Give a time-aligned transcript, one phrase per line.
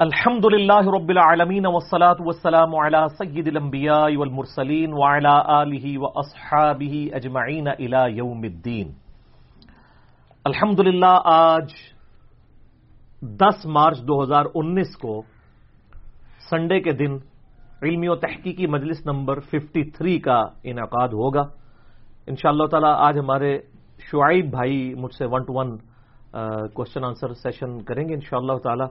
[0.00, 8.16] الحمد لله رب العالمين والصلاة والسلام على سيد الأنبياء والمرسلين وعلى آله وأصحابه أجمعين إلى
[8.16, 8.92] يوم الدين
[10.44, 11.72] الحمد للہ آج
[13.40, 15.14] دس مارچ دو ہزار انیس کو
[16.50, 17.16] سنڈے کے دن
[17.82, 21.48] علمی و تحقیقی مجلس نمبر ففٹی تھری کا انعقاد ہوگا
[22.26, 23.56] ان شاء اللہ تعالی آج ہمارے
[24.12, 25.76] شعیب بھائی مجھ سے one to one
[26.74, 28.84] question answer session کریں گے ان شاء اللہ تعالی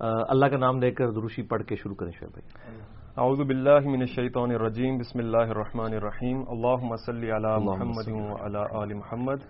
[0.00, 2.78] اللہ کا نام لے کر دروشی پڑھ کے شروع کریں شعیب بھائی۔
[3.16, 8.62] اعوذ باللہ من الشیطان الرجیم بسم اللہ الرحمن الرحیم۔ اللہم صلی علی محمد و علی
[8.80, 9.44] آل محمد۔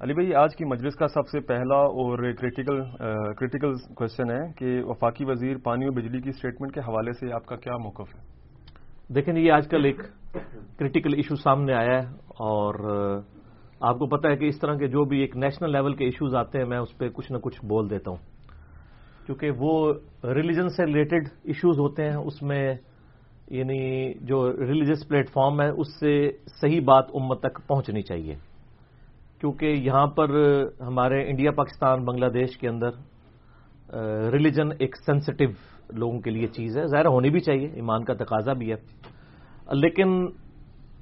[0.00, 2.80] علی بھائی آج کی مجلس کا سب سے پہلا اور کریٹیکل
[3.38, 7.46] کریٹیکل کوشچن ہے کہ وفاقی وزیر پانی اور بجلی کی اسٹیٹمنٹ کے حوالے سے آپ
[7.46, 8.20] کا کیا موقف ہے؟
[9.14, 10.00] دیکھیں یہ آج کل ایک
[10.78, 12.06] کریٹیکل ایشو سامنے آیا ہے
[12.50, 12.74] اور
[13.80, 16.34] آپ کو پتا ہے کہ اس طرح کے جو بھی ایک نیشنل لیول کے ایشوز
[16.34, 18.33] آتے ہیں میں اس پہ کچھ نہ کچھ بول دیتا ہوں۔
[19.26, 19.94] کیونکہ وہ
[20.24, 22.74] ریلیجن سے ریلیٹڈ ایشوز ہوتے ہیں، اس میں
[23.50, 28.34] یعنی جو ریلیجس پلیٹ فارم ہے، اس سے صحیح بات امت تک پہنچنی چاہیے۔
[29.40, 30.28] کیونکہ یہاں پر
[30.80, 32.90] ہمارے انڈیا، پاکستان، بنگلہ دیش کے اندر
[34.32, 35.48] ریلیجن ایک سینسٹیو
[35.90, 38.76] لوگوں کے لیے چیز ہے۔ ظاہر ہونی بھی چاہیے، ایمان کا تقاضا بھی ہے۔
[39.72, 40.26] لیکن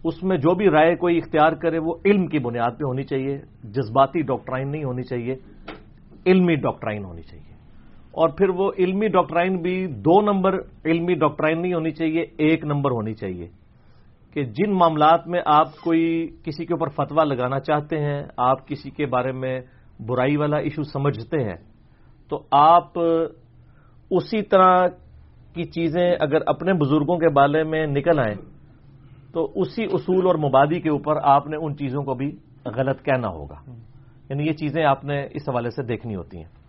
[0.05, 3.39] اس میں جو بھی رائے کوئی اختیار کرے، وہ علم کی بنیاد پہ ہونی چاہیے۔
[3.65, 5.35] جذباتی ڈاکٹرائن نہیں ہونی چاہیے۔
[6.27, 7.52] علمی ڈاکٹرائن ہونی چاہیے۔
[8.13, 12.91] اور پھر وہ علمی ڈاکٹرائن بھی دو نمبر علمی ڈاکٹرائن نہیں ہونی چاہیے، ایک نمبر
[12.91, 13.49] ہونی چاہیے
[14.35, 18.91] کہ جن معاملات میں آپ کوئی کسی کے اوپر فتوا لگانا چاہتے ہیں، آپ کسی
[18.91, 19.61] کے بارے میں
[20.07, 21.57] برائی والا ایشو سمجھتے ہیں،
[22.29, 22.99] تو آپ
[24.11, 24.87] اسی طرح
[25.55, 28.37] کی چیزیں اگر اپنے بزرگوں کے بارے میں نکل آئیں،
[29.33, 33.29] تو اسی اصول اور مبادی کے اوپر آپ نے ان چیزوں کو بھی غلط کہنا
[33.29, 33.55] ہوگا۔
[34.29, 36.62] یعنی یہ چیزیں آپ نے اس حوالے سے دیکھنی ہوتی ہیں۔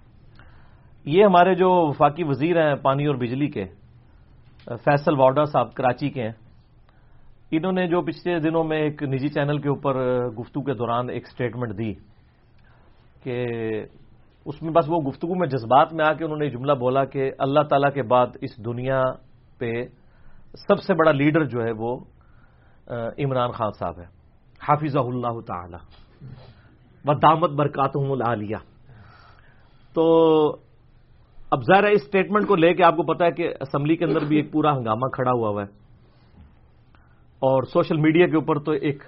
[1.06, 3.66] یہ ہمارے جو وفاقی وزیر ہیں پانی اور بجلی کے،
[4.66, 6.32] فیصل وارڈا صاحب، کراچی کے ہیں۔
[7.52, 9.95] انہوں نے جو پچھلے دنوں میں ایک نجی چینل کے اوپر
[10.26, 11.94] گفتگو کے دوران ایک سٹیٹمنٹ دی
[13.23, 13.45] کہ
[14.45, 17.32] اس میں بس وہ گفتگو میں جذبات میں آ کے انہوں نے جملہ بولا کہ
[17.39, 19.04] اللہ تعالی کے بعد اس دنیا
[19.58, 19.72] پہ
[20.67, 22.00] سب سے بڑا لیڈر جو ہے وہ
[23.17, 24.06] عمران خان صاحب ہے۔
[24.61, 25.77] حافظ اللہ تعالی۔
[27.06, 28.58] و دامت برکات العالیہ۔
[29.94, 30.63] تو
[31.53, 34.25] اب ظاہر اس اسٹیٹمنٹ کو لے کے آپ کو پتا ہے کہ اسمبلی کے اندر
[34.25, 35.67] بھی ایک پورا ہنگامہ کھڑا ہوا ہوا ہے۔
[37.39, 39.03] اور سوشل میڈیا کے اوپر تو ایک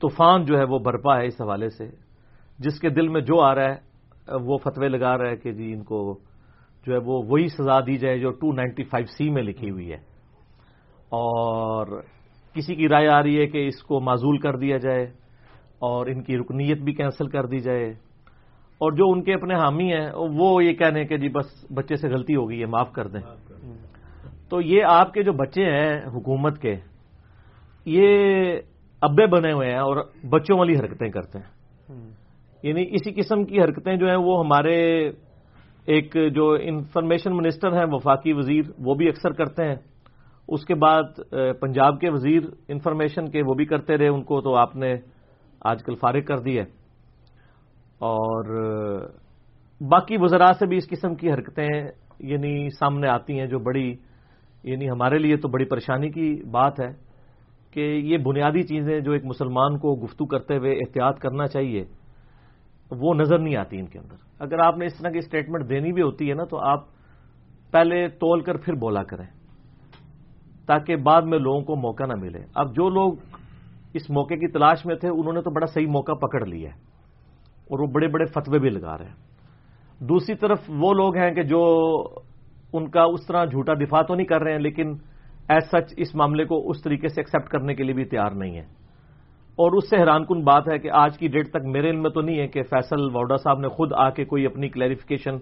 [0.00, 1.84] طوفان جو ہے وہ برپا ہے اس حوالے سے۔
[2.58, 3.76] جس کے دل میں جو آ رہا ہے،
[4.40, 6.18] وہ فتوے لگا رہا ہے کہ جی ان کو
[6.86, 9.90] جو ہے وہ وہی سزا دی جائے جو ٹو نائنٹی فائیو سی میں لکھی ہوئی
[9.90, 9.98] ہے۔
[11.08, 11.86] اور
[12.54, 15.02] کسی کی رائے آ رہی ہے کہ اس کو معذول کر دیا جائے
[15.78, 18.07] اور ان کی رکنیت بھی کینسل کر دی جائے۔
[18.78, 22.08] اور جو ان کے اپنے حامی ہیں وہ یہ کہنے کہ جی بس بچے سے
[22.08, 23.20] غلطی ہو گئی ہے معاف کر دیں۔
[24.48, 26.74] تو یہ آپ کے جو بچے ہیں حکومت کے
[27.84, 28.06] یہ
[29.00, 29.96] ابے بنے ہوئے ہیں اور
[30.28, 31.46] بچوں والی حرکتیں کرتے ہیں۔
[32.62, 35.08] یعنی اسی قسم کی حرکتیں جو ہیں وہ ہمارے
[35.86, 39.76] ایک جو انفارمیشن منسٹر ہیں وفاقی وزیر وہ بھی اکثر کرتے ہیں۔
[40.48, 41.02] اس کے بعد
[41.60, 44.94] پنجاب کے وزیر انفارمیشن کے وہ بھی کرتے رہے۔ ان کو تو آپ نے
[45.60, 46.77] آج کل فارغ کر دی ہے۔
[48.00, 48.44] اور
[49.80, 51.68] باقی وزراء سے بھی اس قسم کی حرکتیں
[52.18, 53.94] یعنی سامنے آتی ہیں جو بڑی
[54.64, 56.92] یعنی ہمارے لیے تو بڑی پریشانی کی بات ہے
[57.72, 61.84] کہ یہ بنیادی چیزیں جو ایک مسلمان کو گفتگو کرتے ہوئے احتیاط کرنا چاہیے،
[62.90, 65.92] وہ نظر نہیں آتی ان کے اندر۔ اگر آپ نے اس طرح کی اسٹیٹمنٹ دینی
[65.92, 66.84] بھی ہوتی ہے نا تو آپ
[67.72, 69.26] پہلے تول کر پھر بولا کریں،
[70.66, 73.12] تاکہ بعد میں لوگوں کو موقع نہ ملے۔ اب جو لوگ
[73.94, 76.76] اس موقع کی تلاش میں تھے، انہوں نے تو بڑا صحیح موقع پکڑ لیا ہے۔
[77.70, 81.42] اور وہ بڑے بڑے فتوے بھی لگا رہے ہیں۔ دوسری طرف وہ لوگ ہیں کہ
[81.42, 81.62] جو
[82.72, 84.94] ان کا اس طرح جھوٹا دفاع تو نہیں کر رہے ہیں، لیکن
[85.48, 88.56] ایز سچ اس معاملے کو اس طریقے سے ایکسپٹ کرنے کے لیے بھی تیار نہیں
[88.56, 88.64] ہے
[89.58, 92.10] اور اس سے حیران کن بات ہے کہ آج کی ڈیٹ تک میرے علم میں
[92.10, 95.38] تو نہیں ہے کہ فیصل واؤڈا صاحب نے خود آ کے کوئی اپنی کلیریفیکیشن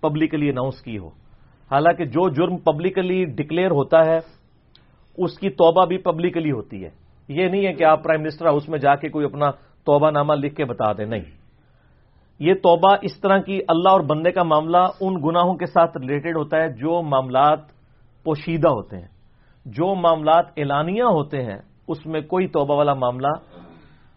[0.00, 1.08] پبلکلی اناؤنس کی ہو۔
[1.70, 4.18] حالانکہ جو جرم پبلکلی ڈکلیئر ہوتا ہے،
[5.18, 6.90] اس کی توبہ بھی پبلکلی ہوتی ہے۔
[7.28, 9.50] یہ نہیں ہے کہ آپ پرائم منسٹر ہاؤس میں جا کے کوئی اپنا
[9.86, 11.43] توبہ نامہ لکھ کے بتا دیں، نہیں۔
[12.40, 16.36] یہ توبہ اس طرح کی اللہ اور بندے کا معاملہ ان گناہوں کے ساتھ ریلیٹڈ
[16.36, 17.60] ہوتا ہے جو معاملات
[18.26, 19.08] پوشیدہ ہوتے ہیں،
[19.66, 21.58] جو معاملات اعلانیہ ہوتے ہیں،
[21.88, 23.32] اس میں کوئی توبہ والا معاملہ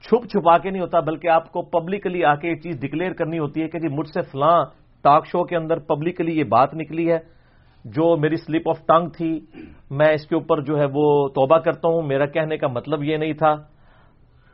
[0.04, 3.40] چھپ چھپا کے نہیں ہوتا، بلکہ آپ کو پبلکلی آ کے یہ چیز ڈکلیئر کرنی
[3.40, 4.58] ہوتی ہے کہ جی مجھ سے فلاں
[5.04, 7.18] ٹاک شو کے اندر پبلکلی یہ بات نکلی ہے،
[7.86, 9.32] جو میری سلپ آف ٹنگ تھی،
[9.92, 13.18] میں اس کے اوپر جو ہے وہ توبہ کرتا ہوں، میرا کہنے کا مطلب یہ
[13.18, 13.52] نہیں تھا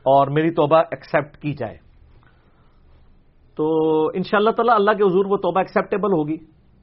[0.06, 1.83] اور میری توبہ ایکسپٹ کی جائے۔
[3.56, 6.36] تو ان شاء اللہ تعالیٰ اللہ کے حضور وہ توبہ ایکسیپٹیبل ہوگی۔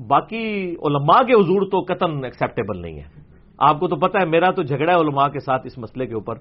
[0.08, 3.22] باقی علماء کے حضور تو قطن ایکسیپٹیبل نہیں ہے۔
[3.58, 6.14] آپ کو تو پتا ہے میرا تو جھگڑا ہے علماء کے ساتھ اس مسئلے کے
[6.14, 6.36] اوپر۔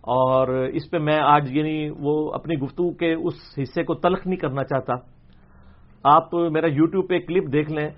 [0.00, 4.36] اور اس پہ میں آج یعنی وہ اپنی گفتگو کے اس حصے کو تلخ نہیں
[4.36, 4.92] کرنا چاہتا۔
[6.04, 7.90] آپ میرا یوٹیوب پہ کلپ دیکھ لیں۔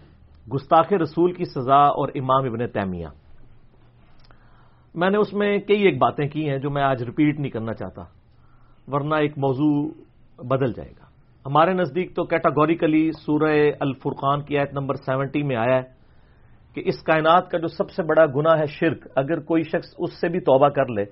[0.55, 3.07] گستاخ رسول کی سزا اور امام ابن تیمیہ۔
[4.95, 7.75] میں نے اس میں کئی ایک باتیں کی ہیں جو میں آج ریپیٹ نہیں کرنا
[7.75, 8.03] چاہتا۔
[8.89, 9.89] ورنہ ایک موضوع
[10.39, 11.00] بدل جائے گا۔
[11.47, 15.83] ہمارے نزدیک تو کیٹاگوریکلی سورہ الفرقان کی آیت نمبر سیونٹی میں آیا ہے
[16.77, 20.21] کہ اس کائنات کا جو سب سے بڑا گنا ہے شرک، اگر کوئی شخص اس
[20.21, 21.05] سے بھی توبہ کر لے،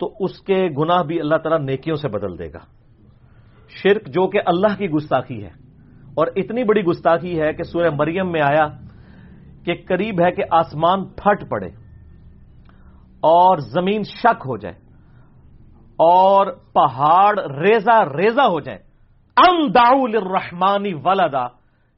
[0.00, 2.62] تو اس کے گناہ بھی اللہ تعالیٰ نیکیوں سے بدل دے گا۔
[3.72, 5.50] شرک جو کہ اللہ کی گستاخی ہے،
[6.14, 8.66] اور اتنی بڑی گستاخی ہے کہ سورہ مریم میں آیا
[9.64, 11.68] کہ قریب ہے کہ آسمان پھٹ پڑے
[13.26, 14.74] اور زمین شک ہو جائے
[15.98, 18.84] اور پہاڑ ریزا ریزا ہو جائے۔
[19.36, 21.46] ام داؤل رحمانی ولدا،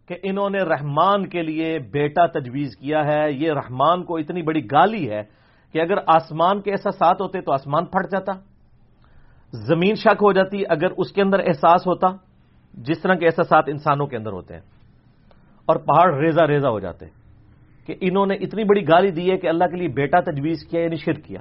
[0.08, 4.64] کہ انہوں نے رحمان کے لیے بیٹا تجویز کیا ہے۔ یہ رحمان کو اتنی بڑی
[4.64, 5.22] گالی ہے
[5.72, 8.32] کہ اگر آسمان کے احساسات ہوتے تو آسمان پھٹ جاتا۔
[9.52, 12.06] زمین شک ہو جاتی اگر اس کے اندر احساس ہوتا،
[12.74, 14.60] جس طرح کے احساسات انسانوں کے اندر ہوتے ہیں۔
[15.66, 17.06] اور پہاڑ ریزا ریزا ہو جاتے
[17.86, 20.80] کہ انہوں نے اتنی بڑی گالی دی ہے کہ اللہ کے لیے بیٹا تجویز کیا
[20.80, 21.40] یعنی شرک کیا۔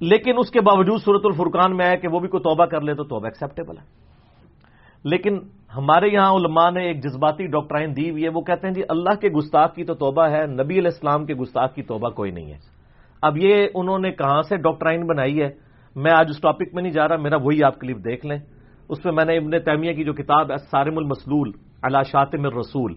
[0.00, 2.94] لیکن اس کے باوجود صورت الفرقان میں آیا کہ وہ بھی کوئی توبہ کر لے
[2.94, 4.07] تو توبہ ایکسپٹیبل ہے۔
[5.04, 5.38] لیکن
[5.76, 9.14] ہمارے یہاں علماء نے ایک جذباتی ڈاکٹرائن دی ہوئی ہے، وہ کہتے ہیں جی اللہ
[9.20, 12.52] کے گستاخ کی تو توبہ ہے، نبی علیہ السلام کے گستاخ کی توبہ کوئی نہیں
[12.52, 12.58] ہے۔
[13.22, 15.48] اب یہ انہوں نے کہاں سے ڈاکٹرائن بنائی ہے؟
[15.96, 18.38] میں آج اس ٹاپک میں نہیں جا رہا، میرا وہی آپ کلپ دیکھ لیں۔
[18.88, 21.50] اس میں میں نے ابن تیمیہ کی جو کتاب ہے، سارم المسلول
[21.82, 22.94] اللہ شاطم الرسول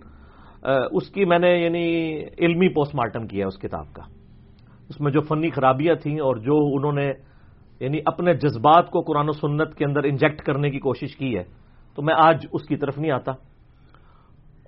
[0.92, 1.86] اس کی میں نے یعنی
[2.40, 4.04] علمی پوسٹ مارٹم کیا ہے اس کتاب کا۔
[4.90, 7.12] اس میں جو فنی خرابیاں تھیں اور جو انہوں نے
[7.82, 11.44] یعنی اپنے جذبات کو قرآن و سنت کے اندر انجیکٹ کرنے کی کوشش کی ہے
[11.96, 13.32] تو میں آج اس کی طرف نہیں آتا۔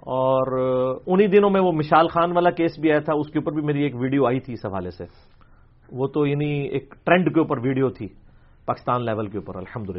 [0.06, 0.60] اور
[1.08, 3.62] انہی دنوں میں وہ مشال خان والا کیس بھی آیا تھا، اس کے اوپر بھی
[3.62, 5.04] میری ایک ویڈیو آئی تھی اس حوالے سے۔
[5.92, 8.08] وہ تو یعنی ایک ٹرینڈ کے اوپر ویڈیو تھی،
[8.66, 9.90] پاکستان لیول کے اوپر الحمد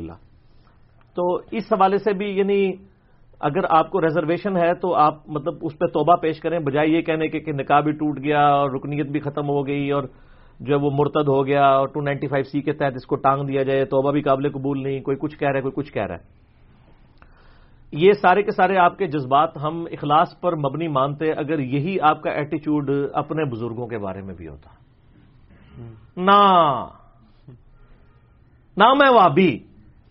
[1.15, 2.73] تو اس حوالے سے بھی یعنی
[3.41, 7.03] اگر آپ کو ریزرویشن ہے تو آپ مطلب اس پہ توبہ پیش کریں، بجائے یہ
[7.03, 10.03] کہنے کے کہ نکاح بھی ٹوٹ گیا اور رکنیت بھی ختم ہو گئی اور
[10.61, 13.17] جو ہے وہ مرتد ہو گیا اور ٹو نائنٹی فائیو سی کے تحت اس کو
[13.17, 15.93] ٹانگ دیا جائے، توبہ بھی قابل قبول نہیں، کوئی کچھ کہہ رہا ہے، کوئی کچھ
[15.93, 16.44] کہہ رہا ہے۔
[17.97, 22.23] یہ سارے کے سارے آپ کے جذبات ہم اخلاص پر مبنی مانتے اگر یہی آپ
[22.23, 24.71] کا ایٹیچیوڈ اپنے بزرگوں کے بارے میں بھی ہوتا۔
[26.17, 26.87] نہ۔
[28.77, 29.59] نہ میں وابی،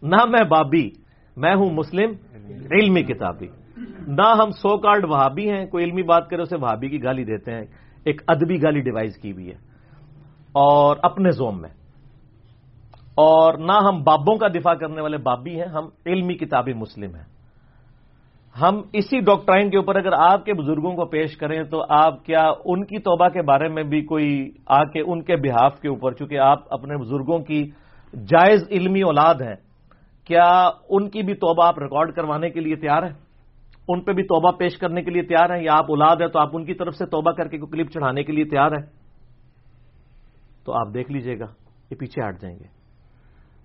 [0.02, 0.90] نہ میں بابی،
[1.38, 2.12] میں ہوں مسلم،
[2.72, 3.48] علمی کتابی۔
[4.08, 7.52] نہ ہم سو کارڈ وہابی ہیں، کوئی علمی بات کرے اسے وہابی کی گالی دیتے
[7.52, 7.64] ہیں،
[8.06, 9.58] ایک ادبی گالی ڈیوائز کی بھی ہے۔
[10.52, 11.70] اور اپنے زوم میں۔
[13.16, 17.33] اور نہ ہم بابوں کا دفاع کرنے والے بابی ہیں، ہم علمی کتابی مسلم ہیں۔
[18.62, 22.44] ہم اسی ڈاکٹرائن کے اوپر اگر آپ کے بزرگوں کو پیش کریں تو آپ کیا
[22.66, 26.12] ان کی توبہ کے بارے میں بھی کوئی آ کے ان کے بحاف کے اوپر،
[26.12, 27.64] چونکہ آپ اپنے بزرگوں کی
[28.14, 29.56] جائز علمی اولاد ہیں،
[30.26, 33.14] کیا ان کی بھی توبہ آپ ریکارڈ کروانے کے لیے تیار ہیں؟
[33.88, 36.40] ان پہ بھی توبہ پیش کرنے کے لیے تیار ہیں یا آپ اولاد ہیں تو
[36.40, 38.86] آپ ان کی طرف سے توبہ کر کے کوئی کلپ چڑھانے کے لیے تیار ہیں؟
[40.66, 41.46] تو آپ دیکھ لیجیے گا،
[41.92, 42.68] یہ پیچھے ہٹ جائیں گے۔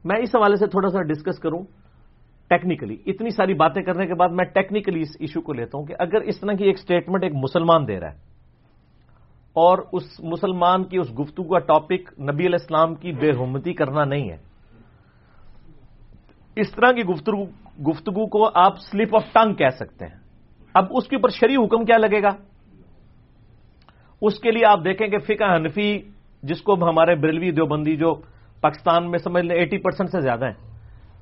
[0.05, 1.63] میں اس حوالے سے تھوڑا سا ڈسکس کروں۔
[2.51, 5.95] ٹیکنیکلی اتنی ساری باتیں کرنے کے بعد میں ٹیکنیکلی اس ایشو کو لیتا ہوں کہ
[5.99, 8.27] اگر اس طرح کی ایک سٹیٹمنٹ ایک مسلمان دے رہا ہے
[9.57, 14.05] اور اس مسلمان کی اس گفتگو کا ٹاپک نبی علیہ السلام کی بے حمتی کرنا
[14.05, 14.37] نہیں ہے،
[16.57, 17.45] اس طرح کی گفتگو
[17.89, 20.17] گفتگو کو آپ سلپ آف ٹنگ کہہ سکتے ہیں۔
[20.75, 22.31] اب اس کے اوپر شریع حکم کیا لگے گا؟
[24.23, 25.91] اس کے لیے آپ دیکھیں کہ فقہ حنفی،
[26.43, 28.15] جس کو ہمارے بریلوی دیوبندی جو
[28.63, 30.59] پاکستان میں سمجھ لیں ایٹی پرسینٹ سے زیادہ ہیں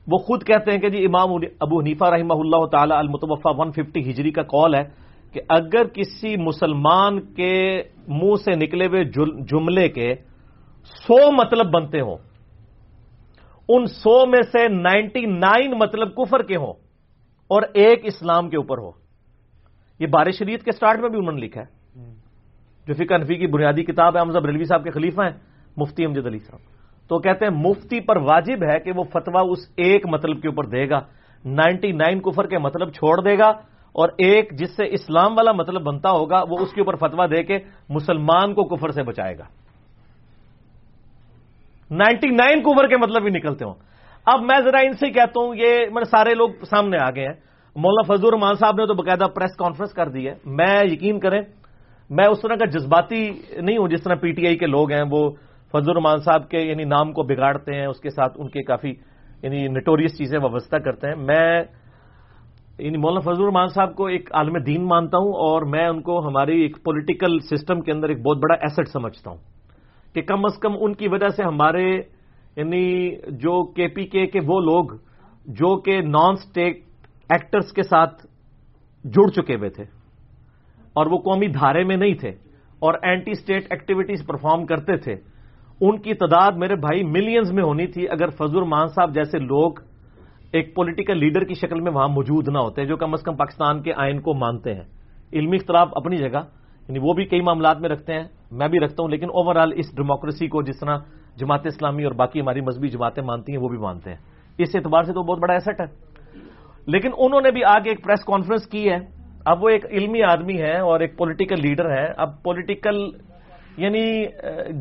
[0.08, 4.30] وہ خود کہتے ہیں کہ جی امام ابو حنیفہ رحمہ اللہ تعالی المتوفا 150 ہجری
[4.30, 4.82] کا کال ہے
[5.32, 9.04] کہ اگر کسی مسلمان کے منہ سے نکلے ہوئے
[9.44, 10.14] جملے کے
[10.84, 12.16] سو مطلب بنتے ہوں،
[13.68, 16.72] ان سو میں سے نائنٹی نائن مطلب کفر کے ہوں
[17.50, 18.90] اور ایک اسلام کے اوپر ہو
[19.98, 21.76] یہ بار شریعت کے سٹارٹ میں بھی انہوں نے لکھا ہے۔
[22.86, 25.38] جو فکر نفی کی بنیادی کتاب ہے امزب رلوی صاحب کے خلیفہ ہیں،
[25.76, 26.75] مفتی امجد علی صاحب۔
[27.08, 30.64] تو کہتے ہیں مفتی پر واجب ہے کہ وہ فتوا اس ایک مطلب کے اوپر
[30.64, 31.00] دے گا۔
[31.44, 33.48] نائنٹی نائن کفر کے مطلب چھوڑ دے گا
[33.94, 37.42] اور ایک جس سے اسلام والا مطلب بنتا ہوگا وہ اس کے اوپر فتوا دے
[37.42, 37.58] کے
[37.88, 39.44] مسلمان کو کفر سے بچائے گا۔
[41.90, 43.74] نائنٹی نائن کفر کے مطلب بھی نکلتے ہوں۔
[44.26, 47.34] اب میں ذرا ان سے کہتا ہوں، یہ میرے سارے لوگ سامنے آ گئے ہیں۔
[47.76, 51.40] مولانا فضور رحمان صاحب نے تو باقاعدہ پریس کانفرنس کر دی ہے۔ میں یقین کریں،
[52.10, 53.28] میں اس طرح کا جذباتی
[53.60, 55.30] نہیں ہوں جس طرح پی ٹی آئی کے لوگ ہیں، وہ
[55.76, 58.92] فضل الرحمان صاحب کے یعنی نام کو بگاڑتے ہیں، اس کے ساتھ ان کے کافی
[59.42, 61.62] یعنی نٹوریس چیزیں وابستہ کرتے ہیں۔ میں
[62.78, 66.18] یعنی مولانا فضل الرحمان صاحب کو ایک عالم دین مانتا ہوں اور میں ان کو
[66.28, 69.38] ہماری ایک پولیٹیکل سسٹم کے اندر ایک بہت بڑا ایسٹ سمجھتا ہوں
[70.14, 71.86] کہ کم از کم ان کی وجہ سے ہمارے
[72.56, 74.96] یعنی جو کے پی کے کے وہ لوگ،
[75.46, 76.76] جو کہ نان اسٹیٹ
[77.30, 78.26] ایکٹرز کے ساتھ
[79.04, 79.84] جڑ چکے ہوئے تھے
[80.94, 82.30] اور وہ قومی دھارے میں نہیں تھے
[82.82, 85.14] اور اینٹی اسٹیٹ ایکٹیویٹیز پرفارم کرتے تھے۔
[85.80, 89.72] ان کی تعداد میرے بھائی ملینز میں ہونی تھی اگر فضل مان صاحب جیسے لوگ
[90.52, 93.82] ایک پولیٹیکل لیڈر کی شکل میں وہاں موجود نہ ہوتے، جو کم از کم پاکستان
[93.82, 94.82] کے آئین کو مانتے ہیں۔
[95.32, 96.38] علمی اختلاف اپنی جگہ
[96.88, 99.72] یعنی وہ بھی کئی معاملات میں رکھتے ہیں، میں بھی رکھتا ہوں، لیکن اوور آل
[99.76, 100.98] اس ڈیموکریسی کو جس طرح
[101.36, 104.18] جماعت اسلامی اور باقی ہماری مذہبی جماعتیں مانتی ہیں، وہ بھی مانتے ہیں۔
[104.58, 105.86] اس اعتبار سے تو بہت بڑا ایسٹ ہے۔
[106.86, 108.98] لیکن انہوں نے بھی آگے ایک پریس کانفرنس کی ہے۔
[109.44, 113.10] اب وہ ایک علمی آدمی ہے اور ایک پولیٹیکل لیڈر ہے۔ اب پولیٹیکل
[113.76, 114.24] یعنی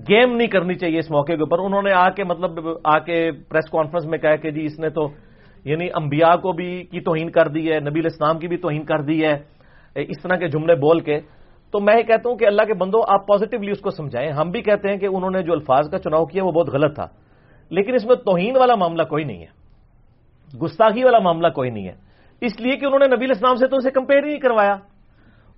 [0.10, 3.32] گیم نہیں کرنی چاہیے اس موقع کے اوپر۔ انہوں نے آ کے مطلب آ کے
[3.50, 5.08] پریس کانفرنس میں کہا کہ جی اس نے تو
[5.66, 9.02] یعنی انبیاء کو بھی کی توہین کر دی ہے، نبی الاسلام کی بھی توہین کر
[9.02, 9.36] دی ہے
[9.96, 11.20] اس طرح کے جملے بول کے۔
[11.72, 14.52] تو میں یہ کہتا ہوں کہ اللہ کے بندو، آپ پازیٹیولی اس کو سمجھائیں۔ ہم
[14.52, 17.08] بھی کہتے ہیں کہ انہوں نے جو الفاظ کا چناؤ کیا، وہ بہت غلط تھا۔
[17.70, 19.66] لیکن اس میں توہین والا معاملہ کوئی نہیں ہے۔
[20.64, 21.94] گستاخی والا معاملہ کوئی نہیں ہے۔
[22.42, 24.76] اس لیے کہ انہوں نے نبی الاسلام سے تو اسے کمپیئر ہی نہیں کروایا۔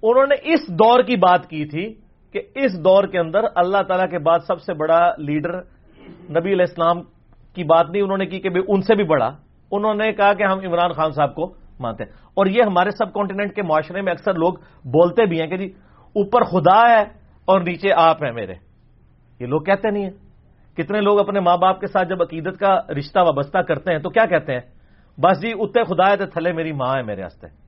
[0.03, 1.93] انہوں نے اس دور کی بات کی تھی
[2.33, 5.59] کہ اس دور کے اندر اللہ تعالی کے بعد سب سے بڑا لیڈر
[6.29, 7.01] نبی علیہ السلام
[7.55, 9.29] کی بات نہیں انہوں نے کی کہ ان سے بھی بڑا۔
[9.71, 13.13] انہوں نے کہا کہ ہم عمران خان صاحب کو مانتے ہیں۔ اور یہ ہمارے سب
[13.13, 14.53] کانٹیننٹ کے معاشرے میں اکثر لوگ
[14.85, 15.65] بولتے بھی ہیں کہ جی
[16.15, 17.01] اوپر خدا ہے
[17.45, 18.53] اور نیچے آپ ہیں میرے۔
[19.39, 20.11] یہ لوگ کہتے نہیں ہیں۔
[20.77, 24.09] کتنے لوگ اپنے ماں باپ کے ساتھ جب عقیدت کا رشتہ وابستہ کرتے ہیں تو
[24.09, 24.61] کیا کہتے ہیں؟
[25.17, 27.66] بس جی اتنے خدا ہے تو تھلے میری ماں ہے میرے ہستے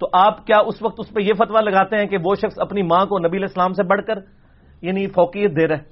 [0.00, 2.82] تو آپ کیا اس وقت اس پہ یہ فتوا لگاتے ہیں کہ وہ شخص اپنی
[2.82, 4.18] ماں کو نبی الاسلام سے بڑھ کر
[4.82, 5.82] یعنی فوقیت دے رہے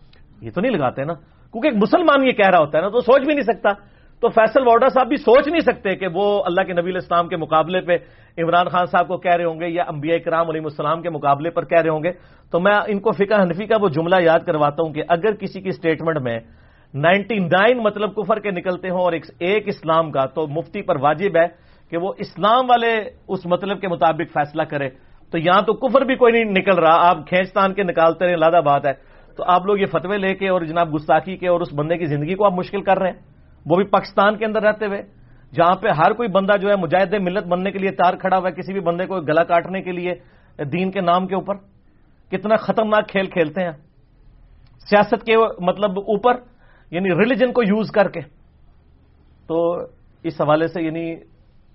[0.41, 1.15] یہ تو نہیں لگاتے نا؟
[1.53, 3.69] کیونکہ ایک مسلمان یہ کہہ رہا ہوتا ہے نا، تو سوچ بھی نہیں سکتا۔
[4.21, 7.37] تو فیصل وارڈا صاحب بھی سوچ نہیں سکتے کہ وہ اللہ کے نبی الاسلام کے
[7.37, 7.97] مقابلے پہ
[8.43, 11.50] عمران خان صاحب کو کہہ رہے ہوں گے یا انبیاء کرام علیہ السلام کے مقابلے
[11.50, 12.12] پر کہہ رہے ہوں گے۔
[12.50, 15.61] تو میں ان کو فقہ حنفی کا وہ جملہ یاد کرواتا ہوں کہ اگر کسی
[15.61, 16.38] کی اسٹیٹمنٹ میں
[16.95, 21.37] نائنٹی نائن مطلب کفر کے نکلتے ہوں اور ایک اسلام کا، تو مفتی پر واجب
[21.37, 24.88] ہے۔ کہ وہ اسلام والے اس مطلب کے مطابق فیصلہ کرے۔
[25.30, 28.61] تو یہاں تو کفر بھی کوئی نہیں نکل رہا، آپ کھینچتان کے نکالتے رہے لادہ
[28.64, 28.92] بات ہے۔
[29.37, 32.04] تو آپ لوگ یہ فتوے لے کے اور جناب گستاخی کے اور اس بندے کی
[32.04, 33.18] زندگی کو آپ مشکل کر رہے ہیں۔
[33.66, 35.02] وہ بھی پاکستان کے اندر رہتے ہوئے،
[35.54, 38.49] جہاں پہ ہر کوئی بندہ جو ہے مجاہد ملت بننے کے لیے تار کھڑا ہوا
[38.49, 40.14] ہے، کسی بھی بندے کو گلا کاٹنے کے لیے،
[40.64, 41.54] دین کے نام کے اوپر۔
[42.30, 43.73] کتنا خطرناک کھیل کھیلتے ہیں۔
[44.90, 46.33] سیاست کے مطلب اوپر
[46.90, 48.21] یعنی ریلیجن کو یوز کر کے۔
[49.47, 49.76] تو
[50.23, 51.16] اس حوالے سے یعنی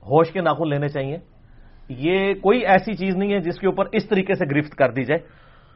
[0.05, 1.17] ہوش کے ناخن لینے چاہیے۔
[1.89, 5.03] یہ کوئی ایسی چیز نہیں ہے جس کے اوپر اس طریقے سے گرفت کر دی
[5.03, 5.19] جائے۔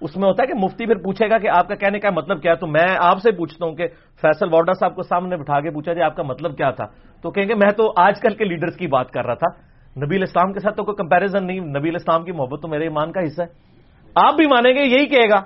[0.02, 2.42] اس میں ہوتا ہے کہ مفتی پھر پوچھے گا کہ آپ کا کہنے کا مطلب
[2.42, 3.88] کیا ہے؟ تو میں آپ سے پوچھتا ہوں کہ
[4.22, 6.86] فیصل وارڈا صاحب کو سامنے بٹھا کے پوچھا جائے آپ کا مطلب کیا تھا؟
[7.22, 9.48] تو کہیں گے میں تو آج کل کے لیڈرز کی بات کر رہا تھا۔
[10.06, 13.12] نبی اسلام کے ساتھ تو کوئی کمپیرزن نہیں نبی اسلام کی محبت تو میرے ایمان
[13.12, 13.48] کا حصہ ہے۔
[14.16, 15.40] آپ بھی مانیں گے، یہی کہے گا۔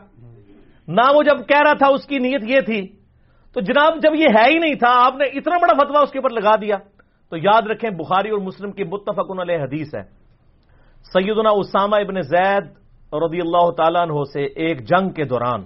[0.87, 2.87] نہ وہ جب کہہ رہا تھا اس کی نیت یہ تھی۔
[3.53, 6.19] تو جناب جب یہ ہے ہی نہیں تھا، آپ نے اتنا بڑا فتوا اس کے
[6.19, 6.75] اوپر لگا دیا۔
[7.31, 10.01] تو یاد رکھیں بخاری اور مسلم کی متفق علیہ حدیث ہے۔
[11.03, 12.63] سیدنا اسامہ ابن زید
[13.13, 15.63] رضی اللہ تعالیٰ عنہ سے ایک جنگ کے دوران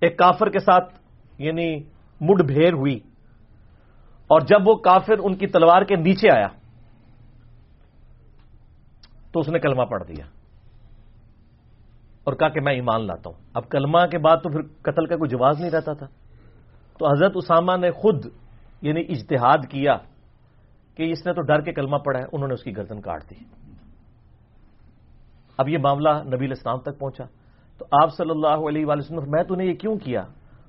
[0.00, 0.94] ایک کافر کے ساتھ
[1.38, 1.76] یعنی
[2.20, 2.96] مڈ بھیر ہوئی۔
[4.26, 6.48] اور جب وہ کافر ان کی تلوار کے نیچے آیا،
[9.32, 10.24] تو اس نے کلمہ پڑھ دیا۔
[12.24, 15.16] اور کہا کہ میں ایمان لاتا ہوں۔ اب کلمہ کے بعد تو پھر قتل کا
[15.16, 16.06] کوئی جواز نہیں رہتا تھا۔
[16.98, 18.26] تو حضرت اسامہ نے خود
[18.82, 19.96] یعنی اجتہاد کیا۔
[20.96, 23.30] کہ اس نے تو ڈر کے کلمہ پڑھا ہے، انہوں نے اس کی گردن کاٹ
[23.30, 23.34] دی۔
[25.58, 27.24] اب یہ معاملہ نبی اسلام تک پہنچا۔
[27.78, 30.22] تو آپ صلی اللہ علیہ وآلہ وسلم میں تو نے یہ کیوں کیا؟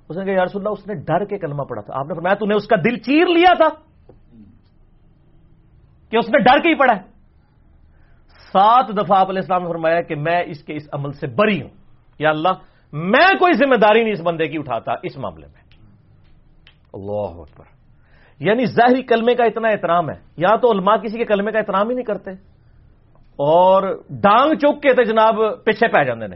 [0.10, 2.36] اس نے کہا یارس اللہ، اس نے ڈر کے کلمہ پڑا تھا۔ آپ نے فرمایا
[2.36, 3.70] تو نے اس کا دل چیر لیا تھا
[6.10, 7.01] کہ اس نے ڈر کے ہی پڑا ہے۔
[8.53, 11.62] سات دفعہ آپ علیہ السلام نے فرمایا کہ میں اس کے اس عمل سے بری
[11.62, 11.70] ہوں۔
[12.20, 12.50] یا اللہ،
[12.94, 15.62] میں کوئی ذمہ داری نہیں اس بندے کی اٹھاتا اس معاملے میں۔
[16.94, 17.75] اللہ اکبر۔
[18.39, 21.89] یعنی ظاہری کلمے کا اتنا احترام ہے۔ یا تو علماء کسی کے کلمے کا احترام
[21.89, 22.32] ہی نہیں کرتے۔
[23.38, 26.36] اور ڈانگ چک کے تو جناب پیچھے پہ جاندے نے۔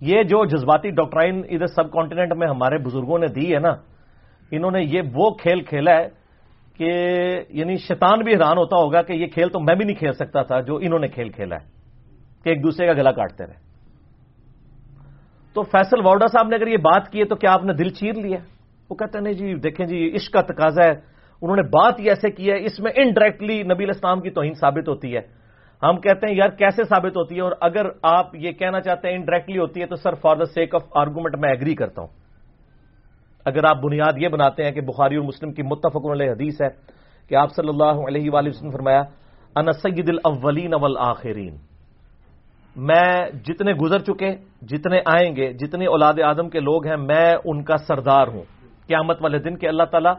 [0.00, 3.74] یہ جو جذباتی ڈاکٹرائن ادھر سب کانٹیننٹ میں ہمارے بزرگوں نے دی ہے نا،
[4.50, 6.08] انہوں نے یہ وہ کھیل کھیلا ہے
[6.76, 6.92] کہ
[7.48, 10.42] یعنی شیطان بھی حیران ہوتا ہوگا کہ یہ کھیل تو میں بھی نہیں کھیل سکتا
[10.42, 11.66] تھا جو انہوں نے کھیل کھیلا ہے،
[12.44, 13.54] کہ ایک دوسرے کا گلا کاٹتے رہے۔
[15.54, 17.88] تو فیصل وارڈا صاحب نے اگر یہ بات کی ہے تو کیا آپ نے دل
[17.88, 18.38] چیر لیا؟
[18.90, 22.08] وہ کہتے ہیں، نہیں جی دیکھیں جی عشق کا تقاضا ہے۔ انہوں نے بات ہی
[22.08, 25.44] ایسے کی ہے، اس میں انڈائریکٹلی نبی اسلام کی توہین ثابت ہوتی ہے۔
[25.82, 29.14] ہم کہتے ہیں، یار، کیسے ثابت ہوتی ہے؟ اور اگر آپ یہ کہنا چاہتے ہیں
[29.14, 32.08] انڈائریکٹلی ہوتی ہے، تو sir for the sake of argument میں ایگری کرتا ہوں۔
[33.44, 36.68] اگر آپ بنیاد یہ بناتے ہیں کہ بخاری اور مسلم کی متفق علیہ حدیث ہے
[37.28, 39.02] کہ آپ صلی اللہ علیہ وآلہ وسلم فرمایا،
[39.56, 41.56] انا سید الاولین والآخرین
[42.76, 47.64] میں جتنے گزر چکے، جتنے آئیں گے جتنے اولاد آدم کے لوگ ہیں، میں ان
[47.64, 48.42] کا سردار ہوں۔
[48.86, 50.14] قیامت والے دن کے اللہ تعالیٰ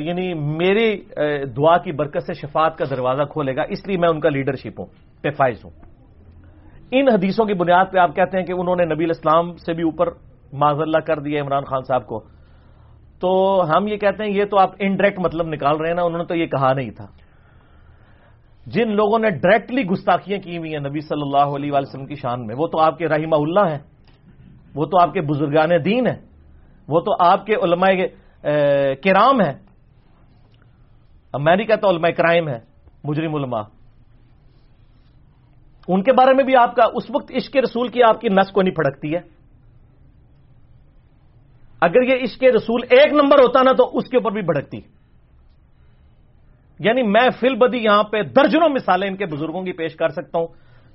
[0.00, 0.88] یعنی میری
[1.56, 4.80] دعا کی برکت سے شفاعت کا دروازہ کھولے گا، اس لیے میں ان کا لیڈرشپ
[4.80, 4.86] ہوں
[5.22, 5.72] پہ فائز ہوں۔
[6.92, 9.82] ان حدیثوں کی بنیاد پہ آپ کہتے ہیں کہ انہوں نے نبی الاسلام سے بھی
[9.82, 10.08] اوپر
[10.52, 12.20] معذ اللہ کر دیا عمران خان صاحب کو۔
[13.20, 13.30] تو
[13.70, 16.24] ہم یہ کہتے ہیں یہ تو آپ انڈائریکٹ مطلب نکال رہے ہیں نا، انہوں نے
[16.24, 17.06] تو یہ کہا نہیں تھا۔
[18.66, 22.46] جن لوگوں نے ڈائریکٹلی گستاخیاں کی ہوئی ہیں نبی صلی اللہ علیہ وسلم کی شان
[22.46, 23.82] میں، وہ تو آپ کے رحمہ اللہ ہیں،
[24.74, 26.31] وہ تو آپ کے بزرگان دین ہیں۔
[26.92, 27.92] وہ تو آپ کے علماء
[29.04, 29.52] کرام ہیں۔
[31.40, 32.58] میں نہیں کہتا علماء کرائم ہے
[33.04, 33.62] مجرم علماء۔
[35.88, 38.52] ان کے بارے میں بھی آپ کا، اس وقت عشق رسول کی آپ کی نس
[38.52, 39.20] کو نہیں پھڑکتی ہے۔
[41.80, 44.78] اگر یہ عشق رسول ایک نمبر ہوتا نا تو اس کے اوپر بھی بھڑکتی۔
[46.80, 50.38] یعنی میں فل بدی یہاں پہ درجنوں مثالیں ان کے بزرگوں کی پیش کر سکتا
[50.38, 50.46] ہوں۔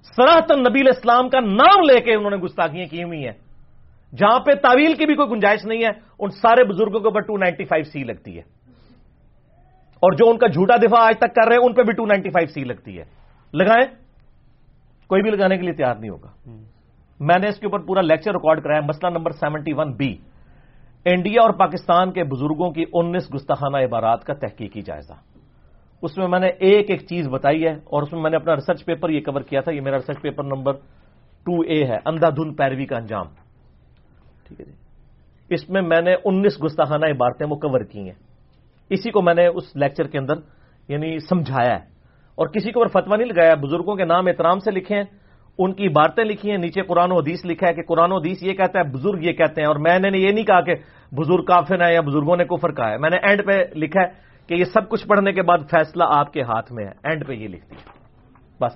[0.02, 3.47] سراہتن نبی اسلام کا نام لے کے انہوں نے گستاخیاں کی ہوئی ہیں۔
[4.16, 7.38] جہاں پہ تعویل کی بھی کوئی گنجائش نہیں ہے ان سارے بزرگوں کے اوپر ٹو
[7.38, 8.42] نائنٹی فائیو سی لگتی ہے۔
[9.96, 12.06] اور جو ان کا جھوٹا دفاع آج تک کر رہے ہیں ان پہ بھی ٹو
[12.06, 13.04] نائنٹی فائیو سی لگتی ہے۔
[13.54, 13.96] لگائیں؟
[15.08, 16.30] کوئی بھی لگانے کے لیے تیار نہیں ہوگا۔
[17.20, 20.16] میں نے اس کے اوپر پورا لیکچر ریکارڈ کرایا مسئلہ number seventy one B.
[21.06, 25.14] India اور پاکستان کے بزرگوں کی انیس گستاخانہ عبارات کا تحقیقی جائزہ۔
[26.02, 28.56] اس میں میں نے ایک ایک چیز بتائی ہے اور اس میں میں نے اپنا
[28.56, 30.74] ریسرچ پیپر یہ کور کیا تھا یہ میرا research paper number
[31.46, 33.47] two A ہے اندھا دھن پیروی کا انجام۔
[34.48, 34.72] ٹھیک ہے جی۔
[35.50, 38.28] اس میں میں نے انیس گستاخانہ عبارتیں وہ کور کی ہیں۔
[38.90, 40.34] اسی کو میں نے اس لیکچر کے اندر
[40.88, 41.98] یعنی سمجھایا ہے۔
[42.36, 45.04] اور کسی کو فتوا نہیں لگایا، بزرگوں کے نام احترام سے لکھے ہیں
[45.58, 48.44] ان کی عبارتیں لکھی ہیں، نیچے قرآن و حدیث لکھا ہے کہ قرآن و حدیث
[48.44, 50.76] یہ کہتا ہے، بزرگ یہ کہتے ہیں۔ اور میں نے یہ نہیں کہا کہ
[51.12, 54.08] بزرگ کافر ہے یا بزرگوں نے کفر کہا ہے۔ میں نے اینڈ پہ لکھا ہے
[54.48, 57.34] کہ یہ سب کچھ پڑھنے کے بعد فیصلہ آپ کے ہاتھ میں ہے۔ اینڈ پہ
[57.34, 57.90] یہ لکھتی ہے
[58.62, 58.74] بس۔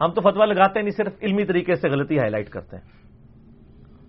[0.00, 3.01] ہم تو فتوا لگاتے ہیں نہیں، صرف علمی طریقے سے غلطی ہائی لائٹ کرتے ہیں۔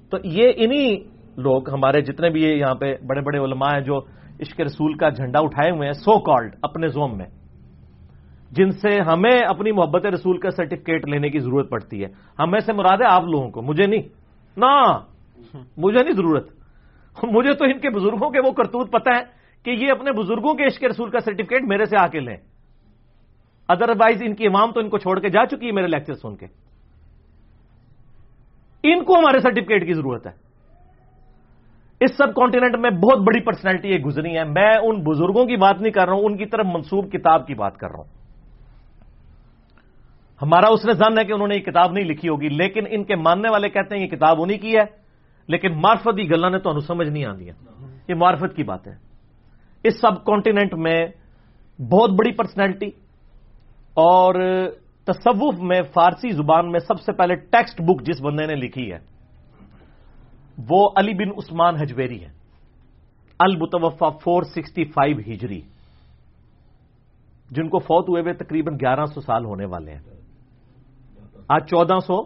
[0.10, 0.96] تو یہ انہی
[1.38, 3.98] لوگ ہمارے جتنے بھی یہاں پہ بڑے بڑے علماء ہیں جو
[4.42, 7.26] عشق رسول کا جھنڈا اٹھائے ہوئے ہیں سو کالڈ اپنے زوم میں،
[8.52, 12.74] جن سے ہمیں اپنی محبت رسول کا سرٹیفکیٹ لینے کی ضرورت پڑتی ہے۔ ہمیں سے
[12.74, 14.02] مراد ہے آپ لوگوں کو، مجھے نہیں۔
[14.58, 15.00] نہ،
[15.78, 16.48] مجھے نہیں ضرورت۔
[17.24, 19.24] مجھے تو ان کے بزرگوں کے وہ کرتوت پتہ ہے
[19.66, 22.38] کہ یہ اپنے بزرگوں کے عشق رسول کا سرٹیفکیٹ میرے سے آ کے لیں۔
[23.70, 26.36] ادروائز ان کی امام تو ان کو چھوڑ کے جا چکی ہے میرے لیکچر سن
[26.36, 26.46] کے۔
[28.84, 30.32] ان کو ہمارے سرٹیفکیٹ کی ضرورت ہے۔
[32.00, 35.82] اس سب کانٹیننٹ میں بہت بڑی پرسنالٹی یہ گزری ہے۔ میں ان بزرگوں کی بات
[35.82, 38.12] نہیں کر رہا ہوں، ان کی طرف منسوب کتاب کی بات کر رہا ہوں۔
[40.42, 43.04] ہمارا اس نے زن ہے کہ انہوں نے یہ کتاب نہیں لکھی ہوگی، لیکن ان
[43.04, 44.86] کے ماننے والے کہتے ہیں یہ کتاب انہیں کی ہے،
[45.48, 47.48] لیکن مارفت کی گلا نے تو سمجھ نہیں آتی
[48.08, 48.96] یہ مارفت کی بات ہے۔
[49.84, 51.08] اس سب کانٹیننٹ میں
[51.80, 52.88] بہت بڑی پرسنالٹی
[53.94, 54.36] اور
[55.06, 59.00] تصوف میں فارسی زبان میں سب سے پہلے ٹیکسٹ بک جس بندے نے لکھی ہے،
[60.70, 62.32] وہ علی بن عثمان ہجویری ہے
[63.40, 65.62] المتوفا فور سکسٹی فائیو ہجری،
[67.52, 70.02] جن کو فوت ہوئے ہوئے تقریباً گیارہ سو سال ہونے والے ہیں۔
[71.48, 72.24] آج چودہ سو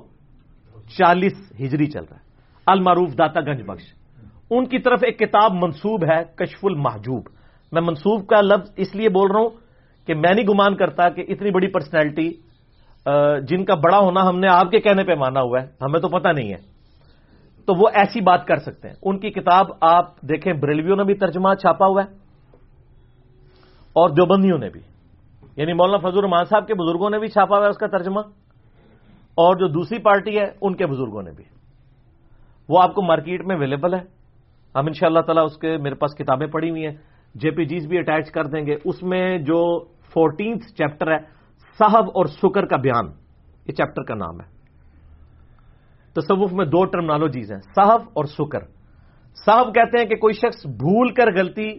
[0.97, 2.21] چالیس ہجری چل رہا ہے۔
[2.65, 3.83] المعروف داتا گنج بخش۔
[4.49, 7.29] ان کی طرف ایک کتاب منسوب ہے، کشف المحجوب۔
[7.71, 9.49] میں منسوب کا لفظ اس لیے بول رہا ہوں
[10.07, 12.46] کہ میں نہیں گمان کرتا کہ اتنی بڑی پرسنالٹی
[13.41, 16.09] جن کا بڑا ہونا ہم نے آپ کے کہنے پہ مانا ہوا ہے، ہمیں تو
[16.09, 16.57] پتہ نہیں ہے۔
[17.65, 21.13] تو وہ ایسی بات کر سکتے ہیں۔ ان کی کتاب آپ دیکھیں، بریلویوں نے بھی
[21.13, 22.13] ترجمہ چھاپا ہوا ہے،
[23.95, 24.81] اور دیوبندیوں نے بھی۔
[25.55, 28.19] یعنی مولانا فضول رحمان صاحب کے بزرگوں نے بھی چھاپا ہوا ہے اس کا ترجمہ،
[29.35, 31.43] اور جو دوسری پارٹی ہے، ان کے بزرگوں نے بھی۔
[32.69, 34.01] وہ آپ کو مارکیٹ میں اویلیبل ہے۔
[34.75, 36.95] ہم ان شاء اللہ تعالیٰ اس کے، میرے پاس کتابیں پڑھی ہوئی ہیں۔
[37.35, 41.36] جے پی جیز بھی اٹیچ کر دیں گے۔ اس میں جو فورٹینتھ چیپٹر ہے
[41.79, 43.05] صاحب اور سکر کا بیان.
[43.67, 44.47] یہ چیپٹر کا نام ہے.
[46.15, 47.59] تصوف میں دو ٹرمنالوجیز ہیں.
[47.75, 48.63] صاحب اور سکر.
[49.45, 51.71] صاحب کہتے ہیں کہ کوئی شخص بھول کر غلطی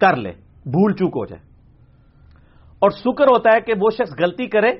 [0.00, 0.32] کر لے.
[0.66, 1.42] بھول چوک ہو جائے.
[2.82, 4.72] اور سکر ہوتا ہے کہ وہ شخص غلطی کرے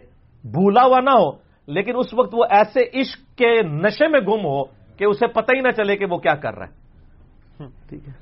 [0.45, 1.31] بھولا ہوا نہ ہو
[1.69, 4.63] لیکن اس وقت وہ ایسے عشق کے نشے میں گم ہو
[4.99, 7.67] کہ اسے پتہ ہی نہ چلے کہ وہ کیا کر رہا ہے.
[7.89, 8.13] ٹھیک ہے.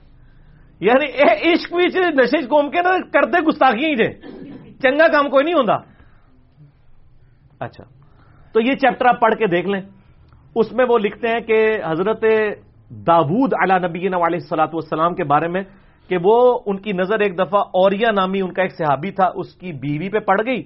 [0.80, 1.06] یعنی
[1.52, 4.08] عشق بھی نشے گم کے نا کرتے گستاخی جے
[4.88, 5.75] چنگا کام کوئی نہیں ہوتا
[7.61, 7.85] اچھا۔
[8.53, 9.81] تو یہ چیپٹر آپ پڑھ کے دیکھ لیں۔
[10.57, 12.25] اس میں وہ لکھتے ہیں کہ حضرت
[12.90, 15.62] داود علا نبی علیہ السلاۃ والسلام کے بارے میں
[16.09, 19.55] کہ وہ ان کی نظر ایک دفعہ اوریا نامی ان کا ایک صحابی تھا، اس
[19.55, 20.62] کی بیوی پہ پڑ گئی۔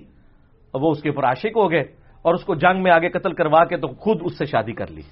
[0.74, 1.82] وہ اس کے اوپر عاشق ہو گئے
[2.22, 4.86] اور اس کو جنگ میں آگے قتل کروا کے تو خود اس سے شادی کر
[4.90, 5.02] لی،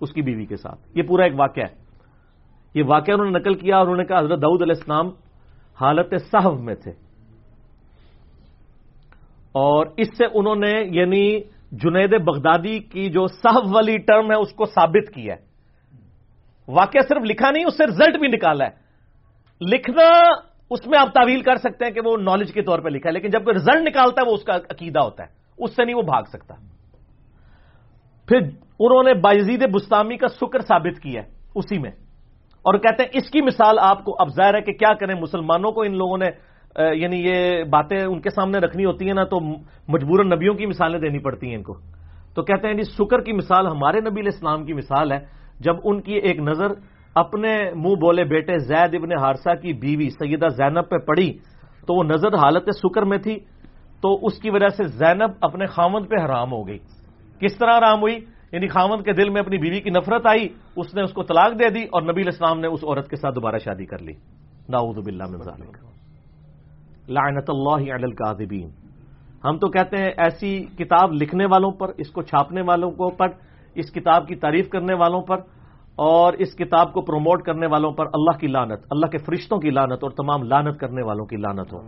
[0.00, 1.74] اس کی بیوی کے ساتھ۔ یہ پورا ایک واقعہ ہے۔
[2.74, 5.08] یہ واقعہ انہوں نے نقل کیا اور انہوں نے کہا حضرت دعود علیہ السلام
[5.80, 7.05] حالت صحب میں تھے۔
[9.56, 11.40] اور اس سے انہوں نے یعنی
[11.72, 15.40] جنید بغدادی کی جو صحب والی ٹرم ہے اس کو ثابت کیا ہے۔
[16.68, 18.70] واقعہ صرف لکھا نہیں، اس سے رزلٹ بھی نکالا ہے۔
[19.60, 20.32] لکھنا
[20.70, 23.12] اس میں آپ تعویل کر سکتے ہیں کہ وہ نالج کے طور پہ لکھا ہے،
[23.12, 25.96] لیکن جب کوئی رزلٹ نکالتا ہے، وہ اس کا عقیدہ ہوتا ہے۔ اس سے نہیں
[25.96, 26.54] وہ بھاگ سکتا۔
[28.28, 28.38] پھر
[28.80, 31.90] انہوں نے بائزید بستامی کا شکر ثابت کیا ہے اسی میں۔
[32.62, 35.72] اور کہتے ہیں، اس کی مثال آپ کو اب ظاہر ہے کہ کیا کریں مسلمانوں
[35.72, 36.26] کو ان لوگوں نے
[36.78, 39.40] یعنی یہ باتیں ان کے سامنے رکھنی ہوتی ہیں نا تو
[39.88, 41.74] مجبور نبیوں کی مثالیں دینی پڑتی ہیں ان کو۔
[42.34, 45.18] تو کہتے ہیں جی شکر کی مثال ہمارے نبی علیہ السلام کی مثال ہے،
[45.60, 46.66] جب ان کی ایک نظر
[47.14, 51.32] اپنے منہ بولے بیٹے زید ابن ہارسا کی بیوی سیدہ زینب پہ پڑی،
[51.86, 53.38] تو وہ نظر حالت شکر میں تھی،
[54.02, 56.78] تو اس کی وجہ سے زینب اپنے خامند پہ حرام ہو گئی۔
[57.40, 58.18] کس طرح حرام ہوئی؟
[58.52, 61.52] یعنی خامند کے دل میں اپنی بیوی کی نفرت آئی، اس نے اس کو طلاق
[61.52, 64.12] دے دی اور نبی الاسلام نے اس عورت کے ساتھ دوبارہ شادی کر لی۔
[64.68, 65.95] ناؤد باللہ من ذالک
[67.08, 68.70] لعنت اللہ علی القاذبین
[69.44, 73.26] ہم تو کہتے ہیں ایسی کتاب لکھنے والوں پر، اس کو چھاپنے والوں کو پر،
[73.74, 75.36] اس کتاب کی تعریف کرنے والوں پر،
[75.96, 79.70] اور اس کتاب کو پروموٹ کرنے والوں پر اللہ کی لانت اللہ کے فرشتوں کی
[79.70, 81.78] لانت اور تمام لانت کرنے والوں کی لانت ہو۔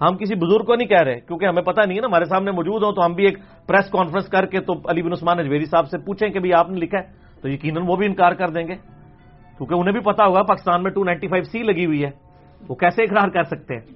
[0.00, 2.50] ہم کسی بزرگ کو نہیں کہہ رہے، کیونکہ ہمیں پتہ نہیں ہے نا، ہمارے سامنے
[2.50, 5.64] موجود ہو تو ہم بھی ایک پریس کانفرنس کر کے تو علی بن عثمان اجویری
[5.64, 7.04] صاحب سے پوچھیں کہ آپ نے لکھا ہے؟
[7.42, 8.74] تو یقیناً وہ بھی انکار کر دیں گے۔
[9.58, 12.10] کیونکہ انہیں بھی پتا ہوگا، پاکستان میں ٹو نائنٹی فائیو سی لگی ہوئی ہے۔
[12.68, 13.95] وہ کیسے اقرار کر سکتے ہیں؟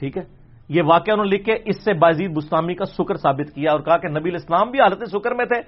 [0.00, 0.22] ٹھیک ہے؟
[0.68, 3.80] یہ واقعہ انہوں نے لکھ کے اس سے بازید بستامی کا شکر ثابت کیا اور
[3.80, 5.60] کہا کہ نبی الاسلام بھی حالت شکر میں تھے۔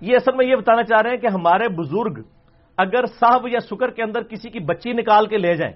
[0.00, 2.22] یہ اصل میں یہ بتانا چاہ رہے ہیں کہ ہمارے بزرگ
[2.78, 5.72] اگر صاحب یا شکر کے اندر کسی کی بچی نکال کے لے جائیں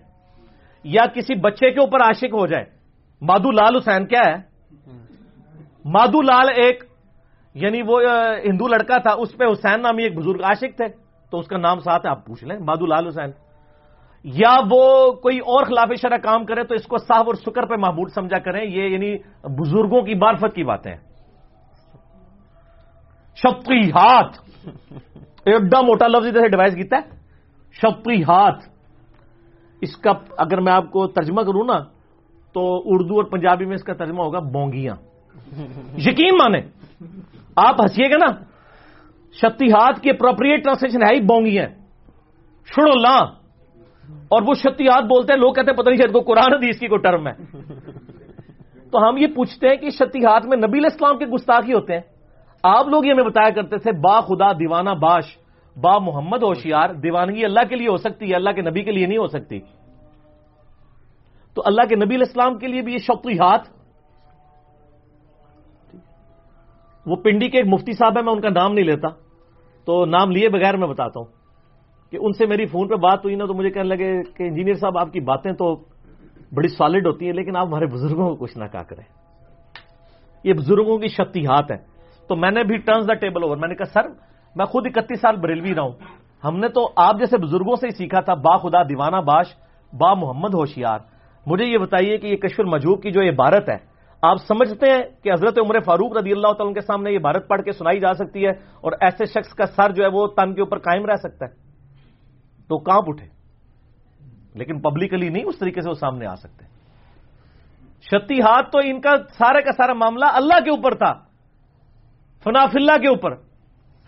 [0.84, 2.64] یا کسی بچے کے اوپر عاشق ہو جائے
[3.22, 4.36] مادو لال حسین کیا ہے؟
[5.84, 6.84] مادو لال ایک
[7.54, 8.00] یعنی وہ
[8.44, 10.88] ہندو لڑکا تھا، اس پہ حسین نامی ایک بزرگ عاشق تھے۔
[11.30, 13.30] تو اس کا نام ساتھ ہے، آپ پوچھ لیں، مادو لال حسین۔
[14.34, 17.74] یا وہ کوئی اور خلاف شرح کام کرے تو اس کو صاحب اور شکر پہ
[17.78, 20.94] محبوب سمجھا کریں، یہ یعنی بزرگوں کی بارفت کی باتیں
[23.36, 24.38] شپری ہاتھ
[25.44, 27.16] ایڈا موٹا لفظ ادھر سے ڈیوائز کیتا ہے۔
[27.72, 28.64] شپری ہاتھ
[29.80, 31.78] اس کا اگر میں آپ کو ترجمہ کروں نا،
[32.52, 34.96] تو اردو اور پنجابی میں اس کا ترجمہ ہوگا بونگیاں۔
[35.98, 36.60] یقین مانے۔
[37.56, 38.44] آپ ہنسیے گا نا۔
[39.32, 41.68] شتی ہاتھ کی اپروپریٹ ٹرانسلیشن ہے ہی بونگیاں۔
[42.66, 43.35] چھڑو لا
[44.12, 46.78] اور وہ شتی ہاتھ بولتے ہیں، لوگ کہتے ہیں، پتہ نہیں شاید کو قرآن حدیث
[46.78, 47.32] کی کوئی ٹرم ہے۔
[48.90, 52.00] تو ہم یہ پوچھتے ہیں کہ شتی میں نبی اسلام کے گستاخی ہوتے ہیں۔
[52.62, 55.38] آپ لوگ یہ ہمیں بتایا کرتے تھے، با خدا دیوانہ باش،
[55.80, 59.06] با محمد ہوشیار، دیوانگی اللہ کے لیے ہو سکتی ہے، اللہ کے نبی کے لیے
[59.06, 59.60] نہیں ہو سکتی۔
[61.54, 63.68] تو اللہ کے نبی الاسلام کے لیے بھی یہ شوقی ہاتھ
[67.06, 69.08] وہ پنڈی کے ایک مفتی صاحب ہے میں ان کا نام نہیں لیتا۔
[69.84, 71.35] تو نام لیے بغیر میں بتاتا ہوں۔
[72.16, 74.74] کہ ان سے میری فون پہ بات ہوئی نا تو مجھے کہنے لگے کہ انجینئر
[74.74, 75.74] صاحب، آپ کی باتیں تو
[76.52, 79.02] بڑی سالڈ ہوتی ہیں، لیکن آپ ہمارے بزرگوں کو کچھ نہ کہا کریں۔
[80.44, 81.76] یہ بزرگوں کی شکتی ہاتھ ہے
[82.28, 84.08] تو میں نے بھی ٹرنس دا ٹیبل اوور میں نے کہا، سر،
[84.56, 85.92] میں خود اکتیس سال بریلوی رہا ہوں۔
[86.44, 89.46] ہم نے تو آپ جیسے بزرگوں سے ہی سیکھا تھا۔ با خدا دیوانہ باش،
[89.92, 90.98] با محمد ہوشیار۔
[91.46, 93.76] مجھے یہ بتائیے کہ یہ کشور مجوب کی جو یہ بھارت ہے،
[94.22, 97.62] آپ سمجھتے ہیں کہ حضرت عمر فاروق رضی اللہ تعالیٰ کے سامنے یہ بھارت پڑھ
[97.62, 100.60] کے سنائی جا سکتی ہے اور ایسے شخص کا سر جو ہے وہ تن کے
[100.60, 101.65] اوپر قائم رہ سکتا ہے۔
[102.68, 103.26] تو کانپ اٹھے۔
[104.54, 106.64] لیکن پبلکلی نہیں، اس طریقے سے وہ سامنے آ سکتے۔
[108.00, 111.12] شتی ہاتھ تو ان کا سارے کا سارا معاملہ اللہ کے اوپر تھا۔
[112.44, 113.34] فناف اللہ کے اوپر۔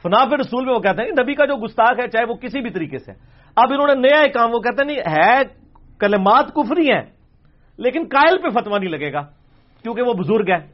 [0.02, 2.70] فناف رسول میں وہ کہتے ہیں، نبی کا جو گستاخ ہے، چاہے وہ کسی بھی
[2.70, 3.12] طریقے سے۔
[3.56, 5.42] اب انہوں نے نیا ایک کام، وہ کہتے ہیں، نہیں، ہے،
[5.98, 7.02] کلمات کفری ہیں،
[7.78, 9.20] لیکن قائل پہ فتوا نہیں لگے گا،
[9.82, 10.66] کیونکہ وہ بزرگ ہے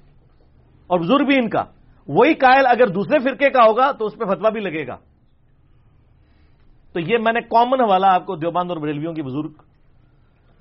[0.87, 1.64] اور بزرگ بھی ان کا۔
[2.09, 4.97] وہی قائل اگر دوسرے فرقے کا ہوگا تو اس پہ فتوا بھی لگے گا۔
[6.94, 9.52] تو یہ میں نے کامن حوالہ آپ کو دیوبند اور بریلویوں کی بزرگ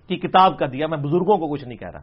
[0.07, 2.01] کی کتاب کا دیا، میں بزرگوں کو کچھ نہیں کہہ رہا۔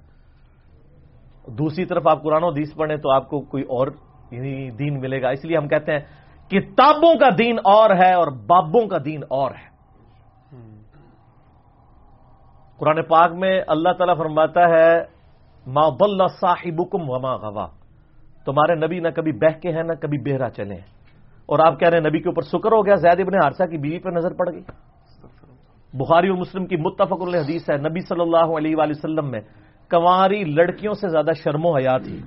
[1.51, 3.87] دوسری طرف آپ قرآن و حدیث پڑھیں تو آپ کو کوئی اور
[4.31, 6.01] یعنی دین ملے گا۔ اس لیے ہم کہتے ہیں،
[6.49, 9.71] کتابوں کا دین اور ہے اور بابوں کا دین اور ہے۔
[12.79, 15.05] قرآن پاک میں اللہ تعالیٰ فرماتا ہے،
[15.67, 17.67] ما بل صاحب وما غوا
[18.45, 21.00] تمہارے نبی نہ کبھی بہ کے ہیں، نہ کبھی بہرا چلے ہیں۔
[21.51, 23.77] اور آپ کہہ رہے ہیں نبی کے اوپر شکر ہو گیا، زید ابن حارثہ کی
[23.77, 24.63] بیوی پہ نظر پڑ گئی۔
[25.95, 29.41] بخاری و مسلم کی متفق حدیث ہے، نبی صلی اللہ علیہ وآلہ وسلم میں
[29.91, 32.21] کنواری لڑکیوں سے زیادہ شرم و حیا تھی۔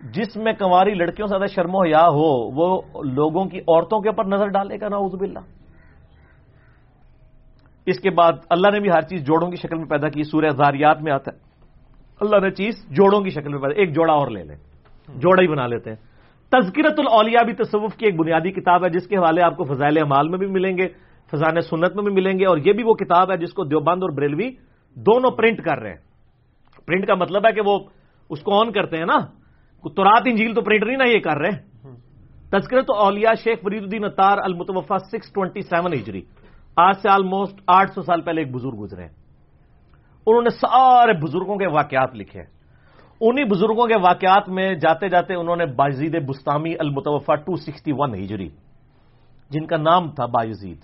[0.00, 4.08] جس میں کنواری لڑکیوں سے زیادہ شرم و حیا ہو، وہ لوگوں کی عورتوں کے
[4.08, 5.38] اوپر نظر ڈالے گا نا باللہ۔
[7.86, 10.50] اس کے بعد اللہ نے بھی ہر چیز جوڑوں کی شکل میں پیدا کی، سورہ
[10.50, 11.38] زاریات میں آتا ہے۔
[12.20, 14.56] اللہ نے چیز جوڑوں کی شکل میں پیدا، ایک جوڑا اور لے لیں۔
[15.08, 16.11] جوڑا ہی بنا لیتے ہیں۔
[16.52, 19.98] تذکرت الاولیاء بھی تصوف کی ایک بنیادی کتاب ہے، جس کے حوالے آپ کو فضائل
[19.98, 20.88] اعمال میں بھی ملیں گے
[21.32, 24.02] فضان سنت میں بھی ملیں گے، اور یہ بھی وہ کتاب ہے جس کو دیوبند
[24.02, 24.48] اور بریلوی
[24.96, 26.02] دونوں پرنٹ کر رہے ہیں۔
[26.86, 27.78] پرنٹ کا مطلب ہے کہ وہ
[28.30, 29.18] اس کو آن کرتے ہیں نا۔
[29.84, 31.62] تو رات انجیل تو پرنٹ نہیں نا یہ کر رہے۔ ہیں
[32.52, 36.22] تذکرت تو اولیا شیخ فرید الدین اطار المتوفا سکس ٹوینٹی سیون ہجری،
[36.76, 39.04] آج سے آلموسٹ آٹھ سو سال پہلے ایک بزرگ گزرے
[40.26, 42.42] انہوں نے سارے بزرگوں کے واقعات لکھے
[43.24, 48.14] انہی بزرگوں کے واقعات میں جاتے جاتے انہوں نے باجید بستامی المتوفا ٹو سکسٹی ون
[48.14, 48.48] ہجری،
[49.50, 50.80] جن کا نام تھا باجید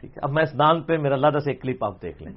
[0.00, 2.32] ٹھیک ہے، اب میں اس نام پہ میرا لادہ سے ایک کلپ آپ دیکھ لیں۔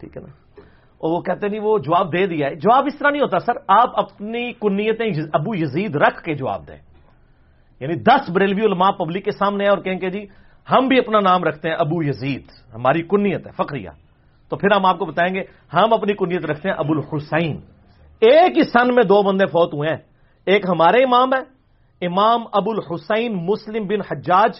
[0.00, 0.60] ٹھیک ہے نا؟
[0.98, 3.38] اور وہ کہتے نہیں جی، وہ جواب دے دیا ہے۔ جواب اس طرح نہیں ہوتا،
[3.38, 6.78] سر، آپ اپنی کنیتیں ابو یزید رکھ کے جواب دیں۔
[7.80, 10.26] یعنی دس بریلوی علماء پبلک کے سامنے ہے اور کہیں کہ جی
[10.70, 12.42] ہم بھی اپنا نام رکھتے ہیں ابو یزید،
[12.74, 13.90] ہماری کنیت ہے، فقریہ۔
[14.48, 15.40] تو پھر ہم آپ کو بتائیں گے،
[15.74, 17.77] ہم اپنی کنیت رکھتے ہیں ابو الحسین۔
[18.20, 19.96] ایک ہی سن میں دو بندے فوت ہوئے ہیں۔
[20.46, 21.58] ایک ہمارے امام ہے
[22.06, 24.50] امام ابو الحسین مسلم بن حجاج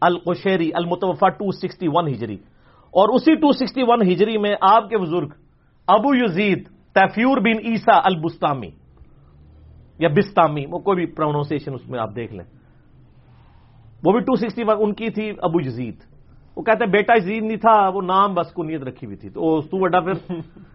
[0.00, 2.34] القشیری المتوفا ٹو سکسٹی ون ہجری۔
[2.86, 5.28] اور اسی ٹو سکسٹی ون ہجری میں آپ کے بزرگ
[5.88, 8.70] ابو یزید تیفیور بن عیسا البستامی
[9.98, 12.44] یا بستامی، وہ کوئی بھی پروناؤنسیشن اس میں آپ دیکھ لیں۔
[14.04, 15.96] وہ بھی ٹو سکسٹی ون، ان کی تھی ابو یزید۔
[16.56, 19.28] وہ کہتے ہیں، بیٹا یزید نہیں تھا، وہ نام بس کو نیت رکھی ہوئی تھی۔
[19.30, 20.12] تو تو بڑا پھر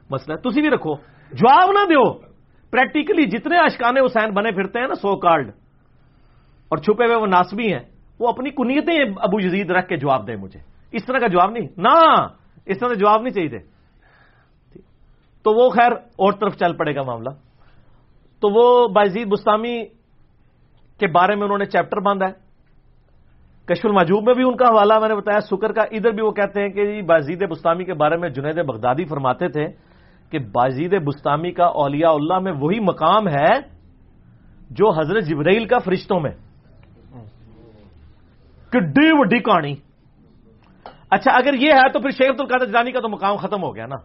[0.09, 0.93] مسئلہ ہے۔ تھی بھی رکھو۔
[1.31, 2.13] جواب نہ دیو۔
[2.71, 5.47] پریکٹیکلی جتنے اشکان حسین بنے پھرتے ہیں نا، سو کارڈ۔
[6.69, 7.79] اور چھپے ہوئے وہ ناسبی ہیں۔
[8.19, 10.59] وہ اپنی کنیتیں ابو یزید رکھ کے جواب دیں مجھے۔
[10.91, 12.15] اس طرح کا جواب نہیں۔ نہ،
[12.65, 13.59] اس طرح کا جواب نہیں چاہیے۔
[15.43, 17.29] تو وہ خیر اور طرف چل پڑے گا معاملہ۔
[18.39, 19.85] تو وہ بازید بستامی
[20.99, 22.33] کے بارے میں انہوں نے چیپٹر باندھا ہے۔
[23.65, 26.31] کشف الماجوب میں بھی ان کا حوالہ میں نے بتایا۔ سکر کا، ادھر بھی وہ
[26.31, 29.90] کہتے ہیں کہ جی بازید بستامی کے بارے میں جنید بغدادی فرماتے تھے۔
[30.31, 33.59] کہ بازید بستامی کا اولیاء اللہ میں وہی مقام ہے
[34.69, 36.31] جو حضرت جبرائیل کا فرشتوں میں۔
[38.69, 39.75] کڈی وڈی کہانی۔
[41.11, 43.85] اچھا اگر یہ ہے تو پھر شیخ القادر جانی کا تو مقام ختم ہو گیا
[43.85, 43.95] نا۔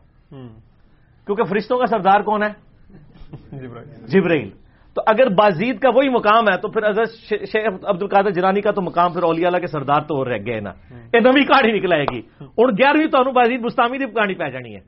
[1.27, 2.49] کیونکہ فرشتوں کا سردار کون ہے؟
[4.07, 4.51] جبرائیل۔
[4.95, 8.71] تو اگر بازید کا وہی مقام ہے تو پھر حضرت شیخ عبد القادر جرانی کا
[8.71, 10.71] تو مقام پھر اولیاء اللہ کے سردار تو رہ گئے نا۔
[11.15, 14.77] یہ نوی کہانی نکل آئے گی۔ ہوں۔ گیارہویں تو بازید بستامی کی کہانی پی جانی
[14.77, 14.81] ہے۔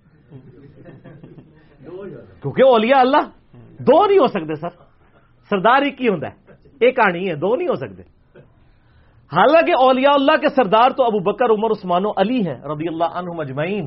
[2.43, 3.31] کیونکہ اولیاء اللہ
[3.79, 4.69] دو نہیں ہو سکتے سر۔
[5.51, 6.21] سردار ایک ہی ہوں
[6.81, 8.03] ایک کہانی ہے، دو نہیں ہو سکتے۔
[9.33, 13.11] حالانکہ اولیاء اللہ کے سردار تو ابو بکر، عمر، عثمان و علی ہیں، رضی اللہ
[13.15, 13.87] عنہ مجمعین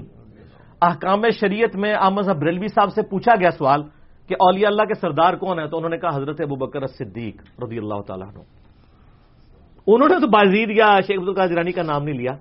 [0.81, 3.81] احکام شریعت میں احمد بریلوی صاحب سے پوچھا گیا سوال
[4.27, 7.61] کہ اولیاء اللہ کے سردار کون ہے تو انہوں نے کہا حضرت ابو بکر صدیق
[7.63, 8.39] رضی اللہ تعالیٰ عنہ۔
[9.87, 12.31] انہوں نے تو بازید یا شیخ عبد القادرانی کا نام نہیں لیا،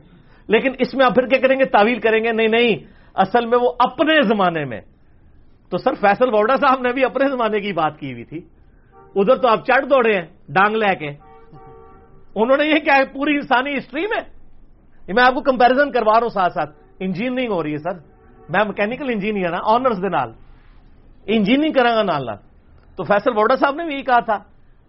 [0.48, 2.76] لیکن اس میں آپ پھر کیا کریں گے؟ تعویل کریں گے؟ نہیں نہیں۔
[3.14, 4.80] اصل میں وہ اپنے زمانے میں
[5.70, 8.40] تو سر فیصل بوڈا صاحب نے بھی اپنے زمانے کی بات کی ہوئی تھی۔
[9.14, 11.08] ادھر تو آپ چڑھ دوڑے ہیں، ڈانگ لے کے۔
[12.34, 14.20] انہوں نے یہ کیا ہے، پوری انسانی ہسٹری میں۔
[15.14, 17.98] میں آپ کو کمپیرزن کروا رہا ہوں ساتھ ساتھ۔ انجینئرنگ ہو رہی ہے سر۔
[18.48, 20.32] میں مکینکل انجینئر ہوں آنرز نال۔
[21.26, 22.26] انجینئرنگ کریں گا نال۔
[22.96, 24.38] تو فیصل بوڈا صاحب نے بھی یہی کہا تھا۔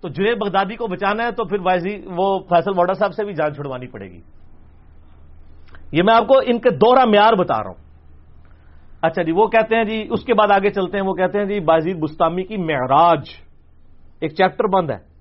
[0.02, 3.34] تو جنید بغدادی کو بچانا ہے تو پھر وائزی وہ فیصل بوڈا صاحب سے بھی
[3.34, 4.22] جان چھڑوانی پڑے گی۔
[5.91, 7.90] یہ میں آپ کو ان کے دوہرا معیار بتا رہا ہوں۔
[9.02, 11.46] اچھا جی وہ کہتے ہیں جی اس کے بعد آگے چلتے ہیں، وہ کہتے ہیں
[11.46, 13.24] جی بازید بستامی کی معراج
[14.22, 15.12] ایک چیپٹر بند ہے۔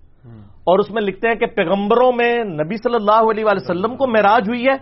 [0.64, 4.49] اور اس میں لکھتے ہیں کہ پیغمبروں میں نبی صلی اللہ علیہ وسلم کو معراج
[4.49, 4.75] ہوئی ہے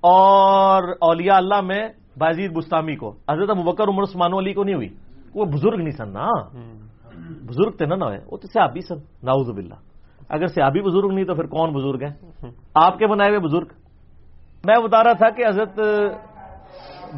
[0.00, 4.88] اور اولیاء اللہ میں بازید بستامی کو۔ حضرت مبکر عمر عثمان علی کو نہیں ہوئی۔
[5.34, 6.28] وہ بزرگ نہیں سن نا۔
[7.46, 9.74] بزرگ تھے نا نہ وہ تو سیابی سن۔ ناؤز باللہ۔
[10.28, 12.30] اگر سیابی بزرگ نہیں تو پھر کون بزرگ ہیں؟
[12.74, 13.66] آپ کے بنائے ہوئے بزرگ۔
[14.64, 15.80] میں بتا رہا تھا کہ حضرت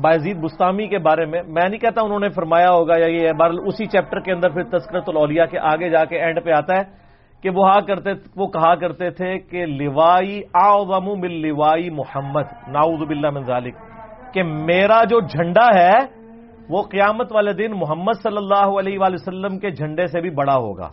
[0.00, 3.86] بازید بستامی کے بارے میں میں نہیں کہتا انہوں نے فرمایا ہوگا یا یہ اسی
[3.86, 6.84] چیپٹر کے اندر پھر تسکرت الاولیاء کے آگے جا کے اینڈ پہ آتا ہے
[7.42, 13.00] کہ وہ ہاں کرتے، وہ کہا کرتے تھے کہ لوائی اعظم من لوائی محمد ناؤز
[13.08, 13.74] باللہ من ذالک،
[14.34, 15.96] کہ میرا جو جھنڈا ہے،
[16.70, 20.56] وہ قیامت والے دن محمد صلی اللہ علیہ وآلہ وسلم کے جھنڈے سے بھی بڑا
[20.56, 20.88] ہوگا۔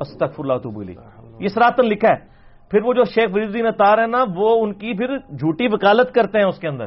[0.00, 0.94] استغفر اللہ تو بولی
[1.40, 2.20] یہ سراتن لکھا ہے۔
[2.70, 6.38] پھر وہ جو شیخ الدین اطار ہے نا، وہ ان کی پھر جھوٹی وکالت کرتے
[6.38, 6.86] ہیں اس کے اندر۔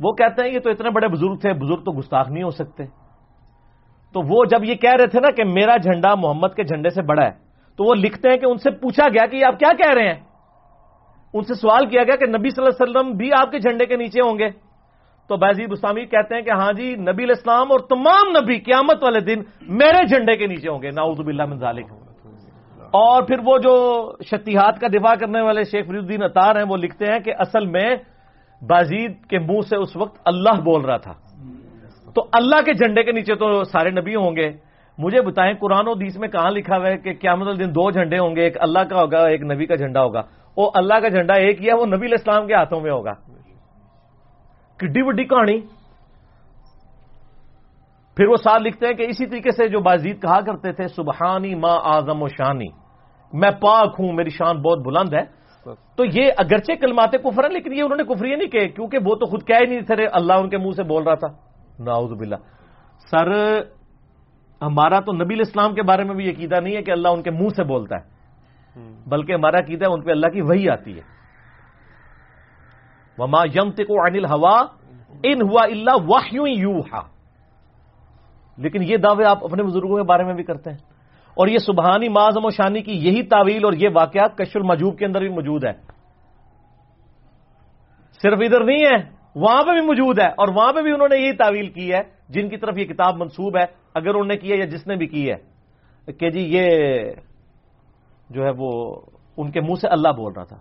[0.00, 2.84] وہ کہتے ہیں یہ تو اتنے بڑے بزرگ تھے، بزرگ تو گستاخ نہیں ہو سکتے۔
[4.14, 7.02] تو وہ جب یہ کہہ رہے تھے نا کہ میرا جھنڈا محمد کے جھنڈے سے
[7.02, 7.30] بڑا ہے،
[7.78, 10.20] تو وہ لکھتے ہیں کہ ان سے پوچھا گیا کہ آپ کیا کہہ رہے ہیں؟
[11.34, 13.86] ان سے سوال کیا گیا کہ نبی صلی اللہ علیہ وسلم بھی آپ کے جھنڈے
[13.86, 14.48] کے نیچے ہوں گے۔
[15.28, 19.02] تو بازیب اسلامی کہتے ہیں کہ ہاں جی نبی علیہ السلام اور تمام نبی قیامت
[19.02, 21.86] والے دن میرے جھنڈے کے نیچے ہوں گے۔ ناؤز باللہ من ذالک۔
[22.90, 23.74] اور پھر وہ جو
[24.24, 27.66] شتیحات کا دفاع کرنے والے شیخ فرید الدین اطار ہیں، وہ لکھتے ہیں کہ اصل
[27.66, 27.96] میں
[28.62, 31.12] بازید کے منہ سے اس وقت اللہ بول رہا تھا۔
[32.14, 34.52] تو اللہ کے جھنڈے کے نیچے تو سارے نبی ہوں گے۔
[34.98, 37.90] مجھے بتائیں قرآن و حدیث میں کہاں لکھا ہوا ہے کہ کیا مطلب دن دو
[37.90, 40.22] جھنڈے ہوں گے، ایک اللہ کا ہوگا، ایک نبی کا جھنڈا ہوگا۔
[40.56, 43.12] وہ اللہ کا جھنڈا ایک ہی ہے، وہ نبی الاسلام کے ہاتھوں میں ہوگا۔
[44.76, 45.60] کڈی وڈی کہانی۔
[48.16, 51.54] پھر وہ ساتھ لکھتے ہیں کہ اسی طریقے سے جو بازید کہا کرتے تھے، سبحانی
[51.54, 52.68] ماں آزم و شانی۔
[53.32, 55.37] میں پاک ہوں، میری شان بہت بلند ہے۔
[55.74, 59.14] تو یہ اگرچہ کلمات کفر ہیں لیکن یہ انہوں نے کفری نہیں کہے کیونکہ وہ
[59.14, 61.28] تو خود کہہ ہی نہیں تھے اللہ ان کے منہ سے بول رہا تھا۔
[61.84, 62.36] ناؤز باللہ۔
[63.10, 63.60] سر
[64.62, 67.30] ہمارا تو نبی الاسلام کے بارے میں بھی عقیدہ نہیں ہے کہ اللہ ان کے
[67.30, 68.18] منہ سے بولتا ہے۔
[69.06, 71.02] بلکہ ہمارا عقیدہ ان پہ اللہ کی وہی آتی ہے۔
[73.18, 74.60] وما یم تکو انل ہوا
[75.22, 77.00] ان ہوا اللہ واہ
[78.58, 80.78] لیکن یہ دعوے آپ اپنے بزرگوں کے بارے میں بھی کرتے ہیں۔
[81.38, 85.06] اور یہ سبحانی معظم و شانی کی یہی تعویل اور یہ واقعات کش المجوب کے
[85.06, 85.72] اندر بھی موجود ہے
[88.22, 88.96] صرف ادھر نہیں ہے،
[89.34, 92.00] وہاں پہ بھی موجود ہے اور وہاں پہ بھی انہوں نے یہی تعویل کی ہے،
[92.28, 94.96] جن کی طرف یہ کتاب منسوب ہے، اگر انہوں نے کی ہے یا جس نے
[94.96, 95.58] بھی کی ہے۔
[96.12, 96.66] کہ جی یہ
[98.30, 99.00] جو ہے وہ
[99.36, 100.56] ان کے منہ سے اللہ بول رہا تھا۔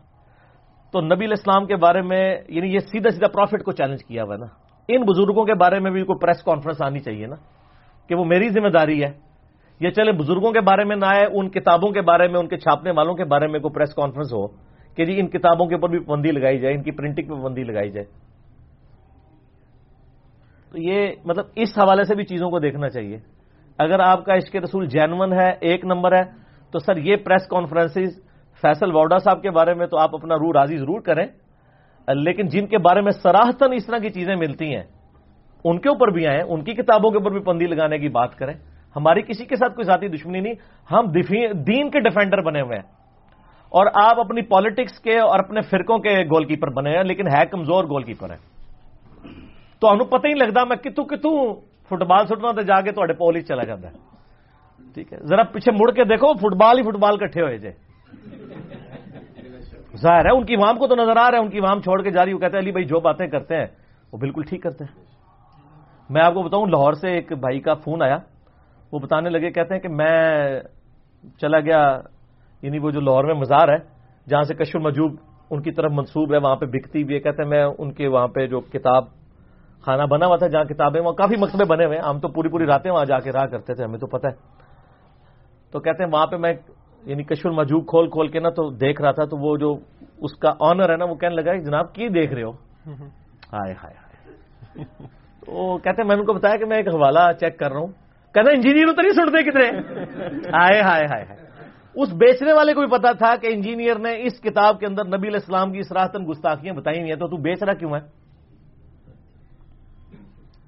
[0.92, 4.34] تو نبی الاسلام کے بارے میں یعنی یہ سیدھا سیدھا پروفٹ کو چیلنج کیا ہوا
[4.34, 4.46] ہے نا۔
[4.88, 7.36] ان بزرگوں کے بارے میں بھی کوئی پریس کانفرنس آنی چاہیے نا،
[8.08, 9.27] کہ وہ میری ذمہ داری ہے۔
[9.80, 12.58] یہ چلے بزرگوں کے بارے میں نہ آئے، ان کتابوں کے بارے میں، ان کے
[12.58, 14.48] چھاپنے والوں کے بارے میں کوئی پریس کانفرنس ہو
[14.96, 17.63] کہ جی ان کتابوں کے اوپر بھی پابندی لگائی جائے، ان کی پرنٹنگ پہ پابندی
[17.63, 18.06] لگائی جائے۔
[20.72, 23.18] تو یہ مطلب اس حوالے سے بھی چیزوں کو دیکھنا چاہیے۔
[23.78, 26.24] اگر آپ کا عشق رسول جینون ہے، ایک نمبر ہے،
[26.72, 27.94] تو سر یہ پریس کانفرنس
[28.62, 31.26] فیصل واڈا صاحب کے بارے میں تو آپ اپنا روح راضی ضرور کریں۔
[32.13, 34.84] لیکن جن کے بارے میں سراہتن اس طرح کی چیزیں ملتی ہیں،
[35.63, 38.36] ان کے اوپر بھی آئیں، ان کی کتابوں کے اوپر بھی پندی لگانے کی بات
[38.36, 38.54] کریں۔
[38.97, 40.53] ہماری کسی کے ساتھ کوئی ذاتی دشمنی نہیں،
[40.91, 41.12] ہم
[41.67, 42.97] دین کے ڈیفینڈر بنے ہوئے ہیں۔
[43.71, 47.45] اور آپ اپنی پالیٹکس کے اور اپنے فرقوں کے گول کیپر بنے ہیں، لیکن ہے
[47.45, 48.38] کمزور گول کیپر ہے
[49.79, 51.55] تو ہم پتہ ہی لگتا میں کتوں کتوں
[51.89, 53.97] فٹ بال سٹنا تو جا کے تھوڑے پول ہی چلا جاتا ہے۔
[54.93, 57.71] ٹھیک ہے، ذرا پیچھے مڑ کے دیکھو فٹ بال ہی فٹ بال کٹھے ہوئے جے۔
[59.97, 62.01] ظاہر ہے، ان کی وام کو تو نظر آ رہا ہے، ان کی وام چھوڑ
[62.01, 63.67] کے جاری وہ کہتے ہیں، علی بھائی جو باتیں کرتے ہیں،
[64.13, 65.05] وہ بالکل ٹھیک کرتے ہیں۔
[66.10, 68.17] میں آپ کو بتاؤں، لاہور سے ایک بھائی کا فون آیا۔
[68.91, 70.60] وہ بتانے لگے کہتے ہیں کہ میں
[71.41, 72.00] چلا گیا
[72.62, 73.78] یعنی وہ جو لاہور میں مزار ہے
[74.30, 75.15] جہاں سے کشور مجوب
[75.50, 78.08] ان کی طرف منسوب ہے وہاں پہ بکتی بھی ہے۔ کہتے ہیں میں ان کے
[78.08, 79.04] وہاں پہ جو کتاب
[79.82, 82.65] خانہ بنا ہوا تھا جہاں کتابیں وہاں کافی مکتبے بنے ہوئے ہم تو پوری پوری
[82.65, 84.34] راتیں وہاں جا کے رہا کرتے تھے ہمیں تو پتہ ہے۔
[85.71, 86.54] تو کہتے ہیں وہاں پہ میں
[87.06, 89.76] یعنی کشور مجوب کھول کھول کے نا تو دیکھ رہا تھا تو وہ جو
[90.17, 92.52] اس کا آنر ہے نا وہ کہنے لگا جناب کی دیکھ رہے ہو؟
[93.54, 94.36] ہائے ہائے ہائے۔
[95.45, 98.07] تو کہتے ہیں میں ان کو بتایا کہ میں ایک حوالہ چیک کر رہا ہوں۔
[98.38, 99.69] کہنا انجینئر تو نہیں سنتے کتنے؟
[100.56, 101.26] ہائے ہائے ہائے
[101.95, 105.28] اس بیچنے والے کو بھی پتا تھا کہ انجینئر نے اس کتاب کے اندر نبی
[105.28, 108.00] الاسلام کی سراہتن گستاخیاں بتائی ہوئی ہیں تو تو بیچ رہا کیوں ہے؟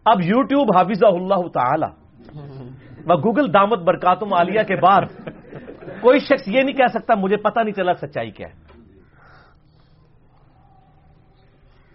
[0.05, 1.91] اب یو ٹیوب حافظ اللہ تعالی۔
[3.07, 5.01] و گوگل دامت برکاتم عالیہ کے بعد
[6.01, 8.53] کوئی شخص یہ نہیں کہہ سکتا مجھے پتا نہیں چلا سچائی کیا ہے.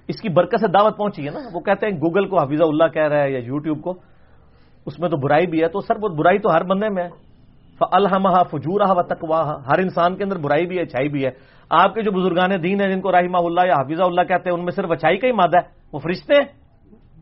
[0.09, 2.89] اس کی برکت سے دعوت پہنچی ہے نا؟ وہ کہتے ہیں گوگل کو حفیظہ اللہ
[2.89, 3.93] کہہ رہا ہے یا یو ٹیوب کو
[4.87, 7.09] اس میں تو برائی بھی ہے تو سر وہ برائی تو ہر بندے میں ہے۔
[7.93, 11.31] الحمہ فجورہ و تکواہ ہر انسان کے اندر برائی بھی ہے اچھائی بھی ہے۔
[11.71, 14.59] آپ کے جو بزرگان دین ہیں جن کو رحمہ اللہ یا حفیظہ اللہ کہتے ہیں
[14.59, 16.45] ان میں صرف اچھائی کا ہی مادہ ہے۔ وہ فرشتے ہیں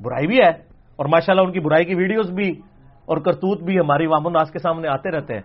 [0.02, 0.48] برائی بھی ہے۔
[0.96, 2.50] اور ماشاء اللہ ان کی برائی کی ویڈیوز بھی
[3.06, 5.42] اور کرتوت بھی ہماری وام الناس کے سامنے آتے رہتے ہیں۔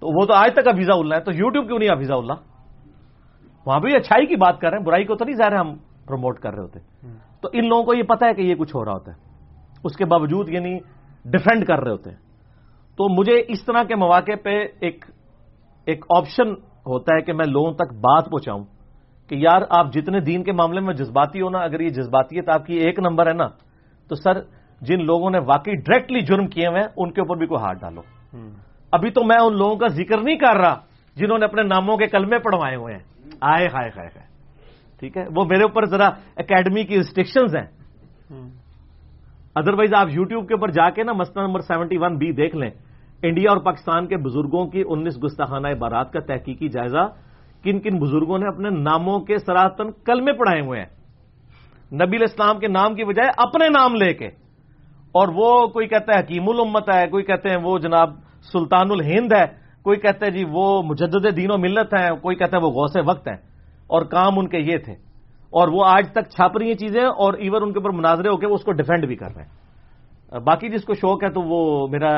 [0.00, 2.34] تو وہ تو آج تک حفیظہ اللہ ہے تو یوٹیوب کیوں نہیں حفیظہ اللہ؟
[3.66, 5.74] وہاں بھی اچھائی کی بات کر رہے ہیں برائی کو تو نہیں ظاہر ہم
[6.06, 6.78] پروموٹ کر رہے ہوتے۔
[7.42, 9.16] تو ان لوگوں کو یہ پتا ہے کہ یہ کچھ ہو رہا ہوتا ہے۔
[9.84, 10.78] اس کے باوجود یعنی
[11.24, 12.16] ڈیفینڈ کر رہے ہوتے ہیں۔
[12.96, 15.04] تو مجھے اس طرح کے مواقع پہ ایک
[15.86, 16.52] ایک آپشن
[16.86, 18.64] ہوتا ہے کہ میں لوگوں تک بات پہنچاؤں
[19.28, 22.66] کہ یار آپ جتنے دین کے معاملے میں جذباتی ہو نا اگر یہ جذباتیت آپ
[22.66, 23.46] کی ایک نمبر ہے نا
[24.08, 24.40] تو سر
[24.80, 27.78] جن لوگوں نے واقعی ڈائریکٹلی جرم کیے ہوئے ہیں ان کے اوپر بھی کوئی ہاتھ
[27.78, 28.00] ڈالو۔
[28.92, 30.74] ابھی تو میں ان لوگوں کا ذکر نہیں کر رہا
[31.16, 33.02] جنہوں نے اپنے ناموں کے کلمے پڑھوائے ہوئے ہیں۔
[33.40, 34.26] آئے ہائے ہائے ہائے
[34.98, 36.06] ٹھیک ہے؟ وہ میرے اوپر ذرا
[36.36, 37.66] اکیڈمی کی ریسٹرکشنز ہیں۔
[39.54, 42.56] ادروائز آپ یو ٹیوب کے اوپر جا کے نا مسئلہ نمبر سیونٹی ون بی دیکھ
[42.56, 42.70] لیں۔
[43.22, 47.08] انڈیا اور پاکستان کے بزرگوں کی انیس گستاخانہ بارات کا تحقیقی جائزہ۔
[47.62, 50.86] کن کن بزرگوں نے اپنے ناموں کے سراتن کل میں پڑھائے ہوئے ہیں۔
[51.94, 54.26] نبی اسلام کے نام کی بجائے اپنے نام لے کے۔
[55.12, 58.10] اور وہ کوئی کہتا ہے حکیم الامت ہے، کوئی کہتے ہیں وہ جناب
[58.52, 59.44] سلطان الہند ہے،
[59.82, 62.96] کوئی کہتا ہے جی وہ مجدد دین و ملت ہیں، کوئی کہتا ہے وہ غوث
[63.06, 63.36] وقت ہیں۔
[63.86, 65.03] اور کام ان کے یہ تھے۔
[65.54, 68.36] اور وہ آج تک چھاپ رہی ہیں چیزیں اور ایون ان کے اوپر مناظرے ہو
[68.36, 71.42] کے وہ اس کو ڈیفینڈ بھی کر رہے ہیں۔ باقی جس کو شوق ہے تو
[71.42, 72.12] وہ میرا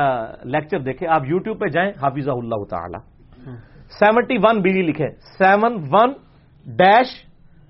[0.44, 2.98] لیکچر دیکھے آپ یو ٹیوب پہ جائیں حافظ اللہ تعالی۔
[3.98, 5.08] سیونٹی ون بی لکھے
[5.38, 6.12] seven one
[6.76, 7.08] dash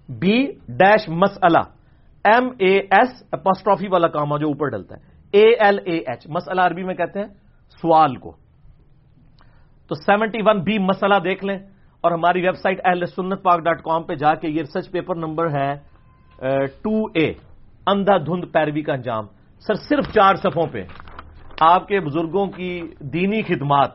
[0.09, 0.37] B
[0.69, 1.62] dash مسئلہ
[2.25, 5.01] ایم اے ایس اپسٹرافی والا کام جو اوپر ڈلتا ہے۔
[5.31, 7.29] اے ایل اے ایچ مسئلہ عربی میں کہتے ہیں
[7.83, 8.33] سوال کو۔
[9.89, 11.59] تو سیونٹی ون بی مسئلہ دیکھ لیں۔
[12.07, 15.17] اور ہماری ویب سائٹ اہل سنت پاک ڈاٹ کام پہ جا کے یہ ریسرچ پیپر
[15.17, 15.75] نمبر ہے
[16.83, 17.33] ٹو اے،
[17.87, 19.25] اندھا دھند پیروی کا انجام۔
[19.61, 20.85] سر، صرف چار صفوں پہ۔
[21.61, 23.91] آپ کے بزرگوں کی دینی خدمات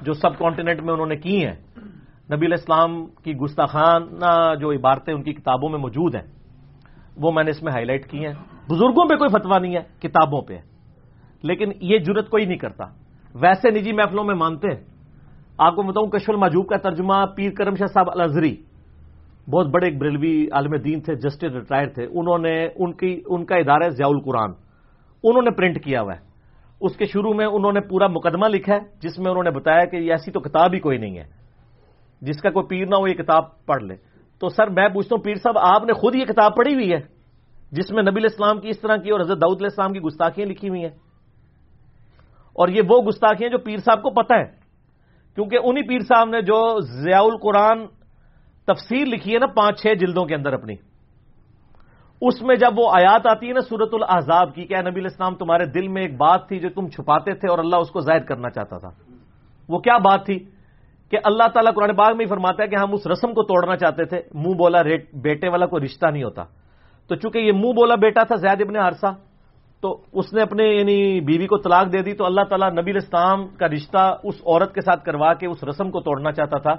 [0.00, 1.54] جو سب کانٹیننٹ میں انہوں نے کی ہیں،
[2.32, 6.26] نبی الاسلام کی گستاخانہ جو عبارتیں ان کی کتابوں میں موجود ہیں،
[7.16, 8.34] وہ میں نے اس میں ہائی لائٹ کی ہیں۔
[8.70, 10.58] بزرگوں پہ کوئی فتوا نہیں ہے، کتابوں پہ۔
[11.42, 12.84] لیکن یہ جرت کوئی نہیں کرتا۔
[13.34, 14.91] ویسے نجی محفلوں میں مانتے ہیں
[15.58, 18.56] آپ کو بتاؤں کشف الماجوب کا ترجمہ پیر کرم شاہ صاحب الزری
[19.50, 23.44] بہت بڑے ایک بریلوی عالم دین تھے جسٹس ریٹائر تھے، انہوں نے ان کی، ان
[23.44, 24.50] کا ادارہ ضیاء القرآن،
[25.24, 26.20] انہوں نے پرنٹ کیا ہوا ہے۔
[26.80, 29.84] اس کے شروع میں انہوں نے پورا مقدمہ لکھا ہے، جس میں انہوں نے بتایا
[29.84, 31.24] کہ ایسی تو کتاب ہی کوئی نہیں ہے،
[32.22, 33.94] جس کا کوئی پیر نہ ہو یہ کتاب پڑھ لے۔
[34.40, 37.00] تو سر، میں پوچھتا ہوں، پیر صاحب، آپ نے خود یہ کتاب پڑھی ہوئی ہے،
[37.72, 40.46] جس میں نبی الاسلام کی اس طرح کی اور حضرت داؤد علیہ السلام کی گستاخیاں
[40.46, 40.94] لکھی ہوئی ہیں؟
[42.54, 44.61] اور یہ وہ گستاخیاں جو پیر صاحب کو پتہ ہے۔
[45.34, 47.86] کیونکہ انہی پیر صاحب نے جو ضیاء القرآن
[48.64, 50.74] تفسیر لکھی ہے نا پانچ چھ جلدوں کے اندر اپنی،
[52.20, 55.64] اس میں جب وہ آیات آتی ہے نا سورت الحضاب کی کہ نبی الاسلام تمہارے
[55.64, 58.50] دل میں ایک بات تھی جو تم چھپاتے تھے اور اللہ اس کو ظاہر کرنا
[58.50, 58.90] چاہتا تھا۔
[59.68, 60.38] وہ کیا بات تھی؟
[61.10, 63.76] کہ اللہ تعالیٰ قرآن باغ میں ہی فرماتا ہے کہ ہم اس رسم کو توڑنا
[63.76, 64.82] چاہتے تھے، منہ بولا
[65.22, 66.44] بیٹے والا کوئی رشتہ نہیں ہوتا۔
[67.08, 69.06] تو چونکہ یہ منہ بولا بیٹا تھا زید ابن عرصہ
[69.82, 73.46] تو اس نے اپنے یعنی بیوی کو طلاق دے دی تو اللہ تعالیٰ نبی الاسلام
[73.48, 76.74] کا رشتہ اس عورت کے ساتھ کروا کے اس رسم کو توڑنا چاہتا تھا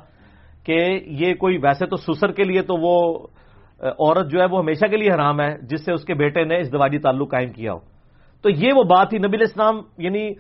[0.66, 3.28] کہ یہ کوئی ویسے تو سسر کے لیے تو وہ
[3.80, 6.60] عورت جو ہے وہ ہمیشہ کے لیے حرام ہے، جس سے اس کے بیٹے نے
[6.60, 7.80] اس دواجی تعلق قائم کیا ہو۔
[8.42, 10.32] تو یہ وہ بات تھی۔ نبی الاسلام یعنی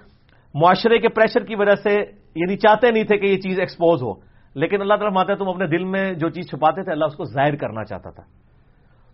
[0.53, 1.93] معاشرے کے پریشر کی وجہ سے
[2.35, 4.13] یعنی چاہتے نہیں تھے کہ یہ چیز ایکسپوز ہو۔
[4.55, 7.23] لیکن اللہ تعالیٰ ماتا تم اپنے دل میں جو چیز چھپاتے تھے، اللہ اس کو
[7.23, 8.23] ظاہر کرنا چاہتا تھا۔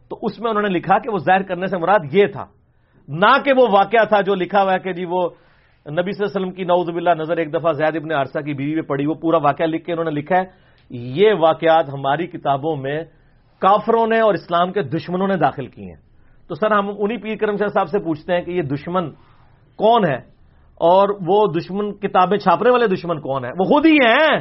[0.10, 2.45] تو اس میں انہوں نے لکھا کہ وہ ظاہر کرنے سے مراد یہ تھا۔
[3.10, 5.30] نہ کہ وہ واقعہ تھا جو لکھا ہوا ہے کہ جی وہ
[5.86, 8.53] نبی صلی اللہ علیہ وسلم کی نعوذ باللہ نظر ایک دفعہ زید ابن عرصہ کی
[8.53, 10.43] بیوی پہ پڑی، وہ پورا واقعہ لکھ کے انہوں نے لکھا ہے۔
[10.89, 13.03] یہ واقعات ہماری کتابوں میں
[13.60, 15.95] کافروں نے اور اسلام کے دشمنوں نے داخل کی ہیں۔
[16.47, 19.12] تو سر، ہم انہی پیر کرم شاہ صاحب سے پوچھتے ہیں کہ یہ دشمن
[19.76, 20.18] کون ہے
[20.76, 24.39] اور وہ دشمن کتابیں چھاپنے والے دشمن کون ہے وہ خود ہی ہیں۔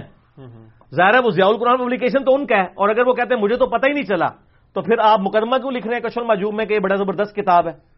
[0.95, 3.43] ظاہر ہے وہ ضیاء القرآن پبلیکیشن تو ان کا ہے۔ اور اگر وہ کہتے ہیں
[3.43, 4.27] مجھے تو پتہ ہی نہیں چلا،
[4.75, 7.37] تو پھر آپ مقدمہ کیوں لکھ رہے ہیں؟ کشل مجوب میں کہ یہ بڑا زبردست
[7.37, 7.98] کتاب ہے۔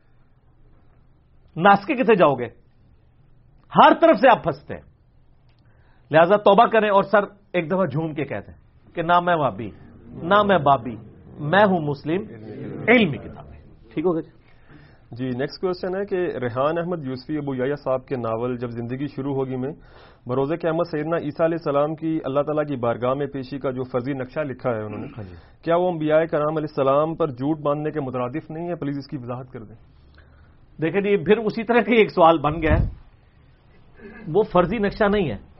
[1.57, 2.47] ناسکے کتنے جاؤ گے؟
[3.73, 4.83] ہر طرف سے آپ پھنستے ہیں۔
[6.11, 7.23] لہذا توبہ کریں اور سر
[7.53, 9.71] ایک دفعہ جھوم کے کہتے ہیں کہ نہ میں وابی
[10.23, 10.97] نہ میں بابی
[11.41, 12.23] میں ہوں مسلم۔
[12.89, 13.59] علمی کتابیں
[13.95, 14.31] ٹھیک ہوگا جی۔
[15.11, 19.07] جی نیکسٹ کوشچن ہے کہ ریحان احمد یوسفی ابو یا صاحب کے ناول جب زندگی
[19.07, 19.73] شروع ہوگی میں
[20.27, 23.71] بروز کے احمد سیدنا عیسیٰ علیہ السلام کی اللہ تعالیٰ کی بارگاہ میں پیشی کا
[23.71, 27.15] جو فرضی نقشہ لکھا ہے انہوں نے ہاں جی۔ کیا وہ انبیاء کرام علیہ السلام
[27.15, 29.77] پر جھوٹ باندھنے کے مترادف نہیں ہے پلیز اس کی وضاحت کر دیں۔
[30.83, 32.89] دیکھیں جی پھر اسی طرح کا ایک سوال بن گیا ہے۔
[34.35, 35.51] وہ فرضی نقشہ نہیں ہے۔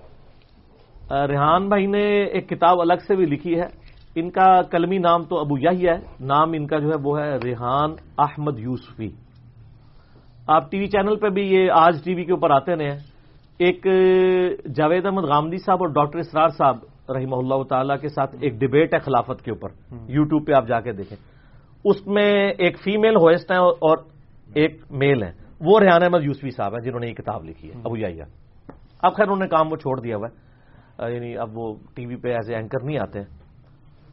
[1.27, 3.67] ریحان بھائی نے ایک کتاب الگ سے بھی لکھی ہے۔
[4.15, 7.37] ان کا کلمی نام تو ابو یہی ہے۔ نام ان کا جو ہے وہ ہے
[7.45, 9.09] ریحان احمد یوسفی۔
[10.47, 12.99] آپ ٹی وی چینل پہ بھی یہ آج ٹی وی کے اوپر آتے رہے ہیں۔
[13.59, 13.87] ایک
[14.75, 16.77] جاوید احمد غامدی صاحب اور ڈاکٹر اسرار صاحب
[17.11, 19.69] رحمہ اللہ تعالی کے ساتھ ایک ڈبیٹ ہے خلافت کے اوپر۔
[20.09, 21.17] یو ٹیوب پہ آپ جا کے دیکھیں۔
[21.85, 23.99] اس میں ایک فیمل ہوسٹ ہے اور
[24.55, 27.75] ایک میل ہے وہ ریحان احمد یوسفی صاحب ہیں جنہوں نے یہ کتاب لکھی ہے
[27.85, 28.25] ابو یایا
[29.03, 30.51] اب خیر انہوں نے کام وہ چھوڑ دیا ہوا ہے۔
[31.15, 33.19] یعنی اب وہ ٹی وی پہ ایز اے اینکر نہیں آتے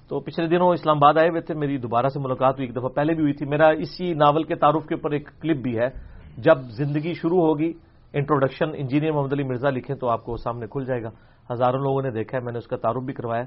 [0.07, 2.89] تو پچھلے دنوں اسلام آباد آئے ہوئے تھے میری دوبارہ سے ملاقات ہوئی ایک دفعہ
[2.89, 5.89] پہلے بھی ہوئی تھی۔ میرا اسی ناول کے تعارف کے اوپر ایک کلپ بھی ہے۔
[6.37, 7.73] جب زندگی شروع ہوگی
[8.13, 11.09] انٹروڈکشن انجینئر محمد علی مرزا لکھیں تو آپ کو سامنے کھل جائے گا۔
[11.53, 13.43] ہزاروں لوگوں نے دیکھا ہے میں نے اس کا تعارف بھی کروایا۔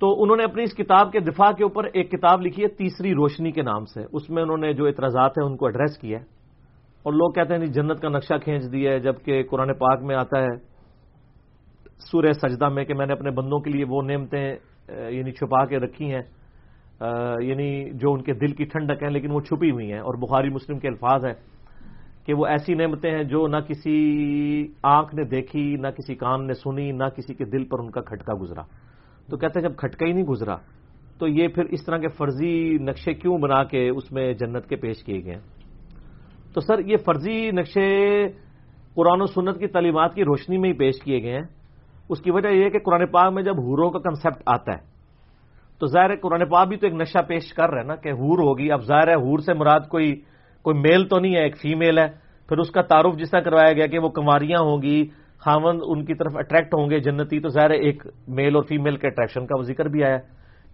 [0.00, 3.14] تو انہوں نے اپنی اس کتاب کے دفاع کے اوپر ایک کتاب لکھی ہے، تیسری
[3.14, 6.18] روشنی کے نام سے۔ اس میں انہوں نے جو اعتراضات ہیں ان کو ایڈریس کیا
[6.18, 6.24] ہے۔
[7.02, 10.16] اور لوگ کہتے ہیں جی، جنت کا نقشہ کھینچ دیا ہے، جبکہ قرآن پاک میں
[10.16, 10.56] آتا ہے،
[11.98, 14.56] سورہ سجدہ میں کہ میں نے اپنے بندوں کے لیے وہ نعمتیں
[14.88, 16.22] یعنی چھپا کے رکھی ہیں۔
[17.40, 20.48] یعنی جو ان کے دل کی ٹھنڈک ہیں، لیکن وہ چھپی ہوئی ہیں۔ اور بخاری
[20.48, 21.34] مسلم کے الفاظ ہیں
[22.26, 26.52] کہ وہ ایسی نعمتیں ہیں جو نہ کسی آنکھ نے دیکھی، نہ کسی کان نے
[26.52, 28.62] سنی، نہ کسی کے دل پر ان کا کھٹکا گزرا۔
[29.30, 30.56] تو کہتے ہیں جب کھٹکا ہی نہیں گزرا،
[31.18, 34.76] تو یہ پھر اس طرح کے فرضی نقشے کیوں بنا کے اس میں جنت کے
[34.76, 35.38] پیش کیے گئے؟
[36.54, 37.88] تو سر، یہ فرضی نقشے
[38.94, 41.46] قرآن و سنت کی تعلیمات کی روشنی میں ہی پیش کیے گئے ہیں۔
[42.08, 44.82] اس کی وجہ یہ کہ قرآن پاک میں جب ہوروں کا کنسپٹ آتا ہے،
[45.80, 48.10] تو ظاہر ہے قرآن پاک بھی تو ایک نشہ پیش کر رہا ہے نا کہ
[48.12, 50.14] ہور ہوگی۔ اب ظاہر ہے ہور سے مراد کوئی
[50.62, 52.06] کوئی میل تو نہیں ہے، ایک فیمیل ہے۔
[52.48, 55.04] پھر اس کا تعارف جس طرح کروایا گیا کہ وہ کماریاں ہوں گی
[55.44, 59.06] خامند ان کی طرف اٹریکٹ ہوں گے جنتی، تو ظاہر ایک میل اور فیمیل کے
[59.06, 60.18] اٹریکشن کا وہ ذکر بھی آیا۔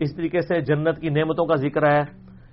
[0.01, 2.03] اس طریقے سے جنت کی نعمتوں کا ذکر آیا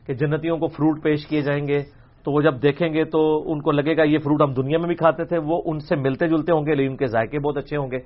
[0.08, 1.80] کہ جنتیوں کو فروٹ پیش کیے جائیں گے۔
[2.24, 4.88] تو وہ جب دیکھیں گے تو ان کو لگے گا یہ فروٹ ہم دنیا میں
[4.88, 7.58] بھی کھاتے تھے، وہ ان سے ملتے جلتے ہوں گے، لیکن ان کے ذائقے بہت
[7.58, 8.00] اچھے ہوں گے۔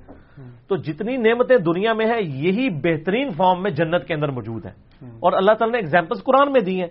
[0.68, 4.72] تو جتنی نعمتیں دنیا میں ہیں، یہی بہترین فارم میں جنت کے اندر موجود ہیں۔
[5.20, 6.88] اور اللہ تعالیٰ نے ایگزامپلس قرآن میں دی ہیں۔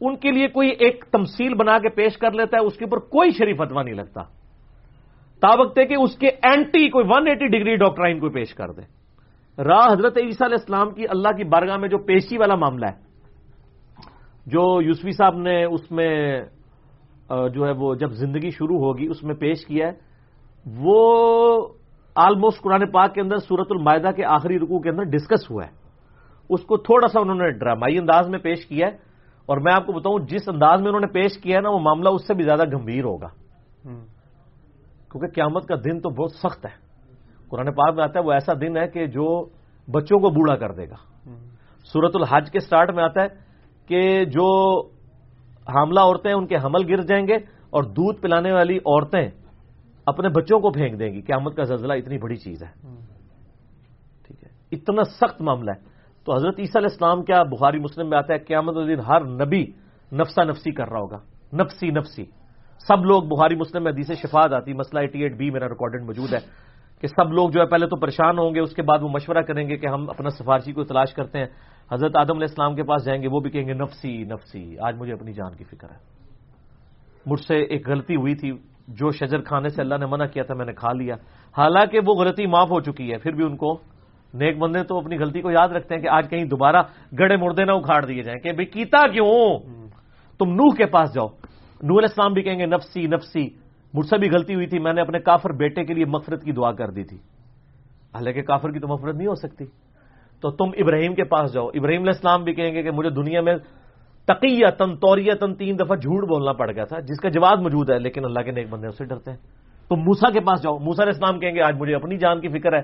[0.00, 2.98] ان کے لیے کوئی ایک تمثیل بنا کے پیش کر لیتا ہے، اس کے اوپر
[2.98, 4.43] کوئی شریف فتوا نہیں لگتا۔
[5.40, 8.82] تابقتے کہ اس کے اینٹی کوئی ون ایٹی ڈگری ڈاکٹرائن کو پیش کر دے۔
[9.64, 13.04] راہ حضرت عیسیٰ علیہ السلام کی اللہ کی بارگاہ میں جو پیشی والا معاملہ ہے،
[14.46, 16.42] جو یوسفی صاحب نے اس میں
[17.54, 19.92] جو ہے وہ جب زندگی شروع ہوگی، اس میں پیش کیا ہے،
[20.80, 21.68] وہ
[22.16, 25.70] آلموسٹ قرآن پاک کے اندر سورت المائدہ کے آخری رکوع کے اندر ڈسکس ہوا ہے۔
[26.48, 28.92] اس کو تھوڑا سا انہوں نے ڈرامائی انداز میں پیش کیا ہے۔
[29.46, 31.78] اور میں آپ کو بتاؤں، جس انداز میں انہوں نے پیش کیا ہے نا، وہ
[31.78, 33.26] معاملہ اس سے بھی زیادہ گمبھیر ہوگا۔
[35.14, 36.70] کیونکہ قیامت کا دن تو بہت سخت ہے۔
[37.48, 39.48] قرآن پاک میں آتا ہے، وہ ایسا دن ہے کہ جو
[39.90, 40.94] بچوں کو بوڑھا کر دے گا۔
[41.84, 43.26] سورت الحج کے سٹارٹ میں آتا ہے
[43.86, 44.80] کہ جو
[45.68, 47.34] حاملہ عورتیں ان کے حمل گر جائیں گے
[47.70, 49.30] اور دودھ پلانے والی عورتیں
[50.06, 52.86] اپنے بچوں کو پھینک دیں گی۔ قیامت کا زلزلہ اتنی بڑی چیز ہے۔
[54.26, 55.84] ٹھیک ہے۔ اتنا سخت معاملہ ہے۔
[56.24, 59.66] تو حضرت عیسیٰ علیہ السلام کیا، بخاری مسلم میں آتا ہے، قیامت دن ہر نبی
[60.12, 61.18] نفسا نفسی کر رہا ہوگا۔
[61.52, 62.43] نفسی نفسی۔
[62.88, 66.32] سب لوگ بخاری مسلم میں حدیث شفاعت آتی مسئلہ ایٹی ایٹ بی میرا ریکارڈنگ موجود
[66.34, 66.38] ہے
[67.00, 69.42] کہ سب لوگ جو ہے پہلے تو پریشان ہوں گے اس کے بعد وہ مشورہ
[69.42, 71.46] کریں گے کہ ہم اپنا سفارشی کو تلاش کرتے ہیں۔
[71.92, 74.96] حضرت آدم علیہ السلام کے پاس جائیں گے وہ بھی کہیں گے نفسی نفسی آج
[74.96, 75.96] مجھے اپنی جان کی فکر ہے۔
[77.26, 78.52] مجھ سے ایک غلطی ہوئی تھی
[78.88, 81.14] جو شجر کھانے سے اللہ نے منع کیا تھا میں نے کھا لیا۔
[81.56, 83.78] حالانکہ وہ غلطی معاف ہو چکی ہے پھر بھی ان کو
[84.34, 86.82] نیک بندے تو اپنی غلطی کو یاد رکھتے ہیں کہ آج کہیں دوبارہ
[87.18, 89.58] گڑے مردے نہ اکھاڑ دیے جائیں کہ بھائی کیتا کیوں؟
[90.38, 91.28] تم نوح کے پاس جاؤ۔
[91.82, 93.48] نور علیہ السلام بھی کہیں گے، نفسی نفسی۔
[93.94, 96.52] مجھ سے بھی غلطی ہوئی تھی، میں نے اپنے کافر بیٹے کے لیے مفرت کی
[96.52, 97.16] دعا کر دی تھی۔
[98.14, 99.64] حالانکہ کافر کی تو مفرت نہیں ہو سکتی۔
[100.40, 103.40] تو تم ابراہیم کے پاس جاؤ۔ ابراہیم علیہ السلام بھی کہیں گے کہ مجھے دنیا
[103.40, 103.54] میں
[104.26, 107.90] تقیہ تن توریہ تن تین دفعہ جھوٹ بولنا پڑ گیا تھا، جس کا جواب موجود
[107.90, 109.38] ہے، لیکن اللہ کے نیک بندے اس سے ڈرتے ہیں۔
[109.88, 112.48] تم موسا کے پاس جاؤ۔ موسا علیہ السلام کہیں گے، آج مجھے اپنی جان کی
[112.48, 112.82] فکر ہے،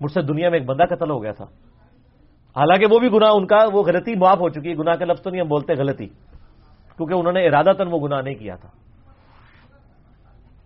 [0.00, 1.44] مجھ سے دنیا میں ایک بندہ قتل ہو گیا تھا۔
[2.56, 5.22] حالانکہ وہ بھی گناہ، ان کا وہ غلطی معاف ہو چکی ہے۔ گناہ کے لفظ
[5.22, 6.08] تو نہیں، ہم بولتے غلطی۔
[7.00, 8.68] کیونکہ انہوں نے ارادہ تن وہ گناہ نہیں کیا تھا۔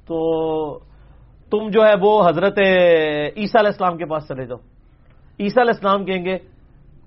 [0.06, 0.78] تو
[1.50, 2.58] تم جو ہے وہ حضرت
[3.36, 4.58] عیسیٰ علیہ السلام کے پاس چلے جاؤ۔
[5.40, 6.38] عیسیٰ علیہ السلام کہیں گے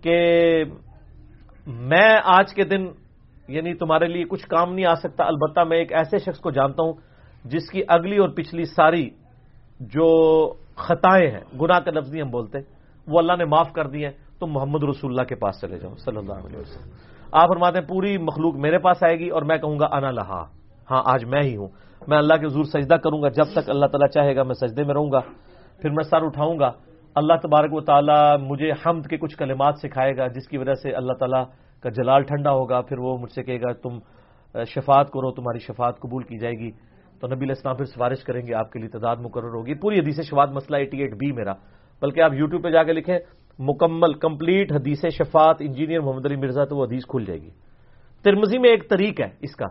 [0.02, 0.64] کہ
[1.68, 2.88] میں آج کے دن
[3.48, 6.84] یعنی تمہارے لیے کچھ کام نہیں آ سکتا، البتہ میں ایک ایسے شخص کو جانتا
[6.84, 6.94] ہوں
[7.46, 9.10] جس کی اگلی اور پچھلی ساری
[9.80, 12.58] جو خطائیں ہیں، گناہ کا لفظ نہیں ہم بولتے
[13.08, 15.94] وہ اللہ نے معاف کر دی ہیں، تم محمد رسول اللہ کے پاس چلے جاؤ،
[15.96, 19.58] صلی اللہ علیہ وسلم۔ آپ فرماتے ہیں پوری مخلوق میرے پاس آئے گی اور میں
[19.58, 20.46] کہوں گا انا لہا۔
[20.92, 21.68] ہاں آج میں ہی ہوں۔
[22.08, 24.84] میں اللہ کے حضور سجدہ کروں گا۔ جب تک اللہ تعالیٰ چاہے گا میں سجدے
[24.84, 25.20] میں رہوں گا۔
[25.82, 26.72] پھر میں سر اٹھاؤں گا۔
[27.16, 30.92] اللہ تبارک و تعالیٰ مجھے حمد کے کچھ کلمات سکھائے گا، جس کی وجہ سے
[30.92, 31.44] اللہ تعالیٰ
[31.80, 34.00] کا جلال ٹھنڈا ہوگا۔ پھر وہ مجھ سے کہے گا، تم
[34.66, 36.72] شفاعت کرو، تمہاری شفاعت قبول کی جائے گی۔
[37.22, 40.20] تو نبی السلام پھر سفارش کریں گے، آپ کے لیے تعداد مقرر ہوگی۔ پوری حدیث
[40.22, 41.54] شفاعت مسئلہ ایٹی ایٹ بی میرا۔
[42.02, 43.20] بلکہ آپ یوٹیوب پہ جا کے لکھیں۔
[43.60, 47.50] مکمل کمپلیٹ حدیث شفاعت انجینئر محمد علی مرزا تو وہ حدیث کھل جائے گی۔
[48.24, 49.66] ترمزی میں ایک طریق ہے اس کا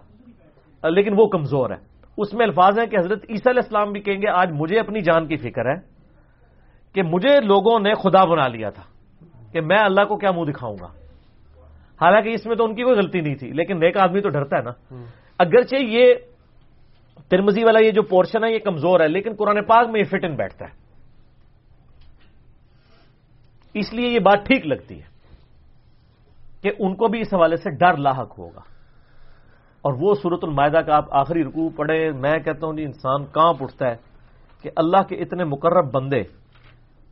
[0.89, 1.76] لیکن وہ کمزور ہے۔
[2.18, 5.01] اس میں الفاظ ہیں کہ حضرت عیسیٰ علیہ السلام بھی کہیں گے آج مجھے اپنی
[5.01, 5.80] جان کی فکر ہے
[6.95, 8.82] کہ مجھے لوگوں نے خدا بنا لیا تھا
[9.53, 10.87] کہ میں اللہ کو کیا منہ دکھاؤں گا۔
[12.01, 14.57] حالانکہ اس میں تو ان کی کوئی غلطی نہیں تھی لیکن نیک آدمی تو ڈرتا
[14.57, 14.70] ہے نا۔
[15.39, 16.14] اگرچہ یہ
[17.28, 20.24] ترمزی والا یہ جو پورشن ہے یہ کمزور ہے لیکن قرآن پاک میں یہ فٹ
[20.24, 20.86] ان بیٹھتا ہے۔
[23.79, 25.07] اس لیے یہ بات ٹھیک لگتی ہے
[26.62, 28.61] کہ ان کو بھی اس حوالے سے ڈر لاحق ہوگا۔
[29.83, 33.53] اور وہ صورت المائدہ کا آپ آخری رکوع پڑھے میں کہتا ہوں جی انسان کہاں
[33.61, 33.97] اٹھتا ہے
[34.62, 36.22] کہ اللہ کے اتنے مقرب بندے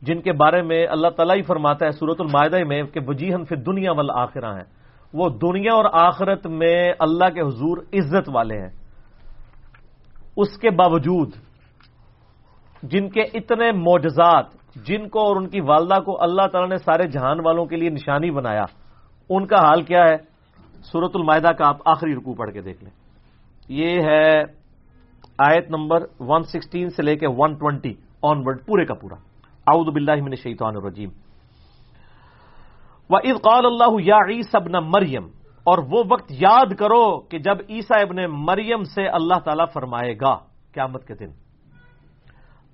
[0.01, 3.55] جن کے بارے میں اللہ تعالیٰ ہی فرماتا ہے صورت المائدہ میں کہ وجیحن پھر
[3.55, 4.63] دنیا والا آخرہ ہیں۔
[5.13, 8.69] وہ دنیا اور آخرت میں اللہ کے حضور عزت والے ہیں۔
[10.37, 11.31] اس کے باوجود
[12.83, 14.45] جن کے اتنے معجزات
[14.75, 17.89] جن کو اور ان کی والدہ کو اللہ تعالیٰ نے سارے جہان والوں کے لیے
[17.89, 18.65] نشانی بنایا،
[19.29, 20.17] ان کا حال کیا ہے؟
[20.83, 22.91] سورت المائدہ کا آپ آخری رکو پڑھ کے دیکھ لیں۔
[23.69, 24.41] یہ ہے
[25.37, 29.15] آیت نمبر 116 سے لے کے 120 آن ورڈ پورے کا پورا۔
[29.67, 31.09] اعوذ باللہ من الشیطان الرجیم۔
[33.09, 35.25] وَإِذْ قَالَ اللَّهُ يَا عِيسَ ابْنَ مریم
[35.63, 40.35] اور وہ وقت یاد کرو کہ جب عیسیٰ ابن مریم سے اللہ تعالیٰ فرمائے گا،
[40.73, 41.44] قیامت کے دن۔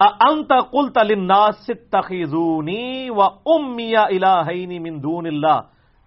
[0.02, 5.60] انت قلت للناس اتخذونی و امی الہین من دون اللہ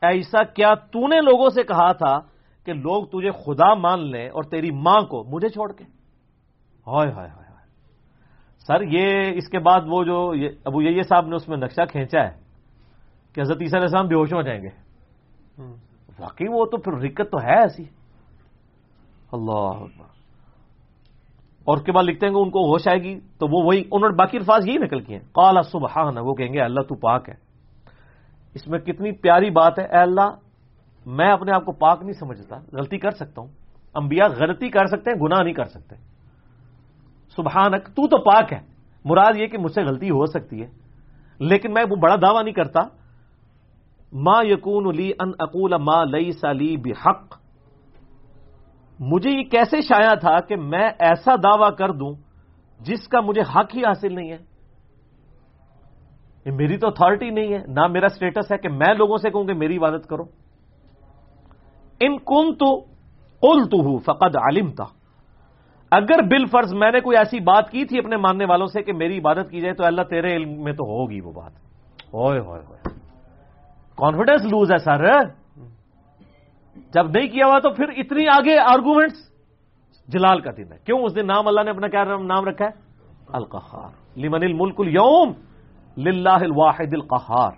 [0.03, 2.19] ایسا کیا تو نے لوگوں سے کہا تھا
[2.67, 5.85] کہ لوگ تجھے خدا مان لیں اور تیری ماں کو مجھے چھوڑ کے؟
[6.87, 7.45] ہائے ہائے ہائے
[8.67, 10.33] سر یہ اس کے بعد وہ جو
[10.65, 12.31] ابو یہ صاحب نے اس میں نقشہ کھینچا ہے
[13.35, 14.69] کہ حضرت عیسیٰ علیہ السلام بے ہوش ہو جائیں گے۔
[16.19, 17.85] واقعی وہ تو پھر رکت تو ہے ایسی۔
[19.33, 19.83] اللہ
[21.65, 23.83] اور اس کے بعد لکھتے ہیں کہ ان کو ہوش آئے گی، تو وہ وہی،
[23.93, 26.95] انہوں نے باقی الفاظ یہی نکل کیے ہیں۔ کالا صبح وہ کہیں گے، اللہ تو
[26.95, 27.35] پاک ہے۔
[28.55, 30.31] اس میں کتنی پیاری بات ہے، اے اللہ،
[31.07, 33.49] میں اپنے آپ کو پاک نہیں سمجھتا، غلطی کر سکتا ہوں۔
[33.95, 35.97] انبیاء غلطی کر سکتے ہیں، گناہ نہیں کر سکتے۔
[37.37, 38.61] سبحانک، تو تو پاک ہے۔
[39.05, 40.67] مراد یہ کہ مجھ سے غلطی ہو سکتی ہے۔
[41.39, 42.81] لیکن میں وہ بڑا دعویٰ نہیں کرتا۔
[44.13, 47.44] ما یقون لی ان اقول ما لئی سلی بحق۔
[49.13, 52.15] مجھے یہ کیسے شایا تھا کہ میں ایسا دعویٰ کر دوں
[52.81, 54.39] جس کا مجھے حق ہی حاصل نہیں ہے؟
[56.47, 59.45] یہ میری تو اتارٹی نہیں ہے، نہ میرا سٹیٹس ہے کہ میں لوگوں سے کہوں
[59.45, 60.23] کہ میری عبادت کرو۔
[62.01, 62.81] ان کن تو
[63.41, 64.85] قل تو ہوں فقد عالم تھا
[65.91, 68.93] اگر بل فرض میں نے کوئی ایسی بات کی تھی اپنے ماننے والوں سے کہ
[68.93, 71.53] میری عبادت کی جائے تو اللہ تیرے علم میں تو ہوگی وہ بات۔
[72.15, 72.79] ہوئے ہوئے ہوئے۔
[73.97, 75.44] کانفیڈینس لوز ہے سر۔
[76.95, 79.35] جب نہیں کیا ہوا تو پھر اتنی آگے آرگومنٹس
[80.09, 82.71] جلال کا دن ہے۔ کیوں؟ اس دن نام اللہ نے اپنا کیا نام رکھا ہے؟
[83.29, 85.33] القحار لمن الملک اليوم
[86.01, 87.51] للہ الواحد القحار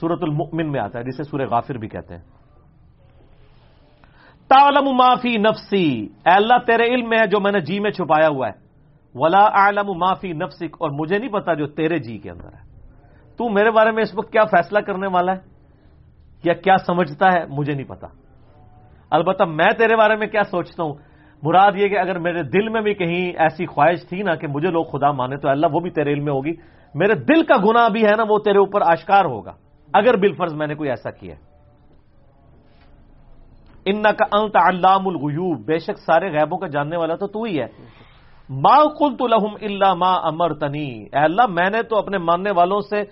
[0.00, 2.22] سورت المؤمن میں آتا ہے، جسے سورہ غافر بھی کہتے ہیں۔
[4.48, 8.28] تعلم معافی نفسی، اے اللہ تیرے علم میں ہے جو میں نے جی میں چھپایا
[8.28, 8.52] ہوا ہے۔
[9.14, 12.68] ولا عالم معافی نفسک، اور مجھے نہیں پتا جو تیرے جی کے اندر ہے۔
[13.36, 15.40] تو میرے بارے میں اس وقت کیا فیصلہ کرنے والا ہے؟
[16.44, 18.06] یا کیا سمجھتا ہے؟ مجھے نہیں پتا۔
[19.10, 20.94] البتہ میں تیرے بارے میں کیا سوچتا ہوں؟
[21.42, 24.70] مراد یہ کہ اگر میرے دل میں بھی کہیں ایسی خواہش تھی نا کہ مجھے
[24.70, 26.52] لوگ خدا مانے تو اللہ وہ بھی تیرے علم میں ہوگی۔
[26.94, 29.52] میرے دل کا گنا بھی ہے نا وہ تیرے اوپر آشکار ہوگا۔
[29.94, 31.34] اگر بل فرض میں نے کوئی ایسا کیا۔
[33.84, 37.60] ان کا انت علام الغیوب۔ بے شک سارے غیبوں کا جاننے والا تو تو ہی
[37.60, 37.66] ہے۔
[38.48, 42.80] ما کل تو لہم اللہ ما امر تنی اللہ، میں نے تو اپنے ماننے والوں
[42.80, 43.02] سے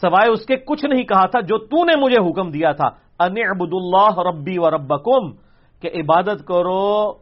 [0.00, 3.34] سوائے اس کے کچھ نہیں کہا تھا جو تو نے مجھے حکم دیا تھا۔ ان
[3.50, 5.32] عبد اللہ ربی و ربکم،
[5.80, 7.12] کہ عبادت کرو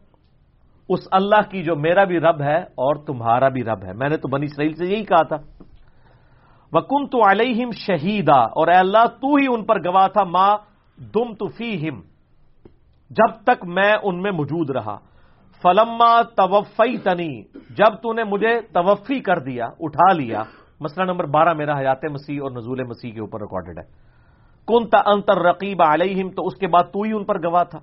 [0.88, 4.16] اس اللہ کی جو میرا بھی رب ہے اور تمہارا بھی رب ہے۔ میں نے
[4.16, 5.36] تو بنی اسرائیل سے یہی کہا تھا۔
[6.72, 10.56] وکن تو علیہم شہیدا اور اے اللہ تو ہی ان پر گواہ تھا ماں
[11.14, 11.46] دم تو
[13.10, 14.98] جب تک میں ان میں موجود رہا۔
[15.62, 20.42] فلما توفی تنی جب تو نے مجھے توفی کر دیا، اٹھا لیا۔
[20.80, 24.11] مسئلہ نمبر بارہ میرا حیات مسیح اور نزول مسیح کے اوپر ریکارڈڈ ہے۔
[24.66, 27.78] کن تا انتر رقیب علیہم تو اس کے بعد تو ہی ان پر گواہ تھا۔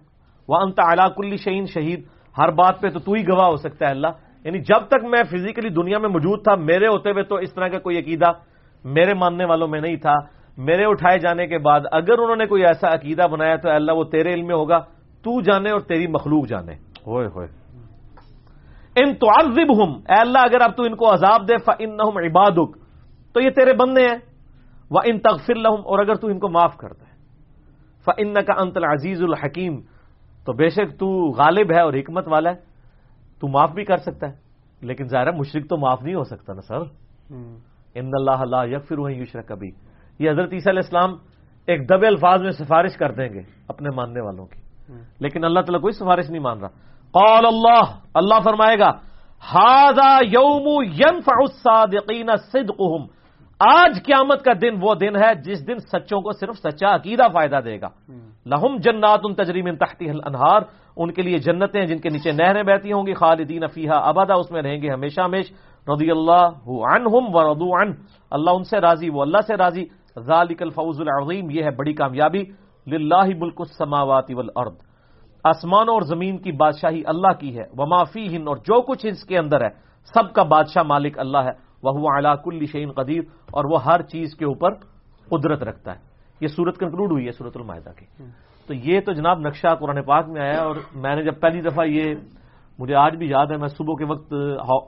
[0.48, 0.80] وہ انت
[1.16, 2.04] کلی شہین شہید
[2.38, 4.08] ہر بات پہ تو تو ہی گواہ ہو سکتا ہے اللہ۔
[4.44, 7.68] یعنی جب تک میں فزیکلی دنیا میں موجود تھا میرے ہوتے ہوئے تو اس طرح
[7.68, 8.32] کا کوئی عقیدہ
[8.84, 10.16] میرے ماننے والوں میں نہیں تھا۔
[10.58, 14.04] میرے اٹھائے جانے کے بعد اگر انہوں نے کوئی ایسا عقیدہ بنایا تو اللہ وہ
[14.04, 14.80] تیرے علم میں ہوگا
[15.24, 16.74] تو جانے اور تیری مخلوق جانے۔
[17.08, 17.48] ہوئے ہوئے۔
[18.96, 19.28] ان تو
[20.10, 22.78] اے اللہ اگر اب تو ان کو عذاب دے فن عبادک۔
[23.34, 24.29] تو یہ تیرے بندے ہیں۔
[24.92, 27.06] وہ ان تغفر لہم اور اگر تو ان کو معاف کر دے۔
[28.06, 29.82] فن کا انت العزیز الحکیم
[30.46, 32.56] تو بے شک تو غالب ہے اور حکمت والا ہے۔
[33.40, 34.50] تو معاف بھی کر سکتا ہے۔
[34.82, 36.80] لیکن ظاہر مشرق تو معاف نہیں ہو سکتا نا سر۔
[37.96, 39.72] ان اللہ اللہ یکفر یوشر کبھی
[40.20, 41.18] یہ حضرت عیسیٰ علیہ السلام
[41.66, 44.62] ایک دبے الفاظ میں سفارش کر دیں گے اپنے ماننے والوں کی۔
[45.20, 46.68] لیکن اللہ تعالیٰ کوئی سفارش نہیں مان رہا۔
[47.12, 48.90] قال اللہ اللہ فرمائے گا
[49.54, 50.84] ہاضا یوم
[51.28, 53.19] الصادقین صدقهم۔
[53.60, 57.60] آج قیامت کا دن وہ دن ہے جس دن سچوں کو صرف سچا عقیدہ فائدہ
[57.66, 57.88] دے گا۔
[58.46, 60.62] لہم جنات ان تجریم تختی انہار
[60.98, 64.52] ان کے لیے جنتیں جن کے نیچے نہریں بہتی ہوں گی خالدین فیحا ابدا اس
[64.52, 65.52] میں رہیں گے ہمیشہ ہمیش۔
[65.88, 67.92] رضی اللہ عنہم و ردو عن۔
[68.32, 69.86] اللہ ان سے راضی وہ اللہ سے راضی۔
[70.20, 72.44] ذالک الفوز العظیم یہ ہے بڑی کامیابی۔
[72.88, 74.76] للہ ملک السماوات والارض۔
[75.44, 79.38] آسمانوں اور زمین کی بادشاہی اللہ کی ہے۔ وما فیہن اور جو کچھ اس کے
[79.38, 79.70] اندر ہے
[80.14, 83.22] سب کا بادشاہ مالک اللہ ہے۔ وہ علا کل شعین قدیر
[83.52, 84.74] اور وہ ہر چیز کے اوپر
[85.30, 86.00] قدرت رکھتا ہے۔
[86.42, 88.06] یہ صورت کنکلوڈ ہوئی ہے صورت المائدہ کی۔
[88.68, 91.86] تو یہ تو جناب نقشہ قرآن پاک میں آیا اور میں نے جب پہلی دفعہ
[91.86, 92.16] یہ
[92.80, 94.34] مجھے آج بھی یاد ہے میں صبح کے وقت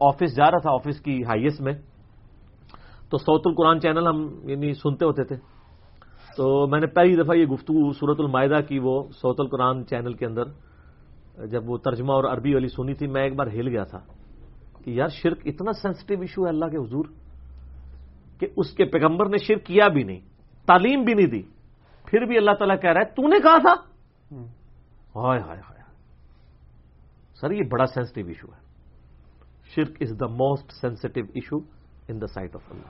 [0.01, 1.73] آفس جا رہا تھا آفس کی ہائیس میں۔
[3.09, 5.35] تو سوت القرآن چینل ہم یعنی سنتے ہوتے تھے۔
[6.37, 10.25] تو میں نے پہلی دفعہ یہ گفتگو صورت المائدہ کی وہ سوت القرآن چینل کے
[10.25, 10.43] اندر
[11.45, 13.99] جب وہ ترجمہ اور عربی والی سنی تھی میں ایک بار ہل گیا تھا۔
[14.85, 17.05] کہ یار شرک اتنا سینسٹو ایشو ہے اللہ کے حضور
[18.39, 20.19] کہ اس کے پیغمبر نے شرک کیا بھی نہیں
[20.67, 21.41] تعلیم بھی نہیں دی۔
[22.05, 23.73] پھر بھی اللہ تعالیٰ کہہ رہا ہے تو نے کہا تھا؟
[25.15, 25.81] ہائے ہائے ہائے۔
[27.41, 28.61] سر یہ بڑا سینسٹو ایشو ہے۔
[29.65, 31.57] شرک is the most sensitive issue
[32.07, 32.87] in the sight of Allah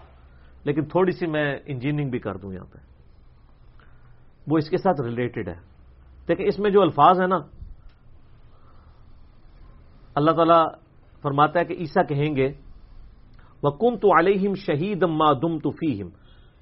[0.64, 2.78] لیکن تھوڑی سی میں انجینئرنگ بھی کر دوں یہاں پہ۔
[4.48, 5.60] وہ اس کے ساتھ ریلیٹڈ ہے۔
[6.28, 7.38] دیکھیں اس میں جو الفاظ ہیں نا
[10.16, 10.66] اللہ تعالیٰ
[11.24, 12.54] فرماتا ہے کہ عیسا کہیں گے
[13.64, 16.10] وہ کم تو علیہم شہید ما دم تو فیم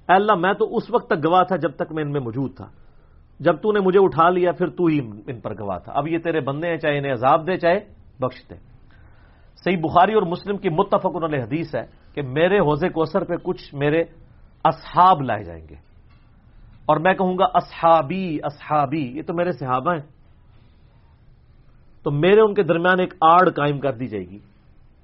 [0.08, 2.66] اللہ، میں تو اس وقت تک گواہ تھا جب تک میں ان میں موجود تھا۔
[3.40, 6.18] جب تو نے مجھے اٹھا لیا، پھر تو ہی ان پر گواہ تھا۔ اب یہ
[6.18, 7.80] تیرے بندے ہیں، چاہے انہیں عذاب دے، چاہے
[8.20, 8.54] بخش دے۔
[9.64, 13.74] صحیح بخاری اور مسلم کی متفق علیہ حدیث ہے کہ میرے حوضے کوثر پہ کچھ
[13.74, 14.00] میرے
[14.64, 15.74] اصحاب لائے جائیں گے۔
[16.86, 20.20] اور میں کہوں گا، اصحابی اصحابی، یہ تو میرے صحابہ ہیں۔
[22.02, 24.38] تو میرے ان کے درمیان ایک آڑ قائم کر دی جائے گی۔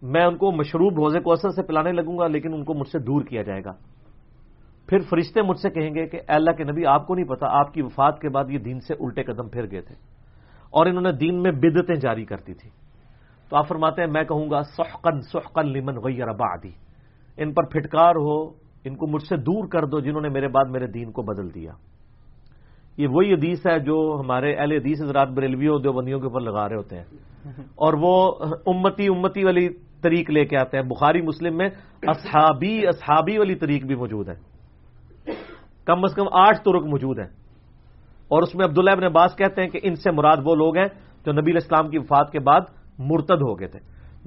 [0.03, 2.89] میں ان کو مشروب روزے کو اثر سے پلانے لگوں گا، لیکن ان کو مجھ
[2.89, 3.73] سے دور کیا جائے گا۔
[4.89, 7.75] پھر فرشتے مجھ سے کہیں گے کہ اللہ کے نبی، آپ کو نہیں پتا، آپ
[7.75, 9.95] کی وفات کے بعد یہ دین سے الٹے قدم پھر گئے تھے
[10.71, 12.71] اور انہوں نے دین میں بدتیں جاری کرتی تھی
[13.49, 16.71] تو آپ فرماتے ہیں، میں کہوں گا سحقن سحقن لمن غیر بعدی۔
[17.37, 18.45] ان پر پھٹکار ہو،
[18.85, 21.55] ان کو مجھ سے دور کر دو جنہوں نے میرے بعد میرے دین کو بدل
[21.55, 21.73] دیا۔
[22.97, 26.77] یہ وہی حدیث ہے جو ہمارے اہل حدیث حضرات بریلویوں دیوبندیوں کے اوپر لگا رہے
[26.77, 27.05] ہوتے ہیں۔
[27.61, 28.33] اور وہ
[28.67, 29.69] امتی امتی والی
[30.03, 31.69] طریق لے کے آتے ہیں۔ بخاری مسلم میں
[32.03, 34.35] اصحابی اصحابی والی طریق بھی موجود ہے۔
[35.85, 37.29] کم از کم آٹھ ترک موجود ہیں۔
[38.29, 40.89] اور اس میں عبداللہ ابن عباس کہتے ہیں کہ ان سے مراد وہ لوگ ہیں
[41.27, 42.61] جو نبی الاسلام کی وفات کے بعد
[42.99, 43.79] مرتد ہو گئے تھے۔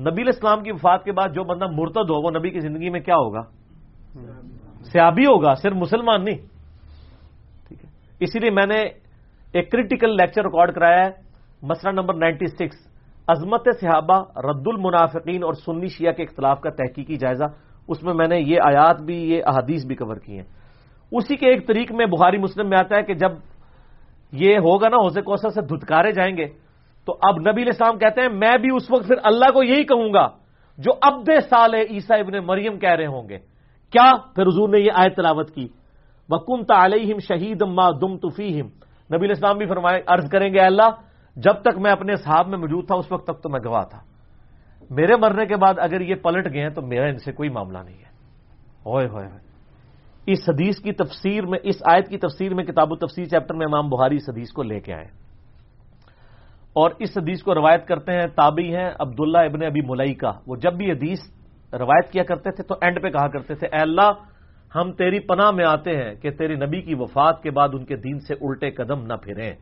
[0.02, 3.00] نبی الاسلام کی وفات کے بعد جو بندہ مرتد ہو وہ نبی کی زندگی میں
[3.00, 3.42] کیا ہوگا؟
[4.92, 6.38] سیابی ہوگا صرف مسلمان نہیں۔
[8.20, 8.82] اسی لیے میں نے
[9.54, 11.12] ایک کریٹیکل لیکچر ریکارڈ کرایا ہے،
[11.62, 12.88] مسئلہ نمبر نائنٹی سکس،
[13.28, 17.44] عظمت صحابہ، رد المنافقین اور سنی شیعہ کے اختلاف کا تحقیقی جائزہ۔
[17.88, 20.46] اس میں میں نے یہ آیات بھی، یہ احادیث بھی کور کی ہیں۔
[21.12, 23.32] اسی کے ایک طریق میں بخاری مسلم میں آتا ہے کہ جب
[24.32, 26.46] یہ ہوگا نا حوضے کوثر سے دھتکارے جائیں گے،
[27.06, 30.14] تو اب نبی الاسلام کہتے ہیں، میں بھی اس وقت پھر اللہ کو یہی کہوں
[30.14, 30.28] گا
[30.78, 31.14] جو اب
[31.50, 33.38] سال عیسا ابن مریم کہہ رہے ہوں گے۔
[33.92, 35.68] کیا؟ پھر حضور نے یہ آیت تلاوت کی۔
[36.30, 38.66] وکن تعلیم شہید ما دم تفیم
[39.16, 40.90] نبی الاسلام بھی فرمائے، عرض کریں گے اللہ،
[41.36, 44.00] جب تک میں اپنے صحاب میں موجود تھا، اس وقت تک تو میں گواہ تھا۔
[44.90, 47.78] میرے مرنے کے بعد اگر یہ پلٹ گئے ہیں، تو میرا ان سے کوئی معاملہ
[47.78, 48.10] نہیں ہے۔
[48.86, 49.40] ہوئے ہوئے ہوئے۔
[50.26, 53.66] اس حدیث کی تفسیر میں، اس آیت کی تفسیر میں، کتاب و تفسیر چیپٹر میں
[53.66, 55.06] امام بہاری اس حدیث کو لے کے آئے۔
[56.74, 60.56] اور اس حدیث کو روایت کرتے ہیں، تابعی ہیں عبداللہ ابن ابی ملئی کا وہ
[60.56, 61.20] جب بھی حدیث
[61.74, 64.12] روایت کیا کرتے تھے، تو اینڈ پہ کہا کرتے تھے، اے اللہ
[64.76, 67.96] ہم تیری پناہ میں آتے ہیں کہ تیری نبی کی وفات کے بعد ان کے
[67.96, 69.54] دین سے الٹے قدم نہ پھریں۔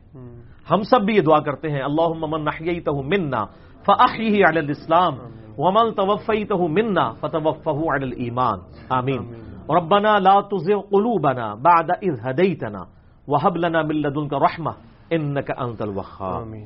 [0.72, 3.46] ہم سب بھی یہ دعا کرتے ہیں اللہ من نحییتہ منا
[3.86, 5.14] فاحیہ علی الاسلام
[5.58, 9.34] ومن توفیتہ منا فتوفہ علی الایمان۔ آمین۔
[9.70, 12.84] ربنا لا تزغ قلوبنا بعد اذ هديتنا
[13.28, 14.70] وهب لنا من لدنك رحمہ
[15.10, 16.66] انك انت الوهاب آمین۔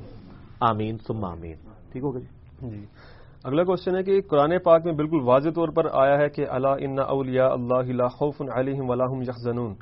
[0.60, 1.56] آمین ثم آمین۔
[1.92, 2.86] ٹھیک ہوگا جی جی۔
[3.46, 6.84] اگلا کوشچن ہے کہ قرآن پاک میں بالکل واضح طور پر آیا ہے کہ اللہ
[6.86, 9.74] ان اولیاء اللہ لا خوف علیہم ولا هم یحزنون.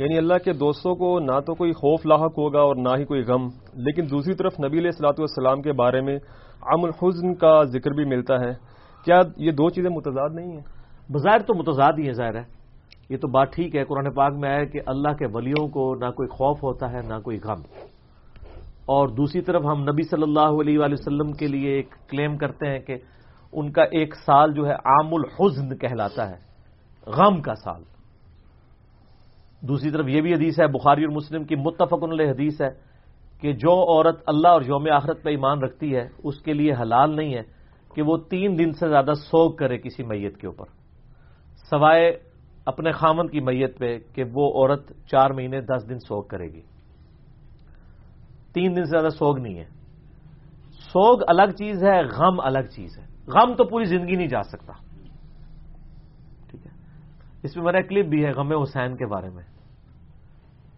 [0.00, 3.22] یعنی اللہ کے دوستوں کو نہ تو کوئی خوف لاحق ہوگا اور نہ ہی کوئی
[3.28, 3.48] غم.
[3.86, 6.16] لیکن دوسری طرف نبی علیہ السلاۃ والسلام کے بارے میں
[6.62, 8.52] عام الحزن کا ذکر بھی ملتا ہے.
[9.06, 10.62] کیا یہ دو چیزیں متضاد نہیں ہیں؟
[11.08, 12.44] بظاہر تو متضاد ہی ہے ظاہر ہے.
[13.10, 16.10] یہ تو بات ٹھیک ہے قرآن پاک میں آیا کہ اللہ کے ولیوں کو نہ
[16.16, 17.66] کوئی خوف ہوتا ہے نہ کوئی غم.
[18.86, 22.66] اور دوسری طرف ہم نبی صلی اللہ علیہ وآلہ وسلم کے لیے ایک کلیم کرتے
[22.66, 22.96] ہیں کہ
[23.52, 26.36] ان کا ایک سال جو ہے عام الحزن کہلاتا ہے،
[27.06, 27.82] غم کا سال۔
[29.68, 32.70] دوسری طرف یہ بھی حدیث ہے، بخاری اور مسلم کی متفق علیہ حدیث ہے
[33.40, 37.16] کہ جو عورت اللہ اور یوم آخرت پہ ایمان رکھتی ہے، اس کے لیے حلال
[37.16, 37.42] نہیں ہے
[37.94, 40.64] کہ وہ تین دن سے زیادہ سوگ کرے کسی میت کے اوپر۔
[41.70, 42.18] سوائے
[42.66, 46.62] اپنے خامن کی میت پہ کہ وہ عورت چار مہینے دس دن سوگ کرے گی۔
[48.54, 49.64] تین دن سے زیادہ سوگ نہیں ہے۔
[50.70, 54.72] سوگ الگ چیز ہے، غم الگ چیز ہے۔ غم تو پوری زندگی نہیں جا سکتا۔
[56.50, 56.70] ٹھیک ہے۔
[57.42, 59.42] اس میں میرا کلپ بھی ہے غم حسین کے بارے میں۔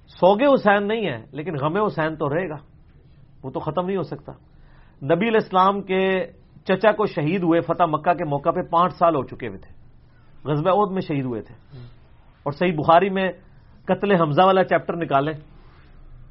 [0.07, 2.57] سوگے حسین نہیں ہے، لیکن غم حسین تو رہے گا۔
[3.43, 4.33] وہ تو ختم نہیں ہو سکتا۔
[5.15, 6.27] نبی الاسلام کے
[6.65, 9.75] چچا کو شہید ہوئے، فتح مکہ کے موقع پہ پانچ سال ہو چکے ہوئے تھے۔
[10.51, 11.55] غزب عہد میں شہید ہوئے تھے۔
[12.43, 13.33] اور صحیح بخاری میں
[13.85, 15.54] قتل حمزہ والا چیپٹر نکالیں۔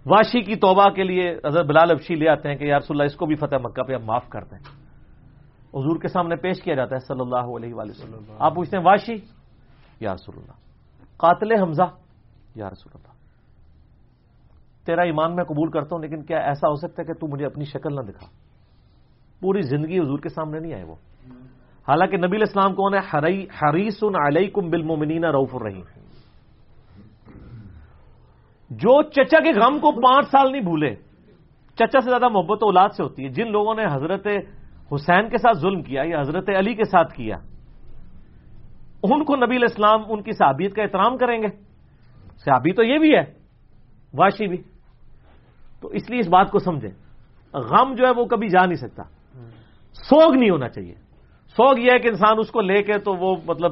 [0.05, 3.15] واشی کی توبہ کے لیے حضرت بلال ابشی لے آتے ہیں کہ یارس اللہ اس
[3.15, 4.57] کو بھی فتح مکہ پہ اب معاف کر دیں۔
[5.73, 8.85] حضور کے سامنے پیش کیا جاتا ہے صلی اللہ علیہ وآلہ وسلم۔ آپ پوچھتے ہیں
[8.85, 9.15] واشی؟
[9.99, 10.51] یا رسول اللہ۔
[11.17, 11.83] قاتل حمزہ؟
[12.55, 13.13] یا رسول اللہ۔
[14.85, 17.45] تیرا ایمان میں قبول کرتا ہوں لیکن کیا ایسا ہو سکتا ہے کہ تو مجھے
[17.45, 18.27] اپنی شکل نہ دکھا؟
[19.41, 20.95] پوری زندگی حضور کے سامنے نہیں آئے وہ۔
[21.87, 26.02] حالانکہ نبی الاسلام کون ہے؟ حریص علیکم بالمؤمنین روف الرحیم۔
[28.75, 30.95] جو چچا کے غم کو پانچ سال نہیں بھولے،
[31.75, 34.27] چچا سے زیادہ محبت اولاد سے ہوتی ہے۔ جن لوگوں نے حضرت
[34.95, 37.35] حسین کے ساتھ ظلم کیا یا حضرت علی کے ساتھ کیا،
[39.03, 41.47] ان کو نبی الاسلام ان کی صحابیت کا احترام کریں گے۔
[42.45, 43.23] صحابی تو یہ بھی ہے
[44.13, 44.57] واشی بھی۔
[45.81, 46.91] تو اس لیے اس بات کو سمجھیں۔
[47.53, 49.03] غم جو ہے وہ کبھی جا نہیں سکتا۔
[49.93, 50.93] سوگ نہیں ہونا چاہیے۔
[51.47, 53.71] سوگ یہ ہے کہ انسان اس کو لے کے تو وہ مطلب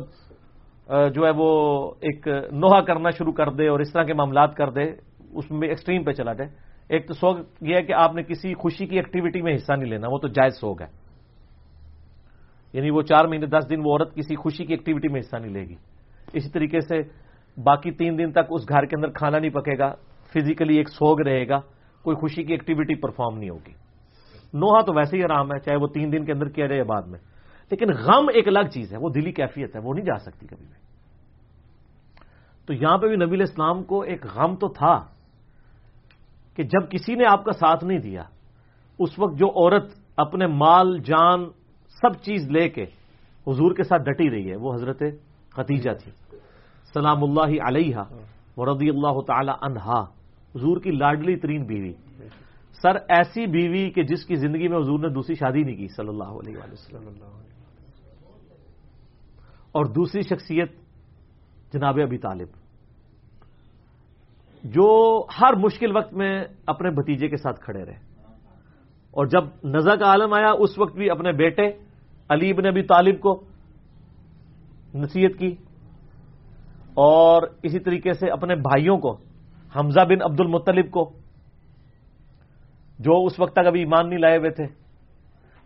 [0.87, 4.69] جو ہے وہ ایک نوحہ کرنا شروع کر دے اور اس طرح کے معاملات کر
[4.69, 4.83] دے،
[5.33, 6.49] اس میں ایکسٹریم پہ چلا جائے۔
[6.89, 9.89] ایک تو سوگ یہ ہے کہ آپ نے کسی خوشی کی ایکٹیویٹی میں حصہ نہیں
[9.89, 10.87] لینا، وہ تو جائز سوگ ہے۔
[12.73, 15.53] یعنی وہ چار مہینے، دس دن وہ عورت کسی خوشی کی ایکٹیویٹی میں حصہ نہیں
[15.53, 15.75] لے گی۔
[16.33, 17.01] اسی طریقے سے
[17.63, 19.93] باقی تین دن تک اس گھر کے اندر کھانا نہیں پکے گا
[20.33, 21.59] فزیکلی ایک سوگ رہے گا،
[22.03, 23.71] کوئی خوشی کی ایکٹیویٹی پرفارم نہیں ہوگی۔
[24.53, 27.01] نوحا تو ویسے ہی آرام ہے، چاہے وہ تین دن کے اندر کیا جائے بعد
[27.01, 27.19] میں۔
[27.71, 30.65] لیکن غم ایک الگ چیز ہے، وہ دلی کیفیت ہے، وہ نہیں جا سکتی کبھی
[30.65, 30.91] بھی۔
[32.65, 35.05] تو یہاں پہ بھی نبی الاسلام کو ایک غم تو تھا
[36.55, 38.23] کہ جب کسی نے آپ کا ساتھ نہیں دیا،
[38.99, 39.85] اس وقت جو عورت
[40.17, 41.49] اپنے مال، جان،
[41.87, 42.83] سب چیز لے کے
[43.47, 45.03] حضور کے ساتھ ڈٹی رہی ہے، وہ حضرت
[45.51, 46.11] ختیجہ تھی۔
[46.93, 47.97] سلام اللہ علیہ
[48.57, 50.01] و رضی اللہ تعالی عنہا۔
[50.55, 51.93] حضور کی لاڈلی ترین بیوی۔
[52.81, 56.07] سر ایسی بیوی کہ جس کی زندگی میں حضور نے دوسری شادی نہیں کی، صلی
[56.07, 57.40] اللہ علیہ وسلم۔
[59.71, 60.71] اور دوسری شخصیت
[61.73, 62.47] جناب ابی طالب،
[64.63, 67.97] جو ہر مشکل وقت میں اپنے بھتیجے کے ساتھ کھڑے رہے۔
[69.11, 71.63] اور جب نزا کا عالم آیا، اس وقت بھی اپنے بیٹے
[72.29, 73.43] علی بن ابی طالب کو
[74.95, 75.55] نصیحت کی
[76.93, 79.17] اور اسی طریقے سے اپنے بھائیوں کو،
[79.75, 81.11] حمزہ بن عبد المطلب کو،
[82.99, 84.65] جو اس وقت تک ابھی ایمان نہیں لائے ہوئے تھے۔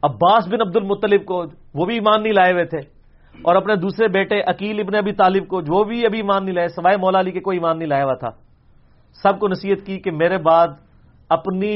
[0.02, 1.44] عباس بن عبد المطلب کو
[1.74, 2.95] وہ بھی ایمان نہیں لائے ہوئے تھے۔
[3.42, 6.68] اور اپنے دوسرے بیٹے عقیل ابن ابی طالب کو جو بھی ابھی ایمان نہیں لائے،
[6.68, 8.30] سوائے مولا علی کے کوئی ایمان نہیں لایا ہوا تھا،
[9.24, 10.68] سب کو نصیحت کی کہ میرے بعد
[11.30, 11.76] اپنی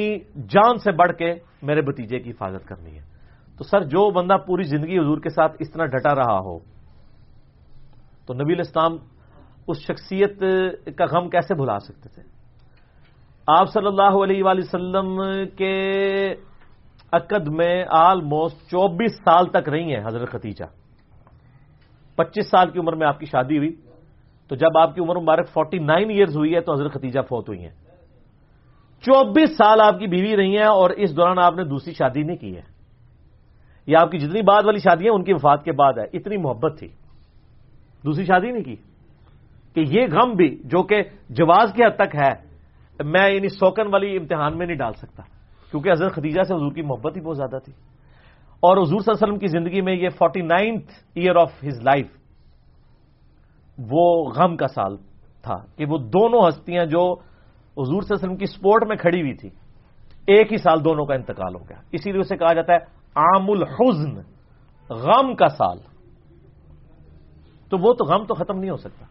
[0.49, 3.03] جان سے بڑھ کے میرے بتیجے کی حفاظت کرنی ہے۔
[3.57, 6.57] تو سر، جو بندہ پوری زندگی حضور کے ساتھ اس طرح ڈٹا رہا ہو،
[8.25, 8.97] تو نبی الاسلام
[9.67, 10.39] اس شخصیت
[10.97, 12.23] کا غم کیسے بھلا سکتے تھے؟
[13.47, 15.07] آپ صلی اللہ علیہ وآلہ وسلم
[15.57, 15.75] کے
[17.11, 20.67] عقد میں آلموسٹ چوبیس سال تک رہی ہیں حضرت ختیجہ۔
[22.23, 23.75] پچیس سال کی عمر میں آپ کی شادی ہوئی،
[24.47, 27.49] تو جب آپ کی عمر مبارک فورٹی نائن ایئرز ہوئی ہے تو حضرت ختیجہ فوت
[27.49, 27.71] ہوئی ہیں۔
[29.01, 32.37] چوبیس سال آپ کی بیوی رہی ہیں اور اس دوران آپ نے دوسری شادی نہیں
[32.37, 32.61] کی ہے۔
[33.87, 36.37] یہ آپ کی جتنی بعد والی شادی ہیں ان کی وفات کے بعد ہے۔ اتنی
[36.37, 36.87] محبت تھی۔
[38.05, 38.75] دوسری شادی نہیں کی۔
[39.73, 42.49] کہ یہ غم بھی جو کہ جواز کی حد تک ہے،
[43.03, 45.23] میں یعنی سوکن والی امتحان میں نہیں ڈال سکتا۔
[45.71, 47.73] کیونکہ حضرت خدیجہ سے حضور کی محبت ہی بہت زیادہ تھی۔
[48.59, 51.81] اور حضور صلی اللہ علیہ وسلم کی زندگی میں یہ forty ninth year of his
[51.81, 52.07] life
[53.91, 54.97] وہ غم کا سال
[55.41, 57.13] تھا کہ وہ دونوں ہستیاں جو
[57.77, 59.49] حضور صلی اللہ علیہ وسلم کی سپورٹ میں کھڑی ہوئی تھی،
[60.27, 62.77] ایک ہی سال دونوں کا انتقال ہو گیا۔ اسی لیے اسے کہا جاتا ہے
[63.15, 64.17] عام الحزن
[64.89, 65.77] غم کا سال۔
[67.69, 69.05] تو وہ تو غم تو ختم نہیں ہو سکتا۔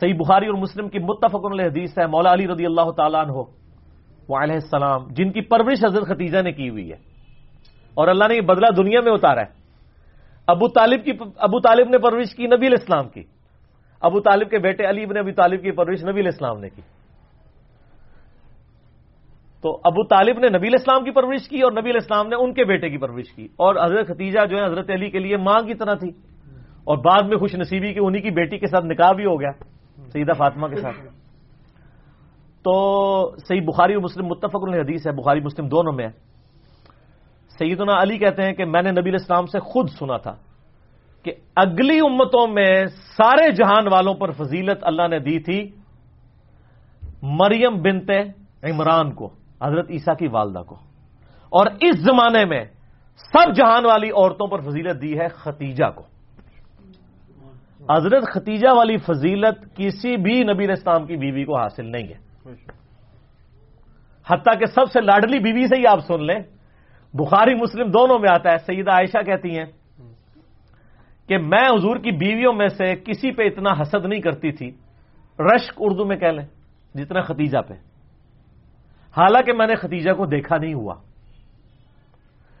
[0.00, 3.32] صحیح بخاری اور مسلم کی متفق علیہ حدیث ہے، مولا علی رضی اللہ تعالیٰ عنہ،
[4.28, 7.11] وہ علیہ السلام، جن کی پرورش حضرت ختیجہ نے کی ہوئی ہے۔
[7.94, 9.62] اور اللہ نے یہ بدلہ دنیا میں اتارا ہے۔
[10.46, 13.22] ابو طالب کی ابو طالب نے پرورش کی نبی الاسلام کی۔
[14.00, 16.82] ابو طالب کے بیٹے علی بن ابی طالب کی پرورش نبی الاسلام نے کی۔
[19.62, 22.64] تو ابو طالب نے نبی الاسلام کی پرورش کی اور نبی الاسلام نے ان کے
[22.64, 25.74] بیٹے کی پرورش کی۔ اور حضرت ختیجہ جو ہے، حضرت علی کے لیے ماں کی
[25.74, 26.08] طرح تھی۔
[26.84, 29.50] اور بعد میں خوش نصیبی کی انہی کی بیٹی کے ساتھ نکاح بھی ہو گیا،
[30.12, 30.96] سیدہ فاطمہ کے ساتھ۔
[32.62, 36.31] تو صحیح بخاری اور مسلم متفق حدیث ہے، بخاری مسلم دونوں میں ہے۔
[37.62, 40.34] سیدنا علی کہتے ہیں کہ میں نے نبی الاسلام سے خود سنا تھا
[41.24, 45.70] کہ اگلی امتوں میں سارے جہان والوں پر فضیلت اللہ نے دی تھی
[47.22, 48.10] مریم بنت
[48.62, 49.30] عمران کو
[49.62, 50.74] حضرت عیسیٰ کی والدہ کو۔
[51.48, 52.64] اور اس زمانے میں
[53.16, 56.02] سب جہان والی عورتوں پر فضیلت دی ہے ختیجہ کو۔
[57.96, 62.32] حضرت ختیجہ والی فضیلت کسی بھی نبی اسلام کی بیوی کو حاصل نہیں ہے۔
[64.30, 66.40] حتیٰ کہ سب سے لاڈلی بیوی سے ہی آپ سن لیں۔
[67.14, 69.64] بخاری مسلم دونوں میں آتا ہے، سیدہ عائشہ کہتی ہیں
[71.28, 74.70] کہ میں حضور کی بیویوں میں سے کسی پہ اتنا حسد نہیں کرتی تھی۔
[75.38, 76.46] رشک اردو میں کہہ لیں،
[76.94, 77.74] جتنا ختیجہ پہ۔
[79.16, 80.94] حالانکہ میں نے ختیجہ کو دیکھا نہیں ہوا۔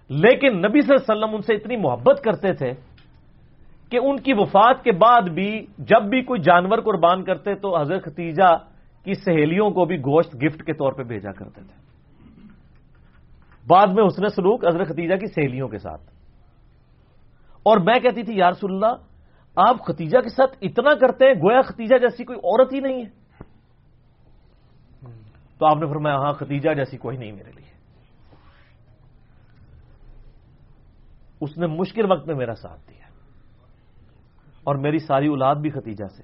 [0.08, 2.72] لیکن نبی صلی اللہ علیہ وسلم ان سے اتنی محبت کرتے تھے
[3.90, 8.04] کہ ان کی وفات کے بعد بھی جب بھی کوئی جانور قربان کرتے تو حضرت
[8.04, 8.56] ختیجہ
[9.04, 11.81] کی سہیلیوں کو بھی گوشت گفٹ کے طور پہ بھیجا کرتے تھے۔
[13.66, 16.02] بعد میں حسن سلوک حضرت ختیجہ کی سہیلیوں کے ساتھ۔
[17.62, 18.94] اور میں کہتی تھی یار اللہ
[19.56, 23.22] آپ ختیجہ کے ساتھ اتنا کرتے ہیں گویا ختیجہ جیسی کوئی عورت ہی نہیں ہے۔
[25.58, 27.72] تو آپ نے فرمایا ہاں ختیجہ جیسی کوئی نہیں میرے لیے۔
[31.40, 33.06] اس نے مشکل وقت میں میرا ساتھ دیا۔
[34.64, 36.22] اور میری ساری اولاد بھی ختیجہ سے۔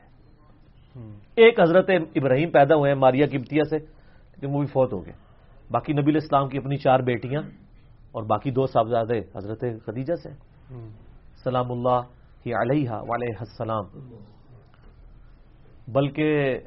[1.36, 5.27] ایک حضرت ابراہیم پیدا ہوئے ہیں ماریا کبتیا سے لیکن وہ بھی فوت ہو گئے۔
[5.70, 7.42] باقی نبی الاسلام کی اپنی چار بیٹیاں
[8.12, 10.30] اور باقی دو صاحبزادے حضرت خدیجہ سے۔
[11.44, 12.00] سلام اللہ
[12.46, 13.84] ہی علیہ ولیہ السلام۔
[15.88, 16.58] بلکہ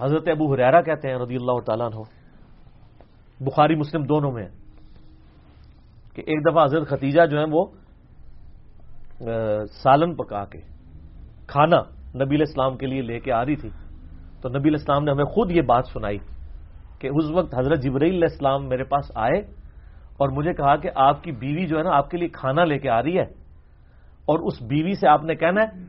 [0.00, 2.02] حضرت ابو حریرا کہتے ہیں رضی اللہ تعالیٰ عنہ۔
[3.40, 4.48] بخاری مسلم دونوں میں
[6.14, 7.64] کہ ایک دفعہ حضرت ختیجہ جو ہے وہ
[9.82, 10.60] سالن پکا کے
[11.46, 11.80] کھانا
[12.24, 13.70] نبی اسلام کے لیے لے کے آ رہی تھی۔
[14.42, 16.18] تو نبی الاسلام نے ہمیں خود یہ بات سنائی۔
[17.04, 19.38] کہ اس وقت حضرت جبرائیل علیہ السلام میرے پاس آئے
[20.16, 22.78] اور مجھے کہا کہ آپ کی بیوی جو ہے نا آپ کے لیے کھانا لے
[22.78, 23.24] کے آ رہی ہے
[24.24, 25.84] اور اس بیوی سے آپ نے کہنا ہے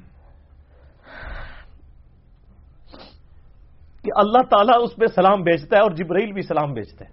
[4.03, 7.11] کہ اللہ تعالیٰ اس پہ سلام بیچتا ہے اور جبرائیل بھی سلام بیچتا ہے۔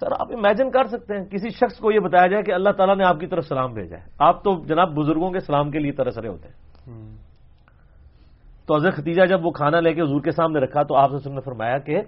[0.00, 2.96] سر، آپ امیجن کر سکتے ہیں، کسی شخص کو یہ بتایا جائے کہ اللہ تعالیٰ
[2.96, 5.92] نے آپ کی طرف سلام بھیجا ہے۔ آپ تو جناب بزرگوں کے سلام کے لیے
[5.92, 6.54] ترس رہے ہوتے ہیں۔
[8.66, 11.40] تو حضرت ختیجہ جب وہ کھانا لے کے حضور کے سامنے رکھا تو آپ نے
[11.40, 12.00] فرمایا کہ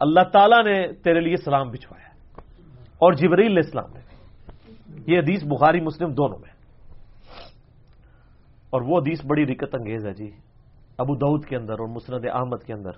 [0.00, 2.08] اللہ تعالیٰ نے تیرے لیے سلام بچھوایا
[2.98, 4.00] اور جبریل علیہ السلام نے۔
[5.06, 6.50] یہ حدیث بخاری مسلم دونوں میں۔
[8.70, 10.30] اور وہ حدیث بڑی رکت انگیز ہے جی۔
[10.98, 12.90] ابو دعود کے اندر اور مسند احمد کے اندر۔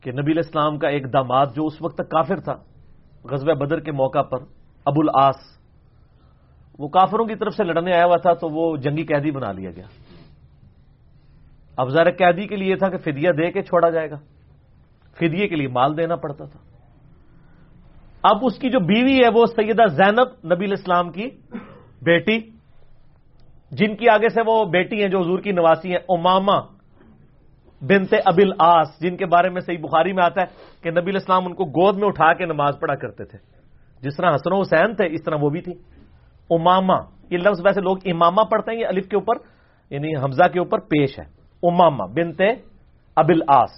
[0.00, 2.54] کہ نبی الاسلام کا ایک داماد جو اس وقت تک کافر تھا
[3.24, 4.38] غزب بدر کے موقع پر
[4.84, 5.36] ابو العاص
[6.78, 9.70] وہ کافروں کی طرف سے لڑنے آیا ہوا تھا تو وہ جنگی قیدی بنا لیا
[9.70, 9.86] گیا۔
[11.76, 14.16] اب قیدی کے لیے تھا کہ فدیہ دے کے چھوڑا جائے گا۔
[15.16, 16.58] فدیے کے لیے مال دینا پڑتا تھا۔
[18.22, 21.30] اب اس کی جو بیوی ہے وہ سیدہ زینب نبی الاسلام کی
[22.02, 22.38] بیٹی،
[23.70, 26.60] جن کی آگے سے وہ بیٹی ہیں جو حضور کی نواسی ہیں اماما
[27.82, 30.46] بنتے ابل آس جن کے بارے میں صحیح بخاری میں آتا ہے
[30.82, 33.38] کہ نبی الاسلام ان کو گود میں اٹھا کے نماز پڑھا کرتے تھے۔
[34.02, 35.72] جس طرح حسن حسین تھے، اس طرح وہ بھی تھی
[36.50, 36.96] اماما
[37.30, 39.34] یہ لفظ ویسے لوگ اماما پڑھتے ہیں، یہ الف کے اوپر
[39.90, 42.48] یعنی حمزہ کے اوپر پیش ہے۔ اماما بنتے
[43.16, 43.70] ابل آس۔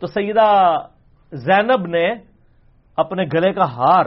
[0.00, 0.76] تو سیدہ
[1.32, 2.12] زینب نے
[2.96, 4.06] اپنے گلے کا ہار،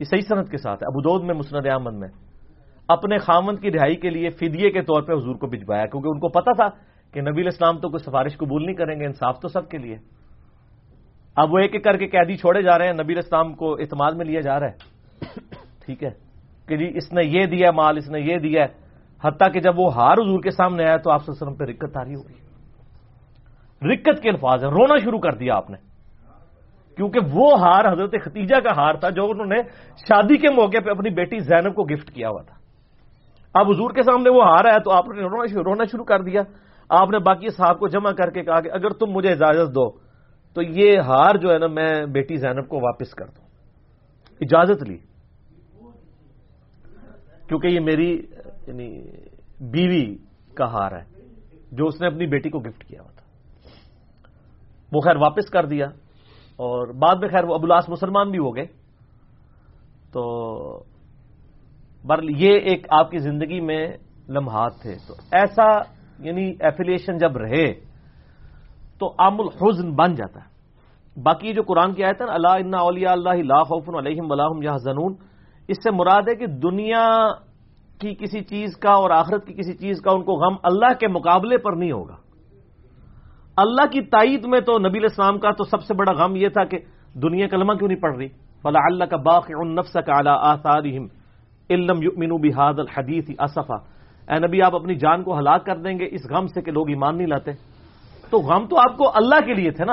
[0.00, 2.08] یہ صحیح صنعت کے ساتھ ہے ابودود میں، مسند احمد میں،
[2.88, 6.18] اپنے خامند کی رہائی کے لیے فدیے کے طور پہ حضور کو بھجوایا، کیونکہ ان
[6.18, 6.68] کو پتا تھا
[7.12, 9.96] کہ نبی اسلام تو کوئی سفارش قبول نہیں کریں گے، انصاف تو سب کے لیے۔
[11.36, 14.12] اب وہ ایک ایک کر کے قیدی چھوڑے جا رہے ہیں، نبی اسلام کو اعتماد
[14.12, 14.76] میں لیا جا رہا ہے۔
[15.86, 16.10] ٹھیک ہے،
[16.66, 18.66] کہ جی اس نے یہ دیا، مال اس نے یہ دیا
[19.24, 22.04] حتیٰ کہ جب وہ ہار حضور کے سامنے آیا تو آپ وسلم پہ رکت آ
[22.04, 22.34] رہی ہوگی۔
[23.94, 25.76] رکت کے الفاظ ہیں۔ رونا شروع کر دیا آپ نے۔
[26.96, 29.56] کیونکہ وہ ہار حضرت ختیجہ کا ہار تھا جو انہوں نے
[29.96, 32.56] شادی کے موقع پہ اپنی بیٹی زینب کو گفٹ کیا ہوا تھا۔
[33.54, 36.42] اب حضور کے سامنے وہ ہار ہے تو آپ نے رونا شروع کر دیا۔
[36.88, 39.90] آپ نے باقی صاحب کو جمع کر کے کہا کہ اگر تم مجھے اجازت دو
[40.54, 43.44] تو یہ ہار جو ہے نا میں بیٹی زینب کو واپس کر دوں۔
[44.40, 44.98] اجازت لی۔
[47.48, 48.22] کیونکہ یہ میری
[48.70, 49.02] یعنی
[49.60, 50.16] بیوی
[50.54, 51.04] کا ہار ہے،
[51.72, 53.26] جو اس نے اپنی بیٹی کو گفٹ کیا ہوا تھا۔
[54.92, 55.86] وہ خیر واپس کر دیا
[56.56, 58.66] اور بعد میں خیر وہ ابولاس مسلمان بھی ہو گئے۔
[60.12, 60.82] تو
[62.04, 63.88] بر یہ ایک آپ کی زندگی میں
[64.28, 65.78] لمحات تھے۔ تو ایسا
[66.18, 67.72] یعنی ایفیلیشن جب رہے
[68.98, 70.50] تو عام الحزن بن جاتا ہے۔
[71.22, 75.14] باقی جو قرآن کی آیت ہے اللہ اولیا اللہ لا خوف علیہم ولاحم یا زنون
[75.68, 77.06] اس سے مراد ہے کہ دنیا
[78.00, 81.08] کی کسی چیز کا اور آخرت کی کسی چیز کا ان کو غم اللہ کے
[81.08, 82.16] مقابلے پر نہیں ہوگا۔
[83.56, 86.64] اللہ کی تائید میں تو نبی اسلام کا تو سب سے بڑا غم یہ تھا
[86.64, 86.78] کہ
[87.14, 88.28] دنیا کلمہ کیوں نہیں پڑھ رہی؟
[88.62, 91.06] فلا اللہ کا باق نفس کا اعلیٰ آثارہم
[91.70, 93.76] علم یؤمنو بحاد الحدیث اصفا۔
[94.32, 96.88] اے نبی آپ اپنی جان کو ہلاک کر دیں گے اس غم سے کہ لوگ
[96.88, 97.50] ایمان نہیں لاتے۔
[98.30, 99.92] تو غم تو آپ کو اللہ کے لیے تھے نا۔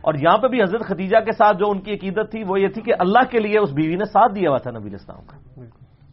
[0.00, 2.68] اور یہاں پہ بھی حضرت ختیجہ کے ساتھ جو ان کی عقیدت تھی وہ یہ
[2.68, 5.36] تھی کہ اللہ کے لیے اس بیوی نے ساتھ دیا ہوا تھا نبی اسلام کا۔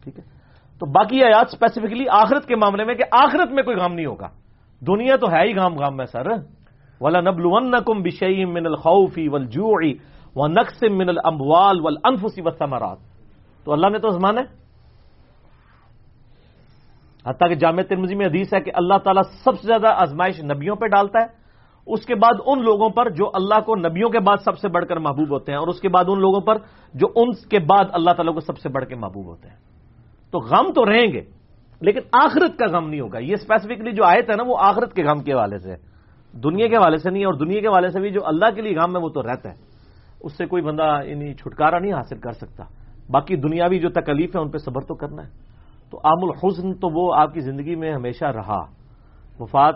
[0.04, 0.31] ٹھیک ہے؟
[0.82, 4.28] تو باقی آیات اسپیسیفکلی آخرت کے معاملے میں کہ آخرت میں کوئی غم نہیں ہوگا۔
[4.80, 6.26] دنیا تو ہے ہی غام غام میں سر۔
[7.00, 9.94] ولا نبل ون کم بشئی من الخوفی ول جوڑی
[10.36, 12.42] و نقص من الاموال ول انفسی
[13.64, 14.42] تو اللہ نے تو زمان ہے۔
[17.26, 20.76] حتیٰ کہ جامع ترمزی میں حدیث ہے کہ اللہ تعالیٰ سب سے زیادہ آزمائش نبیوں
[20.76, 21.26] پہ ڈالتا ہے۔
[21.86, 24.86] اس کے بعد ان لوگوں پر جو اللہ کو نبیوں کے بعد سب سے بڑھ
[24.86, 26.56] کر محبوب ہوتے ہیں اور اس کے بعد ان لوگوں پر
[26.94, 29.71] جو ان کے بعد اللہ تعالیٰ کو سب سے بڑھ کے محبوب ہوتے ہیں۔
[30.32, 31.20] تو غم تو رہیں گے،
[31.80, 35.04] لیکن آخرت کا غم نہیں ہوگا۔ یہ اسپیسیفکلی جو آیت ہے نا، وہ آخرت کے
[35.04, 35.74] غم کے حوالے سے
[36.38, 38.76] دنیا کے حوالے سے نہیں، اور دنیا کے حوالے سے بھی جو اللہ کے لیے
[38.76, 39.54] غم ہے، وہ تو رہتا ہے۔
[40.20, 42.64] اس سے کوئی بندہ یعنی چھٹکارا نہیں حاصل کر سکتا۔
[43.10, 45.28] باقی دنیاوی جو تکلیف ہے، ان پہ صبر تو کرنا ہے۔
[45.90, 48.60] تو عام الحسن تو وہ آپ کی زندگی میں ہمیشہ رہا۔
[49.40, 49.74] وفات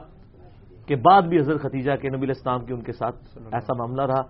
[0.86, 3.16] کے بعد بھی حضرت ختیجہ کے نبی اسلام کے ان کے ساتھ
[3.52, 4.22] ایسا معاملہ رہا۔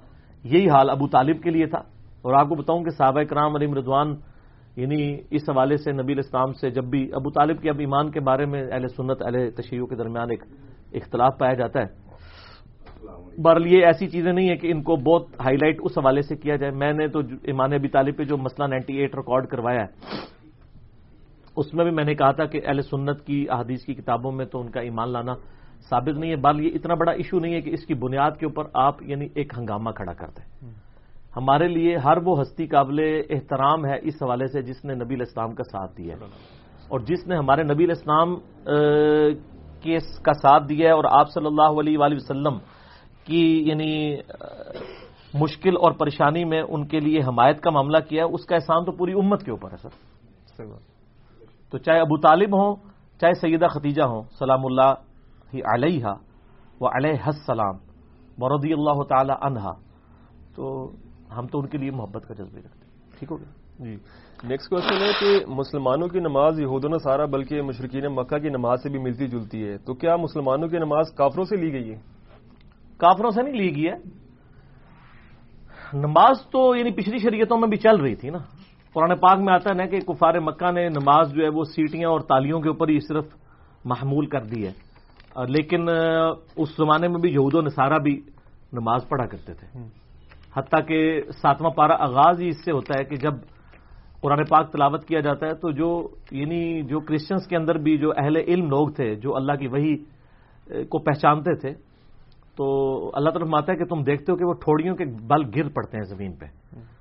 [0.45, 1.79] یہی حال ابو طالب کے لیے تھا۔
[2.23, 4.17] اور آپ کو بتاؤں کہ صحابہ کرام علیم ردوان
[4.77, 8.21] یعنی اس حوالے سے نبی اسلام سے جب بھی ابو طالب کے اب ایمان کے
[8.21, 10.43] بارے میں اہل سنت، اہل تشہیروں کے درمیان ایک
[10.95, 12.05] اختلاف پایا جاتا ہے۔
[13.43, 16.37] بہرحال یہ ایسی چیزیں نہیں ہیں کہ ان کو بہت ہائی لائٹ اس حوالے سے
[16.37, 19.81] کیا جائے۔ میں نے تو ایمان ابی طالب پہ جو مسئلہ نائنٹی ایٹ ریکارڈ کروایا
[19.81, 19.91] ہے،
[21.57, 24.47] اس میں بھی میں نے کہا تھا کہ اہل سنت کی احادیث کی کتابوں میں
[24.47, 25.35] تو ان کا ایمان لانا
[25.91, 28.47] ثابت نہیں ہے بال یہ اتنا بڑا ایشو نہیں ہے کہ اس کی بنیاد کے
[28.47, 30.71] اوپر آپ یعنی ایک ہنگامہ کھڑا کر دیں۔
[31.37, 35.55] ہمارے لیے ہر وہ ہستی قابل احترام ہے اس حوالے سے جس نے نبی الاسلام
[35.55, 36.15] کا ساتھ دیا
[36.89, 38.35] اور جس نے ہمارے نبی الاسلام
[39.83, 42.59] کے کا ساتھ دیا ہے اور آپ صلی اللہ علیہ وآلہ وسلم
[43.27, 43.93] کی یعنی
[45.35, 48.85] مشکل اور پریشانی میں ان کے لیے حمایت کا معاملہ کیا ہے اس کا احسان
[48.85, 50.65] تو پوری امت کے اوپر ہے سر۔
[51.71, 52.75] تو چاہے ابو طالب ہوں
[53.21, 54.93] چاہے سیدہ ختیجہ ہوں سلام اللہ
[55.55, 56.07] ہی علیہ
[56.81, 57.77] و علیہ السلام
[58.39, 59.73] مردی اللہ تعالی عنہا۔
[60.57, 60.65] تو
[61.33, 63.97] ہم تو ان کے لیے محبت کا جذبے رکھتے ہیں۔ ٹھیک ہو گیا؟ جی۔
[64.45, 68.83] نیکسٹ کوشچن ہے کہ مسلمانوں کی نماز یہود و سارا بلکہ مشرقین مکہ کی نماز
[68.83, 71.99] سے بھی ملتی جلتی ہے۔ تو کیا مسلمانوں کی نماز کافروں سے لی گئی ہے؟
[72.97, 74.27] کافروں سے نہیں لی گئی ہے۔
[75.93, 78.39] نماز تو یعنی پچھلی شریعتوں میں بھی چل رہی تھی نا۔
[78.95, 82.09] قرآن پاک میں آتا ہے نا کہ کفار مکہ نے نماز جو ہے وہ سیٹیاں
[82.09, 83.25] اور تالیوں کے اوپر ہی صرف
[83.85, 84.73] محمول کر دی ہے۔
[85.49, 85.89] لیکن
[86.57, 88.21] اس زمانے میں بھی یہود و نصارہ بھی
[88.73, 89.79] نماز پڑھا کرتے تھے۔
[90.57, 93.35] حتیٰ کہ ساتواں پارا آغاز ہی اس سے ہوتا ہے کہ جب
[94.21, 98.13] قرآن پاک تلاوت کیا جاتا ہے تو جو یعنی جو کرسچنس کے اندر بھی جو
[98.17, 99.97] اہل علم لوگ تھے، جو اللہ کی وہی
[100.89, 101.73] کو پہچانتے تھے،
[102.57, 102.67] تو
[103.15, 105.97] اللہ طرف ماتا ہے کہ تم دیکھتے ہو کہ وہ ٹھوڑیوں کے بل گر پڑتے
[105.97, 106.47] ہیں زمین پہ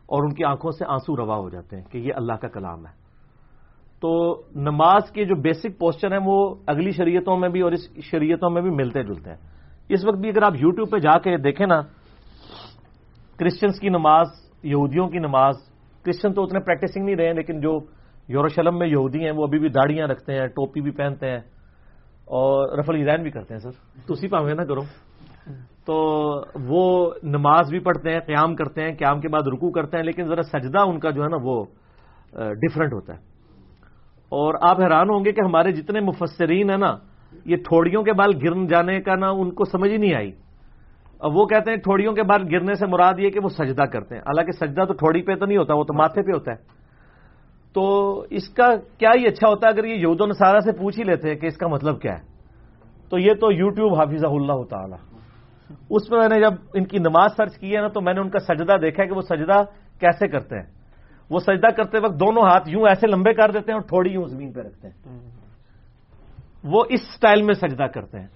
[0.05, 2.85] اور ان کی آنکھوں سے آنسو روا ہو جاتے ہیں کہ یہ اللہ کا کلام
[2.85, 2.93] ہے۔
[4.01, 8.49] تو نماز کے جو بیسک پوسچر ہیں وہ اگلی شریعتوں میں بھی اور اس شریعتوں
[8.49, 9.37] میں بھی ملتے جلتے ہیں۔
[9.89, 11.81] اس وقت بھی اگر آپ یوٹیوب پہ جا کے دیکھیں نا
[13.39, 14.27] کرسچنس کی نماز،
[14.63, 15.55] یہودیوں کی نماز
[16.03, 17.79] کرسچن تو اتنے پریکٹسنگ نہیں رہے ہیں لیکن جو
[18.27, 21.39] یوروشلم میں یہودی ہیں، وہ ابھی بھی داڑیاں رکھتے ہیں، ٹوپی بھی پہنتے ہیں
[22.25, 23.71] اور رفل ایران بھی کرتے ہیں سر۔
[24.07, 24.81] تو اسی پہ نہ کرو۔
[25.85, 26.05] تو
[26.63, 30.27] وہ نماز بھی پڑھتے ہیں، قیام کرتے ہیں، قیام کے بعد رکو کرتے ہیں، لیکن
[30.27, 31.65] ذرا سجدہ ان کا جو ہے نا وہ
[32.33, 33.19] ڈفرنٹ ہوتا ہے۔
[34.29, 36.97] اور آپ حیران ہوں گے کہ ہمارے جتنے مفسرین ہیں نا،
[37.45, 40.31] یہ تھوڑیوں کے بال گر جانے کا نا ان کو سمجھ ہی نہیں آئی۔
[41.25, 44.15] اب وہ کہتے ہیں تھوڑیوں کے بال گرنے سے مراد یہ کہ وہ سجدہ کرتے
[44.15, 46.85] ہیں۔ حالانکہ سجدہ تو تھوڑی پہ تو نہیں ہوتا، وہ تو ماتھے پہ ہوتا ہے۔
[47.73, 48.67] تو اس کا
[48.97, 51.35] کیا ہی اچھا ہوتا ہے اگر یہ یہود و نصارہ سے پوچھ ہی لیتے ہیں
[51.35, 52.23] کہ اس کا مطلب کیا ہے۔
[53.09, 54.95] تو یہ تو یو ٹیوب اللہ تعالی۔
[55.89, 58.19] اس میں میں نے جب ان کی نماز سرچ کی ہے نا، تو میں نے
[58.19, 59.63] ان کا سجدہ دیکھا ہے کہ وہ سجدہ
[59.99, 60.65] کیسے کرتے ہیں۔
[61.29, 64.25] وہ سجدہ کرتے وقت دونوں ہاتھ یوں ایسے لمبے کر دیتے ہیں اور تھوڑی یوں
[64.25, 65.19] زمین پہ رکھتے ہیں۔
[66.63, 68.27] وہ اس سٹائل میں سجدہ کرتے ہیں۔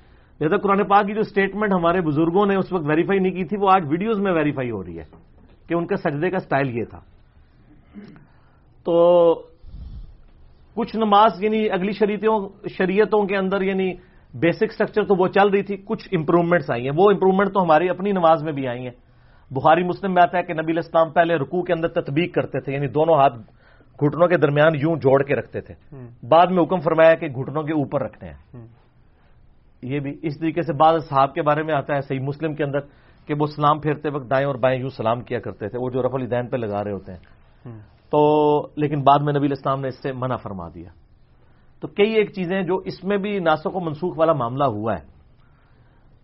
[0.41, 3.57] لہٰذا قرآن پاک کی جو اسٹیٹمنٹ ہمارے بزرگوں نے اس وقت ویریفائی نہیں کی تھی
[3.57, 5.03] وہ آج ویڈیوز میں ویریفائی ہو رہی ہے
[5.67, 6.99] کہ ان کے سجدے کا سٹائل یہ تھا۔
[8.83, 9.33] تو
[10.75, 13.93] کچھ نماز یعنی اگلی شریعتوں شریعتوں کے اندر یعنی
[14.33, 17.89] بیسک سٹرکچر تو وہ چل رہی تھی کچھ امپروومنٹس آئی ہیں۔ وہ امپروومنٹ تو ہماری
[17.89, 19.09] اپنی نماز میں بھی آئی ہیں۔
[19.51, 22.73] بخاری مسلم میں آتا ہے کہ نبی اسلام پہلے رکوع کے اندر تطبیق کرتے تھے
[22.73, 23.33] یعنی دونوں ہاتھ
[24.03, 25.73] گھٹنوں کے درمیان یوں جوڑ کے رکھتے تھے۔
[26.27, 28.61] بعد میں حکم فرمایا کہ گھٹنوں کے اوپر رکھتے ہیں۔
[29.81, 32.63] یہ بھی اس طریقے سے بعض صحاب کے بارے میں آتا ہے صحیح مسلم کے
[32.63, 32.79] اندر
[33.25, 36.01] کہ وہ سلام پھیرتے وقت دائیں اور بائیں یوں سلام کیا کرتے تھے وہ جو
[36.01, 37.19] رف الدین پہ لگا رہے ہوتے ہیں۔
[38.11, 40.89] تو لیکن بعد میں نبی الاسلام نے اس سے منع فرما دیا۔
[41.81, 45.03] تو کئی ایک چیزیں جو اس میں بھی ناسخ و منسوخ والا معاملہ ہوا ہے۔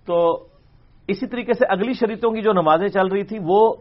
[0.06, 0.48] تو
[1.08, 3.74] اسی طریقے سے اگلی شریعتوں کی جو نمازیں چل رہی تھی وہ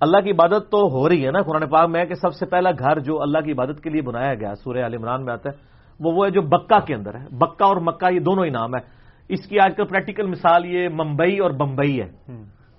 [0.00, 2.70] اللہ کی عبادت تو ہو رہی ہے نا۔ قرآن پاک میں کہ سب سے پہلا
[2.70, 5.56] گھر جو اللہ کی عبادت کے لیے بنایا گیا سورہ عال عمران میں آتا ہے
[6.00, 8.74] وہ وہ ہے جو بکا کے اندر ہے۔ بکا اور مکہ یہ دونوں ہی نام
[8.74, 8.96] ہے
[9.28, 12.32] اس کی آج کل پریکٹیکل مثال یہ ممبئی اور بمبئی ہے۔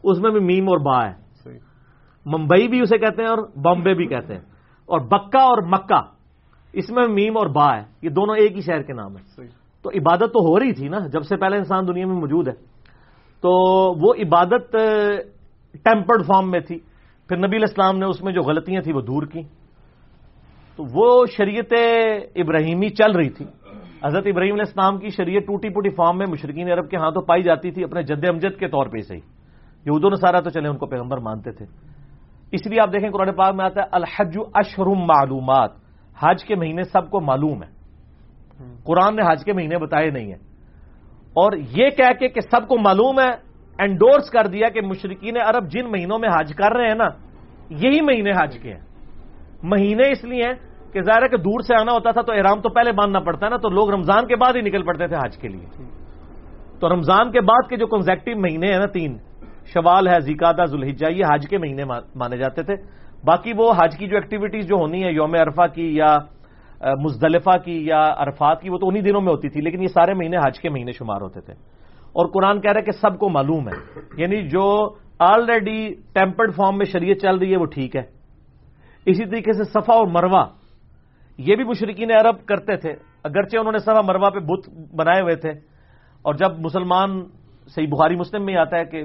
[0.03, 1.13] اس میں بھی میم اور با ہے۔
[2.25, 4.41] ممبئی بھی اسے کہتے ہیں اور بمبے بھی کہتے ہیں۔
[4.85, 6.01] اور بکا اور مکہ
[6.73, 9.23] اس میں میم اور با ہے۔ یہ دونوں ایک ہی شہر کے نام ہے
[9.81, 12.53] تو عبادت تو ہو رہی تھی نا جب سے پہلے انسان دنیا میں موجود ہے۔
[13.41, 13.49] تو
[13.99, 14.72] وہ عبادت
[15.84, 16.80] ٹیمپرڈ فارم میں تھی۔
[17.27, 19.41] پھر نبی الاسلام نے اس میں جو غلطیاں تھیں وہ دور کی
[20.76, 21.73] تو وہ شریعت
[22.35, 23.45] ابراہیمی چل رہی تھی۔
[24.06, 27.44] حضرت ابراہیم علیہ السلام کی شریعت ٹوٹی پوٹی فارم میں مشرقین عرب کے ہاتھوں پائی
[27.44, 29.19] جاتی تھی اپنے جد امجد کے طور پہ صحیح
[29.86, 31.65] یہود و نصارہ تو چلے ان کو پیغمبر مانتے تھے۔
[32.52, 35.69] اس لیے آپ دیکھیں قرآن پاک میں آتا ہے، الحج اشرم معلومات۔
[36.24, 37.68] حج کے مہینے سب کو معلوم ہے۔
[38.84, 40.44] قرآن نے حج کے مہینے بتائے نہیں ہیں۔
[41.28, 43.32] اور یہ کہہ کے کہ سب کو معلوم ہے
[43.80, 47.07] انڈورس کر دیا کہ مشرقین عرب جن مہینوں میں حج کر رہے ہیں نا،
[47.69, 48.82] یہی مہینے حج کے ہیں۔
[49.64, 50.53] مہینے اس لیے ہیں
[50.98, 53.45] کہ ظاہر ہے کہ دور سے آنا ہوتا تھا تو احرام تو پہلے باندھنا پڑتا
[53.45, 55.84] ہے نا، تو لوگ رمضان کے بعد ہی نکل پڑتے تھے حج کے لیے۔
[56.80, 59.18] تو رمضان کے بعد کے جو کنزیکٹو مہینے ہیں نا، تین،
[59.65, 61.84] شوال ہے زیکادہ ذوالحجہ، یہ حج کے مہینے
[62.15, 62.76] مانے جاتے تھے۔
[63.26, 66.18] باقی وہ حج کی جو ایکٹیویٹیز جو ہونی ہے یوم عرفہ کی یا
[67.03, 70.14] مزدلفہ کی یا عرفات کی، وہ تو انہی دنوں میں ہوتی تھی، لیکن یہ سارے
[70.14, 71.53] مہینے حج کے مہینے شمار ہوتے تھے۔
[72.07, 76.78] اور قرآن کہہ رہا ہے کہ سب کو معلوم ہے۔ یعنی جو آلریڈی ٹیمپرڈ فارم
[76.78, 78.18] میں شریعت چل رہی ہے، وہ ٹھیک ہے۔
[79.06, 80.45] اسی طریقے سے صفا اور مروا
[81.38, 82.91] یہ بھی مشرقین عرب کرتے تھے،
[83.23, 85.49] اگرچہ انہوں نے صفا مروا پہ بت بنائے ہوئے تھے۔
[86.22, 87.23] اور جب مسلمان
[87.68, 89.03] صحیح بخاری مسلم میں ہی آتا ہے کہ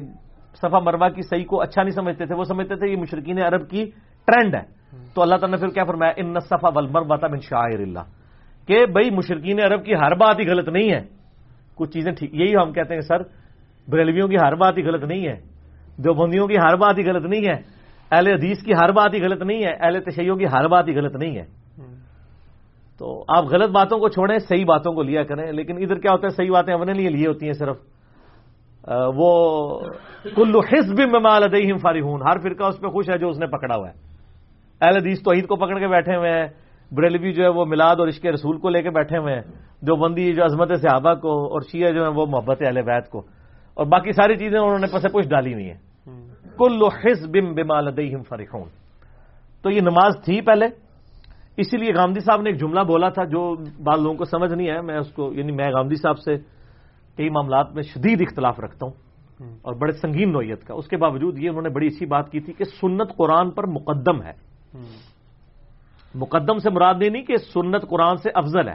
[0.55, 3.71] صفا مروا کی صحیح کو اچھا نہیں سمجھتے تھے، وہ سمجھتے تھے یہ مشرقین عرب
[3.71, 3.91] کی
[4.27, 4.83] ٹرینڈ ہے۔
[5.15, 8.01] تو اللہ تعالیٰ نے پھر کیا فرمایا؟ ان صفا ول مروا تھا شاعر اللہ
[8.67, 11.01] کہ بھائی مشرقین عرب کی ہر بات ہی غلط نہیں ہے۔
[11.75, 13.23] کچھ چیزیں ٹھیک، یہی ہم کہتے ہیں، سر،
[13.89, 15.35] بریلویوں کی ہر بات ہی غلط نہیں ہے،
[15.99, 17.57] دیوبندیوں کی ہر بات ہی غلط نہیں ہے،
[18.11, 20.97] اہل حدیث کی ہر بات ہی غلط نہیں ہے، اہل تشیعوں کی ہر بات ہی
[20.97, 21.62] غلط نہیں ہے۔
[22.99, 26.27] تو آپ غلط باتوں کو چھوڑیں صحیح باتوں کو لیا کریں لیکن ادھر کیا ہوتا
[26.27, 27.77] ہے صحیح باتیں اپنے لیے لیے ہوتی ہیں صرف۔
[29.17, 29.81] وہ
[30.37, 33.77] کلو حزب مال ادیم فارحون ہر فرقہ اس پہ خوش ہے جو اس نے پکڑا
[33.77, 33.95] ہوا ہے۔
[34.81, 36.47] اہل حدیث تو عید کو پکڑ کے بیٹھے ہوئے ہیں
[36.93, 39.43] بریلوی جو ہے وہ میلاد اور عشق رسول کو لے کے بیٹھے ہوئے ہیں
[39.83, 43.23] جو بندی جو عظمت صحابہ کو اور شیعہ جو ہے وہ محبت اہل بیت کو۔
[43.75, 45.79] اور باقی ساری چیزیں انہوں نے پسے پوش ڈالی ہوئی ہیں۔
[46.59, 48.69] کل حزب بمال ادیم فرحون
[49.63, 50.82] تو یہ نماز تھی پہلے؟
[51.57, 54.69] اسی لیے گاندھی صاحب نے ایک جملہ بولا تھا جو بعض لوگوں کو سمجھ نہیں
[54.69, 56.37] ہے میں اس کو یعنی میں گاندھی صاحب سے
[57.17, 58.93] کئی معاملات میں شدید اختلاف رکھتا ہوں
[59.63, 62.41] اور بڑے سنگین نوعیت کا۔ اس کے باوجود یہ انہوں نے بڑی اچھی بات کی
[62.41, 64.33] تھی کہ سنت قرآن پر مقدم ہے۔
[66.15, 68.75] مقدم سے مراد یہ نہیں کہ سنت قرآن سے افضل ہے۔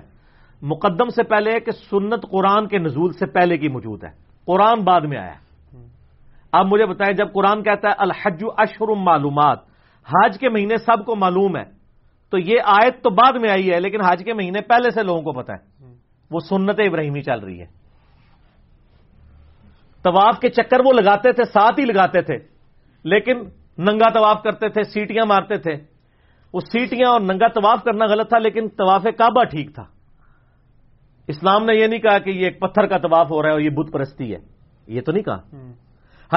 [0.61, 4.09] مقدم سے پہلے ہے کہ سنت قرآن کے نزول سے پہلے کی موجود ہے۔
[4.45, 5.33] قرآن بعد میں آیا
[6.51, 9.59] اب مجھے بتائیں جب قرآن کہتا ہے الحج اشہر معلومات
[10.05, 11.76] حج کے مہینے سب کو معلوم ہے
[12.29, 15.21] تو یہ آیت تو بعد میں آئی ہے لیکن حج کے مہینے پہلے سے لوگوں
[15.21, 15.85] کو پتا ہے۔
[16.31, 17.65] وہ سنت ابراہیمی چل رہی ہے۔
[20.03, 22.35] طواف کے چکر وہ لگاتے تھے ساتھ ہی لگاتے تھے
[23.03, 23.37] لیکن
[23.77, 25.73] ننگا طواف کرتے تھے سیٹیاں مارتے تھے۔
[26.53, 29.83] وہ سیٹیاں اور ننگا طواف کرنا غلط تھا لیکن طواف کعبہ ٹھیک تھا۔
[31.27, 33.61] اسلام نے یہ نہیں کہا کہ یہ ایک پتھر کا طواف ہو رہا ہے اور
[33.61, 34.39] یہ بت پرستی ہے۔
[34.87, 35.39] یہ تو نہیں کہا۔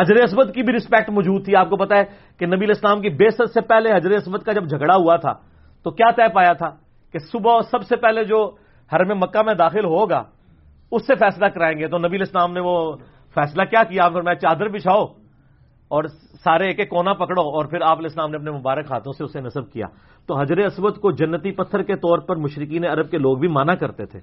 [0.00, 2.04] حضر اسود کی بھی رسپیکٹ موجود تھی۔ آپ کو پتا ہے
[2.38, 5.49] کہ نبی اسلام کی بے سے پہلے حضر اسود کا جب جھگڑا ہوا تھا
[5.82, 6.70] تو کیا طے پایا تھا
[7.12, 8.51] کہ صبح سب سے پہلے جو
[8.93, 10.23] حرم مکہ میں داخل ہوگا
[10.93, 12.93] اس سے فیصلہ کرائیں گے۔ تو نبی اسلام نے وہ
[13.35, 15.05] فیصلہ کیا کیا پھر میں چادر بچھاؤ
[15.89, 16.05] اور
[16.44, 19.40] سارے ایک ایک کونا پکڑو۔ اور پھر آپ اسلام نے اپنے مبارک ہاتھوں سے اسے
[19.40, 19.86] نصب کیا۔
[20.27, 23.74] تو حضر اسود کو جنتی پتھر کے طور پر مشرقین عرب کے لوگ بھی مانا
[23.74, 24.20] کرتے تھے۔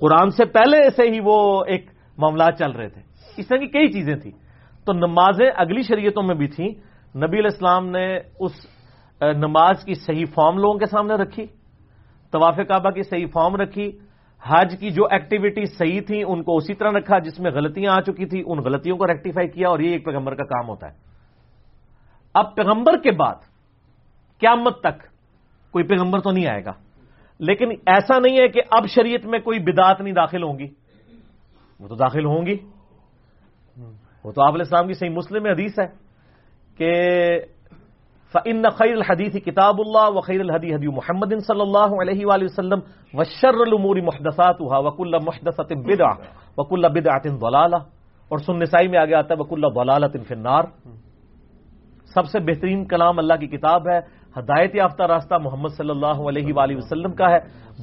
[0.00, 1.86] قرآن سے پہلے سے ہی وہ ایک
[2.18, 3.02] معاملات چل رہے تھے۔
[3.36, 4.32] اس طرح کی کئی چیزیں تھیں۔
[4.86, 6.68] تو نمازیں اگلی شریعتوں میں بھی تھیں۔
[7.18, 8.52] نبی الاسلام نے اس
[9.22, 11.46] نماز کی صحیح فارم لوگوں کے سامنے رکھی،
[12.32, 13.98] طواف کعبہ کی صحیح فارم رکھی،
[14.42, 18.00] حج کی جو ایکٹیویٹی صحیح تھیں، ان کو اسی طرح رکھا جس میں غلطیاں آ
[18.00, 20.94] چکی تھی ان غلطیوں کو ریکٹیفائی کیا اور یہ ایک پیغمبر کا کام ہوتا ہے۔
[22.34, 23.34] اب پیغمبر کے بعد،
[24.40, 25.02] قیامت تک
[25.72, 26.72] کوئی پیغمبر تو نہیں آئے گا۔
[27.38, 30.66] لیکن ایسا نہیں ہے کہ اب شریعت میں کوئی بدات نہیں داخل ہوں گی۔
[31.80, 32.56] وہ تو داخل ہوں گی۔
[34.24, 35.86] وہ تو آپ السلام کی صحیح مسلم حدیث ہے
[36.76, 36.92] کہ
[38.36, 42.80] فن خیر الحدیث کتاب اللہ و خیر الحدی حدی محمد صلی اللہ علیہ وآلہ وسلم
[43.14, 46.10] و شر المور محدثات وک اللہ محدثت بدا
[46.58, 47.76] وک اللہ
[48.28, 50.64] اور سن نسائی میں آگے آتا ہے وک اللہ ضلالت فنار
[52.14, 53.98] سب سے بہترین کلام اللہ کی کتاب ہے،
[54.38, 57.38] ہدایت یافتہ راستہ محمد صلی اللہ علیہ وآلہ وسلم کا ہے۔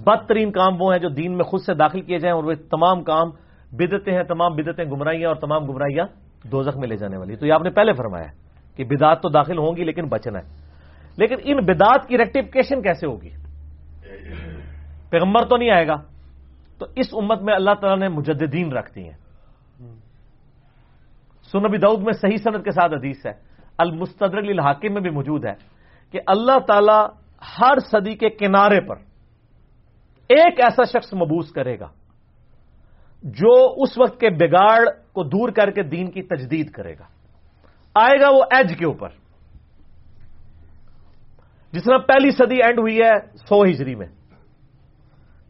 [0.05, 3.03] بدترین کام وہ ہیں جو دین میں خود سے داخل کیے جائیں اور وہ تمام
[3.03, 3.29] کام
[3.71, 6.05] بدتیں ہیں، تمام بدتیں گمراہیاں اور تمام گمراہیاں
[6.51, 8.42] دوزخ میں لے جانے والی۔ تو یہ آپ نے پہلے فرمایا ہے۔
[8.75, 10.43] کہ بدات تو داخل ہوں گی لیکن بچنا ہے۔
[11.17, 13.29] لیکن ان بدات کی ریکٹیفکیشن کیسے ہوگی؟
[15.09, 15.95] پیغمبر تو نہیں آئے گا۔
[16.77, 19.17] تو اس امت میں اللہ تعالیٰ نے مجددین رکھ دی ہیں۔
[21.51, 23.31] سنبی دعود میں صحیح صنعت کے ساتھ حدیث ہے۔
[23.77, 25.53] المستدر الحاکم میں بھی موجود ہے
[26.11, 27.05] کہ اللہ تعالی
[27.61, 28.95] ہر صدی کے کنارے پر
[30.29, 31.87] ایک ایسا شخص مبوس کرے گا
[33.23, 37.12] جو اس وقت کے بگاڑ کو دور کر کے دین کی تجدید کرے گا۔
[37.95, 39.09] آئے گا وہ ایج کے اوپر۔
[41.71, 44.07] جس طرح پہلی صدی اینڈ ہوئی ہے سو ہجری میں۔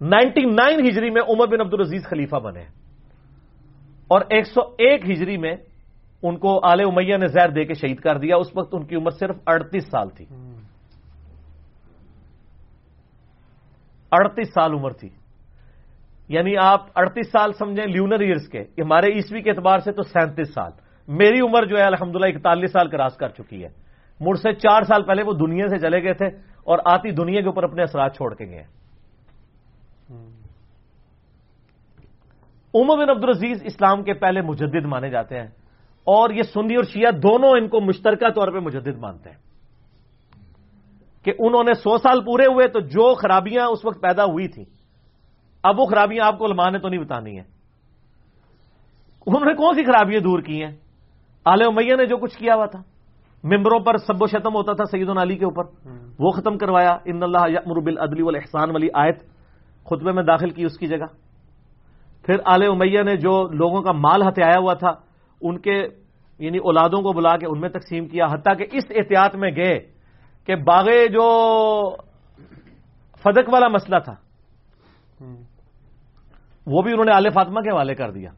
[0.01, 2.63] نائنٹی نائن ہجری میں عمر بن عبد العزیز خلیفہ بنے۔
[4.07, 5.55] اور ایک سو ایک ہجری میں
[6.23, 8.95] ان کو آل امیہ نے زہر دے کے شہید کر دیا۔ اس وقت ان کی
[8.95, 10.25] عمر صرف اڑتیس سال تھی۔
[14.11, 15.09] اڑتیس سال عمر تھی۔
[16.27, 20.53] یعنی آپ اڑتیس سال سمجھیں لیونر ایئرس کے۔ ہمارے عیسوی کے اعتبار سے تو سینتیس
[20.53, 20.71] سال۔
[21.07, 23.69] میری عمر جو ہے الحمدللہ اکتالیس سال کراس کر چکی ہے۔
[24.19, 26.27] مڑ سے چار سال پہلے وہ دنیا سے چلے گئے تھے
[26.63, 28.63] اور آتی دنیا کے اوپر اپنے اثرات چھوڑ کے گئے۔
[32.75, 35.47] عمر بن عبد العزیز اسلام کے پہلے مجدد مانے جاتے ہیں
[36.03, 39.37] اور یہ سنی اور شیعہ دونوں ان کو مشترکہ طور پہ مجدد مانتے ہیں۔
[41.23, 44.65] کہ انہوں نے سو سال پورے ہوئے تو جو خرابیاں اس وقت پیدا ہوئی تھیں
[45.63, 47.47] اب وہ خرابیاں آپ کو علماء نے تو نہیں بتانی ہیں۔
[49.27, 50.71] انہوں نے کون سی خرابیاں دور کی ہیں؟
[51.45, 52.81] آل امیہ نے جو کچھ کیا ہوا تھا
[53.43, 55.63] ممبروں پر سب و شتم ہوتا تھا سعید علی کے اوپر۔
[56.19, 59.19] وہ ختم کروایا ان اللہ یامر بالعدل والاحسان والی آیت
[59.85, 61.07] خطبے میں داخل کی اس کی جگہ۔
[62.25, 64.91] پھر آل امیہ نے جو لوگوں کا مال ہتھیایا ہوا تھا
[65.41, 65.75] ان کے
[66.39, 69.79] یعنی اولادوں کو بلا کے ان میں تقسیم کیا حتیٰ کہ اس احتیاط میں گئے
[70.47, 71.27] کہ باغے جو
[73.23, 74.15] فدق والا مسئلہ تھا
[76.67, 78.31] وہ بھی انہوں نے آل فاطمہ کے حوالے کر دیا۔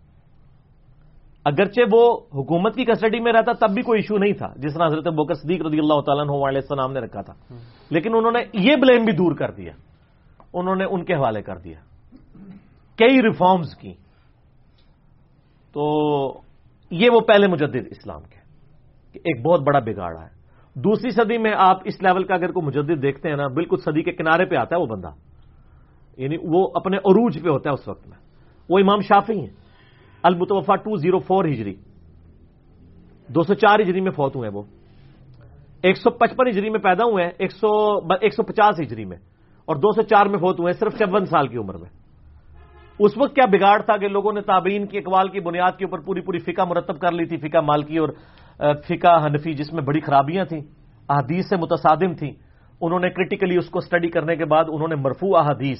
[1.45, 4.87] اگرچہ وہ حکومت کی کسٹڈی میں رہتا تب بھی کوئی ایشو نہیں تھا، جس طرح
[4.87, 7.33] حضرت بوکر صدیق رضی اللہ تعالیٰ علیہ السلام نے رکھا تھا۔
[7.89, 9.73] لیکن انہوں نے یہ بلیم بھی دور کر دیا۔
[10.53, 11.79] انہوں نے ان کے حوالے کر دیا۔
[12.97, 13.93] کئی ریفارمز کی۔
[15.73, 16.27] تو
[16.91, 18.39] یہ وہ پہلے مجدد اسلام کے
[19.13, 20.29] ایک بہت بڑا بگاڑا ہے۔
[20.75, 24.01] دوسری صدی میں آپ اس لیول کا اگر کوئی مجدد دیکھتے ہیں نا، بالکل صدی
[24.01, 25.09] کے کنارے پہ آتا ہے وہ بندہ۔
[26.17, 28.17] یعنی وہ اپنے عروج پہ ہوتا ہے اس وقت میں۔
[28.69, 29.64] وہ امام شافی ہیں۔
[30.25, 31.73] المتوفا ٹو زیرو فور ہجری۔
[33.27, 34.61] دو سو چار ہجری میں فوت ہوئے وہ۔
[35.81, 39.17] ایک سو پچپن ہجری میں پیدا ہوئے ہیں ایک سو ایک سو پچاس ہجری میں۔
[39.65, 41.89] اور دو سو چار میں فوت ہوئے ہیں صرف چون سال کی عمر میں۔
[42.99, 45.99] اس وقت کیا بگاڑ تھا کہ لوگوں نے تابعین کی اقوال کی بنیاد کے اوپر
[45.99, 48.09] پوری پوری فقہ مرتب کر لی تھی، فقہ مالکی اور
[48.59, 50.61] فقہ حنفی، جس میں بڑی خرابیاں تھیں،
[51.09, 52.31] احادیث سے متصادم تھیں۔
[52.81, 55.77] انہوں نے کرٹیکلی اس کو اسٹڈی کرنے کے بعد انہوں نے مرفوع احادیث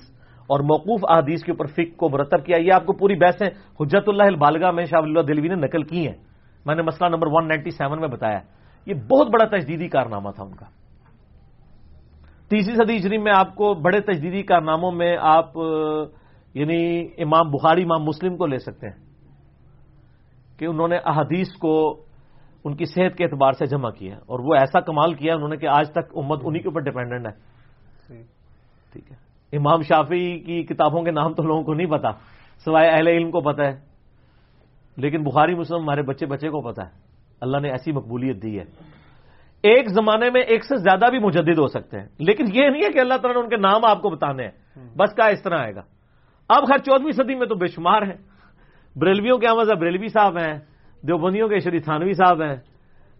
[0.49, 2.57] اور موقوف احادیث کے اوپر فک کو مرتب کیا.
[2.57, 3.47] یہ آپ کو پوری بحثیں
[3.79, 6.17] حجت اللہ البالگا میں شاہ اللہ دلوی نے نقل کی ہیں
[6.65, 8.39] میں نے مسئلہ نمبر ون نائنٹی سیون میں بتایا.
[8.87, 10.65] یہ بہت بڑا تجدیدی کارنامہ تھا ان کا.
[12.51, 15.57] تیسری صدی ہجری میں آپ کو بڑے تجدیدی کارناموں میں آپ
[16.55, 16.79] یعنی
[17.17, 18.99] امام بخاری امام مسلم کو لے سکتے ہیں
[20.59, 21.73] کہ انہوں نے احادیث کو
[22.65, 25.57] ان کی صحت کے اعتبار سے جمع کیا اور وہ ایسا کمال کیا انہوں نے
[25.57, 27.33] کہ آج تک امت انہی کے اوپر ڈپینڈنٹ ہے.
[28.93, 29.17] ٹھیک ہے.
[29.57, 32.09] امام شافی کی کتابوں کے نام تو لوگوں کو نہیں پتا،
[32.65, 33.79] سوائے اہل علم کو پتا ہے۔
[34.97, 36.91] لیکن بخاری مسلم ہمارے بچے بچے کو پتا ہے۔
[37.41, 38.63] اللہ نے ایسی مقبولیت دی ہے۔
[39.63, 42.91] ایک زمانے میں ایک سے زیادہ بھی مجدد ہو سکتے ہیں۔ لیکن یہ نہیں ہے
[42.91, 44.51] کہ اللہ تعالیٰ نے ان کے نام آپ کو بتانے ہیں۔
[44.97, 45.81] بس کا اس طرح آئے گا۔
[46.49, 48.17] اب ہر چودہویں صدی میں تو بے شمار ہیں۔
[48.95, 50.59] بریلویوں کے مذہب بریلوی صاحب ہیں،
[51.07, 52.55] دیوبندیوں کے شری تھانوی صاحب ہیں،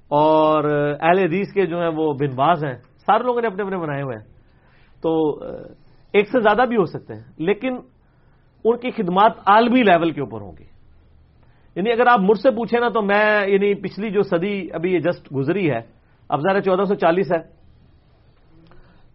[0.08, 0.64] اور
[1.02, 4.02] اہل حدیث کے جو ہیں وہ بن باز ہیں۔ سارے لوگوں نے اپنے اپنے بنائے
[4.02, 4.26] ہوئے ہیں۔
[5.02, 5.40] تو
[6.16, 7.76] ایک سے زیادہ بھی ہو سکتے ہیں لیکن
[8.64, 10.64] ان کی خدمات عالمی لیول کے اوپر ہوں گی۔
[11.76, 15.00] یعنی اگر آپ مجھ سے پوچھیں نا تو میں یعنی پچھلی جو صدی ابھی یہ
[15.00, 15.80] جسٹ گزری ہے
[16.30, 17.56] اب ذرا چودہ سو چالیس ہے۔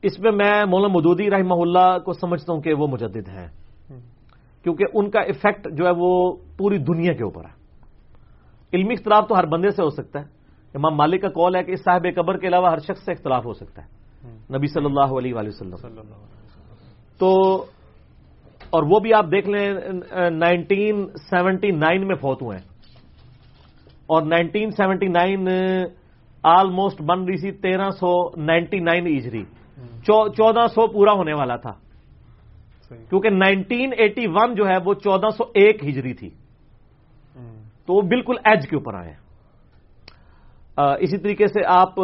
[0.03, 3.49] اس میں میں مولانا مدودی رحمہ اللہ کو سمجھتا ہوں کہ وہ مجدد ہیں۔
[4.63, 7.61] کیونکہ ان کا افیکٹ جو ہے وہ پوری دنیا کے اوپر ہے۔
[8.73, 10.25] علمی اختلاف تو ہر بندے سے ہو سکتا ہے۔
[10.75, 13.47] امام مالک کا کال ہے کہ اس صاحب قبر کے علاوہ ہر شخص سے اختلاف
[13.47, 13.89] ہو سکتا ہے۔
[14.57, 16.40] نبی صلی اللہ علیہ وسلم۔
[17.21, 17.31] تو
[18.71, 19.69] اور وہ بھی آپ دیکھ لیں
[20.31, 22.69] نائنٹین سیونٹی نائن میں فوت ہوئے ہیں۔
[24.07, 25.49] اور نائنٹین سیونٹی نائن
[26.43, 29.45] آلموسٹ بن رہی تھی تیرہ سو نائنٹی نائن ایجری
[30.07, 31.73] چودہ سو پورا ہونے والا تھا۔
[33.09, 36.31] کیونکہ نائنٹین ایٹی ون جو ہے وہ چودہ سو ایک ہجری تھی۔
[37.87, 39.15] تو وہ بالکل ایج کے اوپر آئے
[40.79, 41.95] اسی طریقے سے آپ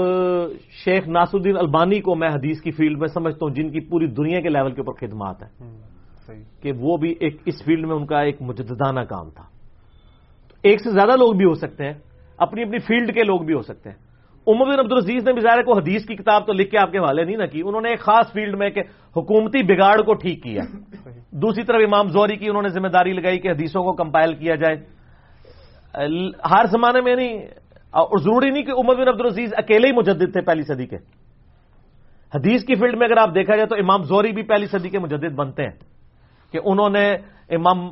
[0.84, 4.06] شیخ ناصر الدین البانی کو میں حدیث کی فیلڈ میں سمجھتا ہوں جن کی پوری
[4.06, 5.70] دنیا کے لیول کے اوپر خدمات ہیں۔
[6.62, 9.44] کہ وہ بھی ایک اس فیلڈ میں ان کا ایک مجددانہ کام تھا۔
[10.62, 11.93] ایک سے زیادہ لوگ بھی ہو سکتے ہیں
[12.38, 13.97] اپنی اپنی فیلڈ کے لوگ بھی ہو سکتے ہیں۔
[14.48, 17.24] عمر بن عبدالعزیز نے ظاہر کو حدیث کی کتاب تو لکھ کے آپ کے حوالے
[17.24, 18.80] نہیں نہ کی انہوں نے ایک خاص فیلڈ میں کہ
[19.16, 20.62] حکومتی بگاڑ کو ٹھیک کیا۔
[21.30, 24.55] دوسری طرف امام زوری کی انہوں نے ذمہ داری لگائی کہ حدیثوں کو کمپائل کیا
[24.55, 24.76] جائے۔
[26.51, 27.47] ہر زمانے میں نہیں
[28.01, 30.97] اور ضروری نہیں کہ عمر بن عبدالعزیز اکیلے ہی مجدد تھے پہلی صدی کے۔
[32.35, 34.98] حدیث کی فیلڈ میں اگر آپ دیکھا جائے تو امام زوری بھی پہلی صدی کے
[34.98, 35.97] مجدد بنتے ہیں۔
[36.52, 37.14] کہ انہوں نے
[37.48, 37.90] امام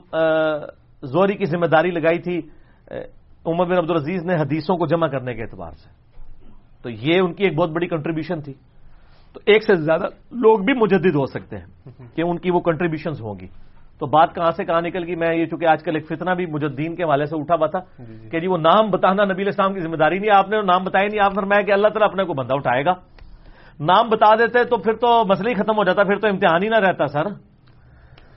[1.03, 2.41] زوری کی ذمہ داری لگائی تھی
[3.47, 5.89] عمر بن عبدالعزیز نے حدیثوں کو جمع کرنے کے اعتبار سے۔
[6.83, 8.53] تو یہ ان کی ایک بہت بڑی کنٹریبیوشن تھی۔
[9.33, 13.11] تو ایک سے زیادہ لوگ بھی مجدد ہو سکتے ہیں کہ ان کی وہ کنٹریبیوشن
[13.11, 13.47] ہوں گی۔
[14.01, 16.47] تو بات کہاں سے کہاں نکل گئی؟ میں یہ چونکہ آج کل ایک فتنہ بھی
[16.47, 19.49] مجدین کے حوالے سے اٹھا ہوا تھا جی، جی۔ کہ جی وہ نام بتانا نبی
[19.49, 22.09] اسلام کی ذمہ داری نہیں آپ نے نام بتایا نہیں آپ فرمایا کہ اللہ تعالیٰ
[22.09, 22.95] اپنے کو بندہ اٹھائے گا۔
[23.81, 26.69] نام بتا دیتے تو پھر تو مسئلہ ہی ختم ہو جاتا پھر تو امتحان ہی
[26.69, 27.25] نہ رہتا سر۔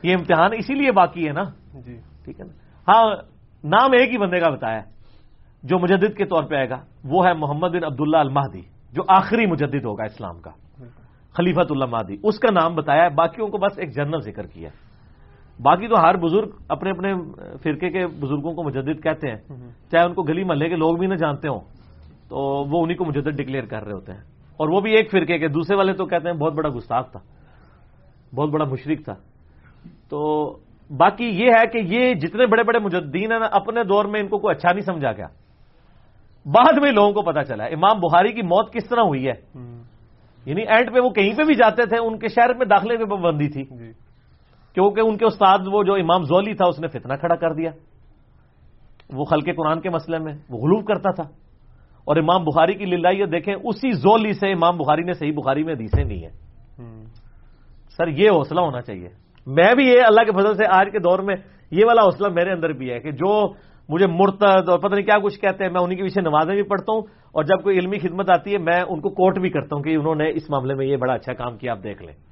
[0.03, 1.43] یہ امتحان اسی لیے باقی ہے نا۔
[1.85, 2.51] جی۔ ٹھیک ہے نا؟
[2.88, 3.15] ہاں
[3.63, 4.79] نام ایک ہی بندے کا بتایا
[5.63, 8.61] جو مجدد کے طور پہ آئے گا وہ ہے محمد بن عبداللہ المہدی
[8.93, 10.49] جو آخری مجدد ہوگا اسلام کا
[11.34, 14.69] خلیفت اللہ مہدی۔ اس کا نام بتایا ہے باقیوں کو بس ایک جنرل ذکر کیا
[15.61, 17.13] باقی تو ہر بزرگ اپنے اپنے
[17.63, 19.38] فرقے کے بزرگوں کو مجدد کہتے ہیں۔
[19.91, 21.59] چاہے ان کو گلی محلے کے لوگ بھی نہ جانتے ہوں
[22.29, 22.38] تو
[22.69, 24.21] وہ انہیں کو مجدد ڈکلیئر کر رہے ہوتے ہیں۔
[24.57, 27.19] اور وہ بھی ایک فرقے کے۔ دوسرے والے تو کہتے ہیں بہت بڑا گستاخ تھا
[28.35, 29.13] بہت بڑا مشرق تھا۔
[30.09, 30.51] تو
[30.97, 34.27] باقی یہ ہے کہ یہ جتنے بڑے بڑے مجدین ہیں نا اپنے دور میں ان
[34.27, 35.27] کو کوئی اچھا نہیں سمجھا گیا۔
[36.45, 39.59] بعد میں لوگوں کو پتا چلا امام بخاری کی موت کس طرح ہوئی ہے؟
[40.45, 43.03] یعنی اینڈ پہ وہ کہیں پہ بھی جاتے تھے ان کے شہر میں داخلے پہ
[43.03, 44.06] پابندی تھی۔ جی۔
[44.78, 47.72] کیونکہ ان کے استاد وہ جو امام زولی تھا اس نے فتنہ کھڑا کر دیا۔
[49.14, 51.24] وہ خلق قرآن کے مسئلے میں وہ غلوف کرتا تھا۔
[52.06, 55.74] اور امام بخاری کی للائیت دیکھیں اسی زولی سے امام بخاری نے صحیح بخاری میں
[55.74, 56.30] حدیثیں نہیں ہے
[57.98, 59.10] سر یہ حوصلہ ہونا چاہیے۔
[59.45, 61.36] میں بھی یہ اللہ کے فضل سے آج کے دور میں
[61.72, 63.54] یہ والا حوصلہ میرے اندر بھی ہے کہ جو
[63.90, 66.64] مجھے مرتد اور پتہ نہیں کیا کچھ کہتے ہیں میں انہیں کے پیچھے نمازیں بھی
[66.64, 67.02] پڑھتا ہوں
[67.32, 69.95] اور جب کوئی علمی خدمت آتی ہے میں ان کو کوٹ بھی کرتا ہوں کہ
[69.95, 72.27] انہوں نے اس معاملے میں یہ بڑا اچھا کام کیا آپ دیکھ لیں۔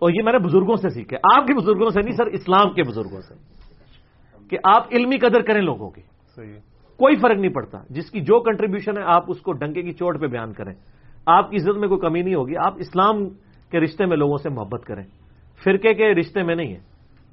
[0.00, 2.82] تو یہ میں نے بزرگوں سے سیکھے آپ کے بزرگوں سے نہیں سر اسلام کے
[2.82, 3.34] بزرگوں سے۔
[4.50, 6.00] کہ آپ علمی قدر کریں لوگوں کی۔
[6.96, 10.20] کوئی فرق نہیں پڑتا۔ جس کی جو کنٹریبیوشن ہے آپ اس کو ڈنکے کی چوٹ
[10.20, 10.74] پہ بیان کریں۔
[11.26, 13.28] آپ کی عزت میں کوئی کمی نہیں ہوگی۔ آپ اسلام
[13.70, 15.02] کے رشتے میں لوگوں سے محبت کریں۔
[15.64, 16.80] فرقے کے رشتے میں نہیں ہے۔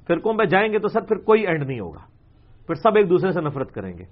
[0.06, 2.00] فرقوں میں جائیں گے تو سر پھر کوئی اینڈ نہیں ہوگا۔
[2.66, 4.04] پھر سب ایک دوسرے سے نفرت کریں گے۔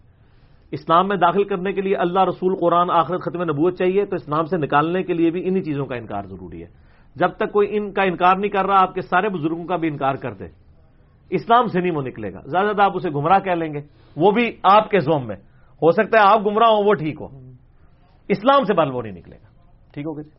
[0.70, 4.44] اسلام میں داخل کرنے کے لیے اللہ رسول قرآن آخرت ختم نبوت چاہیے۔ تو اسلام
[4.44, 6.87] سے نکالنے کے لیے بھی انہی چیزوں کا انکار ضروری ہے۔
[7.18, 9.88] جب تک کوئی ان کا انکار نہیں کر رہا آپ کے سارے بزرگوں کا بھی
[9.88, 10.46] انکار کر دے۔
[11.30, 13.80] اسلام سے نہیں وہ نکلے گا۔ زیادہ زیادہ آپ اسے گمراہ کہہ لیں گے۔
[14.16, 15.36] وہ بھی آپ کے زوم میں۔
[15.82, 17.26] ہو سکتا ہے آپ گمراہ ہوں وہ ٹھیک ہو۔
[18.28, 19.46] اسلام سے بال وہ نہیں نکلے گا۔
[19.92, 20.30] ٹھیک ہوگا جی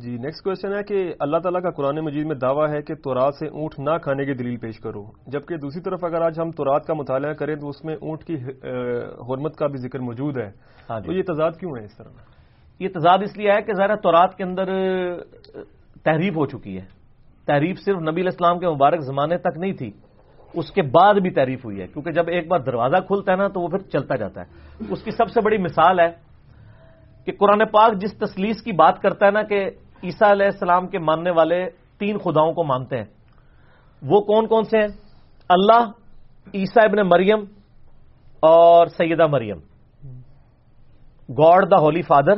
[0.00, 3.34] جی نیکسٹ کوشچن ہے کہ اللہ تعالیٰ کا قرآن مجید میں دعویٰ ہے کہ تورات
[3.34, 6.86] سے اونٹ نہ کھانے کی دلیل پیش کرو۔ جبکہ دوسری طرف اگر آج ہم تورات
[6.86, 8.34] کا مطالعہ کریں تو اس میں اونٹ کی
[9.30, 10.50] حرمت کا بھی ذکر موجود ہے۔
[10.90, 12.08] ہاں جی۔ تو یہ تضاد کیوں ہے اس طرح؟
[12.78, 14.64] یہ تضاد اس لیے ہے کہ ذرا تورات کے اندر
[16.02, 16.84] تحریف ہو چکی ہے۔
[17.46, 19.90] تحریف صرف نبی الاسلام کے مبارک زمانے تک نہیں تھی،
[20.54, 23.48] اس کے بعد بھی تعریف ہوئی ہے۔ کیونکہ جب ایک بار دروازہ کھلتا ہے نا،
[23.48, 24.46] تو وہ پھر چلتا جاتا ہے۔
[24.90, 26.10] اس کی سب سے بڑی مثال ہے
[27.24, 29.70] کہ قرآن پاک جس تسلیس کی بات کرتا ہے نا کہ
[30.04, 31.66] عیسیٰ علیہ السلام کے ماننے والے
[31.98, 33.04] تین خداؤں کو مانتے ہیں۔
[34.02, 34.88] وہ کون کون سے ہیں؟
[35.48, 35.90] اللہ،
[36.54, 37.38] عیسیٰ ابن مریم
[38.40, 39.56] اور سیدہ مریم۔
[41.28, 42.34] گاڈ دا ہولی فادر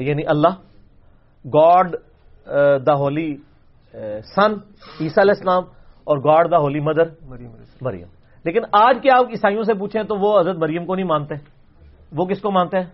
[0.00, 0.67] یعنی اللہ۔
[1.44, 1.96] گاڈ
[2.86, 3.36] دا ہولی
[4.34, 4.52] سن
[5.00, 5.62] عیسیٰ علیہ السلام
[6.04, 7.02] اور گاڈ دا ہولی مدر
[7.80, 8.08] مریم
[8.44, 11.34] لیکن آج کے آپ عیسائیوں سے پوچھیں تو وہ حضرت مریم کو نہیں مانتے۔
[12.12, 12.86] وہ کس کو مانتے ہیں؟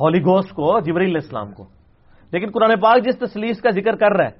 [0.00, 1.64] ہولی گوسٹ کو جبری علیہ السلام کو۔
[2.32, 4.30] لیکن قرآن پاک جس تسلیس کا ذکر کر رہا ہے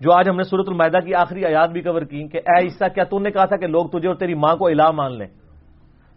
[0.00, 2.88] جو آج ہم نے صورت المائدہ کی آخری آیات بھی کور کی کہ اے عیسیٰ
[2.94, 5.28] کیا تم نے کہا تھا کہ لوگ تجھے اور تیری ماں کو الہ مان لیں؟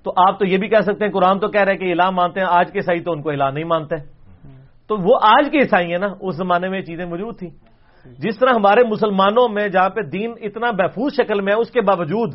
[0.03, 2.09] تو آپ تو یہ بھی کہہ سکتے ہیں قرآن تو کہہ رہے ہیں کہ الہ
[2.09, 3.95] مانتے ہیں آج کے عیسائی تو ان کو الہ نہیں مانتے۔
[4.89, 7.49] تو وہ آج کے عیسائی ہیں نا اس زمانے میں چیزیں موجود تھیں۔
[8.05, 11.81] جس طرح ہمارے مسلمانوں میں جہاں پہ دین اتنا محفوظ شکل میں ہے اس کے
[11.81, 12.33] باوجود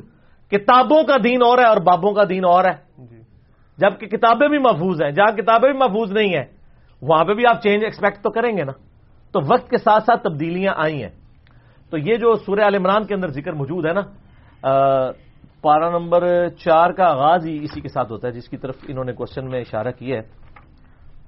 [0.50, 3.20] کتابوں کا دین اور ہے اور بابوں کا دین اور ہے۔ جی۔
[3.78, 6.44] جبکہ کتابیں بھی محفوظ ہیں جہاں کتابیں بھی محفوظ نہیں ہیں
[7.02, 8.72] وہاں پہ بھی آپ چینج ایکسپیکٹ تو کریں گے نا۔
[9.32, 11.10] تو وقت کے ساتھ ساتھ تبدیلیاں آئی ہیں۔
[11.90, 14.00] تو یہ جو سورہ عال عمران کے اندر ذکر موجود ہے نا
[15.62, 19.04] پارا نمبر چار کا آغاز ہی اسی کے ساتھ ہوتا ہے جس کی طرف انہوں
[19.04, 20.43] نے کوشچن میں اشارہ کیا ہے۔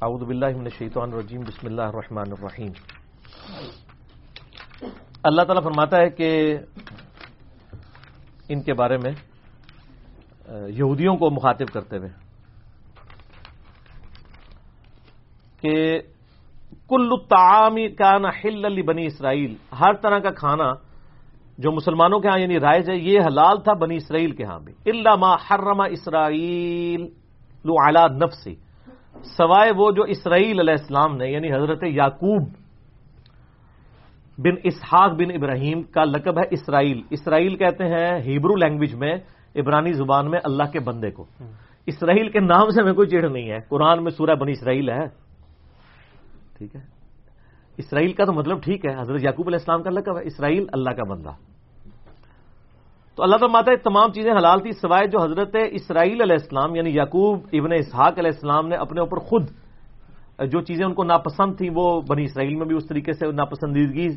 [0.03, 2.73] اعوذ باللہ من الشیطان الرجیم، بسم اللہ الرحمن الرحیم۔
[5.29, 6.29] اللہ تعالیٰ فرماتا ہے کہ
[8.49, 9.13] ان کے بارے میں
[10.79, 12.09] یہودیوں کو مخاطب کرتے ہوئے
[15.61, 16.01] کہ
[16.89, 20.73] کل تعامی کا نہ بنی اسرائیل، ہر طرح کا کھانا
[21.59, 24.73] جو مسلمانوں کے ہاں یعنی رائج ہے یہ حلال تھا بنی اسرائیل کے ہاں بھی۔
[24.93, 27.09] اللہ ما حرم اسرائیل
[27.65, 27.75] لو
[28.25, 28.55] نفسی۔
[29.25, 32.49] سوائے وہ جو اسرائیل علیہ السلام نے یعنی حضرت یعقوب
[34.39, 39.17] بن اسحاق بن ابراہیم کا لقب ہے اسرائیل۔ اسرائیل کہتے ہیں ہیبرو لینگویج میں
[39.57, 41.25] عبرانی زبان میں اللہ کے بندے کو۔
[41.87, 45.07] اسرائیل کے نام سے ہمیں کوئی چڑھ نہیں ہے۔ قرآن میں سورہ بنی اسرائیل ہے۔
[46.59, 46.81] ٹھیک ہے؟
[47.77, 50.91] اسرائیل کا تو مطلب ٹھیک ہے حضرت یعقوب علیہ السلام کا لقب ہے۔ اسرائیل اللہ
[50.91, 51.56] کا بندہ۔
[53.19, 56.91] تو اللہ تو ماتا تمام چیزیں حلال تھی سوائے جو حضرت اسرائیل علیہ السلام یعنی
[56.91, 59.49] یعقوب ابن اسحاق علیہ السلام نے اپنے اوپر خود
[60.53, 64.09] جو چیزیں ان کو ناپسند تھیں وہ بنی اسرائیل میں بھی اس طریقے سے ناپسندیدگی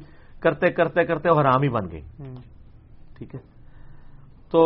[0.42, 2.02] کرتے کرتے کرتے حرام ہی بن گئی
[3.18, 3.40] ٹھیک ہے؟
[4.52, 4.62] تو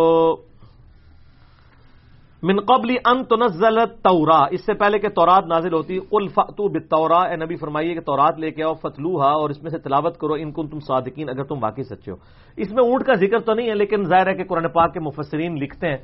[2.44, 7.36] من قبل ان تنزل تورا اس سے پہلے کہ تورات نازل ہوتی الفتو بتورا اے
[7.36, 10.52] نبی، فرمائیے کہ تورات لے کے آؤ فتلوہا اور اس میں سے تلاوت کرو۔ ان
[10.52, 12.16] کو تم صادقین، اگر تم واقعی سچے ہو۔
[12.58, 15.00] اس میں اونٹ کا ذکر تو نہیں ہے، لیکن ظاہر ہے کہ قرآن پاک کے
[15.00, 15.98] مفسرین لکھتے ہیں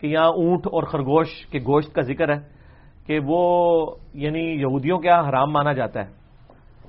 [0.00, 2.40] کہ یہاں اونٹ اور خرگوش کے گوشت کا ذکر ہے
[3.06, 6.10] کہ وہ یعنی یہودیوں کے یہاں حرام مانا جاتا ہے۔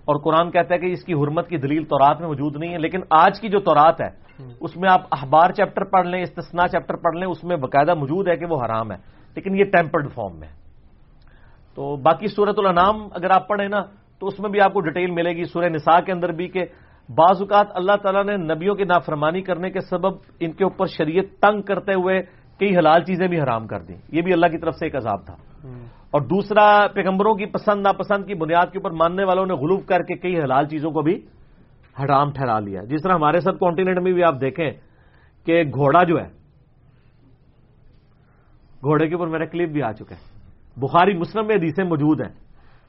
[0.06, 2.78] اور قرآن کہتا ہے کہ اس کی حرمت کی دلیل تورات میں موجود نہیں ہے،
[2.78, 6.96] لیکن آج کی جو تورات ہے اس میں آپ اخبار چیپٹر پڑھ لیں استثنا چیپٹر
[6.96, 8.98] پڑھ لیں اس میں باقاعدہ موجود ہے کہ وہ حرام ہے
[9.36, 10.48] لیکن یہ ٹیمپرڈ فارم میں۔
[11.76, 13.82] تو باقی سورت الانام اگر آپ پڑھیں نا
[14.20, 16.66] تو اس میں بھی آپ کو ڈیٹیل ملے گی سورہ نساء کے اندر بھی کہ
[17.10, 21.42] بعض اوقات اللہ تعالیٰ نے نبیوں کی نافرمانی کرنے کے سبب ان کے اوپر شریعت
[21.42, 22.22] تنگ کرتے ہوئے
[22.60, 25.26] کئی حلال چیزیں بھی حرام کر دیں۔ یہ بھی اللہ کی طرف سے ایک عذاب
[25.26, 25.36] تھا۔
[26.12, 30.00] اور دوسرا پیغمبروں کی پسند ناپسند کی بنیاد کے اوپر ماننے والوں نے غلوف کر
[30.00, 31.22] کے کئی حلال چیزوں کو بھی
[32.00, 34.70] حرام ٹھہرا لیا۔ جس طرح ہمارے ساتھ کانٹیننٹ میں بھی آپ دیکھیں
[35.46, 36.30] کہ گھوڑا جو ہے،
[38.84, 40.30] گھوڑے کے اوپر میرا کلپ بھی آ چکا ہے
[40.78, 42.34] بخاری، مسلم میں حدیثیں موجود ہیں۔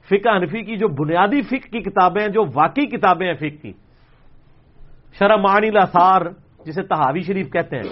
[0.08, 3.72] فقہ حنفی کی جو بنیادی فقہ کی کتابیں ہیں، جو واقعی کتابیں ہیں فقہ کی،
[5.18, 6.20] شرح معانی لاثار
[6.66, 7.90] جسے تحاوی شریف کہتے ہیں،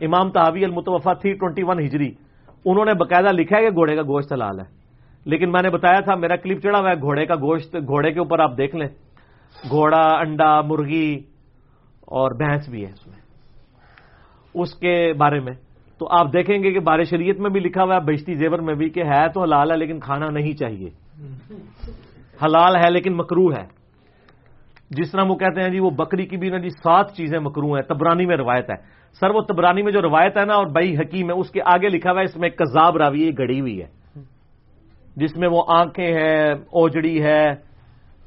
[0.00, 2.10] امام تحاوی المتوفا تھری ٹوینٹی ون ہجری،
[2.64, 4.64] انہوں نے باقاعدہ لکھا ہے کہ گھوڑے کا گوشت حلال ہے۔
[5.24, 8.18] لیکن میں نے بتایا تھا، میرا کلپ چڑھا ہوا ہے، گھوڑے کا گوشت، گھوڑے کے
[8.18, 8.88] اوپر آپ دیکھ لیں۔
[9.70, 11.18] گھوڑا، انڈا، مرغی
[12.00, 13.16] اور بھینس بھی ہے اس میں۔
[14.54, 15.52] اس کے بارے میں۔
[15.98, 18.74] تو آپ دیکھیں گے کہ بار شریعت میں بھی لکھا ہوا ہے، بشتی زیور میں
[18.74, 20.90] بھی کہ ہے تو حلال ہے لیکن کھانا نہیں چاہیے۔
[22.44, 23.82] حلال ہے لیکن مکرو ہے۔
[24.90, 27.74] جس طرح وہ کہتے ہیں جی وہ بکری کی بھی نا جی سات چیزیں مکرو
[27.74, 28.76] ہیں، تبرانی میں روایت ہے۔
[29.20, 31.88] سر، وہ تبرانی میں جو روایت ہے نا اور بئی حکیم ہے اس کے آگے
[31.88, 34.20] لکھا ہوا ہے، اس میں کذاب راوی گڑی ہوئی ہے۔
[35.16, 37.71] جس میں وہ آنکھیں ہیں، اوجڑی ہے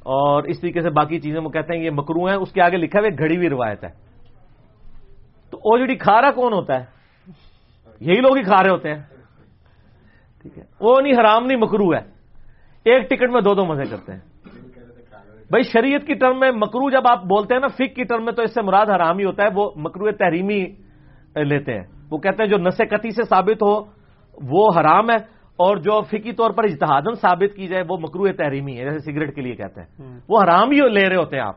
[0.06, 2.78] اور اس طریقے سے باقی چیزیں وہ کہتے ہیں یہ مکرو ہیں، اس کے آگے
[2.78, 3.90] لکھا ہوا گھڑی ہوئی روایت ہے۔
[5.50, 6.86] تو او اوجڑی کھا رہا کون ہوتا ہے؟
[8.00, 9.04] یہی لوگ ہی کھا رہے ہوتے ہیں۔
[10.42, 12.00] ٹھیک ہے۔ وہ نہیں، حرام نہیں، مکرو ہے۔
[12.86, 14.20] ایک ٹکٹ میں دو دو مزے کرتے ہیں۔
[15.50, 18.34] بھائی، شریعت کی ٹرم میں مکرو جب آپ بولتے ہیں نا فک کی ٹرم میں
[18.34, 20.66] تو اس سے مراد حرام ہی ہوتا ہے، وہ مکرو تحریمی
[21.36, 23.80] لیتے ہیں۔ وہ کہتے ہیں جو نس کتی سے ثابت ہو،
[24.42, 28.78] وہ حرام ہے۔ اور جو فکی طور پر اجتہادن ثابت کی جائے وہ مکرو تحریمی
[28.78, 31.56] ہے جیسے سگریٹ کے لیے کہتے ہیں۔ وہ حرام ہی لے رہے ہوتے ہیں آپ۔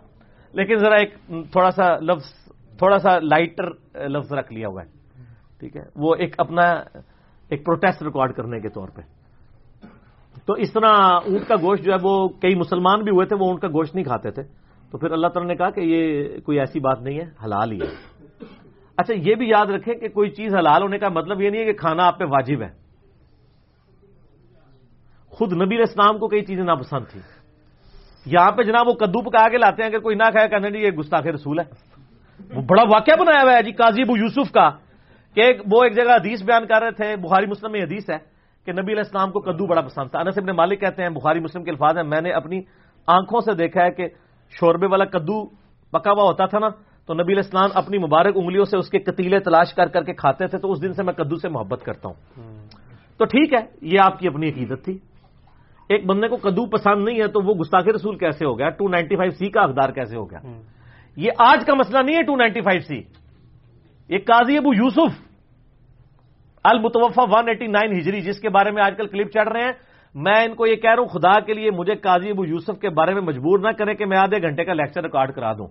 [0.52, 2.24] لیکن ذرا ایک تھوڑا سا لفظ
[2.78, 3.70] تھوڑا سا لائٹر
[4.08, 4.88] لفظ رکھ لیا ہوا ہے۔
[5.60, 6.62] ٹھیک ہے؟ وہ ایک اپنا
[7.48, 9.00] ایک پروٹیسٹ ریکارڈ کرنے کے طور پہ۔
[10.46, 13.46] تو اس طرح اونٹ کا گوشت جو ہے وہ کئی مسلمان بھی ہوئے تھے وہ
[13.46, 14.42] اونٹ کا گوشت نہیں کھاتے تھے۔
[14.90, 17.78] تو پھر اللہ تعالیٰ نے کہا کہ یہ کوئی ایسی بات نہیں ہے حلال ہی
[17.80, 18.14] ہے۔
[18.96, 21.66] اچھا یہ بھی یاد رکھیں کہ کوئی چیز حلال ہونے کا مطلب یہ نہیں ہے
[21.66, 22.87] کہ کھانا آپ پہ واجب ہے۔
[25.38, 27.20] خود نبی اسلام کو کئی چیزیں ناپسند تھی
[28.26, 30.78] یہاں پہ جناب وہ کدو پکا کے لاتے ہیں اگر کوئی نہ کھایا کہنے جی
[30.78, 31.64] یہ گستاخ رسول ہے۔
[32.54, 34.68] وہ بڑا واقعہ بنایا ہوا ہے جی قاضی ابو یوسف کا
[35.36, 38.18] کہ وہ ایک جگہ حدیث بیان کر رہے تھے بخاری مسلم میں حدیث ہے
[38.66, 41.40] کہ نبی علیہ السلام کو کدو بڑا پسند تھا۔ انس ابن مالک کہتے ہیں بخاری
[41.40, 42.60] مسلم کے الفاظ ہیں میں نے اپنی
[43.06, 44.06] آنکھوں سے دیکھا ہے کہ
[44.60, 45.46] شوربے والا کدو
[45.92, 46.68] پکا ہوا ہوتا تھا نا
[47.06, 50.12] تو نبی علیہ السلام اپنی مبارک انگلیوں سے اس کے کتیلے تلاش کر کر کے
[50.12, 52.16] کھاتے تھے تو اس دن سے میں کدو سے محبت کرتا ہوں۔
[53.16, 54.98] تو ٹھیک ہے یہ آپ کی اپنی عقیدت تھی۔
[55.88, 58.88] ایک بندے کو کدو پسند نہیں ہے تو وہ گستاخ رسول کیسے ہو گیا؟ ٹو
[58.88, 60.38] نائنٹی فائیو سی کا اقدار کیسے ہو گیا؟
[61.16, 63.02] یہ آج کا مسئلہ نہیں ہے ٹو نائنٹی فائیو سی۔
[64.08, 65.28] یہ قاضی ابو یوسف
[66.64, 69.72] المتوفا ون ایٹی نائن ہجری جس کے بارے میں آج کل کلپ چڑھ رہے ہیں۔
[70.14, 72.88] میں ان کو یہ کہہ رہا ہوں خدا کے لیے مجھے قاضی ابو یوسف کے
[72.88, 75.68] بارے میں مجبور نہ کریں کہ میں آدھے گھنٹے کا لیکچر ریکارڈ کرا دوں۔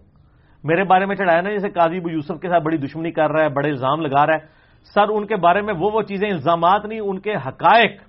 [0.63, 3.43] میرے بارے میں چڑھایا نا جیسے قاضی ابو یوسف کے ساتھ بڑی دشمنی کر رہا
[3.43, 4.39] ہے بڑے الزام لگا رہا ہے۔
[4.93, 8.06] سر ان کے بارے میں وہ وہ چیزیں الزامات نہیں ان کے حقائق۔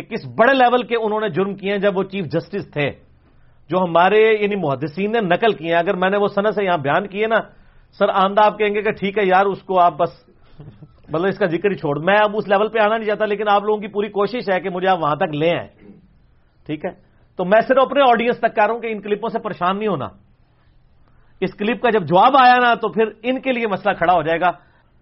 [0.00, 2.90] کہ کس بڑے لیول کے انہوں نے جرم کیے ہیں جب وہ چیف جسٹس تھے،
[3.70, 6.78] جو ہمارے یعنی محدثین نے نقل کیے ہیں۔ اگر میں نے وہ صنعت سے یہاں
[6.78, 7.38] بیان کیے نا،
[7.98, 10.12] سر آندہ آپ کہیں گے کہ ٹھیک ہے یار، اس کو آپ بس
[11.08, 13.48] مطلب اس کا ذکر ہی چھوڑ۔ میں اب اس لیول پہ آنا نہیں چاہتا، لیکن
[13.48, 15.68] آپ لوگوں کی پوری کوشش ہے کہ مجھے آپ وہاں تک لے آئیں۔
[16.66, 16.90] ٹھیک ہے؟
[17.36, 19.88] تو میں صرف اپنے آڈینس تک کہہ رہا ہوں کہ ان کلپوں سے پریشان نہیں
[19.88, 20.08] ہونا۔
[21.40, 24.22] اس کلپ کا جب جواب آیا نا، تو پھر ان کے لیے مسئلہ کھڑا ہو
[24.22, 24.50] جائے گا۔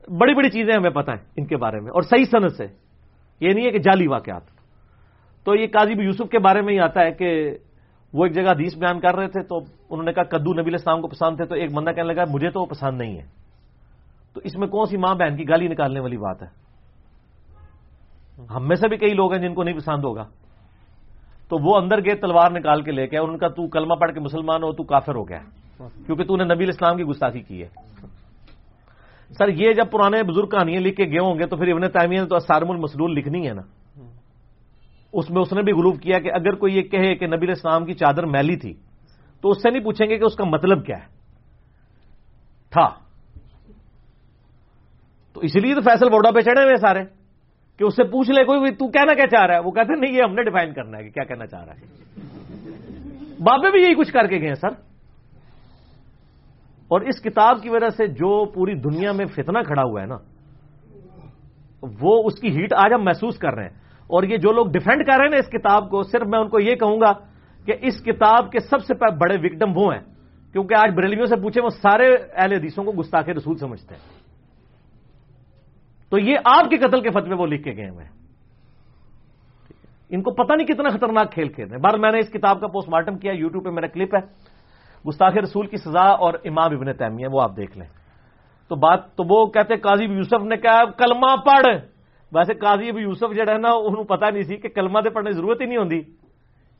[0.09, 2.67] بڑی بڑی چیزیں ہمیں پتہ ہیں ان کے بارے میں، اور صحیح صنعت سے۔
[3.41, 4.58] یہ نہیں ہے کہ جعلی واقعات۔
[5.45, 7.57] تو یہ قاضی یوسف کے بارے میں ہی آتا ہے کہ
[8.13, 9.59] وہ ایک جگہ حدیث بیان کر رہے تھے تو
[9.91, 12.51] انہوں نے کہا کدو نبی السلام کو پسند تھے تو ایک بندہ کہنے لگا مجھے
[12.51, 13.27] تو وہ پسند نہیں ہے۔
[14.35, 16.47] تو اس میں کون سی ماں بہن کی گالی نکالنے والی بات ہے؟
[18.51, 20.25] ہم میں سے بھی کئی لوگ ہیں جن کو نہیں پسند ہوگا۔
[21.49, 24.21] تو وہ اندر گئے تلوار نکال کے لے کے ان کا تو کلمہ پڑھ کے
[24.21, 25.39] مسلمان ہو تو کافر ہو گیا۔
[26.07, 27.69] کیونکہ تو نے نبی الاسلام کی گستاخی کی ہے۔
[29.39, 32.25] سر یہ جب پرانے بزرگ کہانیاں لکھ کے گئے ہوں گے تو پھر ابن تعمیر
[32.25, 33.63] تو اسارم المسلول لکھنی ہے نا۔
[35.13, 37.85] اس میں اس نے بھی غروب کیا کہ اگر کوئی یہ کہے کہ نبی الاسلام
[37.85, 38.75] کی چادر میلی تھی،
[39.41, 41.07] تو اس سے نہیں پوچھیں گے کہ اس کا مطلب کیا ہے۔
[42.71, 42.89] تھا۔
[45.33, 47.05] تو اس لیے تو فیصل بورڈا پہ چڑھے ہوئے سارے،
[47.79, 50.01] کہ اس سے پوچھ لے کوئی تو کہنا کیا چاہ رہا ہے؟ وہ کہتے ہیں،
[50.01, 51.87] نہیں، یہ ہم نے ڈیفائن کرنا ہے کہ کیا کہنا چاہ رہا ہے۔
[53.43, 54.69] بابے بھی یہی کچھ کر کے گئے ہیں سر۔
[56.89, 60.17] اور اس کتاب کی وجہ سے جو پوری دنیا میں فتنہ کھڑا ہوا ہے نا،
[62.01, 63.78] وہ اس کی ہیٹ آج ہم محسوس کر رہے ہیں۔
[64.09, 66.49] اور یہ جو لوگ ڈیفینڈ کر رہے ہیں نا اس کتاب کو، صرف میں ان
[66.49, 67.13] کو یہ کہوں گا
[67.67, 70.03] کہ اس کتاب کے سب سے بڑے وکٹم وہ ہیں،
[70.53, 74.19] کیونکہ آج بریلیوں سے پوچھے وہ سارے اہل حدیثوں کو گستاخ رسول سمجھتے ہیں۔
[76.11, 78.19] تو یہ آپ کے قتل کے فتوے وہ لکھ کے گئے ہوئے ہیں۔
[80.11, 82.61] ان کو پتہ نہیں کتنا خطرناک کھیل کھیل رہے ہیں۔ بار میں نے اس کتاب
[82.61, 84.21] کا پوسٹ مارٹم کیا یوٹیوب پہ میرا کلپ ہے۔
[85.09, 87.89] گستاخ رسول کی سزا اور امام ابن تیمیہ، وہ آپ دیکھ لیں۔
[88.69, 91.98] تو بات تو وہ کہتے قاضی یوسف نے کہا، کلمہ پڑھ۔
[92.33, 95.31] ویسے قاضی ابو یوسف جڑا ہے نا انہوں پتا نہیں سی کہ کلمہ دے پڑھنے
[95.31, 96.01] ضرورت ہی نہیں ہوتی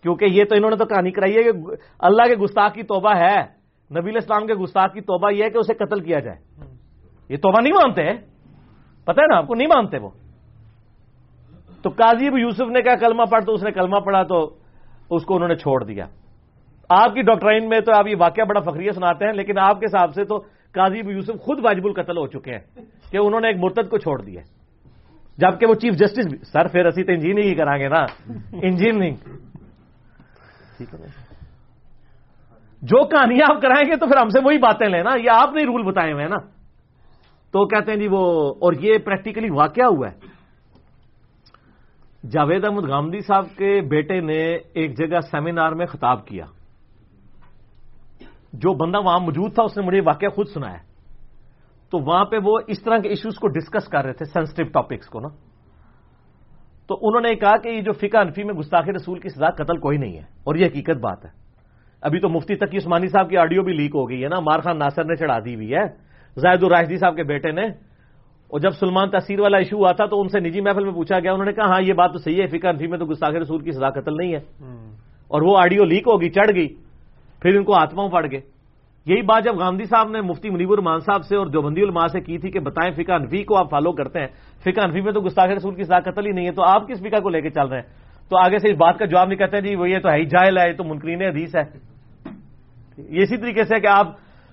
[0.03, 1.51] کیونکہ یہ تو انہوں نے تو کہانی کرائی ہے کہ
[1.99, 3.59] اللہ کے گستاخ کی توبہ ہے
[3.99, 6.37] نبی اسلام کے گستاخ کی توبہ یہ ہے کہ اسے قتل کیا جائے۔
[7.29, 8.03] یہ توبہ نہیں مانتے؟
[9.05, 10.11] پتہ ہے نا آپ کو نہیں مانتے وہ۔
[11.83, 14.57] تو قاضی ابو یوسف نے کہا کلمہ پڑھ تو اس نے کلمہ پڑھا تو
[15.11, 16.05] اس کو انہوں نے چھوڑ دیا۔
[16.89, 19.87] آپ کی ڈاکٹرائن میں تو آپ یہ واقعہ بڑا فخریہ سناتے ہیں لیکن آپ کے
[19.87, 20.39] حساب سے تو
[20.73, 24.23] قاضی یوسف خود واجب القتل ہو چکے ہیں کہ انہوں نے ایک مرتد کو چھوڑ
[24.23, 24.41] دیا۔
[25.39, 28.07] جبکہ وہ چیف جسٹس بھی سر پھر اسی تو انجینئرنگ ہی کریں گے نا۔
[28.63, 29.17] انجینئرنگ۔
[30.77, 31.07] ٹھیک ہے۔
[32.83, 35.55] جو کہانیاں آپ کرائیں گے تو پھر ہم سے وہی باتیں لیں نا۔ یہ آپ
[35.55, 36.37] نے رول بتائے ہوئے ہیں نا۔
[37.53, 40.19] تو کہتے ہیں جی وہ اور یہ پریکٹیکلی واقعہ ہوا ہے۔
[42.29, 46.45] جاوید احمد گامدی صاحب کے بیٹے نے ایک جگہ سیمینار میں خطاب کیا۔
[48.53, 50.88] جو بندہ وہاں موجود تھا، اس نے مجھے واقعہ خود سنایا۔
[51.91, 55.07] تو وہاں پہ وہ اس طرح کے ایشوز کو ڈسکس کر رہے تھے سینسٹو ٹاپکس
[55.07, 55.29] کو نا؟
[56.87, 59.79] تو انہوں نے کہا کہ یہ جو فقہ انفی میں گستاخی رسول کی سزا قتل
[59.79, 61.31] کوئی نہیں ہے اور یہ حقیقت بات ہے۔
[62.03, 64.61] ابھی تو مفتی تقی عثمانی صاحب کی آڈیو بھی لیک ہو گئی ہے نا؟ مار
[64.61, 65.85] خان ناصر نے چڑھا دی ہوئی ہے۔
[66.41, 67.67] زائد الراشدی صاحب کے بیٹے نے۔
[68.49, 71.21] اور جب سلمان تاثیر والا ایشو ہوا تھا تو ان سے نجی محفل میں پوچھا
[71.21, 73.31] گیا انہوں نے کہا ہاں یہ بات تو صحیح ہے فکر انفی میں تو گستاخ
[73.31, 74.41] رسول کی سزا قتل نہیں ہے۔
[75.29, 76.69] اور وہ آڈیو لیک ہوگی چڑھ گئی۔
[77.43, 78.58] پھر ان کو آتماؤں پڑ گئے۔
[79.09, 82.21] یہی بات جب گاندھی صاحب نے مفتی منیب الرحمان صاحب سے اور دیوبندی الما سے
[82.21, 84.27] کی تھی کہ بتائیں فقہ انفی کو آپ فالو کرتے ہیں۔
[84.61, 87.01] فقہ انفی میں تو گستاخ رسول کی سزا قتل ہی نہیں ہے، تو آپ کس
[87.01, 87.89] فقہ کو لے کے چل رہے ہیں؟
[88.29, 90.25] تو آگے سے اس بات کا جواب نہیں کہتے ہیں جی وہ یہ تو ہے
[90.25, 91.63] جائل ہے، یہ تو منکرین حدیث ہے۔
[92.99, 94.07] یہ اسی طریقے سے کہ آپ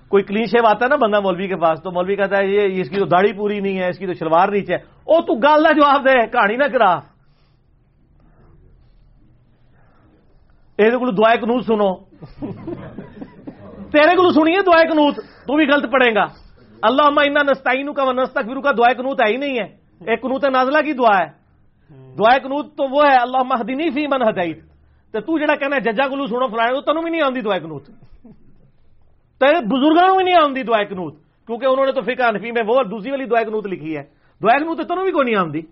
[0.08, 2.80] کوئی کلین شیو آتا ہے نا بندہ مولوی کے پاس، تو مولوی کہتا ہے، یہ
[2.80, 5.34] اس کی تو داڑھی پوری نہیں ہے، اس کی تو شلوار نیچے ہے۔ او تو
[5.34, 6.98] گال نہ جواب دے، کہانی نہ کرا۔
[10.78, 11.94] یہ کو دعائے سنو۔
[13.96, 16.26] تیرے کو سنیے دعائے کنوت تو بھی غلط پڑے گا
[16.82, 19.66] اللہ اما نستعین کا نستا پھر کا دعائے کنوت ہے ہی نہیں ہے
[20.06, 21.26] ایک کنوت نازلہ کی دعا ہے
[22.16, 24.58] دعائے کنوت تو وہ ہے اللہ مہدینی فی من ہدایت
[25.14, 27.86] تے تو جڑا کہنا ججا کلو سنو فلایا تینوں بھی نہیں آتی دعائے کنوت
[29.40, 31.14] تیرے بزرگوں بھی نہیں آتی دعائے کنوت
[31.48, 34.02] کیونکہ انہوں نے تو فکا انفی میں وہ دوسری والی دعائے کنوت لکھی ہے
[34.40, 35.62] دعائے کنوت تینوں بھی کوئی نہیں آتی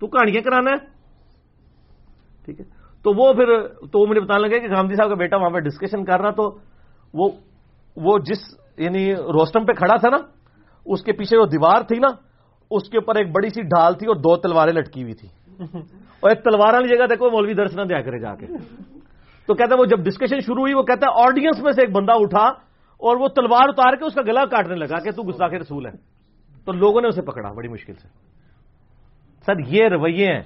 [0.00, 0.84] تو کہانیاں کرانا ہے
[2.48, 2.64] ٹھیک ہے
[3.04, 3.52] تو وہ پھر
[3.92, 6.48] تو مجھے بتانے لگے کہ گاندھی صاحب کا بیٹا وہاں پہ ڈسکشن کر رہا تو
[7.16, 7.28] وہ
[7.96, 8.38] وہ جس
[8.78, 10.16] یعنی روسٹم پہ کھڑا تھا نا
[10.86, 12.08] اس کے پیچھے جو دیوار تھی نا
[12.70, 15.28] اس کے اوپر ایک بڑی سی ڈھال تھی اور دو تلواریں لٹکی ہوئی تھی۔
[16.20, 18.46] اور ایک تلوار والی جگہ دیکھو مولوی درس نہ دیا کرے جا کے۔
[19.46, 21.90] تو کہتا ہے وہ جب ڈسکشن شروع ہوئی وہ کہتا ہے آڈینس میں سے ایک
[21.90, 22.46] بندہ اٹھا
[23.00, 25.90] اور وہ تلوار اتار کے اس کا گلا کاٹنے لگا کہ تو گستاخ رسول ہے۔
[26.64, 28.08] تو لوگوں نے اسے پکڑا بڑی مشکل سے۔
[29.46, 30.42] سر یہ رویے ہیں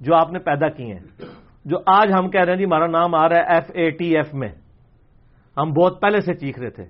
[0.00, 1.26] جو آپ نے پیدا کیے ہیں۔
[1.64, 4.16] جو آج ہم کہہ رہے ہیں جی ہمارا نام آ رہا ہے ایف اے ٹی
[4.16, 4.48] ایف میں۔
[5.56, 6.84] ہم بہت پہلے سے چیخ رہے تھے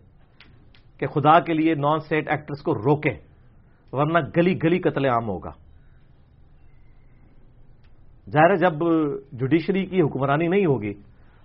[0.98, 3.18] کہ خدا کے لیے نان اسٹیٹ ایکٹرس کو روکیں،
[3.93, 5.51] ورنہ گلی گلی قتل عام ہوگا۔
[8.30, 8.72] ظاہر جب
[9.32, 10.94] جوڈیشری کی حکمرانی نہیں ہوگی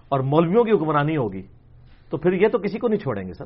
[0.09, 1.41] اور مولویوں کی حکمرانی ہوگی،
[2.09, 3.45] تو پھر یہ تو کسی کو نہیں چھوڑیں گے سر۔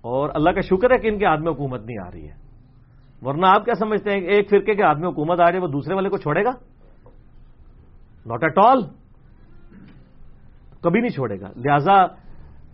[0.00, 2.34] اور اللہ کا شکر ہے کہ ان کے ہاتھ میں حکومت نہیں آ رہی ہے۔
[3.22, 5.68] ورنہ آپ کیا سمجھتے ہیں ایک فرقے کے ہاتھ میں حکومت آ رہی ہے، وہ
[5.68, 6.50] دوسرے والے کو چھوڑے گا؟
[8.26, 9.03] ناٹ ایٹ آل
[10.84, 11.96] کبھی نہیں چھوڑے گا۔ لہذا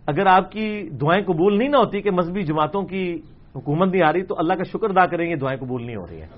[0.07, 3.21] اگر آپ کی دعائیں قبول نہیں نہ ہوتی کہ مذہبی جماعتوں کی
[3.55, 6.07] حکومت نہیں آ رہی تو اللہ کا شکر ادا کریں گے دعائیں قبول نہیں ہو
[6.07, 6.29] رہی ہیں۔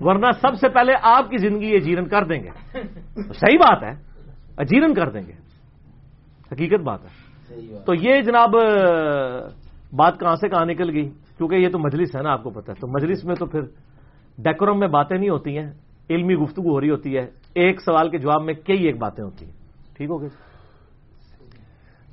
[0.00, 2.48] ورنہ سب سے پہلے آپ کی زندگی اجیرن کر دیں گے۔
[3.14, 3.92] صحیح بات ہے
[4.56, 5.32] اجیرن کر دیں گے۔
[6.52, 7.34] حقیقت بات ہے۔
[7.86, 8.50] تو یہ جناب
[9.96, 12.72] بات کہاں سے کہاں نکل گئی؟ کیونکہ یہ تو مجلس ہے نا آپ کو پتا
[12.72, 13.60] ہے۔ تو مجلس میں تو پھر
[14.38, 15.70] ڈیکورم میں باتیں نہیں ہوتی ہیں
[16.10, 19.44] علمی گفتگو ہو رہی ہوتی ہے۔ ایک سوال کے جواب میں کئی ایک باتیں ہوتی
[19.44, 19.52] ہیں۔
[19.96, 20.28] ٹھیک ہو گئی؟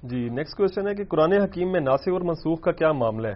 [0.03, 3.35] جی نیکسٹ کوشچن ہے کہ قرآن حکیم میں ناصر اور منسوخ کا کیا معاملہ ہے؟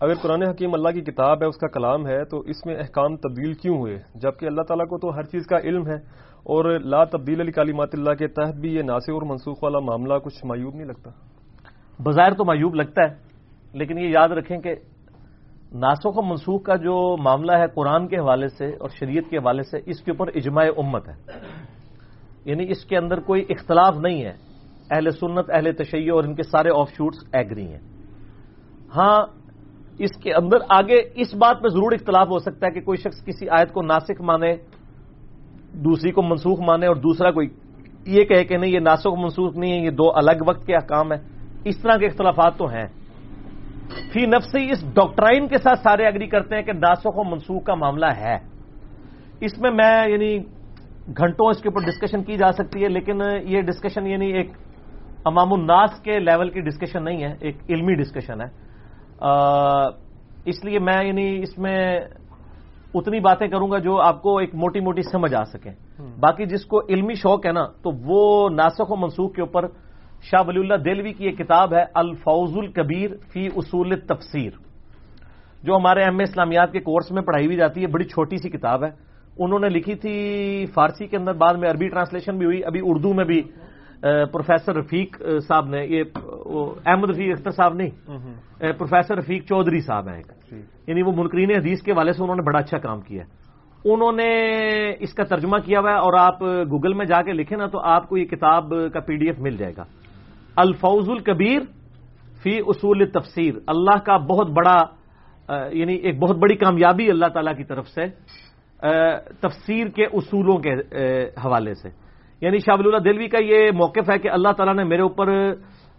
[0.00, 3.16] اگر قرآن حکیم اللہ کی کتاب ہے، اس کا کلام ہے، تو اس میں احکام
[3.16, 5.96] تبدیل کیوں ہوئے؟ جبکہ اللہ تعالیٰ کو تو ہر چیز کا علم ہے،
[6.44, 10.14] اور لا تبدیل علی کالیمات اللہ کے تحت بھی یہ ناصر اور منسوخ والا معاملہ
[10.24, 11.10] کچھ معیوب نہیں لگتا۔
[12.02, 13.14] بظاہر تو معیوب لگتا ہے،
[13.72, 14.74] لیکن یہ یاد رکھیں کہ
[15.74, 19.62] ناسخ و منسوخ کا جو معاملہ ہے قرآن کے حوالے سے اور شریعت کے حوالے
[19.62, 21.14] سے، اس کے اوپر اجماع امت ہے۔
[22.44, 24.53] یعنی اس کے اندر کوئی اختلاف نہیں ہے۔
[24.90, 27.80] اہل سنت، اہل تشیع اور ان کے سارے آف شوٹس ایگری ہیں۔
[28.96, 29.20] ہاں
[29.98, 33.24] اس کے اندر آگے اس بات پہ ضرور اختلاف ہو سکتا ہے کہ کوئی شخص
[33.24, 34.56] کسی آیت کو ناسک مانے،
[35.72, 37.48] دوسری کو منسوخ مانے اور دوسرا کوئی
[38.06, 41.12] یہ کہے کہ نہیں، یہ ناسک منسوخ نہیں ہے، یہ دو الگ وقت کے احکام
[41.12, 41.20] ہیں۔
[41.64, 42.86] اس طرح کے اختلافات تو ہیں۔
[44.12, 47.74] فی نفسی اس ڈاکٹرائن کے ساتھ سارے اگری کرتے ہیں کہ ناسخ و منسوخ کا
[47.74, 48.36] معاملہ ہے۔
[49.40, 50.38] اس میں میں یعنی
[51.16, 54.50] گھنٹوں اس کے اوپر ڈسکشن کی جا سکتی ہے، لیکن یہ ڈسکشن یعنی ایک
[55.24, 58.48] امام الناس کے لیول کی ڈسکشن نہیں ہے ایک علمی ڈسکشن ہے۔
[60.50, 61.80] اس لیے میں یعنی اس میں
[62.94, 65.72] اتنی باتیں کروں گا جو آپ کو ایک موٹی موٹی سمجھ آ سکیں۔
[66.20, 69.66] باقی جس کو علمی شوق ہے نا تو وہ ناسخ و منسوخ کے اوپر
[70.30, 74.52] شاہ ولی اللہ دلوی کی ایک کتاب ہے الفوز الکبیر فی اصول تفسیر
[75.62, 78.84] جو ہمارے ایم اسلامیات کے کورس میں پڑھائی بھی جاتی ہے بڑی چھوٹی سی کتاب
[78.84, 78.90] ہے۔
[79.38, 80.14] انہوں نے لکھی تھی
[80.74, 83.40] فارسی کے اندر بعد میں عربی ٹرانسلیشن بھی ہوئی ابھی اردو میں بھی۔
[84.32, 86.02] پروفیسر رفیق صاحب نے یہ
[86.86, 87.90] احمد رفیق اختر صاحب نہیں
[88.58, 90.22] پروفیسر رفیق چودھری صاحب ہیں۔
[90.86, 93.24] یعنی وہ منکرین حدیث کے والے سے انہوں نے بڑا اچھا کام کیا
[93.84, 94.28] انہوں نے
[95.00, 97.80] اس کا ترجمہ کیا ہوا ہے اور آپ گوگل میں جا کے لکھیں نا تو
[97.80, 99.84] آپ کو یہ کتاب کا پی ڈی ایف مل جائے گا۔
[100.56, 101.60] الفوز الکبیر
[102.42, 104.82] فی اصول تفسیر اللہ کا بہت بڑا
[105.72, 108.06] یعنی ایک بہت بڑی کامیابی اللہ تعالی کی طرف سے
[109.40, 110.74] تفسیر کے اصولوں کے
[111.44, 112.03] حوالے سے۔
[112.44, 115.54] یعنی شاہ اللہ دلوی کا یہ موقف ہے کہ اللہ تعالیٰ نے میرے اوپر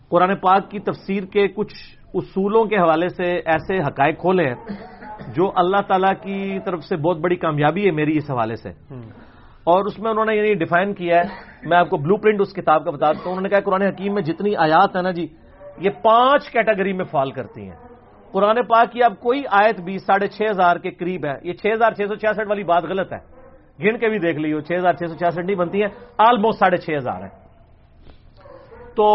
[0.09, 1.73] قرآن پاک کی تفسیر کے کچھ
[2.13, 4.55] اصولوں کے حوالے سے ایسے حقائق کھولے ہیں
[5.35, 8.69] جو اللہ تعالیٰ کی طرف سے بہت بڑی کامیابی ہے میری اس حوالے سے۔
[9.63, 11.23] اور اس میں انہوں نے یعنی ڈیفائن کیا ہے۔
[11.69, 14.13] میں آپ کو بلو پرنٹ اس کتاب کا بتا دوں انہوں نے کہا قرآن حکیم
[14.13, 15.27] میں جتنی آیات ہیں نا جی
[15.77, 17.75] یہ پانچ کیٹیگری میں فال کرتی ہیں۔
[18.31, 21.67] قرآن پاک کی اب کوئی آیت بھی ساڑھے چھ ہزار کے قریب ہے۔ یہ چھ
[21.73, 23.44] ہزار چھ سو چھیاسٹھ والی بات غلط ہے۔
[23.79, 26.77] گن کے بھی دیکھ لیو چھ ہزار چھ سو چھیاسٹھ نہیں بنتی ہیں آلموسٹ ساڑھے
[26.77, 27.29] چھ ہزار ہے
[28.95, 29.07] تو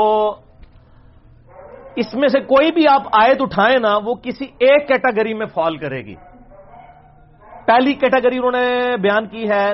[1.96, 5.76] اس میں سے کوئی بھی آپ آیت اٹھائیں نا، وہ کسی ایک کیٹاگری میں فال
[5.76, 6.14] کرے گی۔
[7.66, 9.72] پہلی کیٹاگری انہوں نے بیان کی ہے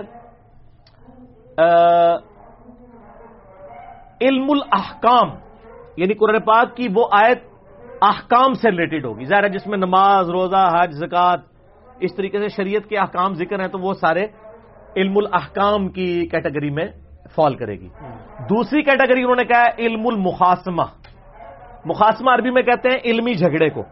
[4.21, 5.29] علم الاحکام۔
[5.97, 7.43] یعنی قرآن پاک کی وہ آیت
[8.03, 11.41] احکام سے ریلیٹڈ ہوگی۔ ظاہر ہے جس میں نماز، روزہ، حج زکات
[12.01, 14.27] اس طریقے سے شریعت کے احکام ذکر ہیں، تو وہ سارے
[14.97, 16.87] علم الاحکام کی کیٹیگری میں
[17.35, 17.89] فال کرے گی۔
[18.51, 20.83] دوسری کیٹیگری انہوں نے کہا ہے علم المخاسمہ
[21.85, 23.83] مخاسمہ عربی میں کہتے ہیں علمی جھگڑے کو۔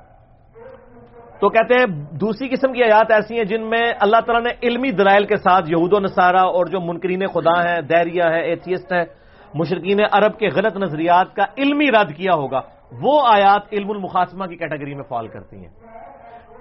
[1.40, 4.90] تو کہتے ہیں دوسری قسم کی آیات ایسی ہیں جن میں اللہ تعالیٰ نے علمی
[4.90, 9.04] دلائل کے ساتھ یہود و نصارہ اور جو منکرین خدا ہیں دیریا ہے ایتھیسٹ ہیں
[9.54, 12.60] مشرقین عرب کے غلط نظریات کا علمی رد کیا ہوگا
[12.92, 15.70] وہ آیات علم المخاسمہ کی کیٹیگری میں فال کرتی ہیں۔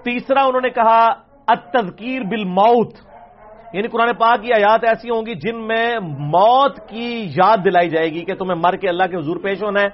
[0.04, 1.14] تیسرا انہوں نے کہا
[1.46, 3.13] التذکیر بالموت۔
[3.74, 8.08] یعنی قرآن پاک کی آیات ایسی ہوں گی جن میں موت کی یاد دلائی جائے
[8.08, 9.86] گی کہ تمہیں مر کے اللہ کے حضور پیش ہونا ہے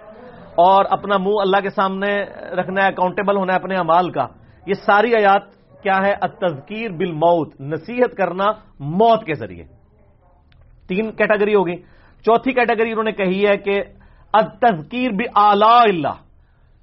[0.55, 4.27] اور اپنا منہ اللہ کے سامنے رکھنا ہے اکاؤنٹیبل ہونا ہے اپنے امال کا۔
[4.67, 5.43] یہ ساری آیات
[5.83, 8.45] کیا ہے؟ التذکیر بالموت، نصیحت کرنا
[8.81, 9.65] موت کے ذریعے۔
[10.89, 11.77] تین کیٹیگری ہوگی۔
[12.23, 13.83] چوتھی کیٹیگری انہوں نے کہی ہے کہ
[14.33, 16.15] التذکیر بآلاء اللہ۔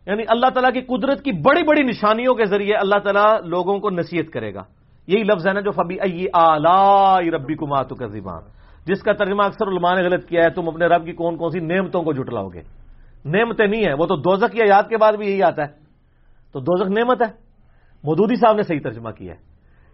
[0.06, 3.90] یعنی اللہ تعالیٰ کی قدرت کی بڑی بڑی نشانیوں کے ذریعے اللہ تعالیٰ لوگوں کو
[3.90, 4.64] نصیحت کرے گا۔
[5.08, 8.44] یہی لفظ ہے نا جو فبی ائی آلائی ربی کماتو کا زبان
[8.86, 11.50] جس کا ترجمہ اکثر علماء نے غلط کیا ہے، تم اپنے رب کی کون کون
[11.50, 12.62] سی نعمتوں کو جٹلاؤ گے۔
[13.26, 15.68] نعمتیں نہیں ہیں، وہ تو دوزک کی آیات کے بعد بھی یہی آتا ہے۔
[16.54, 17.28] تو دوزک نعمت ہے۔
[18.04, 19.40] مودودی صاحب نے صحیح ترجمہ کیا ہے۔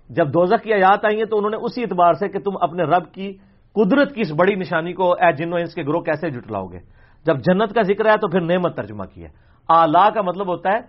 [0.09, 2.83] جب دوزک کی آیات آئی ہیں تو انہوں نے اسی اعتبار سے کہ تم اپنے
[2.83, 3.33] رب کی
[3.73, 6.79] قدرت کی اس بڑی نشانی کو، اے جنو انس کے گروہ، کیسے جٹلاؤ گے۔
[7.25, 9.27] جب جنت کا ذکر ہے تو پھر نعمت ترجمہ کیا
[9.69, 10.79] آلہ کا مطلب ہوتا ہے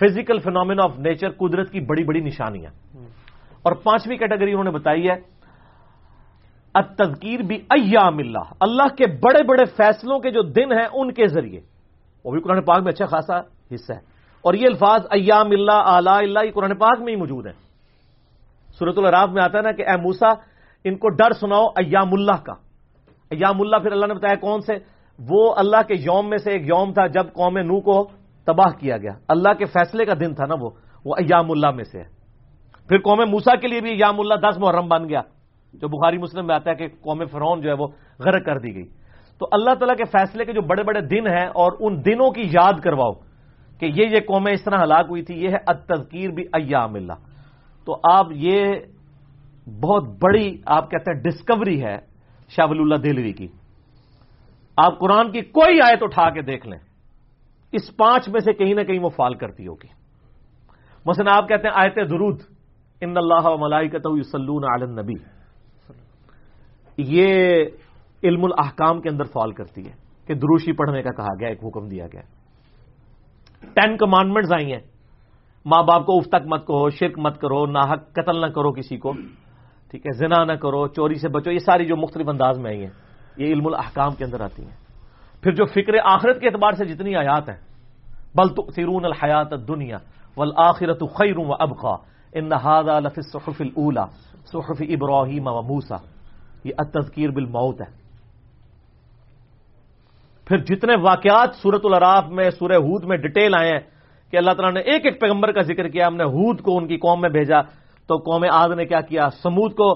[0.00, 2.70] فزیکل فینومین آف نیچر قدرت کی بڑی بڑی نشانیاں۔
[3.64, 5.14] اور پانچویں کیٹیگری انہوں نے بتائی ہے،
[6.74, 11.26] التذکیر بھی ایام اللہ اللہ کے بڑے بڑے فیصلوں کے جو دن ہیں ان کے
[11.26, 11.60] ذریعے۔
[12.24, 13.38] وہ بھی قرآن پاک میں اچھا خاصا
[13.74, 13.98] حصہ ہے۔
[14.42, 17.52] اور یہ الفاظ ایام اللہ اعلی اللہ، یہ قرآن پاک میں ہی موجود ہیں۔
[18.78, 20.28] صورت الراف میں آتا ہے نا کہ اے موسا
[20.84, 22.52] ان کو ڈر سناؤ ایام اللہ کا۔
[23.30, 24.72] ایام اللہ پھر اللہ نے بتایا کون سے؟
[25.30, 28.08] وہ اللہ کے یوم میں سے ایک یوم تھا جب قوم نو کو
[28.44, 30.70] تباہ کیا گیا۔ اللہ کے فیصلے کا دن تھا نا وہ
[31.04, 32.23] وہ ایام اللہ میں سے ہے۔
[32.88, 35.20] پھر قوم موسا کے لیے بھی یام اللہ دس محرم بن گیا۔
[35.72, 37.86] جو بخاری مسلم میں آتا ہے کہ قوم فرون جو ہے وہ
[38.18, 38.88] غرق کر دی گئی۔
[39.38, 42.40] تو اللہ تعالیٰ کے فیصلے کے جو بڑے بڑے دن ہیں اور ان دنوں کی
[42.40, 43.12] یاد کرواؤ
[43.78, 47.12] کہ یہ یہ قومیں اس طرح ہلاک ہوئی تھی، یہ ہے التذکیر بھی ایام اللہ۔
[47.84, 48.66] تو آپ یہ
[49.80, 51.98] بہت بڑی آپ کہتے ہیں ڈسکوری ہے
[52.48, 53.48] شاہ اللہ دلوی کی۔
[54.76, 56.78] آپ قرآن کی کوئی آیت اٹھا کے دیکھ لیں،
[57.72, 59.88] اس پانچ میں سے کہیں نہ کہیں وہ فال کرتی ہوگی۔
[61.06, 62.53] مثلا آپ کہتے ہیں آیت درود۔
[63.00, 65.14] ان اللہ ملائکت یسلون علی النبی۔
[66.98, 67.64] یہ
[68.22, 69.92] علم الاحکام کے اندر فال کرتی ہے
[70.26, 72.20] کہ دروشی پڑھنے کا کہا گیا، ایک حکم دیا گیا۔
[73.74, 74.80] ٹین کمانڈمنٹس آئی ہیں۔
[75.66, 78.96] ماں باپ کو اف تک مت کہو، شرک مت کرو، ناحق، قتل نہ کرو کسی
[78.96, 79.12] کو۔
[79.90, 82.80] ٹھیک ہے، زنا نہ کرو، چوری سے بچو، یہ ساری جو مختلف انداز میں آئی
[82.80, 82.90] ہیں،
[83.36, 84.76] یہ علم الاحکام کے اندر آتی ہیں۔
[85.42, 87.60] پھر جو فکر آخرت کے اعتبار سے جتنی آیات ہیں،
[88.34, 89.96] بل تو سیرون الحیات دنیا
[90.36, 94.04] والآخرت خیر و ابخا ان هذا لفی الصحف الاولى
[94.52, 95.96] صحف ابراہیم و موسا
[96.64, 97.90] یہ التذکیر بالموت ہے۔
[100.46, 103.80] پھر جتنے واقعات سورت العراف میں سورہ ہود میں ڈیٹیل آئے ہیں
[104.32, 106.86] کہ اللہ تعالیٰ نے ایک ایک پیغمبر کا ذکر کیا، ہم نے ہود کو ان
[106.88, 107.60] کی قوم میں بھیجا،
[108.08, 109.88] تو قوم آد نے کیا کیا؟ سمود کو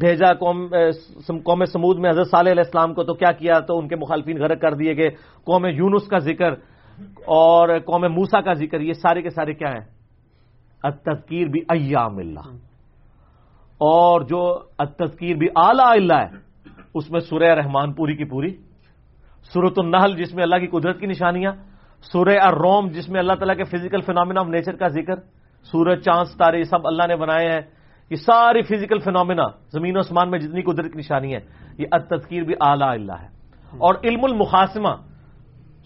[0.00, 0.66] بھیجا قوم
[1.44, 4.38] قوم سمود میں حضرت صالح علیہ السلام کو، تو کیا کیا؟ تو ان کے مخالفین
[4.40, 5.10] غرق کر دیے گئے۔
[5.44, 6.50] قوم یونس کا ذکر
[7.26, 9.84] اور قوم موسا کا ذکر، یہ سارے کے سارے کیا ہیں؟
[10.90, 12.56] تذکیر بھی ایام اللہ۔
[13.74, 16.44] اور جو تذکیر بھی اعلی اللہ ہے،
[16.94, 18.56] اس میں سورہ رحمان پوری کی پوری
[19.52, 21.52] سورت النحل جس میں اللہ کی قدرت کی نشانیاں،
[22.12, 25.14] سورہ الروم جس میں اللہ تعالیٰ کے فزیکل فینومینا آف نیچر کا ذکر،
[25.62, 27.60] سورج، چاند، ستارے، یہ سب اللہ نے بنائے ہیں۔
[28.10, 29.42] یہ ساری فزیکل فینومینا
[29.72, 31.40] زمین و اسمان میں جتنی قدرت کی نشانی ہے،
[31.78, 33.26] یہ تذکیر بھی اعلیٰ اللہ ہے۔
[33.78, 35.13] اور علم المخاسمہ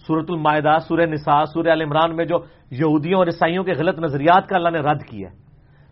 [0.08, 2.36] سورت المائدہ سورہ نساء سورہ عمران میں جو
[2.72, 5.36] یہودیوں اور عیسائیوں کے غلط نظریات کا اللہ نے رد کیا ہے،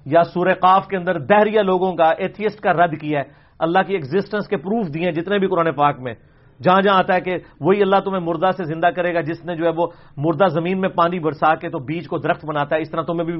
[0.07, 3.25] یا سورہ قاف کے اندر دہریہ لوگوں کا، ایتھیسٹ کا رد کیا ہے،
[3.61, 6.15] اللہ کی ایگزٹنس کے پروف دیے جتنے بھی قرآن پاک میں۔
[6.61, 9.57] جہاں جہاں آتا ہے کہ وہی اللہ تمہیں مردہ سے زندہ کرے گا، جس نے
[9.57, 9.87] جو ہے وہ
[10.17, 13.25] مردہ زمین میں پانی برسا کے تو بیج کو درخت بناتا ہے، اس طرح تمہیں
[13.25, 13.35] بھی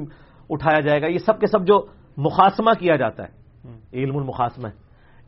[0.49, 1.77] اٹھایا جائے گا۔ یہ سب کے سب جو
[2.17, 3.31] مخاسمہ کیا جاتا ہے،
[3.93, 4.69] علم المخاسمہ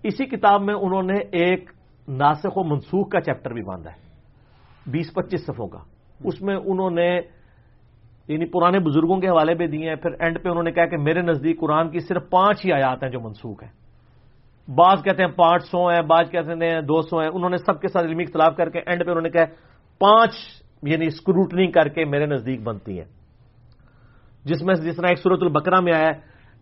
[0.03, 1.69] اسی کتاب میں انہوں نے ایک
[2.07, 4.08] ناسخ و منسوخ کا چیپٹر بھی باندھا ہے۔
[4.87, 5.79] بیس پچیس صفوں کا۔
[6.23, 7.19] اس میں انہوں نے
[8.27, 10.97] یعنی پرانے بزرگوں کے حوالے بھی دیے ہیں، پھر اینڈ پہ انہوں نے کہا کہ
[10.97, 13.71] میرے نزدیک قرآن کی صرف پانچ ہی آیات ہیں جو منسوخ ہیں۔
[14.75, 17.81] بعض کہتے ہیں پانچ سو ہیں، بعض کہتے ہیں دو سو ہیں۔ انہوں نے سب
[17.81, 19.45] کے ساتھ علمی اختلاف کر کے اینڈ پہ انہوں نے کہا
[19.99, 20.31] پانچ
[20.83, 23.05] یعنی اسکروٹنی کر کے میرے نزدیک بنتی ہیں۔
[24.45, 26.13] جس میں جس طرح ایک صورت البکرا میں آیا ہے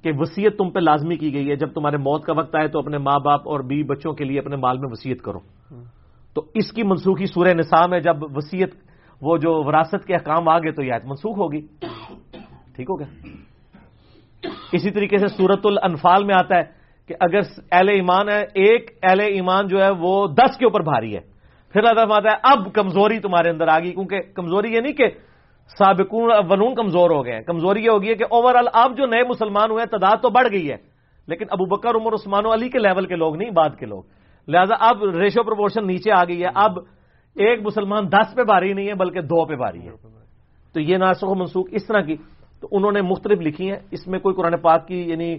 [0.03, 2.79] کہ وسیعت تم پہ لازمی کی گئی ہے۔ جب تمہارے موت کا وقت آئے تو
[2.79, 5.39] اپنے ماں باپ اور بیوی بچوں کے لیے اپنے مال میں وسیعت کرو۔
[6.37, 8.69] تو اس کی منسوخی سورہ نصاب ہے جب وسیعت،
[9.21, 11.61] وہ جو وراثت کے احکام آ گئے تو یہ آیت منسوخ ہوگی۔
[12.75, 13.27] ٹھیک ہو گیا؟
[14.71, 16.63] اسی طریقے سے سورت الانفال میں آتا ہے
[17.07, 17.39] کہ اگر
[17.71, 21.19] اہل ایمان ہے، ایک اہل ایمان جو ہے وہ دس کے اوپر بھاری ہے۔
[21.73, 25.07] پھر اللہ آتا ہے، اب کمزوری تمہارے اندر آ گئی کیونکہ کمزوری یہ نہیں کہ
[25.77, 29.05] سابقون ونون کمزور ہو گئے ہیں۔ کمزوری یہ ہوگی ہے کہ اوور آل اب جو
[29.05, 30.77] نئے مسلمان ہوئے ہیں، تعداد تو بڑھ گئی ہے۔
[31.27, 34.03] لیکن ابو بکر، عمر، عثمان و علی کے لیول کے لوگ نہیں، بعد کے لوگ۔
[34.47, 36.79] لہذا اب ریشو پروپورشن نیچے آ گئی ہے۔ اب
[37.35, 39.91] ایک مسلمان دس پہ بھاری نہیں ہے، بلکہ دو پہ بھاری ہے۔
[40.73, 42.15] تو یہ ناسخ و منسوخ اس طرح کی،
[42.61, 45.35] تو انہوں نے مختلف لکھی ہیں۔ اس میں کوئی قرآن پاک کی یعنی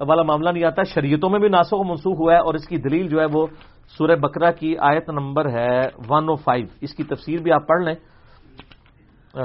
[0.00, 2.76] والا معاملہ نہیں آتا۔ شریعتوں میں بھی ناسخ و منسوخ ہوا ہے اور اس کی
[2.76, 3.46] دلیل جو ہے وہ
[3.98, 7.82] سورہ بکرا کی آیت نمبر ہے ون او فائیو اس کی تفسیر بھی آپ پڑھ
[7.82, 7.94] لیں۔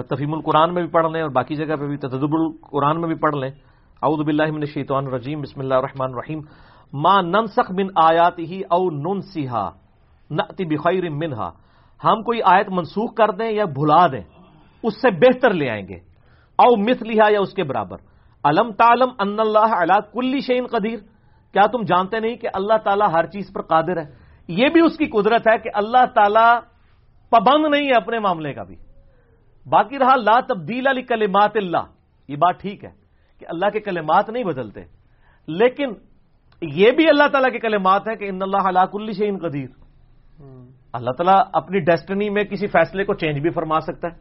[0.10, 3.16] تفیم القرآن میں بھی پڑھ لیں اور باقی جگہ پہ بھی تدب القرآن میں بھی
[3.16, 3.50] پڑھ لیں۔
[4.04, 6.40] اعوذ باللہ من الشیطان الرجیم۔ بسم اللہ الرحمن الرحیم۔
[6.94, 9.70] ما ننسخ من آیات ہی او نن ننسیہا،
[10.30, 11.52] نأتی بخیر منہا۔
[12.04, 14.22] ہم کوئی آیت منسوخ کر دیں یا بھلا دیں،
[14.84, 15.96] اس سے بہتر لے آئیں گے۔
[16.58, 17.98] او مثلیہا یا اس کے برابر۔
[18.44, 21.00] علم تعلم ان اللہ علا کلی شعین قدیر؟
[21.54, 24.14] کیا تم جانتے نہیں کہ اللہ تعالیٰ ہر چیز پر قادر ہے؟
[24.48, 26.60] یہ بھی اس کی قدرت ہے کہ اللہ تعالیٰ
[27.30, 28.76] پابند نہیں ہے اپنے معاملے کا بھی۔
[29.70, 31.86] باقی رہا لا تبدیل علی کلمات اللہ۔
[32.28, 32.90] یہ بات ٹھیک ہے
[33.40, 34.82] کہ اللہ کے کلمات نہیں بدلتے،
[35.48, 35.94] لیکن
[36.62, 39.68] یہ بھی اللہ تعالیٰ کے کلمات ہے کہ ان اللہ علاق کل شعین قدیر۔
[40.94, 44.20] اللہ تعالیٰ اپنی ڈیسٹنی میں کسی فیصلے کو چینج بھی فرما سکتا ہے۔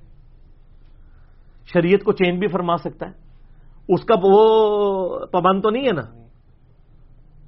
[1.72, 3.12] شریعت کو چینج بھی فرما سکتا ہے۔
[3.88, 6.24] اس کا وہ پابند تو نہیں ہے نا۔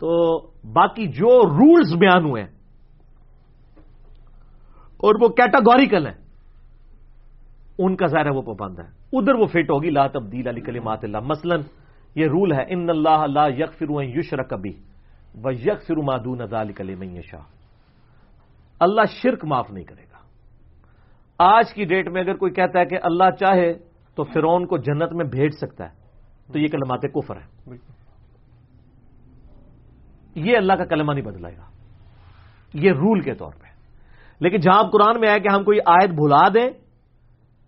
[0.00, 0.38] تو
[0.72, 2.50] باقی جو رولز بیان ہوئے ہیں
[4.96, 6.14] اور وہ کیٹاگوریکل ہیں،
[7.78, 11.04] ان کا ظاہر ہے وہ پابند ہے۔ ادھر وہ فٹ ہوگی، لا تبدیل علی کلمات
[11.04, 11.56] اللہ۔ مثلا
[12.16, 14.72] یہ رول ہے، ان اللہ لا یک فرو یشر کبھی
[15.44, 17.40] و یک فرو مادون علی کلم شاہ
[18.80, 20.16] اللہ شرک معاف نہیں کرے گا۔
[21.38, 23.74] آج کی ڈیٹ میں اگر کوئی کہتا ہے کہ اللہ چاہے
[24.14, 25.94] تو فرون کو جنت میں بھیج سکتا ہے۔
[26.52, 27.74] تو یہ کلمات کفر ہے
[30.34, 31.64] یہ اللہ کا کلمہ نہیں بدلائے گا۔
[32.74, 33.66] یہ رول کے طور پہ۔
[34.40, 36.70] لیکن جہاں قرآن میں آئے کہ ہم کوئی آیت بھلا دیں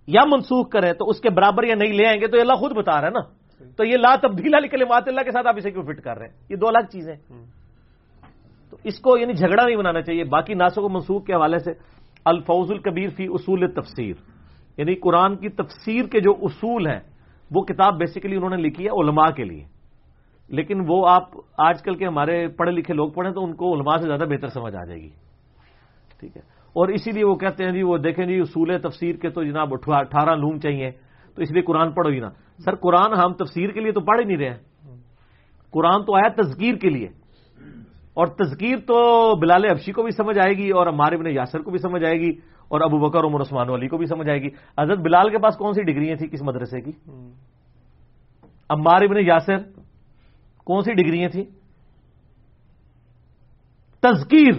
[0.06, 2.72] یا منسوخ کریں تو اس کے برابر یا نہیں لے آئیں گے تو اللہ خود
[2.72, 3.37] بتا رہا ہے نا۔
[3.78, 6.26] تو یہ لا تبدیل علی کلمات اللہ کے ساتھ آپ اسے کیوں فٹ کر رہے
[6.26, 7.16] ہیں؟ یہ دو الگ چیزیں
[8.70, 11.72] تو اس کو یعنی جھگڑا نہیں بنانا چاہیے۔ باقی ناسوں کو منسوخ کے حوالے سے
[12.24, 14.14] الفوز الکبیر فی اصول تفسیر
[14.76, 17.00] یعنی قرآن کی تفسیر کے جو اصول ہیں
[17.50, 19.64] وہ کتاب بیسیکلی انہوں نے لکھی ہے علماء کے لیے۔
[20.48, 21.22] لیکن وہ آپ
[21.58, 24.48] آج کل کے ہمارے پڑھے لکھے لوگ پڑھیں تو ان کو علماء سے زیادہ بہتر
[24.48, 25.10] سمجھ آ جائے گی۔
[26.20, 26.42] ٹھیک ہے۔
[26.72, 29.68] اور اسی لیے وہ کہتے ہیں جی وہ دیکھیں جی اصول تفسیر کے تو جناب
[29.72, 30.90] اٹھارہ لوم چاہیے۔
[31.38, 32.30] تو اس لیے قرآن پڑھو ہی نا۔
[32.64, 34.56] سر، قرآن ہم تفسیر کے لیے تو پڑھ ہی نہیں رہے
[35.70, 37.08] قرآن تو آیا تذکیر کے لیے۔
[38.14, 41.70] اور تذکیر تو بلال افشی کو بھی سمجھ آئے گی اور ہمارے ابن یاسر کو
[41.70, 42.30] بھی سمجھ آئے گی
[42.68, 44.48] اور ابو بکر عمر عثمان علی کو بھی سمجھ آئے گی۔
[44.80, 46.92] حضرت بلال کے پاس کون سی ڈگریاں تھیں کس مدرسے کی؟
[48.70, 49.58] عمار ابن یاسر
[50.64, 51.44] کون سی ڈگریاں تھیں؟
[54.00, 54.52] تذکیر،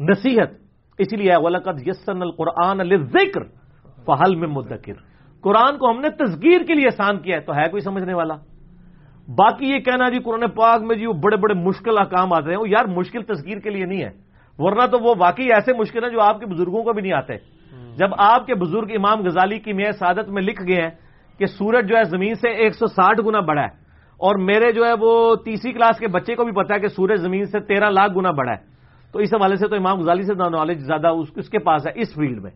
[0.00, 0.50] نصیحت،
[0.98, 3.44] اسی لیے ولقد یسن القرآن ذکر
[4.06, 5.13] فہل میں مدکر۔
[5.44, 8.34] قرآن کو ہم نے تذکیر کے لیے آسان کیا ہے تو ہے کوئی سمجھنے والا؟
[9.28, 12.56] باقی یہ کہنا جی قرآن پاک میں جی وہ بڑے بڑے مشکل احکام آتے ہیں
[12.56, 14.10] وہ یار مشکل تذکیر کے لیے نہیں ہے۔
[14.58, 17.32] ورنہ تو وہ واقعی ایسے مشکل ہیں جو آپ کے بزرگوں کو بھی نہیں آتے۔
[17.96, 20.90] جب آپ کے بزرگ امام غزالی کی میں سعادت میں لکھ گئے ہیں
[21.38, 23.68] کہ سورج جو ہے زمین سے ایک سو ساٹھ گنا بڑا ہے
[24.16, 27.20] اور میرے جو ہے وہ تیسری کلاس کے بچے کو بھی پتا ہے کہ سورج
[27.20, 28.74] زمین سے تیرہ لاکھ گنا بڑا ہے۔
[29.12, 32.14] تو اس حوالے سے تو امام غزالی سے نالج زیادہ اس کے پاس ہے اس
[32.14, 32.50] فیلڈ میں۔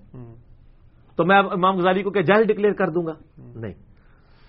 [1.18, 3.72] تو میں امام غزالی کو کہ جہل ڈکلیئر کر دوں گا۔ نہیں۔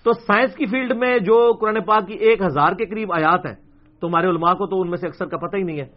[0.04, 3.54] تو سائنس کی فیلڈ میں جو قرآن پاک کی ایک ہزار کے قریب آیات ہیں،
[4.00, 5.88] تو ہمارے علماء کو تو ان میں سے اکثر کا پتہ ہی نہیں ہے۔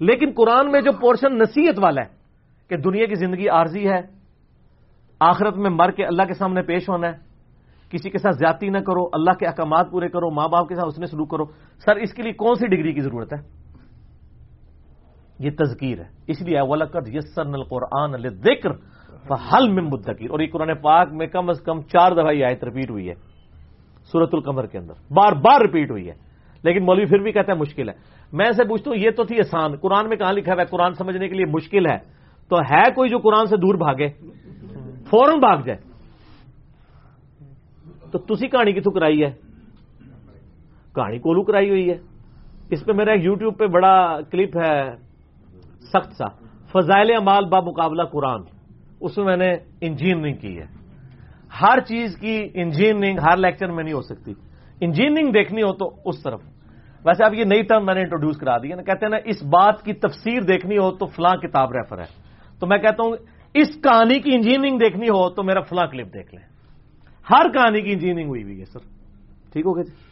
[0.00, 2.08] لیکن قرآن میں جو پورشن نصیحت والا ہے،
[2.68, 4.00] کہ دنیا کی زندگی عارضی ہے،
[5.20, 7.16] آخرت میں مر کے اللہ کے سامنے پیش ہونا ہے،
[7.90, 10.86] کسی کے ساتھ زیادتی نہ کرو، اللہ کے احکامات پورے کرو، ماں باپ کے ساتھ
[10.86, 11.44] اس نے سلوک کرو،
[11.84, 13.58] سر اس کے لیے کون سی ڈگری کی ضرورت ہے؟
[15.38, 18.70] یہ تذکیر ہے۔ اس لیے ولقت یسن القرآن ذکر
[19.32, 22.64] حل میں مدکیر اور یہ قرآن پاک میں کم از کم چار دفعہ یہ آیت
[22.64, 23.14] رپیٹ ہوئی ہے۔
[24.12, 26.14] سورت القمر کے اندر۔ بار بار رپیٹ ہوئی ہے۔
[26.62, 27.94] لیکن مولوی پھر بھی کہتا ہے مشکل ہے۔
[28.32, 30.94] میں سے پوچھتا ہوں، یہ تو تھی آسان۔ قرآن میں کہاں لکھا ہوا ہے؟ قرآن
[30.94, 31.98] سمجھنے کے لیے مشکل ہے۔
[32.48, 34.08] تو ہے کوئی جو قرآن سے دور بھاگے؟
[35.10, 35.78] فوراً بھاگ جائے۔
[38.12, 39.30] تو تسی کہانی کتوں کرائی ہے؟
[40.94, 41.98] کہانی کولو کرائی ہوئی ہے۔
[42.70, 44.96] اس پہ میرا یوٹیوب پہ بڑا کلپ ہے
[45.80, 46.28] سخت سا۔
[46.72, 48.57] فضائل امال با مقابلہ قرآن۔
[49.00, 50.66] اس میں میں نے انجینئرنگ کی ہے۔
[51.62, 54.32] ہر چیز کی انجینئرنگ ہر لیکچر میں نہیں ہو سکتی۔
[54.80, 56.40] انجینئرنگ دیکھنی ہو تو اس طرف۔
[57.04, 59.42] ویسے اب یہ نئی ٹرم میں نے انٹروڈیوس کرا دی نا کہتے ہیں نا، اس
[59.42, 62.22] بات کی تفسیر دیکھنی ہو تو فلاں کتاب ریفر ہے۔
[62.60, 63.16] تو میں کہتا ہوں،
[63.54, 66.44] اس کہانی کی انجینئرنگ دیکھنی ہو تو میرا فلاں کلپ دیکھ لیں۔
[67.30, 68.78] ہر کہانی کی انجینئرنگ ہوئی ہوئی ہے، سر۔
[69.52, 70.08] ٹھیک ہو گیا جی؟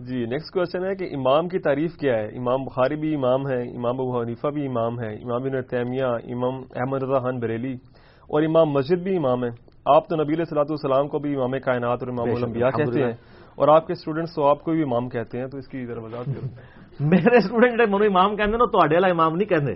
[0.00, 3.76] جی نیکسٹ کوشچن ہے کہ امام کی تعریف کیا ہے؟ امام بخاری بھی امام ہے
[3.76, 7.76] امام ابو حنیفہ بھی امام ہے امام بن تیمیہ، امام احمد رضا خان بریلی۔
[8.26, 9.50] اور امام مسجد بھی امام ہے
[9.84, 13.12] آپ تو نبی صلاح السلام کو بھی امام کائنات اور امام الانبیاء کہتے ہیں۔
[13.54, 16.00] اور آپ کے اسٹوڈنٹس تو آپ کو بھی امام کہتے ہیں تو اس کی ذرا
[16.02, 16.28] وضاحت
[17.00, 19.72] میرے اسٹوڈنٹ منو امام کہتے نا تو والا امام نہیں کہتے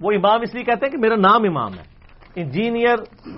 [0.00, 1.96] وہ امام اس لیے کہتے ہیں کہ میرا نام امام ہے۔
[2.36, 2.96] Engineer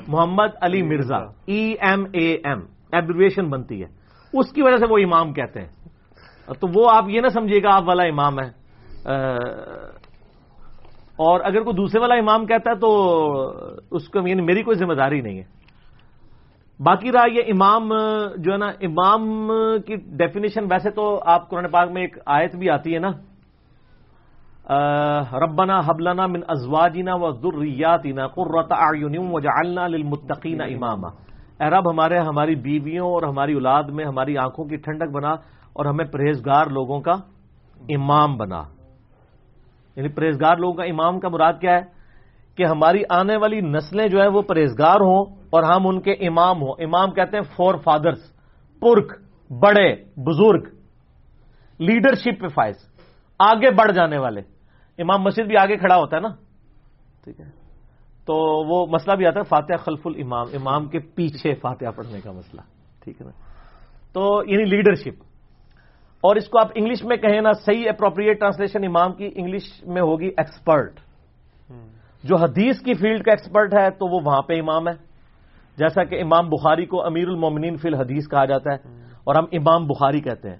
[0.08, 2.60] Muhammad Ali Mirza E M A M
[2.92, 3.86] abbreviation بنتی ہے۔
[4.32, 5.68] اس کی وجہ سے وہ امام کہتے ہیں۔
[6.60, 8.50] تو وہ آپ یہ نہ سمجھیے گا آپ والا امام ہے۔
[11.18, 12.90] اور اگر کوئی دوسرے والا امام کہتا ہے تو
[13.90, 15.46] اس کو یعنی میری کوئی ذمہ داری نہیں ہے۔
[16.80, 17.88] باقی رہا یہ امام،
[18.38, 19.22] جو ہے نا، امام
[19.86, 23.10] کی ڈیفینیشن ویسے تو آپ قرآن پاک میں ایک آیت بھی آتی ہے نا۔
[25.42, 31.08] ربنا حبلنا من ازواجنا و ذریاتنا قرۃ اعین وجعلنا للمتقین اماما۔
[31.60, 35.32] اے رب، ہمارے ہماری بیویوں اور ہماری اولاد میں، ہماری آنکھوں کی ٹھنڈک بنا
[35.74, 37.14] اور ہمیں پرہیزگار لوگوں کا
[37.90, 38.62] امام بنا۔
[39.98, 41.98] یعنی پرہیزگار لوگوں کا امام کا مراد کیا ہے؟
[42.56, 46.62] کہ ہماری آنے والی نسلیں جو ہیں وہ پرہیزگار ہوں اور ہم ان کے امام
[46.62, 48.18] ہوں۔ امام کہتے ہیں فور فادرس
[48.80, 49.22] پرکھ
[49.52, 50.62] بڑے، بزرگ،
[51.78, 52.74] لیڈرشپ پہ فائز،
[53.38, 54.40] آگے بڑھ جانے والے۔
[54.98, 56.28] امام مسجد بھی آگے کھڑا ہوتا ہے نا؟
[57.24, 57.46] ٹھیک ہے۔
[58.26, 62.32] تو وہ مسئلہ بھی آتا ہے، فاتحہ خلف الامام، امام کے پیچھے فاتحہ پڑھنے کا
[62.32, 62.60] مسئلہ۔
[63.04, 63.32] ٹھیک ہے نا؟
[64.12, 65.27] تو یعنی لیڈرشپ۔
[66.22, 70.02] اور اس کو آپ انگلش میں کہیں نا صحیح اپروپریٹ ٹرانسلیشن امام کی انگلش میں
[70.02, 71.00] ہوگی ایکسپرٹ
[72.24, 74.92] جو حدیث کی فیلڈ کا ایکسپرٹ ہے تو وہ وہاں پہ امام ہے.
[75.78, 78.78] جیسا کہ امام بخاری کو امیر المومنین فی الحدیث کہا جاتا ہے
[79.24, 80.56] اور ہم امام بخاری کہتے ہیں.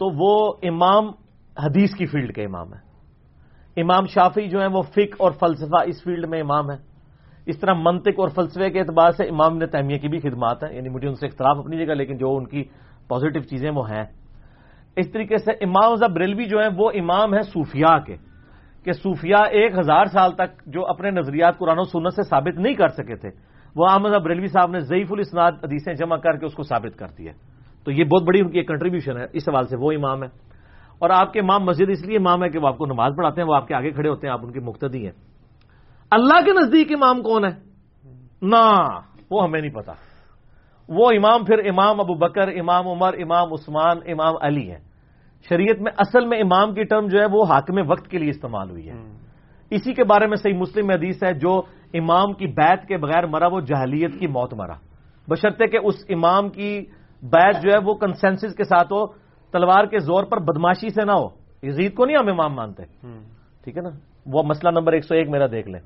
[0.00, 1.10] تو وہ امام
[1.56, 6.02] حدیث کی فیلڈ کے امام ہے امام شافی جو ہیں وہ فک اور فلسفہ اس
[6.02, 6.76] فیلڈ میں امام ہے
[7.46, 10.72] اس طرح منطق اور فلسفے کے اعتبار سے امام نے تیمیہ کی بھی خدمات ہیں.
[10.76, 12.64] یعنی مجھے ان سے اختلاف اپنی جگہ، لیکن جو ان کی
[13.08, 14.04] پازیٹو چیزیں وہ ہیں.
[14.96, 18.16] اس طریقے سے امام زب ریلوی جو ہیں، وہ امام ہیں صوفیاء کے،
[18.84, 22.74] کہ صوفیاء ایک ہزار سال تک جو اپنے نظریات قرآن و سنت سے ثابت نہیں
[22.74, 23.30] کر سکے تھے،
[23.76, 26.98] وہ احمد اب ریلوی صاحب نے ضعیف الاسناد حدیثیں جمع کر کے اس کو ثابت
[26.98, 27.32] کر دیا
[27.84, 30.28] تو یہ بہت بڑی ان کی ایک کنٹریبیوشن ہے، اس حوالے سے وہ امام ہے
[30.98, 33.40] اور آپ کے امام مسجد اس لیے امام ہے کہ وہ آپ کو نماز پڑھاتے
[33.40, 35.12] ہیں، وہ آپ کے آگے کھڑے ہوتے ہیں، آپ ان کے مقتدی ہیں۔
[36.10, 37.50] اللہ کے نزدیک امام کون ہے؟
[38.42, 38.84] نہ،
[39.30, 39.92] وہ ہمیں نہیں پتا۔
[40.88, 44.78] وہ امام پھر امام ابو بکر امام عمر امام عثمان امام علی ہیں۔
[45.48, 48.70] شریعت میں اصل میں امام کی ٹرم جو ہے وہ حاکم وقت کے لیے استعمال
[48.70, 48.94] ہوئی ہے۔
[49.70, 51.62] اسی کے بارے میں صحیح مسلم حدیث ہے جو
[51.94, 54.74] امام کی بیت کے بغیر مرا وہ جہلیت کی موت مرا۔
[55.28, 56.84] بشرطے کہ اس امام کی
[57.22, 59.06] بیت جو ہے وہ کنسنسس کے ساتھ ہو
[59.52, 61.28] تلوار کے زور پر بدماشی سے نہ ہو۔
[61.62, 62.82] یزید کو نہیں ہم امام مانتے۔
[63.64, 63.88] ٹھیک ہے نا؟
[64.26, 65.80] وہ مسئلہ نمبر ایک سو ایک میرا دیکھ لیں۔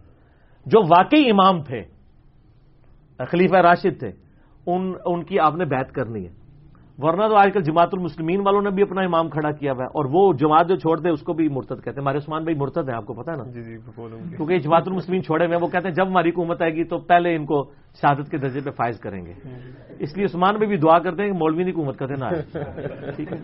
[0.66, 1.82] جو واقعی امام تھے
[3.28, 4.12] خلیفہ راشد تھے
[4.66, 6.40] ان ان کی آپ نے بیت کرنی ہے۔
[6.98, 9.86] ورنہ تو آج کل جماعت المسلمین والوں نے بھی اپنا امام کھڑا کیا ہوا ہے
[9.86, 12.58] اور وہ جماعت جو چھوڑ دے اس کو بھی مرتد کہتے ہیں۔ ہمارے عثمان بھائی
[12.58, 13.76] مرتد ہے آپ کو پتا ہے نا؟ جی جی
[14.36, 17.36] کیونکہ جماعت المسلمین چھوڑے ہوئے وہ کہتے ہیں جب ہماری حکومت آئے گی تو پہلے
[17.36, 17.64] ان کو
[18.00, 19.32] شہادت کے درجے پہ فائز کریں گے۔
[19.98, 22.30] اس لیے عثمان بھائی بھی دعا کرتے ہیں کہ مولوی کی حکومت کرتے نا
[23.16, 23.36] ٹھیک ہے۔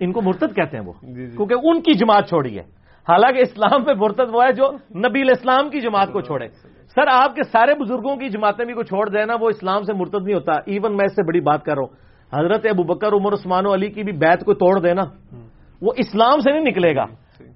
[0.00, 2.62] ان کو مرتد کہتے ہیں وہ۔ جی، جی۔ کیونکہ ان کی جماعت چھوڑی ہے۔
[3.08, 6.48] حالانکہ اسلام پہ مرتد وہ ہے جو نبی اسلام کی جماعت کو چھوڑے۔
[6.94, 9.92] سر آپ کے سارے بزرگوں کی جماعتیں بھی کو چھوڑ دیں نا وہ اسلام سے
[9.92, 13.12] مرتد نہیں ہوتا۔ ایون میں اس سے بڑی بات کر رہا ہوں۔ حضرت ابو بکر
[13.12, 15.02] عمر عثمان و علی کی بھی بیت کو توڑ دینا۔
[15.82, 17.04] وہ اسلام سے نہیں نکلے گا۔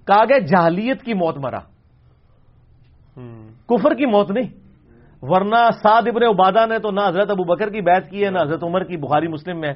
[0.06, 1.58] کہا گیا جہلیت کی موت مرا۔
[3.68, 4.48] کفر کی موت نہیں۔
[5.22, 8.38] ورنہ سعد ابن عبادہ نے تو نہ حضرت ابو بکر کی بیعت کی ہے نہ
[8.42, 9.72] حضرت عمر کی بخاری مسلم میں۔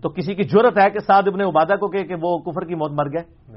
[0.00, 2.90] تو کسی کی جرت ہے کہ سعد ابن عبادہ کو کہ وہ کفر کی موت
[2.92, 3.52] مر گئے؟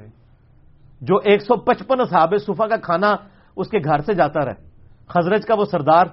[1.00, 3.16] جو ایک سو پچپن صحاب صفا کا کھانا
[3.56, 4.73] اس کے گھر سے جاتا رہے۔
[5.08, 6.06] خزرج کا وہ سردار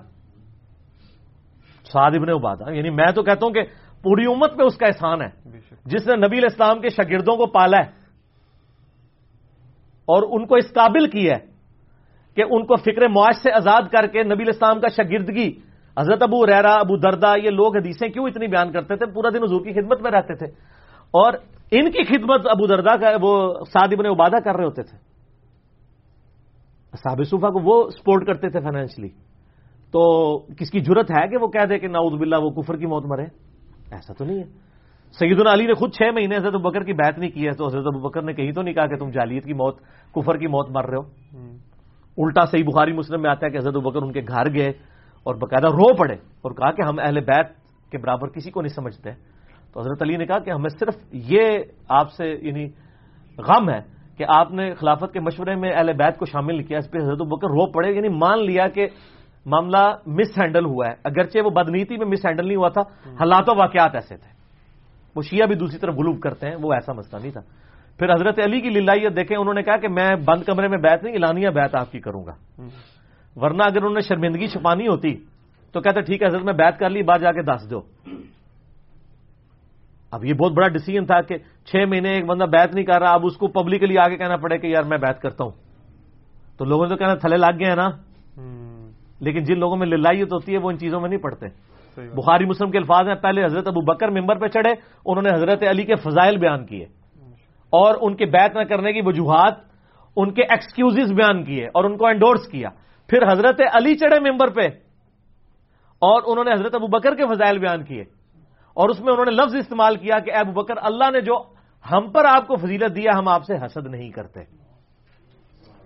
[1.94, 3.62] سعد ابن عبادہ یعنی میں تو کہتا ہوں کہ
[4.04, 5.50] پوری امت پہ اس کا احسان ہے۔
[5.86, 7.90] جس نے نبی الاسلام کے شاگردوں کو پالا ہے
[10.06, 11.38] اور ان کو اس قابل کی ہے
[12.36, 15.52] کہ ان کو فکر معاش سے آزاد کر کے نبی الاسلام کا شاگردگی
[16.00, 19.44] حضرت ابو ریرا ابو دردا یہ لوگ حدیثیں کیوں اتنی بیان کرتے تھے؟ پورا دن
[19.44, 20.48] حضور کی خدمت میں رہتے تھے۔
[21.12, 21.34] اور
[21.72, 25.11] ان کی خدمت ابو دردا کا وہ سعد ابن عبادہ کر رہے ہوتے تھے۔
[26.94, 29.10] صحاب صوفہ کو وہ سپورٹ کرتے تھے فائنینشلی
[29.94, 30.02] تو
[30.40, 33.06] کس کی جرت ہے کہ وہ کہہ دے کہ ناؤد باللہ وہ کفر کی موت
[33.06, 33.24] مرے؟
[33.92, 34.48] ایسا تو نہیں ہے.
[35.20, 37.84] سید علی نے خود چھ مہینے حضرت بکر کی بات نہیں کی ہے تو حضرت
[37.84, 39.80] بکر نے کہیں تو نہیں کہا کہ تم جالیت کی موت
[40.16, 41.04] کفر کی موت مر رہے ہو؟
[42.18, 44.70] الٹا صحیح بخاری مسلم میں آتا ہے کہ حضرت بکر ان کے گھر گئے
[45.26, 47.48] اور باقاعدہ رو پڑے اور کہا کہ ہم اہل بیت
[47.92, 49.12] کے برابر کسی کو نہیں سمجھتے۔
[49.74, 51.58] تو حضرت علی نے کہا کہ ہمیں صرف یہ
[51.88, 52.66] آپ سے یعنی
[53.38, 53.80] غم ہے
[54.18, 56.98] کہ آپ نے خلافت کے مشورے میں اہل بیت کو شامل نہیں کیا اس پہ
[56.98, 58.88] حضرت بکر رو پڑے یعنی مان لیا کہ
[59.46, 62.82] معاملہ مس ہینڈل ہوا ہے۔ اگرچہ وہ بدنیتی میں مس ہینڈل نہیں ہوا تھا
[63.14, 64.30] حالات و واقعات ایسے تھے۔
[65.16, 67.42] وہ شیعہ بھی دوسری طرف غلوب کرتے ہیں وہ ایسا مسئلہ نہیں تھا۔
[68.00, 71.04] پھر حضرت علی کی للائیت دیکھیں انہوں نے کہا کہ میں بند کمرے میں بیت
[71.04, 72.32] نہیں اعلانیہ بیت آپ کی کروں گا۔
[73.36, 75.16] ورنہ اگر انہوں نے شرمندگی چھپانی ہوتی
[75.72, 77.82] تو کہتے ٹھیک ہے حضرت میں بیت کر لی بات جا کے دس دو۔
[80.12, 83.12] اب یہ بہت بڑا ڈسیزن تھا کہ چھ مہینے ایک بندہ بیت نہیں کر رہا
[83.12, 85.52] اب اس کو پبلکلی آگے کہنا پڑے کہ یار میں بیت کرتا ہوں۔
[86.58, 87.90] تو لوگوں نے تو کہنا تھلے لگ گئے ہیں نا۔
[89.20, 91.46] لیکن جن لوگوں میں للائیت ہوتی ہے وہ ان چیزوں میں نہیں پڑتے
[92.16, 94.72] بخاری مسلم کے الفاظ ہیں پہلے حضرت ابو بکر ممبر پہ چڑھے
[95.06, 96.86] انہوں نے حضرت علی کے فضائل بیان کیے۔
[97.70, 99.54] اور ان کے بیت نہ کرنے کی وجوہات
[100.16, 102.70] ان کے ایکسکیوز بیان کیے اور ان کو انڈورس کیا۔
[103.08, 104.68] پھر حضرت علی چڑھے ممبر پہ
[106.00, 108.04] اور انہوں نے حضرت ابو بکر کے فضائل بیان کیے۔
[108.74, 111.34] اور اس میں انہوں نے لفظ استعمال کیا کہ ابو بکر، اللہ نے جو
[111.92, 114.40] ہم پر آپ کو فضیلت دیا ہم آپ سے حسد نہیں کرتے۔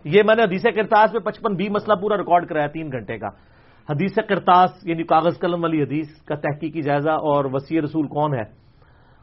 [0.04, 3.28] یہ میں نے حدیث کرتاس میں پچپن بی مسئلہ پورا ریکارڈ کرایا تین گھنٹے کا۔
[3.90, 8.44] حدیث کرتاس یعنی کاغذ قلم والی حدیث کا تحقیقی جائزہ اور وسیع رسول کون ہے؟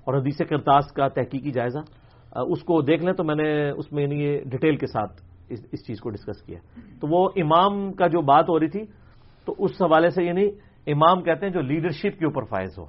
[0.05, 1.79] اور حدیث کرتاس کا تحقیقی جائزہ۔
[2.39, 5.23] اس کو دیکھ لیں تو میں نے اس میں یعنی یہ ڈیٹیل کے ساتھ
[5.73, 6.59] اس چیز کو ڈسکس کیا۔
[7.01, 8.85] تو وہ امام کا جو بات ہو رہی تھی،
[9.45, 10.49] تو اس حوالے سے یعنی
[10.87, 12.85] امام کہتے ہیں جو لیڈرشپ کے اوپر فائز ہو۔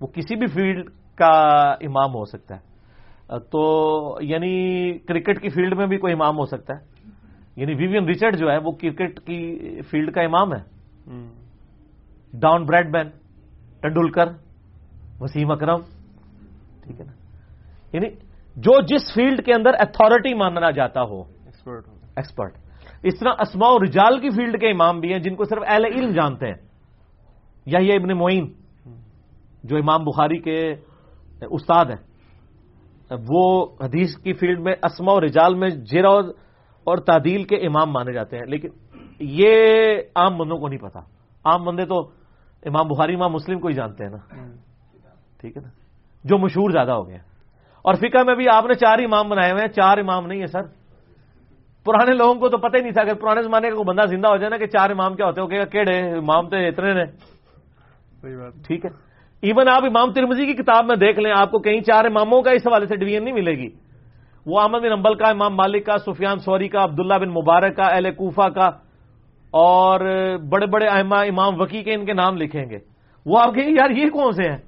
[0.00, 1.32] وہ کسی بھی فیلڈ کا
[1.80, 2.68] امام ہو سکتا ہے۔
[3.38, 7.10] تو یعنی کرکٹ کی فیلڈ میں بھی کوئی امام ہو سکتا ہے۔
[7.56, 9.58] یعنی ویوین ریچرڈ جو ہے وہ کرکٹ کی
[9.90, 10.60] فیلڈ کا امام ہے۔
[12.32, 13.08] Don Bradman
[13.80, 14.26] Tendulkar
[15.20, 15.80] Wasim Akram.
[16.84, 17.12] ٹھیک ہے نا۔
[17.92, 18.08] یعنی
[18.56, 21.22] جو جس فیلڈ کے اندر اتارٹی ماننا جاتا ہو۔
[22.16, 22.52] ایکسپرٹ
[23.02, 25.84] اس طرح اسماء و رجال کی فیلڈ کے امام بھی ہیں جن کو صرف اہل
[25.84, 26.54] علم جانتے ہیں۔
[27.66, 28.52] یا یہ ابن معین۔
[29.68, 30.74] جو امام بخاری کے
[31.50, 32.08] استاد ہیں
[33.28, 36.26] وہ حدیث کی فیلڈ میں اسما و رجال میں جیروز
[36.84, 38.68] اور تعدیل کے امام مانے جاتے ہیں۔ لیکن
[39.20, 40.98] یہ عام بندوں کو نہیں پتا۔
[41.44, 42.00] عام بندے تو
[42.62, 44.18] امام بخاری امام مسلم کو ہی جانتے ہیں نا۔
[45.40, 45.68] ٹھیک ہے نا؟
[46.24, 47.16] جو مشہور زیادہ ہو گیا
[47.82, 50.46] اور فقہ میں بھی آپ نے چار امام بنائے ہوئے ہیں۔ چار امام نہیں ہے
[50.46, 50.62] سر۔
[51.84, 54.28] پرانے لوگوں کو تو پتہ ہی نہیں تھا۔ کہ پرانے زمانے کا کوئی بندہ زندہ
[54.28, 57.04] ہو جائے نا کہ چار امام کیا ہوتے ہو کیڑے امام تو اتنے نے
[58.66, 59.07] ٹھیک ہے۔
[59.42, 62.50] ایون آپ امام ترمزی کی کتاب میں دیکھ لیں آپ کو کہیں چار اماموں کا
[62.50, 63.68] اس حوالے سے ڈویژن نہیں ملے گی۔
[64.46, 67.84] وہ احمد بن امبل کا امام مالک کا سفیان سوری کا عبداللہ بن مبارک کا
[67.84, 68.66] اہل کوفہ کا
[69.50, 70.00] اور
[70.36, 72.78] بڑے بڑے امام وکی کے ان کے نام لکھیں گے۔
[73.26, 74.58] وہ آپ کہیں یار یہ کون سے ہیں؟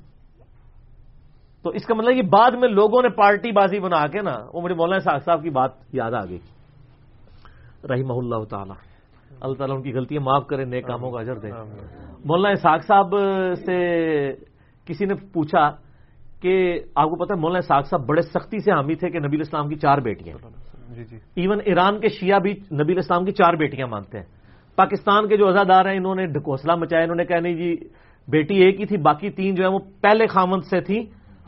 [1.63, 4.61] تو اس کا مطلب یہ بعد میں لوگوں نے پارٹی بازی بنا کے نا وہ
[4.61, 6.39] میرے مولانا صاحب صاحب کی بات یاد آ گئی۔
[7.85, 8.73] رحمہ اللہ تعالی۔
[9.41, 11.49] اللہ تعالیٰ ان کی غلطیاں معاف کرے نئے کاموں کا اجر دے۔
[12.25, 13.17] مولانا اسحاق صاحب
[13.67, 13.79] سے
[14.91, 15.71] کسی نے پوچھا
[16.43, 16.55] کہ
[16.97, 19.77] آپ کو پتا مولانا اسحاق صاحب بڑے سختی سے حامی تھے کہ نبی اسلام کی
[19.77, 20.37] چار بیٹیاں
[20.95, 24.27] جی جی۔ ایون ایران کے شیعہ بھی نبی اسلام کی چار بیٹیاں مانتے ہیں۔
[24.79, 27.75] پاکستان کے جو ازادار ہیں انہوں نے ڈھکوسلا مچایا انہوں نے کہا نہیں جی
[28.29, 30.99] بیٹی ایک ہی تھی باقی تین جو ہے وہ پہلے خامند سے تھی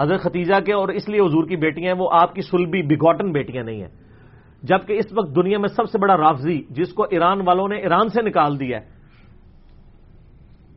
[0.01, 3.33] حضرت ختیجہ کے اور اس لیے حضور کی بیٹیاں ہیں۔ وہ آپ کی سلبی بگوٹن
[3.33, 3.93] بیٹیاں نہیں ہیں۔
[4.63, 8.09] جبکہ اس وقت دنیا میں سب سے بڑا رافضی جس کو ایران والوں نے ایران
[8.09, 8.87] سے نکال دیا ہے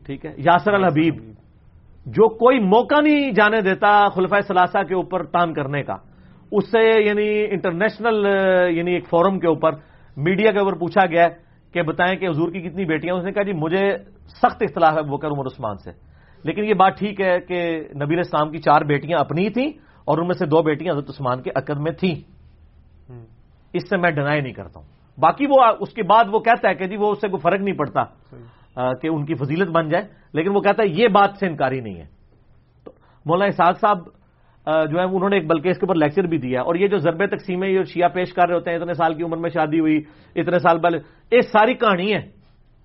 [0.05, 1.15] ٹھیک ہے یاسر الحبیب۔
[2.05, 5.95] جو کوئی موقع نہیں جانے دیتا خلفۂ ثلاثہ کے اوپر تان کرنے کا۔
[6.51, 8.25] اس سے یعنی انٹرنیشنل
[8.71, 9.71] یعنی ایک فورم کے اوپر
[10.17, 11.27] میڈیا کے اوپر پوچھا گیا
[11.73, 15.01] کہ بتائیں کہ حضور کی کتنی بیٹیاں اس نے کہا جی مجھے سخت اختلاف ہے
[15.01, 15.91] بکر عمر عثمان سے۔
[16.43, 19.69] لیکن یہ بات ٹھیک ہے کہ نبی اسلام کی چار بیٹیاں اپنی تھیں
[20.05, 22.15] اور ان میں سے دو بیٹیاں حضرت عثمان کے عقد میں تھیں۔
[23.73, 24.87] اس سے میں ڈنائی نہیں کرتا ہوں۔
[25.17, 27.61] باقی وہ اس کے بعد وہ کہتا ہے کہ جی وہ اس سے کوئی فرق
[27.61, 28.03] نہیں پڑتا۔
[28.75, 30.03] کہ ان کی فضیلت بن جائے
[30.33, 32.05] لیکن وہ کہتا ہے یہ بات سے انکاری نہیں ہے۔
[32.85, 32.91] تو
[33.25, 33.97] مولانا اسحاق صاحب
[34.91, 36.97] جو ہے انہوں نے ایک بلکہ اس کے اوپر لیکچر بھی دیا اور یہ جو
[36.97, 39.49] ضرب تقسیم ہے یہ شیعہ پیش کر رہے ہوتے ہیں اتنے سال کی عمر میں
[39.49, 40.01] شادی ہوئی
[40.35, 40.97] اتنے سال پہلے
[41.31, 42.21] یہ ساری کہانی ہے۔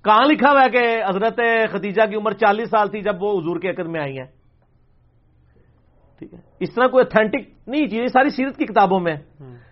[0.05, 1.41] کہاں لکھا ہوا ہے کہ حضرت
[1.71, 4.27] ختیجہ کی عمر چالیس سال تھی جب وہ حضور کے عقد میں آئی ہیں؟
[6.19, 9.15] ٹھیک ہے۔ اس طرح کوئی اتھینٹک نہیں چیز ساری سیرت کی کتابوں میں۔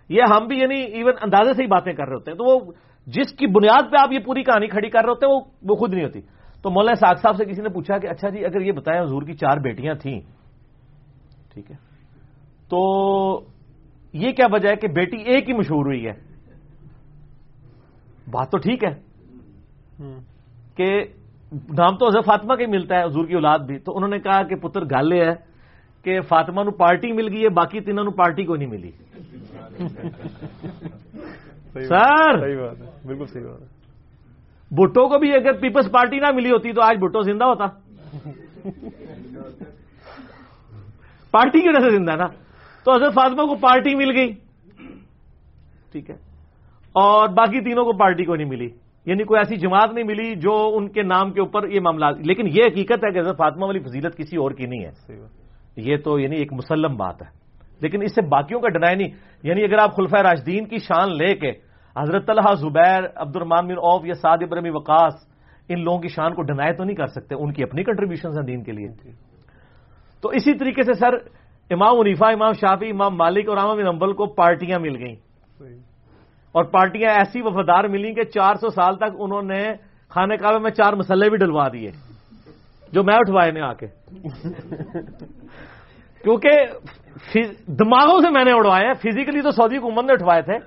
[0.09, 2.71] یہ ہم بھی یعنی ایون اندازے سے ہی باتیں کر رہے ہوتے ہیں۔ تو وہ
[3.13, 5.93] جس کی بنیاد پہ آپ یہ پوری کہانی کھڑی کر رہے ہوتے ہیں وہ خود
[5.93, 6.21] نہیں ہوتی۔
[6.61, 9.21] تو مولانا ساگ صاحب سے کسی نے پوچھا کہ اچھا جی اگر یہ بتائیں حضور
[9.21, 10.21] کی چار بیٹیاں تھیں
[11.53, 11.75] ٹھیک ہے۔
[12.69, 12.79] تو
[14.13, 16.13] یہ کیا وجہ ہے کہ بیٹی ایک ہی مشہور ہوئی ہے؟
[18.31, 18.93] بات تو ٹھیک ہے۔
[20.75, 21.03] کہ
[21.53, 24.19] نام تو حضرت فاطمہ کا ہی ملتا ہے حضور کی اولاد بھی۔ تو انہوں نے
[24.19, 25.33] کہا کہ پتر گالے ہے
[26.03, 28.89] کہ فاطمہ نو پارٹی مل گئی ہے باقی تینوں نو پارٹی کو نہیں ملی۔
[31.73, 32.37] سر!
[33.07, 33.67] بالکل صحیح بات ہے۔
[34.71, 37.65] بھٹو کو بھی اگر پیپلز پارٹی نہ ملی ہوتی تو آج بھٹو زندہ ہوتا۔
[41.31, 42.25] پارٹی کی وجہ سے زندہ نا؟
[42.83, 44.33] تو حضرت فاطمہ کو پارٹی مل گئی۔
[45.91, 46.15] ٹھیک ہے۔
[46.91, 48.69] اور باقی تینوں کو پارٹی کو نہیں ملی۔
[49.05, 52.47] یعنی کوئی ایسی جماعت نہیں ملی جو ان کے نام کے اوپر یہ معاملات لیکن
[52.47, 55.13] یہ حقیقت ہے کہ حضرت فاطمہ والی فضیلت کسی اور کی نہیں ہے۔
[55.75, 57.38] یہ تو یعنی ایک مسلم بات ہے۔
[57.81, 59.07] لیکن اس سے باقیوں کا ڈنائی نہیں۔
[59.43, 61.51] یعنی اگر آپ خلفۂ راجدین کی شان لے کے
[61.97, 65.13] حضرت طلحہ زبیر عبد الرحمان بن اوف یا سعد ابرمی وقاص
[65.69, 68.45] ان لوگوں کی شان کو ڈنائی تو نہیں کر سکتے ان کی اپنی کنٹریبیوشن ہیں
[68.45, 68.87] دین کے لیے۔
[70.21, 71.13] تو اسی طریقے سے سر
[71.69, 75.15] امام عنیفا امام شافی امام مالک اور امام امبل کو پارٹیاں مل گئیں۔
[76.51, 79.73] اور پارٹیاں ایسی وفادار ملی کہ چار سو سال تک انہوں نے
[80.09, 81.91] خانے کعبے میں چار مسلے بھی ڈلوا دیے
[82.91, 83.85] جو میں اٹھوائے نے آ کے۔
[86.23, 86.55] کیونکہ
[87.67, 90.57] دماغوں سے میں نے اڑوائے ہیں۔ فزیکلی تو سعودی حکومت نے اٹھوائے تھے،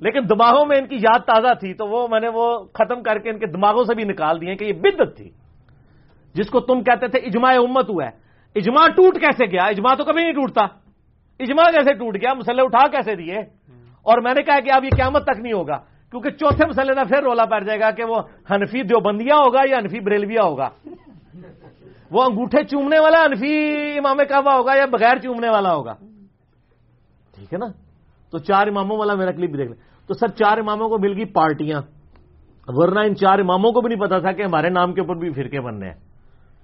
[0.00, 3.18] لیکن دماغوں میں ان کی یاد تازہ تھی، تو وہ میں نے وہ ختم کر
[3.18, 5.30] کے ان کے دماغوں سے بھی نکال دیے کہ یہ بدت تھی۔
[6.34, 8.10] جس کو تم کہتے تھے اجماع امت ہوا ہے۔
[8.54, 10.64] اجماع ٹوٹ کیسے گیا؟ اجماع تو کبھی نہیں ٹوٹتا۔
[11.40, 13.38] اجماع کیسے ٹوٹ گیا؟ مسئلے اٹھا کیسے دیے؟
[14.02, 15.76] اور میں نے کہا کہ اب یہ قیامت تک نہیں ہوگا،
[16.10, 19.78] کیونکہ چوتھے مسئلے میں پھر رولا پڑ جائے گا کہ وہ ہنفی دیوبندیا ہوگا یا
[19.78, 20.68] ہنفی بریلویا ہوگا۔
[22.10, 25.92] وہ انگوٹھے چومنے والا انفی امام کعبہ ہوگا یا بغیر چومنے والا ہوگا؟
[27.34, 27.66] ٹھیک ہے نا؟
[28.30, 31.16] تو چار اماموں والا میرا کلپ بھی دیکھ لیں۔ تو سر چار اماموں کو مل
[31.16, 31.80] گئی پارٹیاں۔
[32.66, 35.30] ورنہ ان چار اماموں کو بھی نہیں پتا تھا کہ ہمارے نام کے اوپر بھی
[35.30, 35.94] فرقے بننے ہیں۔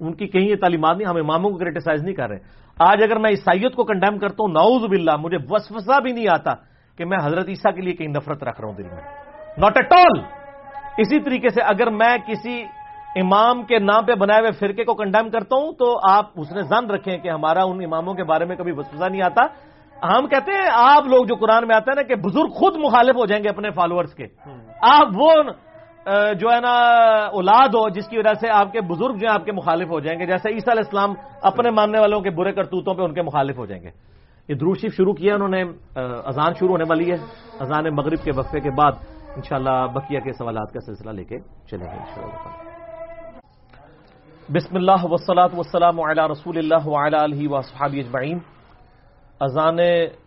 [0.01, 2.39] ان کی کہیں یہ تعلیمات نہیں، ہم اماموں کو کریٹیسائز نہیں کر رہے۔
[2.78, 6.55] آج اگر میں عیسائیت کو کنڈیم کرتا ہوں ناؤز باللہ، مجھے وسوسہ بھی نہیں آتا
[6.97, 9.02] کہ میں حضرت عیسیٰ کے لیے کہیں نفرت رکھ رہا ہوں دل میں۔
[9.59, 10.20] ناٹ ایٹ آل
[10.98, 12.64] اسی طریقے سے اگر میں کسی
[13.16, 16.62] امام کے نام پہ بنائے ہوئے فرقے کو کنڈیم کرتا ہوں تو آپ اس نے
[16.62, 19.43] زن رکھیں کہ ہمارا ان اماموں کے بارے میں کبھی وسوسہ نہیں آتا۔
[19.97, 23.16] ہم کہتے ہیں آپ لوگ جو قرآن میں آتے ہیں نا کہ بزرگ خود مخالف
[23.16, 24.26] ہو جائیں گے اپنے فالوورز کے۔
[24.93, 25.32] آپ وہ
[26.40, 26.72] جو ہے نا
[27.39, 30.01] اولاد ہو جس کی وجہ سے آپ کے بزرگ جو ہیں آپ کے مخالف ہو
[30.01, 33.22] جائیں گے۔ جیسے عیسیٰ علیہ السلام اپنے ماننے والوں کے برے کرتوتوں پہ ان کے
[33.22, 33.90] مخالف ہو جائیں گے۔
[34.48, 35.62] یہ دروشیف شروع کیا انہوں نے
[36.26, 37.16] اذان شروع ہونے والی ہے۔
[37.60, 38.93] اذان مغرب کے وقفے کے بعد
[39.36, 41.39] انشاءاللہ بقیہ کے سوالات کا سلسلہ لے کے
[41.70, 42.82] چلیں گے
[44.55, 48.39] بسم اللہ وسلاۃ وسلام علی رسول اللہ علیہ وصحابی اجمعین۔
[49.41, 49.79] اذان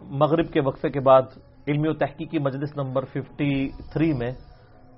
[0.02, 1.22] مغرب کے وقفے کے بعد
[1.68, 4.32] علمی و تحقیقی مجلس نمبر ففٹی تھری میں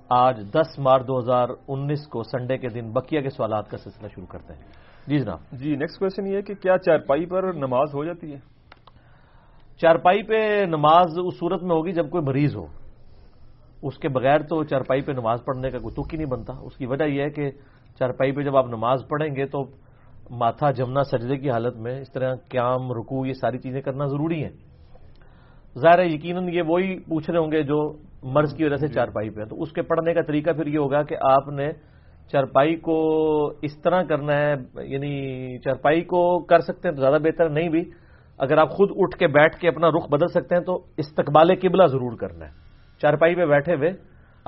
[0.08, 4.08] آج دس مارچ دو ہزار انیس کو سنڈے کے دن بکیا کے سوالات کا سلسلہ
[4.14, 4.62] شروع کرتے ہیں۔
[5.06, 8.38] جی جناب۔ جی نیکسٹ کوشچن یہ کہ کیا چارپائی پر نماز ہو جاتی ہے؟
[9.80, 12.66] چارپائی پہ نماز اس صورت میں ہوگی جب کوئی مریض ہو۔
[13.82, 16.76] اس کے بغیر تو چارپائی پہ نماز پڑھنے کا کوئی تک ہی نہیں بنتا۔ اس
[16.76, 17.50] کی وجہ یہ ہے کہ
[17.98, 19.64] چارپائی پہ جب آپ نماز پڑھیں گے تو
[20.30, 24.44] ماتھا جمنا سجدے کی حالت میں اس طرح قیام رکو یہ ساری چیزیں کرنا ضروری
[24.44, 24.52] ہیں۔
[25.78, 27.78] ظاہر یقیناً یہ وہی پوچھ رہے ہوں گے جو
[28.22, 31.02] مرض کی وجہ سے چارپائی پہ تو اس کے پڑھنے کا طریقہ پھر یہ ہوگا
[31.02, 31.72] کہ آپ نے
[32.32, 32.96] چارپائی کو
[33.62, 34.54] اس طرح کرنا ہے
[34.84, 37.84] یعنی چارپائی کو کر سکتے ہیں تو زیادہ بہتر نہیں بھی۔
[38.38, 41.86] اگر آپ خود اٹھ کے بیٹھ کے اپنا رخ بدل سکتے ہیں تو استقبال قبلہ
[41.86, 42.50] ضرور کرنا ہے۔
[43.00, 43.90] چارپائی پہ بیٹھے ہوئے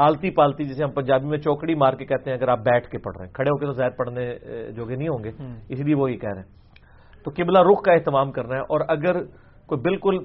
[0.05, 2.99] آلتی پالتی جسے ہم پنجابی میں چوکڑی مار کے کہتے ہیں اگر آپ بیٹھ کے
[2.99, 4.35] پڑھ رہے ہیں۔ کھڑے ہو کے تو زائد پڑھنے
[4.73, 5.31] جو کہ نہیں ہوں گے۔
[5.69, 8.81] اس لیے وہ یہ کہہ رہے ہیں۔ تو قبلہ رخ کا اہتمام کرنا ہے اور
[8.89, 9.25] اگر
[9.67, 10.19] کوئی بالکل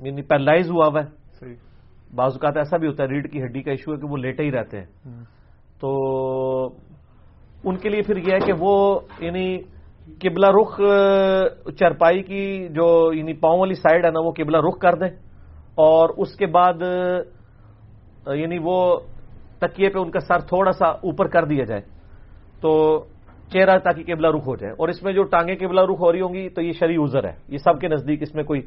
[0.00, 1.26] یعنی پیرالائز ہوا ہوا ہے
[2.14, 4.42] بعض اوقات ایسا بھی ہوتا ہے ریڑھ کی ہڈی کا ایشو ہے کہ وہ لیٹے
[4.42, 4.86] ہی رہتے ہیں۔
[5.80, 5.90] تو
[7.64, 9.58] ان کے لیے پھر یہ ہے کہ وہ یعنی
[10.20, 10.80] قبلہ رخ
[11.78, 15.08] چرپائی کی جو یعنی پاؤں والی سائڈ ہے نا وہ قبلہ رخ کر دیں۔
[15.74, 16.82] اور اس کے بعد
[18.34, 19.00] یعنی وہ
[19.58, 21.80] تکیے پہ ان کا سر تھوڑا سا اوپر کر دیا جائے
[22.60, 23.04] تو
[23.52, 26.20] چہرہ تاکہ قبلہ رخ ہو جائے اور اس میں جو ٹانگیں قبلہ رخ ہو رہی
[26.20, 28.60] ہوں گی تو یہ شرعی عذر ہے۔ یہ سب کے نزدیک اس میں کوئی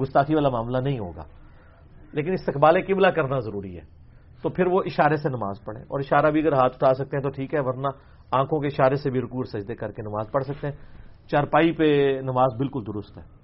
[0.00, 1.22] گستاخی والا معاملہ نہیں ہوگا۔
[2.12, 3.82] لیکن استقبال قبلہ کرنا ضروری ہے۔
[4.42, 7.22] تو پھر وہ اشارے سے نماز پڑھیں۔ اور اشارہ بھی اگر ہاتھ اٹھا سکتے ہیں
[7.22, 7.88] تو ٹھیک ہے، ورنہ
[8.32, 10.74] آنکھوں کے اشارے سے بھی رکور سجدے کر کے نماز پڑھ سکتے ہیں۔
[11.28, 13.43] چارپائی پہ نماز بالکل درست ہے۔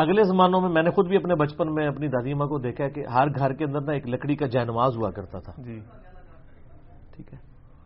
[0.00, 2.88] اگلے زمانوں میں میں نے خود بھی اپنے بچپن میں اپنی دادی ماں کو دیکھا
[2.88, 5.80] کہ ہر گھر کے اندر نا ایک لکڑی کا جائے نماز ہوا کرتا تھا۔ جی۔
[7.16, 7.38] ٹھیک ہے۔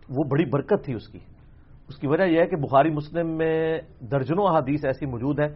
[0.09, 1.19] وہ بڑی برکت تھی اس کی۔
[1.89, 5.49] اس کی وجہ یہ ہے کہ بخاری مسلم میں درجنوں احادیث ایسی موجود ہے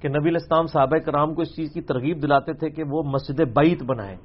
[0.00, 3.40] کہ نبی الاسلام صحابہ کرام کو اس چیز کی ترغیب دلاتے تھے کہ وہ مسجد
[3.40, 4.16] بعیت بنائیں۔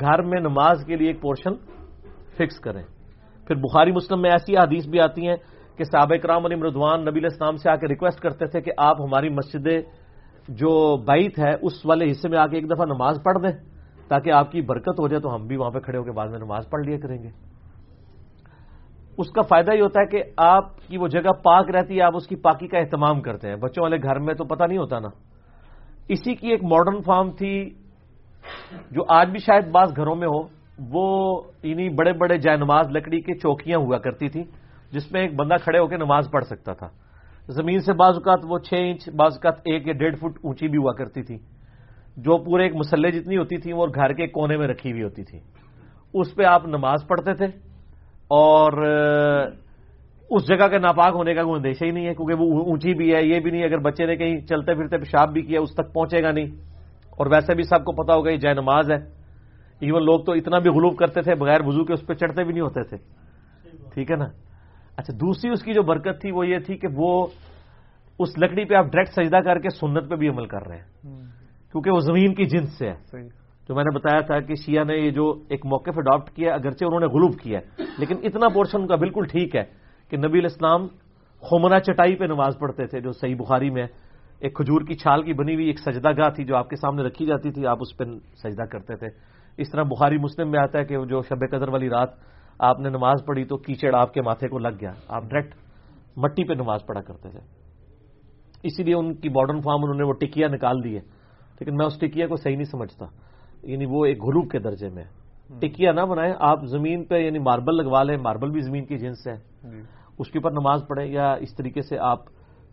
[0.00, 1.54] گھر میں نماز کے لیے ایک پورشن
[2.38, 2.82] فکس کریں۔
[3.46, 5.36] پھر بخاری مسلم میں ایسی حدیث بھی آتی ہیں
[5.76, 9.00] کہ صحابہ کرام علی مردوان نبی الاسلام سے آ کے ریکویسٹ کرتے تھے کہ آپ
[9.00, 9.68] ہماری مسجد
[10.48, 13.58] جو بعیت ہے، اس والے حصے میں آ کے ایک دفعہ نماز پڑھ دیں
[14.08, 16.28] تاکہ آپ کی برکت ہو جائے تو ہم بھی وہاں پہ کھڑے ہو کے بعد
[16.28, 17.28] میں نماز پڑھ لیا کریں گے۔
[19.18, 22.16] اس کا فائدہ یہ ہوتا ہے کہ آپ کی وہ جگہ پاک رہتی ہے، آپ
[22.16, 24.98] اس کی پاکی کا اہتمام کرتے ہیں۔ بچوں والے گھر میں تو پتہ نہیں ہوتا
[24.98, 25.08] نا۔
[26.08, 27.70] اسی کی ایک ماڈرن فارم تھی،
[28.90, 33.20] جو آج بھی شاید بعض گھروں میں ہو، وہ انہیں بڑے بڑے جائے نماز لکڑی
[33.20, 34.42] کی چوکیاں ہوا کرتی تھی
[34.92, 36.86] جس میں ایک بندہ کھڑے ہو کے نماز پڑھ سکتا تھا۔
[37.48, 40.78] زمین سے بعض اوقات وہ چھ انچ، بعض اوقات ایک یا ڈیڑھ فٹ اونچی بھی
[40.78, 41.38] ہوا کرتی تھی۔
[42.16, 45.24] جو پورے ایک مسلح جتنی ہوتی تھی، وہ گھر کے کونے میں رکھی ہوئی ہوتی
[45.24, 45.38] تھی۔
[46.14, 47.46] اس پہ آپ نماز پڑھتے تھے
[48.28, 48.72] اور
[50.30, 53.14] اس جگہ کے ناپاک ہونے کا کوئی اندیشہ ہی نہیں ہے، کیونکہ وہ اونچی بھی
[53.14, 55.92] ہے، یہ بھی نہیں اگر بچے نے کہیں چلتے پھرتے پیشاب بھی کیا، اس تک
[55.92, 56.46] پہنچے گا نہیں۔
[57.10, 58.96] اور ویسے بھی سب کو پتا ہوگا یہ جائے نماز ہے۔
[59.80, 62.52] ایون لوگ تو اتنا بھی غلوب کرتے تھے، بغیر وضو کے اس پہ چڑھتے بھی
[62.52, 62.96] نہیں ہوتے تھے۔
[63.94, 64.24] ٹھیک ہے نا؟
[64.96, 67.26] اچھا دوسری اس کی جو برکت تھی وہ یہ تھی کہ وہ
[68.18, 71.10] اس لکڑی پہ آپ ڈائریکٹ سجدہ کر کے سنت پہ بھی عمل کر رہے ہیں۔
[71.72, 72.94] کیونکہ وہ زمین کی جنس سے ہے۔
[73.68, 76.84] جو میں نے بتایا تھا کہ شیعہ نے یہ جو ایک موقف اڈاپٹ کیا اگرچہ
[76.84, 77.60] انہوں نے غلوب کیا
[77.98, 79.64] لیکن اتنا پورشن ان کا بالکل ٹھیک ہے
[80.10, 80.86] کہ نبی الاسلام
[81.50, 83.86] خمنا چٹائی پہ نماز پڑھتے تھے جو صحیح بخاری میں
[84.38, 87.02] ایک کھجور کی چھال کی بنی ہوئی ایک سجدہ گاہ تھی جو آپ کے سامنے
[87.02, 88.04] رکھی جاتی تھی آپ اس پہ
[88.34, 89.06] سجدہ کرتے تھے۔
[89.56, 92.08] اس طرح بخاری مسلم میں آتا ہے کہ جو شب قدر والی رات
[92.62, 95.54] آپ نے نماز پڑھی تو کیچڑ آپ کے ماتھے کو لگ گیا۔ آپ ڈائریکٹ
[96.16, 97.38] مٹی پہ نماز پڑھا کرتے تھے۔
[98.62, 101.00] اسی لیے ان کی ماڈرن فارم انہوں نے وہ ٹکیا نکال دی ہے۔
[101.60, 103.06] لیکن میں اس ٹکیا کو صحیح نہیں سمجھتا۔
[103.62, 105.04] یعنی وہ ایک غروب کے درجے میں
[105.60, 109.26] ٹکیا نہ بنائیں آپ زمین پہ یعنی ماربل لگوا لیں۔ ماربل بھی زمین کی جنس
[109.26, 109.36] ہے۔
[109.70, 109.80] جی۔
[110.18, 112.18] اس کے اوپر نماز پڑھیں یا اس طریقے سے آپ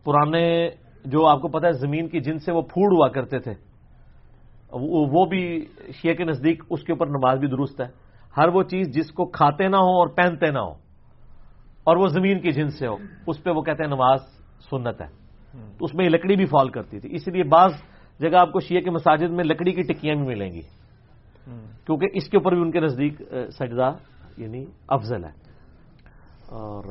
[0.03, 0.69] پرانے
[1.05, 3.53] جو آپ کو پتا ہے زمین کی جن سے وہ پھوڑ ہوا کرتے تھے۔
[4.73, 5.65] وہ بھی
[6.01, 9.25] شیعہ کے نزدیک اس کے اوپر نماز بھی درست ہے۔ ہر وہ چیز جس کو
[9.25, 10.71] کھاتے نہ ہو اور پہنتے نہ ہو
[11.83, 12.95] اور وہ زمین کی جن سے ہو،
[13.27, 14.19] اس پہ وہ کہتے ہیں نماز
[14.69, 15.07] سنت ہے۔
[15.77, 17.71] تو اس میں یہ لکڑی بھی فال کرتی تھی۔ اس لیے بعض
[18.19, 20.61] جگہ آپ کو شیعہ کے مساجد میں لکڑی کی ٹکیاں بھی ملیں گی۔
[21.85, 23.91] کیونکہ اس کے اوپر بھی ان کے نزدیک سجدہ
[24.37, 25.29] یعنی افضل ہے۔
[26.49, 26.83] اور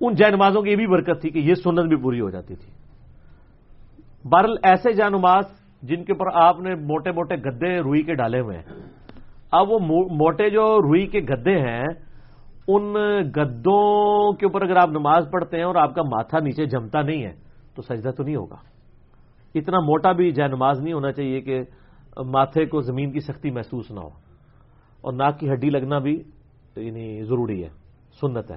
[0.00, 2.54] ان جائے نمازوں کی یہ بھی برکت تھی کہ یہ سنت بھی پوری ہو جاتی
[2.54, 2.72] تھی۔
[4.24, 5.44] برل ایسے جائے نماز
[5.82, 8.82] جن کے اوپر آپ نے موٹے موٹے گدے روئی کے ڈالے ہوئے ہیں
[9.52, 9.78] اب وہ
[10.10, 11.86] موٹے جو روئی کے گدے ہیں،
[12.68, 12.94] ان
[13.36, 17.22] گدوں کے اوپر اگر آپ نماز پڑھتے ہیں اور آپ کا ماتھا نیچے جمتا نہیں
[17.22, 17.32] ہے،
[17.74, 18.56] تو سجدہ تو نہیں ہوگا۔
[19.54, 21.60] اتنا موٹا بھی جائے نماز نہیں ہونا چاہیے کہ
[22.16, 24.08] ماتھے کو زمین کی سختی محسوس نہ ہو۔
[25.00, 26.22] اور ناک کی ہڈی لگنا بھی
[26.76, 27.68] یعنی ضروری ہے،
[28.20, 28.56] سنت ہے۔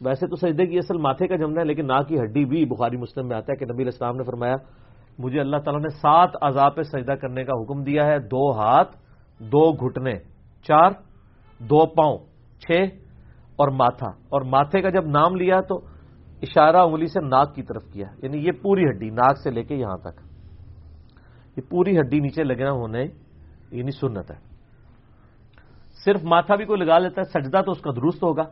[0.00, 2.96] ویسے تو سجدے کی اصل ماتھے کا جمنا ہے، لیکن ناک کی ہڈی بھی بخاری
[2.96, 4.54] مسلم میں آتا ہے کہ نبی الاسلام نے فرمایا،
[5.18, 8.96] مجھے اللہ تعالیٰ نے سات عذاب پہ سجدہ کرنے کا حکم دیا ہے، دو ہاتھ
[9.38, 10.14] دو گھٹنے،
[10.62, 10.90] چار،
[11.58, 12.18] دو پاؤں،
[12.60, 12.72] چھ،
[13.56, 15.76] اور ماتھا۔ اور ماتھے کا جب نام لیا تو
[16.42, 19.74] اشارہ انگلی سے ناک کی طرف کیا یعنی یہ پوری ہڈی ناک سے لے کے
[19.74, 20.20] یہاں تک۔
[21.56, 23.04] یہ پوری ہڈی نیچے لگنا ہونے
[23.70, 24.36] یعنی سنت ہے۔
[26.04, 28.42] صرف ماتھا بھی کوئی لگا لیتا ہے، سجدہ تو اس کا درست ہوگا،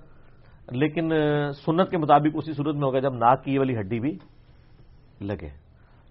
[0.71, 1.11] لیکن
[1.53, 4.19] سنت کے مطابق اسی صورت میں ہوگا جب ناک کی والی ہڈی بھی
[5.21, 5.64] لگے۔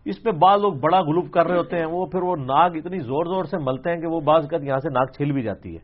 [0.06, 3.00] اس پہ بعض لوگ بڑا گلوب کر رہے ہوتے ہیں وہ پھر وہ ناک اتنی
[3.00, 5.76] زور زور سے ملتے ہیں کہ وہ بعض کا یہاں سے ناک چھل بھی جاتی
[5.76, 5.80] ہے۔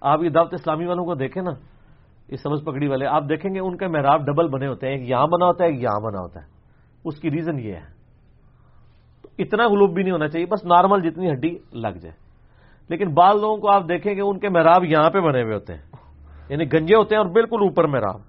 [0.00, 1.50] آپ یہ دعوت اسلامی والوں کو دیکھیں نا
[2.28, 5.08] اس سمجھ پکڑی والے آپ دیکھیں گے ان کے محراب ڈبل بنے ہوتے ہیں ایک
[5.08, 6.46] یہاں بنا ہوتا ہے ایک یہاں بنا ہوتا ہے۔
[7.04, 7.98] اس کی ریزن یہ ہے۔
[9.22, 12.14] تو اتنا گلوب بھی نہیں ہونا چاہیے بس نارمل جتنی ہڈی لگ جائے۔
[12.88, 15.74] لیکن بعض لوگوں کو آپ دیکھیں گے ان کے محراب یہاں پہ بنے ہوئے ہوتے
[15.74, 15.82] ہیں۔
[16.48, 18.20] یعنی گنجے ہوتے ہیں اور بالکل اوپر محراب۔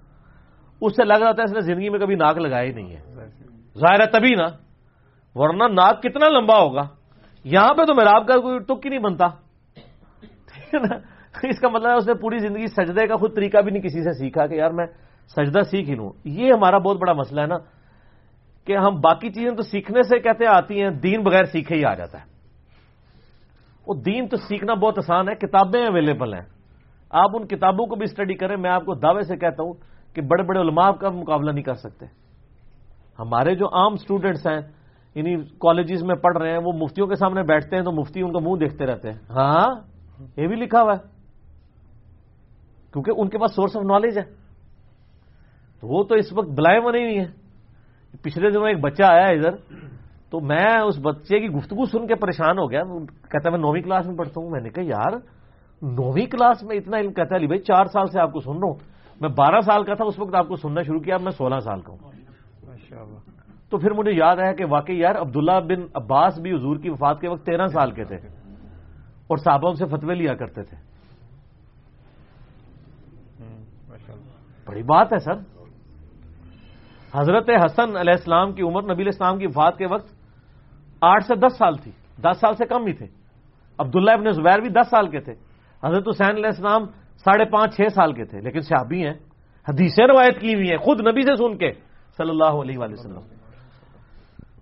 [0.80, 3.00] اس سے لگ رہا تھا اس نے زندگی میں کبھی ناک لگایا ہی نہیں ہے۔
[3.78, 4.69] ظاہر ہے تبھی نا۔
[5.34, 6.82] ورنہ ناک کتنا لمبا ہوگا؟
[7.44, 9.26] یہاں پہ تو محراب کا کوئی ٹک ہی نہیں بنتا۔
[10.24, 10.96] ٹھیک ہے نا؟
[11.42, 14.02] اس کا مطلب ہے اس نے پوری زندگی سجدے کا خود طریقہ بھی نہیں کسی
[14.02, 14.86] سے سیکھا کہ یار میں
[15.36, 17.56] سجدہ سیکھ ہی لوں۔ یہ ہمارا بہت بڑا مسئلہ ہے نا
[18.66, 21.94] کہ ہم باقی چیزیں تو سیکھنے سے کہتے آتی ہیں، دین بغیر سیکھے ہی آ
[21.94, 22.24] جاتا ہے۔
[23.86, 26.44] وہ دین تو سیکھنا بہت آسان ہے، کتابیں اویلیبل ہیں۔
[27.10, 29.72] آپ ان کتابوں کو بھی اسٹڈی کریں، میں آپ کو دعوے سے کہتا ہوں
[30.14, 32.06] کہ بڑے بڑے علماء کا مقابلہ نہیں کر سکتے۔
[33.18, 34.60] ہمارے جو عام اسٹوڈنٹس ہیں
[35.14, 38.32] انہیں کالجز میں پڑھ رہے ہیں وہ مفتیوں کے سامنے بیٹھتے ہیں تو مفتی ان
[38.32, 39.68] کا منہ دیکھتے رہتے ہیں۔ ہاں؟
[40.36, 41.08] یہ بھی لکھا ہوا ہے۔
[42.92, 44.24] کیونکہ ان کے پاس سورس آف نالج ہے۔
[45.80, 47.26] تو وہ تو اس وقت بلائے بنے نہیں ہے
[48.22, 49.50] پچھلے دنوں ایک بچہ آیا ادھر
[50.30, 53.82] تو میں اس بچے کی گفتگو سن کے پریشان ہو گیا۔ کہتا ہے میں نویں
[53.82, 55.12] کلاس میں پڑھتا ہوں۔ میں نے کہا یار
[55.82, 58.66] نویں کلاس میں اتنا علم کہتا ہے۔ بھائی چار سال سے آپ کو سن رہا
[58.66, 58.74] ہوں۔
[59.20, 61.80] میں بارہ سال کا تھا اس وقت آپ کو سننا شروع کیا میں سولہ سال
[61.80, 62.12] کا ہوں۔
[63.70, 67.20] تو پھر مجھے یاد آیا کہ واقعی یار عبداللہ بن عباس بھی حضور کی وفات
[67.20, 68.16] کے وقت تیرہ سال کے تھے
[69.26, 70.76] اور صحابہ سے فتوے لیا کرتے تھے۔
[74.66, 75.60] بڑی بات ہے سر۔
[77.14, 80.12] حضرت حسن علیہ السلام کی عمر نبی السلام کی وفات کے وقت
[81.00, 83.06] آٹھ سے دس سال تھی۔ دس سال سے کم ہی تھے۔
[83.78, 85.32] عبداللہ ابن زبیر بھی دس سال کے تھے۔
[85.84, 86.84] حضرت حسین علیہ السلام
[87.16, 89.14] ساڑھے پانچ، چھ سال کے تھے۔ لیکن صحابی ہیں۔
[89.68, 91.72] حدیثیں روایت کی ہوئی ہیں۔ خود نبی سے سن کے
[92.16, 93.39] صلی اللہ علیہ وآلہ وسلم۔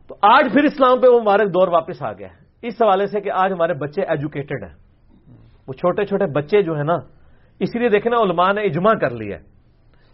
[0.08, 2.28] تو آج پھر اسلام پہ وہ مبارک دور واپس آ گیا
[2.62, 4.74] اس حوالے سے کہ آج ہمارے بچے ایجوکیٹڈ ہیں۔
[5.68, 6.96] وہ چھوٹے چھوٹے بچے جو ہیں نا
[7.60, 9.38] اس لیے دیکھنا علماء نے اجماع کر لیا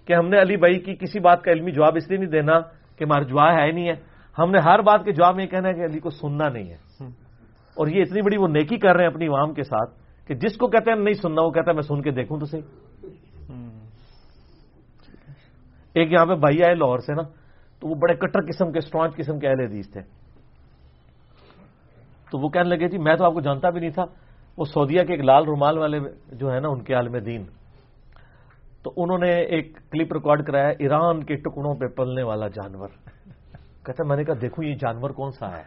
[0.07, 2.61] کہ ہم نے علی بھائی کی کسی بات کا علمی جواب اس لیے نہیں دینا
[2.97, 3.95] کہ ہمارا جواب ہے نہیں ہے۔
[4.39, 7.05] ہم نے ہر بات کے جواب میں کہنا ہے کہ علی کو سننا نہیں ہے۔
[7.75, 9.91] اور یہ اتنی بڑی وہ نیکی کر رہے ہیں اپنی عوام کے ساتھ
[10.27, 12.47] کہ جس کو کہتے ہیں نہیں سننا وہ کہتا ہے میں سن کے دیکھوں تو
[12.47, 12.63] صحیح۔
[15.95, 17.23] ایک یہاں پہ بھائی آئے لاہور سے نا
[17.85, 20.01] تو وہ بڑے کٹر قسم کے اسٹرانچ قسم کے اہل حدیث تھے۔
[22.31, 24.05] تو وہ کہنے لگے جی میں تو آپ کو جانتا بھی نہیں تھا،
[24.59, 25.99] وہ سعودیہ کے ایک لال رومال والے
[26.33, 27.45] جو ہے نا، ان کے عالم دین۔
[28.83, 32.89] تو انہوں نے ایک کلپ ریکارڈ کرایا، ایران کے ٹکڑوں پہ پلنے والا جانور۔
[33.85, 35.63] کہتا میں نے کہا، دیکھو، یہ جانور کون سا ہے؟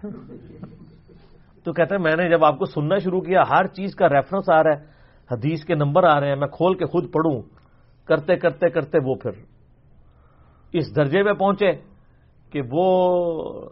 [1.64, 4.64] تو کہتے میں نے جب آپ کو سننا شروع کیا، ہر چیز کا ریفرنس آ
[4.64, 4.85] رہا ہے،
[5.31, 7.41] حدیث کے نمبر آ رہے ہیں، میں کھول کے خود پڑھوں۔
[8.06, 9.31] کرتے کرتے کرتے وہ پھر
[10.73, 11.97] اس درجے میں پہنچے۔
[12.52, 13.69] کہ وہ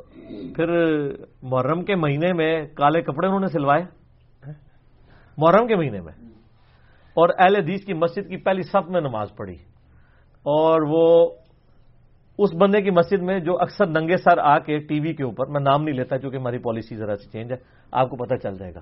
[0.56, 0.70] پھر
[1.42, 3.84] محرم کے مہینے میں کالے کپڑے انہوں نے سلوائے؟
[5.38, 6.14] محرم کے مہینے میں۔
[7.14, 9.56] اور اہل حدیث کی مسجد کی پہلی صف میں نماز پڑھی۔
[10.44, 11.32] اور وہ
[12.40, 15.48] اس بندے کی مسجد میں جو اکثر ننگے سر آ کے ٹی وی کے اوپر،
[15.48, 17.58] میں نام نہیں لیتا کیونکہ ہماری پالیسی ذرا سی چینج ہے،
[17.92, 18.80] آپ کو پتہ چل جائے گا۔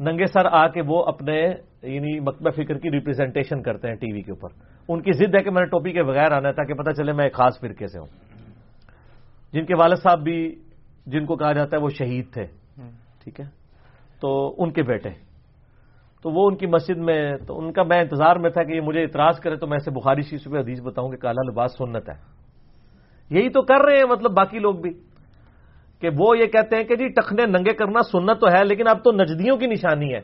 [0.00, 1.48] ننگے سر آ کے وہ اپنے
[1.82, 4.48] یعنی مکبہ فکر کی ریپرزینٹیشن کرتے ہیں ٹی وی کے اوپر۔
[4.88, 7.12] ان کی ضد ہے کہ میں نے ٹوپی کے بغیر آنا ہے تاکہ پتہ چلے
[7.12, 8.27] میں ایک خاص فرقے سے ہوں۔
[9.52, 10.62] جن کے والد صاحب بھی
[11.06, 12.46] جن کو کہا جاتا ہے وہ شہید تھے۔
[13.24, 13.44] ٹھیک ہے؟
[14.20, 15.08] تو ان کے بیٹے۔
[16.22, 18.80] تو وہ ان کی مسجد میں تو ان کا میں انتظار میں تھا کہ یہ
[18.80, 22.08] مجھے اعتراض کرے تو میں اسے بخاری شیش پہ حدیث بتاؤں کہ کالا لباس سنت
[22.08, 22.14] ہے۔
[23.30, 24.90] یہی تو کر رہے ہیں مطلب باقی لوگ بھی۔
[26.00, 29.04] کہ وہ یہ کہتے ہیں کہ جی ٹخنے ننگے کرنا سنت تو ہے لیکن اب
[29.04, 30.20] تو نجدیوں کی نشانی ہے۔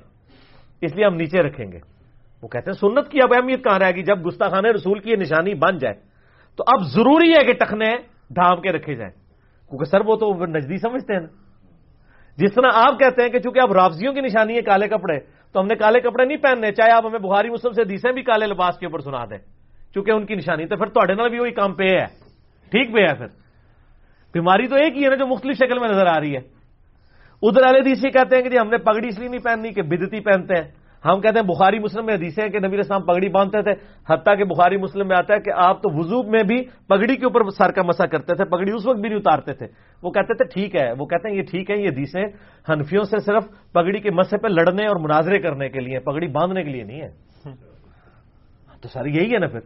[0.80, 1.78] اس لیے ہم نیچے رکھیں گے۔
[2.42, 5.16] وہ کہتے ہیں سنت کی اب اہمیت کہاں رہے گی جب گستاخان رسول کی یہ
[5.16, 5.94] نشانی بن جائے۔
[6.56, 9.12] تو اب ضروری ہے کہ ٹخنے ڈھانپ کے رکھے جائیں۔
[9.68, 11.26] کیونکہ سر وہ تو نجدی سمجھتے ہیں۔
[12.36, 15.20] جس طرح آپ کہتے ہیں کہ چونکہ اب رافضیوں کی نشانی ہے کالے کپڑے،
[15.52, 18.22] تو ہم نے کالے کپڑے نہیں پہننے، چاہے آپ ہمیں بخاری مسلم سے دیسیں بھی
[18.22, 19.38] کالے لباس کے اوپر سنا دیں۔
[19.94, 22.06] چونکہ ان کی نشانی، تو پھر تھوڑے بھی وہی کام پہ ہے۔
[22.70, 23.26] ٹھیک پہ ہے پھر۔
[24.34, 26.40] بیماری تو ایک ہی ہے نا جو مختلف شکل میں نظر آ رہی ہے۔
[27.42, 29.82] ادھر والے دیسی کہتے ہیں کہ جی ہم نے پگڑی اس لیے نہیں پہننی، کہ
[29.82, 30.70] بدتی پہنتے ہیں۔
[31.04, 33.72] ہم کہتے ہیں بخاری مسلم میں حدیثیں ہیں کہ نبی اسلام پگڑی باندھتے تھے،
[34.10, 37.24] حتیٰ کہ بخاری مسلم میں آتا ہے کہ آپ تو وضو میں بھی پگڑی کے
[37.24, 39.66] اوپر سر کا مسا کرتے تھے، پگڑی اس وقت بھی نہیں اتارتے تھے۔
[40.02, 42.24] وہ کہتے تھے، ٹھیک ہے، وہ کہتے ہیں یہ ٹھیک ہے، یہ حدیثیں
[42.68, 46.64] ہنفیوں سے صرف پگڑی کے مسے پہ لڑنے اور مناظرے کرنے کے لیے، پگڑی باندھنے
[46.64, 47.08] کے لیے نہیں ہے۔
[47.46, 47.54] ہاں،
[48.82, 49.60] تو سر یہی ہے نا پھر۔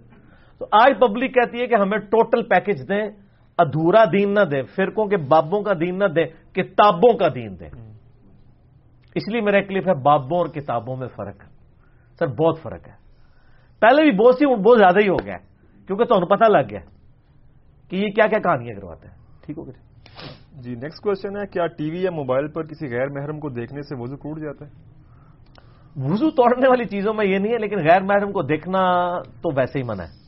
[0.58, 3.10] تو آج پبلک کہتی ہے کہ ہمیں ٹوٹل پیکج دیں،
[3.58, 7.87] ادھورا دین نہ دیں، فرقوں کے بابوں کا دین نہ دیں، کتابوں کا دین دیں۔
[9.18, 11.42] اس لیے میرا کلپ ہے بابوں اور کتابوں میں فرق۔
[12.18, 12.92] سر بہت فرق ہے۔
[13.80, 15.36] پہلے بھی بہت سی بہت زیادہ ہی ہو گیا
[15.86, 16.80] کیونکہ تو پتہ لگ گیا
[17.90, 19.14] کہ یہ کیا کیا کہانیاں کرواتے ہیں۔
[19.46, 19.88] ٹھیک ہو گیا
[20.60, 23.82] جی؟ نیکسٹ کوشچن ہے کیا ٹی وی یا موبائل پر کسی غیر محرم کو دیکھنے
[23.82, 24.70] سے وضو ٹوٹ جاتا ہے؟
[25.96, 28.78] وضو توڑنے والی چیزوں میں یہ نہیں ہے لیکن غیر محرم کو دیکھنا
[29.18, 30.18] تو ویسے ہی منع ہے۔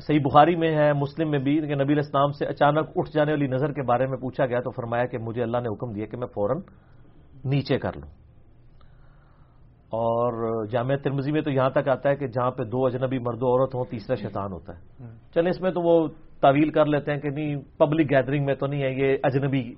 [0.00, 3.46] صحیح بخاری میں ہے مسلم میں بھی کہ نبی اسلام سے اچانک اٹھ جانے والی
[3.46, 6.16] نظر کے بارے میں پوچھا گیا تو فرمایا کہ مجھے اللہ نے حکم دیا کہ
[6.16, 6.58] میں فوراً
[7.44, 8.08] نیچے کر لوں
[9.86, 13.42] اور جامعہ ترمزی میں تو یہاں تک آتا ہے کہ جہاں پہ دو اجنبی مرد
[13.42, 14.80] و عورت ہوں تیسرا شیطان ہوتا ہے۔
[15.34, 16.08] چلے اس میں تو وہ
[16.40, 19.74] تعویل کر لیتے ہیں کہ نہیں پبلک گیدرنگ میں تو نہیں ہے یہ اجنبی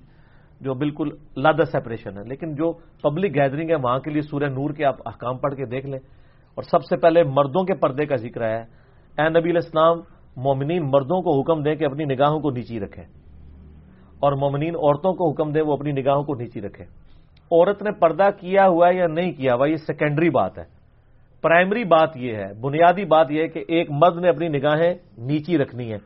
[0.60, 2.72] جو بالکل لادہ سیپریشن ہے۔ لیکن جو
[3.02, 5.98] پبلک گیدرنگ ہے وہاں کے لیے سورہ نور کے آپ احکام پڑھ کے دیکھ لیں۔
[6.55, 8.59] اور سب سے پہلے مردوں کے پردے کا ذکر ہے
[9.18, 10.01] اے نبی الاسلام
[10.36, 13.05] مومنین مردوں کو حکم دیں کہ اپنی نگاہوں کو نیچی رکھیں۔
[14.20, 16.86] اور مومنین عورتوں کو حکم دیں وہ اپنی نگاہوں کو نیچی رکھیں۔
[17.52, 20.64] عورت نے پردہ کیا ہوا ہے یا نہیں کیا ہوا یہ سیکنڈری بات ہے۔
[21.42, 25.58] پرائمری بات یہ ہے بنیادی بات یہ ہے کہ ایک مرد نے اپنی نگاہیں نیچی
[25.58, 25.98] رکھنی ہے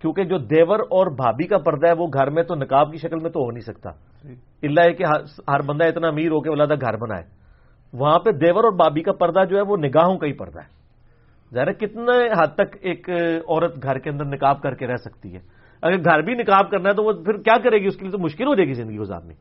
[0.00, 3.18] کیونکہ جو دیور اور بھابھی کا پردہ ہے وہ گھر میں تو نکاب کی شکل
[3.18, 3.90] میں تو ہو نہیں سکتا۔
[4.24, 4.34] جی۔
[4.66, 5.04] اللہ ہے کہ
[5.50, 7.24] ہر بندہ اتنا امیر ہو کے ولادہ گھر بنائے۔
[7.92, 10.78] وہاں پہ دیور اور بابی کا پردہ جو ہے وہ نگاہوں کا ہی پردہ ہے۔
[11.54, 13.10] ظاہر کتنے حد تک ایک
[13.48, 15.40] عورت گھر کے اندر نکاب کر کے رہ سکتی ہے۔
[15.82, 18.12] اگر گھر بھی نکاب کرنا ہے تو وہ پھر کیا کرے گی؟ اس کے لیے
[18.12, 19.34] تو مشکل ہو جائے گی زندگی گزارنی۔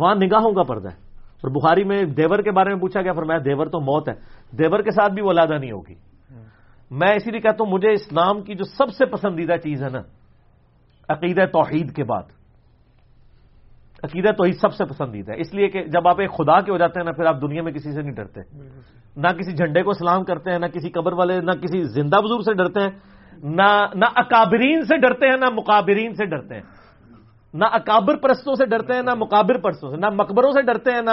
[0.00, 1.10] وہاں نگاہوں کا پردہ ہے۔
[1.42, 4.14] اور بخاری میں دیور کے بارے میں پوچھا گیا، فرمایا دیور تو موت ہے،
[4.56, 5.94] دیور کے ساتھ بھی وہ ولادہ نہیں ہوگی۔
[6.90, 10.00] میں اسی لیے کہتا ہوں، مجھے اسلام کی جو سب سے پسندیدہ چیز ہے نا،
[11.08, 12.22] عقیدہ توحید کے بعد۔
[14.02, 16.78] عقیدہ توحید سب سے پسندیدہ ہے۔ اس لیے کہ جب آپ ایک خدا کے ہو
[16.78, 18.40] جاتے ہیں نا، پھر آپ دنیا میں کسی سے نہیں ڈرتے۔
[19.16, 22.40] نہ کسی جھنڈے کو سلام کرتے ہیں، نہ کسی قبر والے، نہ کسی زندہ بزرگ
[22.40, 22.90] سے ڈرتے ہیں،
[23.42, 26.62] نہ نہ اکابرین سے ڈرتے ہیں، نہ مقابرین سے ڈرتے ہیں۔
[27.54, 31.02] نہ اکابر پرستوں سے ڈرتے ہیں نہ مقابر پرستوں سے نہ مقبروں سے ڈرتے ہیں
[31.02, 31.10] نہ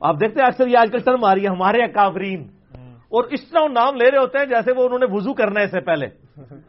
[0.00, 2.48] آپ دیکھتے ہیں اکثر یہ آج کل ٹرم آ رہی ہے ہمارے اکابرین۔
[3.08, 5.60] اور اس طرح وہ نام لے رہے ہوتے ہیں جیسے وہ انہوں نے وضو کرنا
[5.60, 6.06] ہے اس سے پہلے۔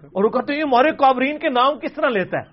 [0.01, 2.43] اور وہ کہتے ہیں ہمارے کابرین کے نام کس طرح لیتا ہے؟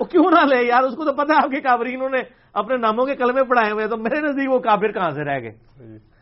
[0.00, 2.18] وہ کیوں نہ لے یار اس کو تو پتا ہے آپ کے کابرینوں نے
[2.52, 5.50] اپنے ناموں کے کلمے پڑھائے ہوئے تو میرے نزدیک وہ کابر کہاں سے رہ گئے؟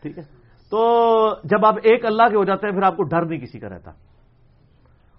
[0.03, 0.23] ٹھیک ہے۔
[0.71, 3.59] تو جب آپ ایک اللہ کے ہو جاتے ہیں پھر آپ کو ڈر نہیں کسی
[3.59, 3.91] کا رہتا۔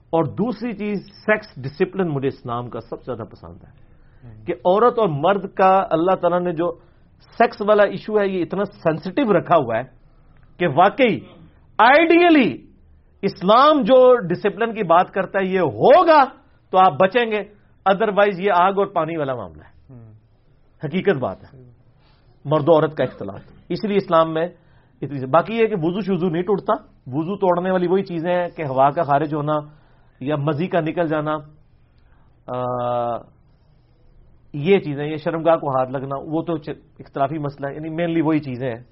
[0.10, 3.85] اور دوسری چیز سیکس ڈسپلن مجھے اسلام کا سب سے زیادہ پسند ہے۔
[4.46, 6.72] کہ عورت اور مرد کا اللہ تعالیٰ نے جو
[7.38, 9.84] سیکس والا ایشو ہے، یہ اتنا سینسٹو رکھا ہوا ہے
[10.58, 11.20] کہ واقعی
[11.78, 12.66] آئیڈیلی
[13.22, 16.24] اسلام جو ڈسپلن کی بات کرتا ہے، یہ ہوگا
[16.72, 17.44] تو آپ بچیں گے۔
[17.86, 19.96] ادروائز یہ آگ اور پانی والا معاملہ ہے۔
[20.84, 21.60] حقیقت بات ہے۔
[22.46, 24.48] مرد و عورت کا اختلاف۔ اس لیے اسلام میں
[25.02, 26.74] اتنی باقی یہ کہ وضو شوزو نہیں ٹوٹتا۔
[27.08, 29.54] وضو توڑنے والی وہی چیزیں ہیں کہ ہوا کا خارج ہونا
[30.20, 31.36] یا مزی کا نکل جانا۔
[34.56, 36.53] یہ چیزیں، یہ شرمگاہ کو ہاتھ لگنا، وہ تو
[36.99, 38.84] اختلافی مسئلہ ہے یعنی مینلی وہی چیزیں ہیں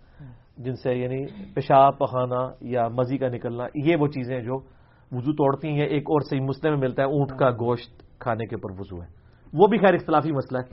[0.63, 1.25] جن سے یعنی
[1.55, 2.41] پیشاب پخانا
[2.73, 4.55] یا مزی کا نکلنا، یہ وہ چیزیں جو
[5.11, 8.55] وضو توڑتی ہیں، ایک اور صحیح مسئلے میں ملتا ہے، اونٹ کا گوشت کھانے کے
[8.55, 9.07] اوپر وضو ہے۔
[9.53, 10.67] وہ بھی خیر اختلافی مسئلہ ہے،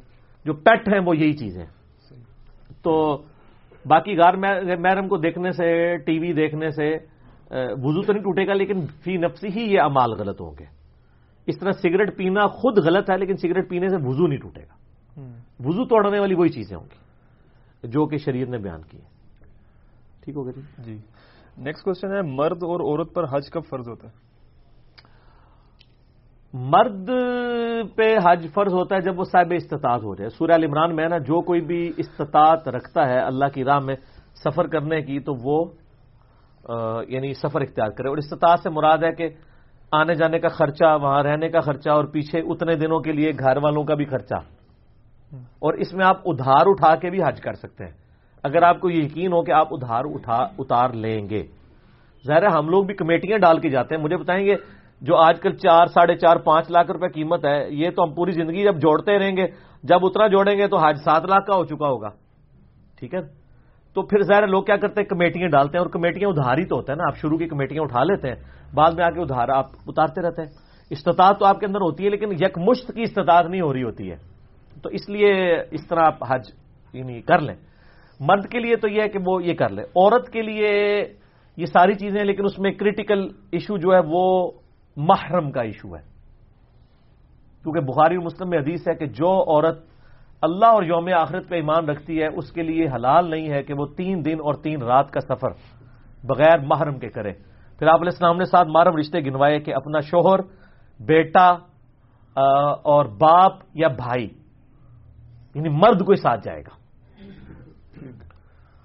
[0.46, 1.64] جو پیٹ ہیں وہ یہی چیزیں
[2.82, 2.92] تو
[3.84, 6.88] باقی غار محرم کو دیکھنے سے، ٹی وی دیکھنے سے
[7.82, 10.64] وضو تو نہیں ٹوٹے گا، لیکن فی نفسی ہی یہ امال غلط ہوں گے۔
[11.48, 14.74] اس طرح سگریٹ پینا خود غلط ہے، لیکن سگریٹ پینے سے وضو نہیں ٹوٹے گا۔
[15.61, 18.99] وضو توڑنے والی وہی چیزیں ہوں گی جو کہ شریعت نے بیان کی
[20.24, 20.99] ٹھیک ہوگا جی جی۔
[21.59, 24.31] نیکسٹ کوشچن ہے مرد اور عورت پر حج کب فرض ہوتا ہے؟
[26.55, 27.11] مرد
[27.97, 31.19] پہ حج فرض ہوتا ہے جب وہ صاحب استطاعت ہو جائے۔ سورہ عمران میں نا
[31.19, 33.97] جو کوئی بھی استطاعت رکھتا ہے اللہ کی راہ میں
[34.45, 35.65] سفر کرنے کی تو وہ
[37.09, 39.28] یعنی سفر اختیار کرے۔ اور استطاعت سے مراد ہے کہ
[39.93, 43.57] آنے جانے کا خرچہ وہاں رہنے کا خرچہ اور پیچھے اتنے دنوں کے لیے گھر
[43.57, 44.60] والوں کا بھی خرچہ۔
[45.36, 47.93] اور اس میں آپ ادھار اٹھا کے بھی حج کر سکتے ہیں۔
[48.43, 51.43] اگر آپ کو یہ یقین ہو کہ آپ ادھار اٹھا، اتار لیں گے۔
[52.27, 54.55] ظاہر ہم لوگ بھی کمیٹیاں ڈال کے جاتے ہیں۔ مجھے بتائیں گے،
[55.01, 58.32] جو آج کل چار، ساڑھے چار، پانچ لاکھ روپے قیمت ہے، یہ تو ہم پوری
[58.32, 59.47] زندگی جب جوڑتے رہیں گے،
[59.82, 62.09] جب اتنا جوڑیں گے تو حج سات لاکھ کا ہو چکا ہوگا۔
[62.98, 63.20] ٹھیک ہے؟
[63.94, 66.77] تو پھر ظاہر لوگ کیا کرتے ہیں؟ کمیٹیاں ڈالتے ہیں اور کمیٹیاں ادھار ہی تو
[66.77, 68.36] ہوتا ہے نا۔ آپ شروع کی کمیٹیاں اٹھا لیتے ہیں،
[68.74, 70.48] بعد میں آ کے ادھار آپ اتارتے رہتے ہیں۔
[70.90, 73.82] استطاعت تو آپ کے اندر ہوتی ہے، لیکن یک مشت کی استطاعت نہیں ہو رہی
[73.82, 74.16] ہوتی ہے۔
[74.82, 75.32] تو اس لیے
[75.70, 76.51] اس طرح آپ حج
[76.93, 77.55] یعنی کر لیں۔
[78.20, 80.70] مرد کے لیے تو یہ ہے کہ وہ یہ کر لے عورت کے لیے
[81.57, 84.51] یہ ساری چیزیں لیکن اس میں کریٹیکل ایشو جو ہے وہ
[84.97, 86.02] محرم کا ایشو ہے۔
[87.62, 89.78] کیونکہ بخاری مسلم میں حدیث ہے کہ جو عورت
[90.43, 93.74] اللہ اور یوم آخرت پہ ایمان رکھتی ہے، اس کے لیے حلال نہیں ہے کہ
[93.74, 95.52] وہ تین دن اور تین رات کا سفر
[96.24, 97.32] بغیر محرم کے کرے۔
[97.78, 100.40] پھر آپ علیہ السلام نے ساتھ محرم رشتے گنوائے کہ اپنا شوہر،
[101.01, 101.48] بیٹا
[102.85, 104.28] اور باپ یا بھائی
[105.55, 106.81] یعنی مرد کوئی ساتھ جائے گا۔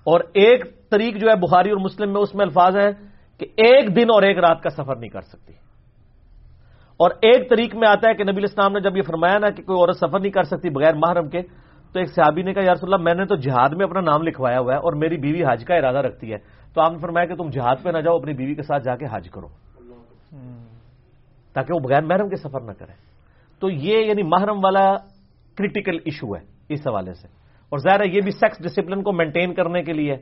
[0.04, 2.92] اور ایک طریق جو ہے بخاری اور مسلم میں اس میں الفاظ ہے
[3.38, 5.54] کہ ایک دن اور ایک رات کا سفر نہیں کر سکتی۔
[6.98, 9.64] اور ایک طریق میں آتا ہے کہ نبی اسلام نے جب یہ فرمایا نا کہ
[9.64, 11.42] کوئی عورت سفر نہیں کر سکتی بغیر محرم کے،
[11.94, 14.60] تو ایک صحابی نے کہا یار اللہ، میں نے تو جہاد میں اپنا نام لکھوایا
[14.60, 16.38] ہوا ہے اور میری بیوی حج کا ارادہ رکھتی ہے۔
[16.74, 18.96] تو آپ نے فرمایا کہ تم جہاد پہ نہ جاؤ، اپنی بیوی کے ساتھ جا
[18.96, 19.48] کے حج کرو۔
[21.54, 22.92] تاکہ وہ بغیر محرم کے سفر نہ کرے۔
[23.60, 24.94] تو یہ یعنی محرم والا
[25.58, 27.28] کریٹیکل ایشو ہے۔ اس حوالے سے۔
[27.70, 30.16] اور ظاہر ہے یہ بھی سیکس ڈسپلن کو مینٹین کرنے کے لیے۔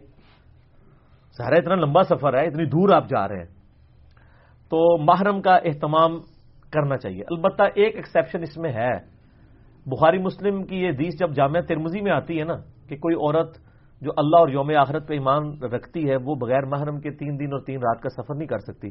[1.38, 3.64] ظاہر اتنا لمبا سفر ہے، اتنی دور آپ جا رہے ہیں۔
[4.70, 6.20] تو محرم کا اہتمام
[6.72, 9.14] کرنا چاہیے۔ البتہ ایک ایکسیپشن اس میں ہے۔
[9.86, 12.56] بخاری مسلم کی یہ حدیث جب جامعہ ترمزی میں آتی ہے نا
[12.90, 13.58] کہ کوئی عورت
[14.02, 17.46] جو اللہ اور یوم آخرت پہ ایمان رکھتی ہے، وہ بغیر محرم کے تین دن
[17.46, 18.90] اور تین رات کا سفر نہیں کر سکتی۔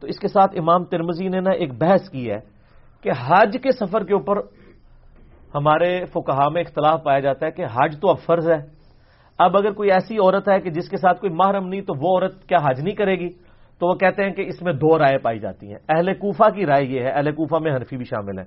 [0.00, 2.38] تو اس کے ساتھ امام ترمزی نے نا ایک بحث کی ہے
[3.00, 4.36] کہ حج کے سفر کے اوپر
[5.54, 8.60] ہمارے فکہ میں اختلاف پایا جاتا ہے کہ حج تو اب فرض ہے۔
[9.38, 12.18] اب اگر کوئی ایسی عورت ہے کہ جس کے ساتھ کوئی محرم نہیں، تو وہ
[12.18, 13.28] عورت کیا حج نہیں کرے گی؟
[13.78, 16.66] تو وہ کہتے ہیں کہ اس میں دو رائے پائی جاتی ہیں۔ اہل کوفہ کی
[16.66, 18.44] رائے یہ ہے، اہل کوفہ میں حنفی بھی شامل ہے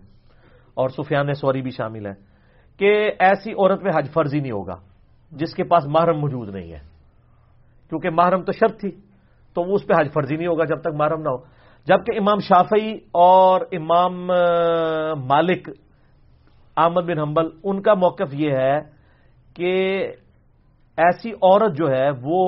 [0.74, 2.14] اور سفیان سوری بھی شامل ہے
[2.80, 4.76] کہ ایسی عورت میں حج فرض ہی نہیں ہوگا،
[5.32, 6.80] جس کے پاس محرم موجود نہیں ہے۔
[7.90, 8.92] کیونکہ محرم تو شرط تھی،
[9.54, 11.38] تو وہ اس پہ حج فرضی نہیں ہوگا جب تک محرم نہ ہو۔
[11.86, 14.26] جبکہ امام شافعی اور امام
[15.28, 15.70] مالک
[16.78, 18.80] احمد بن حنبل، ان کا موقف یہ ہے
[19.56, 19.72] کہ
[20.98, 22.42] ایسی عورت جو ہے وہ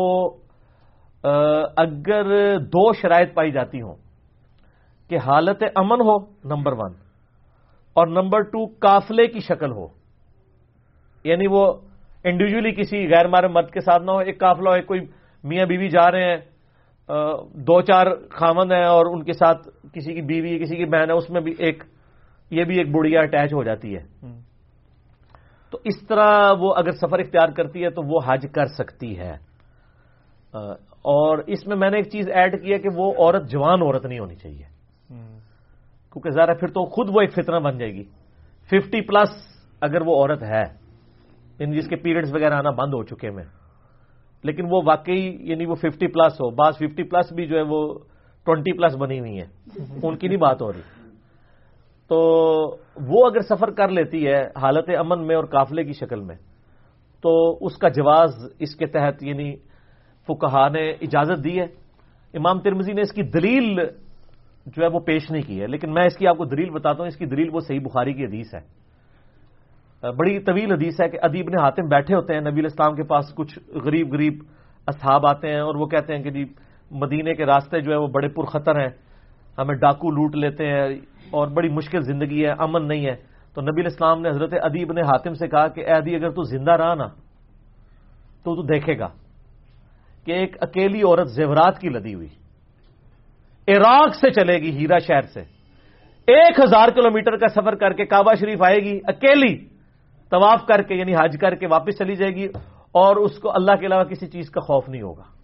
[1.77, 3.95] اگر دو شرائط پائی جاتی ہوں،
[5.10, 6.93] کہ حالت امن ہو، نمبر ون،
[7.95, 9.88] اور نمبر ٹو کافلے کی شکل ہو
[11.26, 11.65] یعنی وہ
[12.26, 15.01] انڈیویجلی کسی غیر مار مرد کے ساتھ نہ ہو، ایک کافلا ہو، ایک کوئی
[15.43, 16.38] میاں بیوی جا رہے ہیں
[17.68, 21.15] دو چار خامند ہیں اور ان کے ساتھ کسی کی بیوی، کسی کی بہن ہے،
[21.15, 21.84] اس میں بھی ایک
[22.49, 24.01] یہ بھی ایک بڑھیا اٹیچ ہو جاتی ہے۔
[25.71, 29.34] تو اس طرح وہ اگر سفر اختیار کرتی ہے تو وہ حج کر سکتی ہے۔
[31.01, 34.19] اور اس میں میں نے ایک چیز ایڈ کیا کہ وہ عورت جوان عورت نہیں
[34.19, 34.63] ہونی چاہیے۔
[36.13, 38.03] کیونکہ ذرا پھر تو خود وہ ایک فتنہ بن جائے گی۔
[38.65, 39.30] ففٹی پلس
[39.81, 40.63] اگر وہ عورت ہے
[41.59, 43.43] یعنی جس کے پیریڈز وغیرہ آنا بند ہو چکے میں
[44.43, 47.99] لیکن وہ واقعی یعنی وہ ففٹی پلس ہو بعض ففٹی پلس بھی جو ہے وہ
[48.45, 50.98] ٹوینٹی پلس بنی ہوئی ہیں۔ ان کی نہیں بات ہو رہی۔
[52.10, 52.19] تو
[53.02, 56.36] وہ اگر سفر کر لیتی ہے حالت امن میں اور قافلے کی شکل میں،
[57.22, 59.56] تو اس کا جواز اس کے تحت یعنی
[60.27, 61.65] فکہ نے اجازت دی ہے۔
[62.34, 63.76] امام ترمزی نے اس کی دلیل
[64.65, 66.99] جو ہے وہ پیش نہیں کی ہے، لیکن میں اس کی آپ کو دلیل بتاتا
[66.99, 68.80] ہوں۔ اس کی دلیل وہ صحیح بخاری کی حدیث ہے۔
[70.11, 73.26] بڑی طویل حدیث ہے کہ ادیب نے ہاتم بیٹھے ہوتے ہیں، نبی اسلام کے پاس
[73.36, 74.44] کچھ غریب غریب
[74.88, 76.45] اصحاب آتے ہیں اور وہ کہتے ہیں کہ جی
[76.91, 79.09] مدینے کے راستے جو ہے وہ بڑے پرخطر ہیں۔
[79.60, 80.88] ہمیں ڈاکو لوٹ لیتے ہیں
[81.31, 83.15] اور بڑی مشکل زندگی ہے، امن نہیں ہے۔
[83.53, 86.44] تو نبی اسلام نے حضرت ادیب نے حاتم سے کہا کہ اے ادی، اگر تو
[86.44, 87.07] زندہ رہا نا،
[88.44, 89.07] تو تو دیکھے گا
[90.26, 92.27] کہ ایک اکیلی عورت زیورات کی لدی ہوئی،
[93.68, 95.41] عراق سے چلے گی، ہیرا شہر سے۔
[96.27, 99.56] ایک ہزار کلومیٹر کا سفر کر کے کعبہ شریف آئے گی، اکیلی
[100.31, 102.47] طواف کر کے یعنی حج کر کے واپس چلی جائے گی
[102.91, 105.38] اور اس کو اللہ کے علاوہ کسی چیز کا خوف نہیں ہوگا۔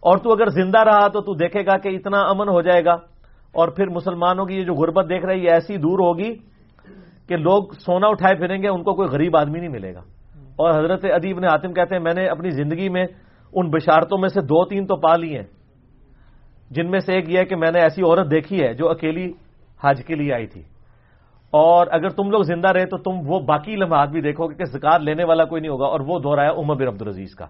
[0.00, 2.94] اور تو اگر زندہ رہا تو تو دیکھے گا کہ اتنا امن ہو جائے گا۔
[3.52, 6.34] اور پھر مسلمانوں کی یہ جو غربت دیکھ رہی ہے ایسی دور ہوگی
[7.28, 10.00] کہ لوگ سونا اٹھائے پھریں گے ان کو کوئی غریب آدمی نہیں ملے گا۔
[10.56, 13.04] اور حضرت ادیب نے آتم کہتے ہیں میں نے اپنی زندگی میں
[13.52, 15.44] ان بشارتوں میں سے دو تین تو پا لی ہیں
[16.70, 19.32] جن میں سے ایک یہ ہے کہ میں نے ایسی عورت دیکھی ہے جو اکیلی
[19.84, 20.62] حج کے لیے آئی تھی۔
[21.50, 24.64] اور اگر تم لوگ زندہ رہے تو تم وہ باقی لمحات بھی دیکھو گے کہ
[24.64, 27.46] زکات لینے والا کوئی نہیں ہوگا اور وہ دورہ ہے عمر بن عبد العزیز کا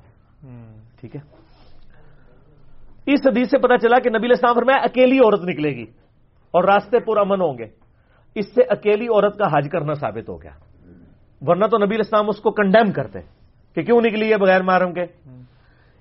[1.01, 1.38] ٹھیک ہے؟
[3.12, 5.85] اس حدیث سے پتا چلا کہ نبی اسلام فرمایا، اکیلی عورت نکلے گی۔
[6.51, 7.67] اور راستے پر امن ہوں گے۔
[8.35, 10.51] اس سے اکیلی عورت کا حج کرنا ثابت ہو گیا۔
[11.41, 13.19] ورنہ تو نبی اسلام اس کو کنڈیم کرتے
[13.75, 15.05] کہ کیوں نکلی ہے بغیر محرم کے؟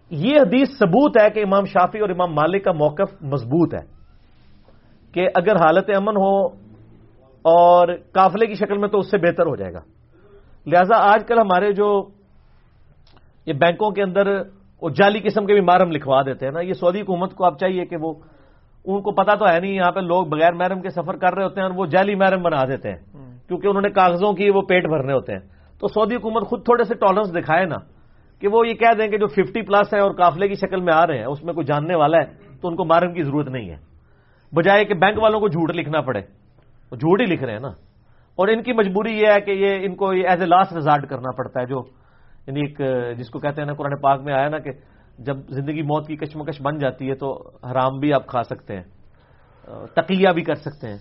[0.09, 3.85] یہ حدیث ثبوت ہے کہ امام شافی اور امام مالک کا موقف مضبوط ہے
[5.11, 6.45] کہ اگر حالت امن ہو
[7.41, 9.79] اور قافلے کی شکل میں تو اس سے بہتر ہو جائے گا۔
[10.65, 12.07] لہذا آج کل ہمارے جو
[13.45, 14.41] یہ بینکوں کے اندر
[14.81, 17.57] وہ جعلی قسم کے بھی مارم لکھوا دیتے ہیں نا۔ یہ سعودی حکومت کو اب
[17.59, 18.13] چاہیے کہ وہ
[18.85, 21.43] ان کو پتا تو ہے نہیں یہاں پہ لوگ بغیر محرم کے سفر کر رہے
[21.43, 22.97] ہوتے ہیں اور وہ جعلی محرم بنا دیتے ہیں۔
[23.47, 25.39] کیونکہ انہوں نے کاغذوں کی وہ پیٹ بھرنے ہوتے ہیں۔
[25.79, 27.75] تو سعودی حکومت خود تھوڑے سے ٹالرنس دکھائے نا
[28.41, 30.93] کہ وہ یہ کہہ دیں کہ جو ففٹی پلس ہے اور قافلے کی شکل میں
[30.93, 32.25] آ رہے ہیں اس میں کوئی جاننے والا ہے
[32.61, 33.75] تو ان کو مارم کی ضرورت نہیں ہے۔
[34.55, 36.19] بجائے کہ بینک والوں کو جھوٹ لکھنا پڑے۔
[36.91, 37.67] وہ جھوٹ ہی لکھ رہے ہیں نا۔
[38.35, 41.31] اور ان کی مجبوری یہ ہے کہ یہ ان کو ایز اے لاسٹ ریزارٹ کرنا
[41.37, 41.81] پڑتا ہے جو
[42.47, 42.81] یعنی ایک
[43.17, 44.71] جس کو کہتے ہیں نا قرآن پاک میں آیا نا کہ
[45.19, 48.83] جب زندگی موت کی کشمکش بن جاتی ہے تو حرام بھی آپ کھا سکتے ہیں
[49.85, 50.97] تقیہ بھی کر سکتے ہیں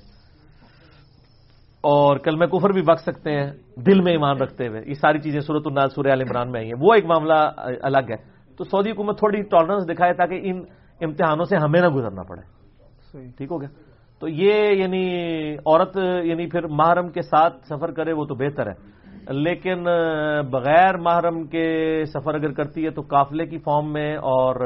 [1.80, 5.18] اور کل میں کفر بھی بک سکتے ہیں دل میں ایمان رکھتے ہوئے۔ یہ ساری
[5.18, 7.50] چیزیں صورت الناز سورہ عال عمران میں آئی ہیں۔ وہ ایک معاملہ
[7.82, 8.16] الگ ہے۔
[8.56, 10.62] تو سعودی حکومت تھوڑی ٹالرنس دکھائے تاکہ ان
[11.00, 12.42] امتحانوں سے ہمیں نہ گزرنا پڑے۔
[13.36, 13.68] ٹھیک ہو گیا؟
[14.20, 15.04] تو یہ یعنی
[15.66, 19.84] عورت یعنی پھر محرم کے ساتھ سفر کرے وہ تو بہتر ہے۔ لیکن
[20.50, 24.56] بغیر محرم کے سفر اگر کرتی ہے تو قافلے کی فارم میں اور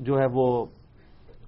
[0.00, 0.66] جو ہے وہ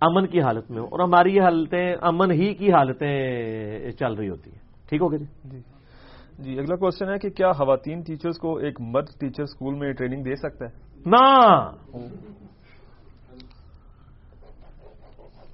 [0.00, 4.50] امن کی حالت میں اور ہماری یہ حالتیں امن ہی کی حالتیں چل رہی ہوتی
[4.50, 5.60] ہیں۔ ٹھیک ہو گیا جی؟
[6.38, 10.22] جی۔ اگلا کوشچن ہے کہ کیا خواتین ٹیچرز کو ایک مرد ٹیچر اسکول میں ٹریننگ
[10.22, 10.70] دے سکتا ہے؟
[11.06, 11.24] نہ!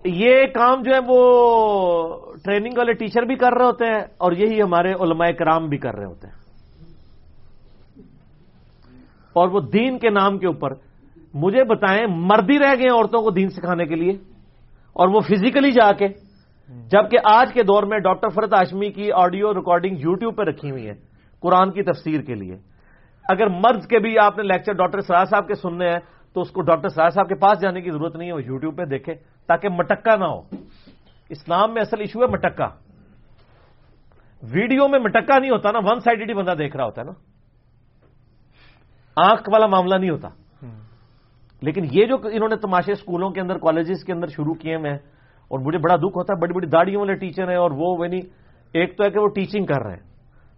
[0.05, 1.18] یہ کام جو ہے وہ
[2.44, 5.94] ٹریننگ والے ٹیچر بھی کر رہے ہوتے ہیں اور یہی ہمارے علماء کرام بھی کر
[5.94, 6.34] رہے ہوتے ہیں۔
[9.33, 10.73] اور وہ دین کے نام کے اوپر
[11.34, 14.12] مجھے بتائیں، مردی رہ گئے عورتوں کو دین سکھانے کے لیے
[14.92, 16.08] اور وہ فزیکلی جا کے،
[16.68, 20.89] جبکہ آج کے دور میں ڈاکٹر فرد آشمی کی آڈیو ریکارڈنگ یوٹیوب پہ رکھی ہوئی
[20.89, 20.92] ہے،
[21.41, 22.57] قرآن کی تفسیر کے لیے۔
[23.28, 25.99] اگر مرد کے بھی آپ نے لیکچر ڈاکٹر سراج صاحب کے سننے ہیں،
[26.34, 28.76] تو اس کو ڈاکٹر سراج صاحب کے پاس جانے کی ضرورت نہیں ہے، وہ یوٹیوب
[28.76, 29.15] پہ دیکھے۔
[29.47, 30.40] تاکہ مٹکا نہ ہو۔
[31.28, 32.66] اسلام میں اصل ایشو ہے مٹکا۔
[34.42, 37.12] ویڈیو میں مٹکا نہیں ہوتا نا ون سائڈیڈ بندہ دیکھ رہا ہوتا ہے نا۔
[39.31, 40.28] آنکھ والا معاملہ نہیں ہوتا۔
[41.62, 44.92] لیکن یہ جو انہوں نے تماشے اسکولوں کے اندر کالجز کے اندر شروع کیے میں
[45.48, 48.20] اور مجھے بڑا دکھ ہوتا ہے، بڑی بڑی داڑیوں والے ٹیچر ہیں اور وہ یعنی
[48.73, 50.02] ایک تو ہے کہ وہ ٹیچنگ کر رہے ہیں۔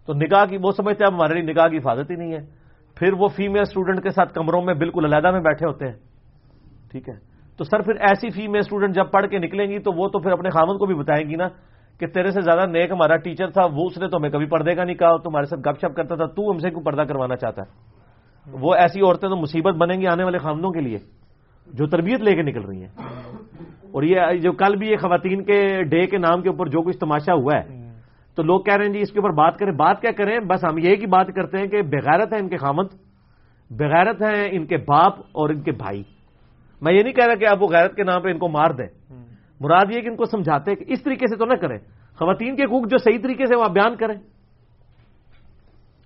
[0.05, 2.45] تو نگاہ کی، وہ سمجھتے ہیں ہمارے لیے نگاہ کی حفاظت ہی نہیں ہے۔
[2.95, 5.95] پھر وہ فیمل اسٹوڈنٹ کے ساتھ کمروں میں بالکل علیحدہ میں بیٹھے ہوتے ہیں۔
[6.91, 10.07] ٹھیک ہے۔ تو سر پھر ایسی فیمل اسٹوڈنٹ جب پڑھ کے نکلیں گی تو وہ
[10.07, 11.47] تو پھر اپنے خامن کو بھی بتائیں گی نا
[11.99, 14.75] کہ تیرے سے زیادہ نیک ہمارا ٹیچر تھا، وہ اس نے تو ہمیں کبھی پردے
[14.75, 17.35] کا نہیں کہا تمہارے ساتھ گپ شپ کرتا تھا، تو ہم سے کیوں پردہ کروانا
[17.35, 17.97] چاہتا ہے؟
[18.51, 20.97] وہ ایسی عورتیں تو مصیبت بنیں گی آنے والے خامدوں کے لیے
[21.73, 22.89] جو تربیت لے کے نکل رہی ہیں۔
[23.91, 26.97] اور یہ جو کل بھی یہ خواتین کے ڈے کے نام کے اوپر جو کچھ
[26.97, 27.91] تماشا ہوا ہے،
[28.35, 30.63] تو لوگ کہہ رہے ہیں جی اس کے اوپر بات کریں، بات کیا کریں؟ بس
[30.63, 32.85] ہم یہ کی بات کرتے ہیں کہ بغیرت ہے ان کے خامد،
[33.71, 36.03] بغیرت ہیں ان کے باپ اور ان کے بھائی۔
[36.81, 38.71] میں یہ نہیں کہہ رہا کہ آپ وہ غیرت کے نام پہ ان کو مار
[38.71, 38.87] دیں۔
[39.59, 41.77] مراد یہ کہ ان کو سمجھاتے کہ اس طریقے سے تو نہ کریں۔
[42.17, 44.15] خواتین کے حقوق جو صحیح طریقے سے وہ بیان کریں۔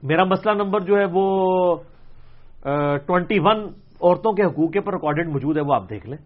[0.03, 1.25] میرا مسئلہ نمبر جو ہے وہ
[3.07, 3.59] ٹوینٹی ون
[4.01, 6.17] عورتوں کے حقوق کے پر ریکارڈڈ موجود ہے وہ آپ دیکھ لیں۔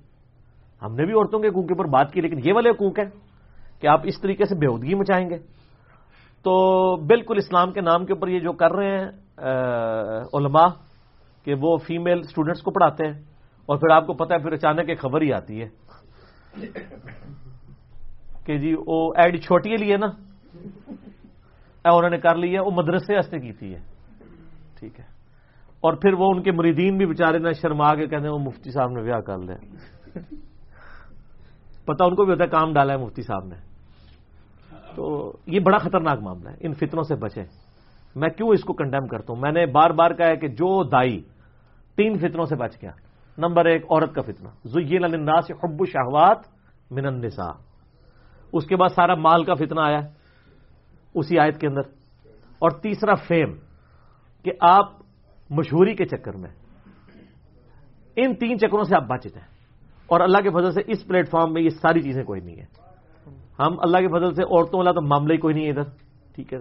[0.81, 3.09] ہم نے بھی عورتوں کے حقوق کے پر بات کی لیکن یہ والے حقوق ہیں
[3.81, 5.37] کہ آپ اس طریقے سے بےودگی مچائیں گے۔
[6.43, 9.07] تو بالکل اسلام کے نام کے اوپر یہ جو کر رہے ہیں
[10.33, 10.67] علماء
[11.45, 13.34] کہ وہ فیمل اسٹوڈنٹس کو پڑھاتے ہیں۔
[13.65, 15.67] اور پھر آپ کو پتا ہے، پھر اچانک ایک خبر ہی آتی ہے
[18.45, 20.07] کہ جی وہ ایڈ چھوٹی لیے نا۔
[21.85, 23.79] انہوں نے کر لی ہے، وہ مدرسے ہستے کی تھی ہے
[24.79, 25.05] ٹھیک ہے۔
[25.81, 28.71] اور پھر وہ ان کے مریدین بھی بےچارے نہ شرما کے کہتے ہیں، وہ مفتی
[28.71, 29.55] صاحب نے بیاہ کر لیا۔
[31.85, 33.55] پتا ان کو بھی ہوتا ہے، کام ڈالا ہے مفتی صاحب نے۔
[34.95, 37.41] تو یہ بڑا خطرناک معاملہ ہے، ان فتنوں سے بچے
[38.15, 40.83] میں کیوں اس کو کنڈیم کرتا ہوں؟ میں نے بار بار کہا ہے کہ جو
[40.83, 41.23] دائی
[41.95, 42.91] تین فتنوں سے بچ گیا۔
[43.37, 46.37] نمبر ایک، عورت کا فتنہ۔ زین الناس حب شہوات
[46.91, 47.51] من النساء۔
[48.53, 49.99] اس کے بعد سارا مال کا فتنہ آیا
[51.15, 51.81] اسی آیت کے اندر۔
[52.59, 53.53] اور تیسرا فیم
[54.43, 54.91] کہ آپ
[55.49, 56.49] مشہوری کے چکر میں
[58.15, 59.47] ان تین چکروں سے آپ بچتے ہیں۔
[60.07, 62.65] اور اللہ کے فضل سے اس پلیٹ فارم میں یہ ساری چیزیں کوئی نہیں ہے
[63.59, 65.83] ہم اللہ کے فضل سے عورتوں والا تو معاملہ ہی کوئی نہیں ہے ادھر۔
[66.35, 66.59] ٹھیک ہے۔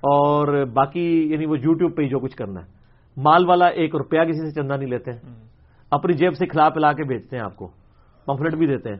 [0.00, 2.66] اور باقی یعنی وہ یوٹیوب پہ ہی جو کچھ کرنا ہے۔
[3.16, 5.47] مال والا ایک روپیہ کسی سے چندہ نہیں لیتے۔ ہیں
[5.90, 7.68] اپنی جیب سے کھلا پلا کے بیچتے ہیں آپ کو۔
[8.26, 8.96] پمفلٹ بھی دیتے ہیں۔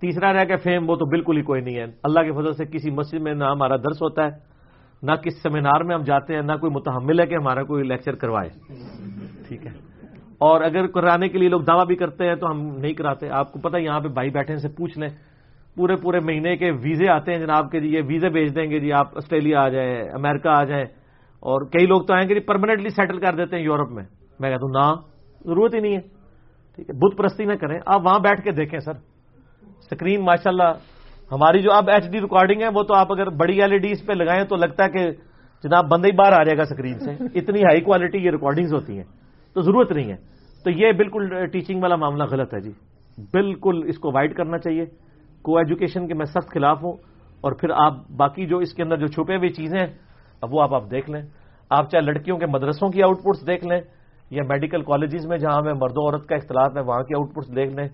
[0.00, 2.64] تیسرا رہ گیا فیم، وہ تو بالکل ہی کوئی نہیں ہے۔ اللہ کے فضل سے
[2.64, 4.30] کسی مسجد میں نہ ہمارا درس ہوتا ہے،
[5.02, 8.14] نہ کس سیمینار میں ہم جاتے ہیں، نہ کوئی متحمل ہے کہ ہمارا کوئی لیکچر
[8.14, 8.48] کروائے۔
[9.48, 9.72] ٹھیک ہے۔
[10.38, 13.52] اور اگر کرانے کے لیے لوگ دعویٰ بھی کرتے ہیں تو ہم نہیں کراتے۔ آپ
[13.52, 15.08] کو پتا یہاں پہ بھائی بیٹھے سے پوچھ لیں۔
[15.76, 18.80] پورے پورے مہینے کے ویزے آتے ہیں جناب کے جی یہ ویزے بھیج دیں گے
[18.80, 20.84] جی آپ آسٹریلیا آ جائیں، امریکہ آ جائیں۔
[21.40, 24.04] اور کئی لوگ تو آئیں گے جی پرماننٹلی سیٹل کر دیتے ہیں یورپ میں۔
[24.40, 26.00] میں کہتا ہوں، نہ۔ ضرورت ہی نہیں ہے۔
[26.74, 28.92] ٹھیک ہے، بت پرستی نہ کریں۔ آپ وہاں بیٹھ کے دیکھیں سر۔
[29.62, 30.72] اسکرین ماشاء اللہ
[31.32, 34.06] ہماری جو اب ایچ ڈی ریکارڈنگ ہے وہ تو آپ اگر بڑی ایل ای ڈیز
[34.06, 35.10] پہ لگائیں تو لگتا ہے کہ
[35.62, 38.96] جناب بندہ ہی باہر آ جائے گا اسکرین سے۔ اتنی ہائی کوالٹی یہ ریکارڈنگز ہوتی
[38.96, 39.04] ہیں۔
[39.54, 40.16] تو ضرورت نہیں ہے۔
[40.64, 42.72] تو یہ بالکل ٹیچنگ والا معاملہ غلط ہے جی۔
[43.32, 44.84] بالکل اس کو وائڈ کرنا چاہیے۔
[45.42, 46.92] کو ایجوکیشن کے میں سخت خلاف ہوں۔
[47.40, 49.94] اور پھر آپ باقی جو اس کے اندر جو چھپے ہوئی چیزیں ہیں،
[50.40, 51.22] اب وہ آپ آپ دیکھ لیں۔
[51.70, 53.80] آپ چاہے لڑکیوں کے مدرسوں کی آؤٹ پٹس دیکھ لیں۔
[54.30, 57.34] یا میڈیکل کالجز میں جہاں میں مرد و عورت کا اختلاف ہے وہاں کی آؤٹ
[57.34, 57.88] پٹس دیکھ لیں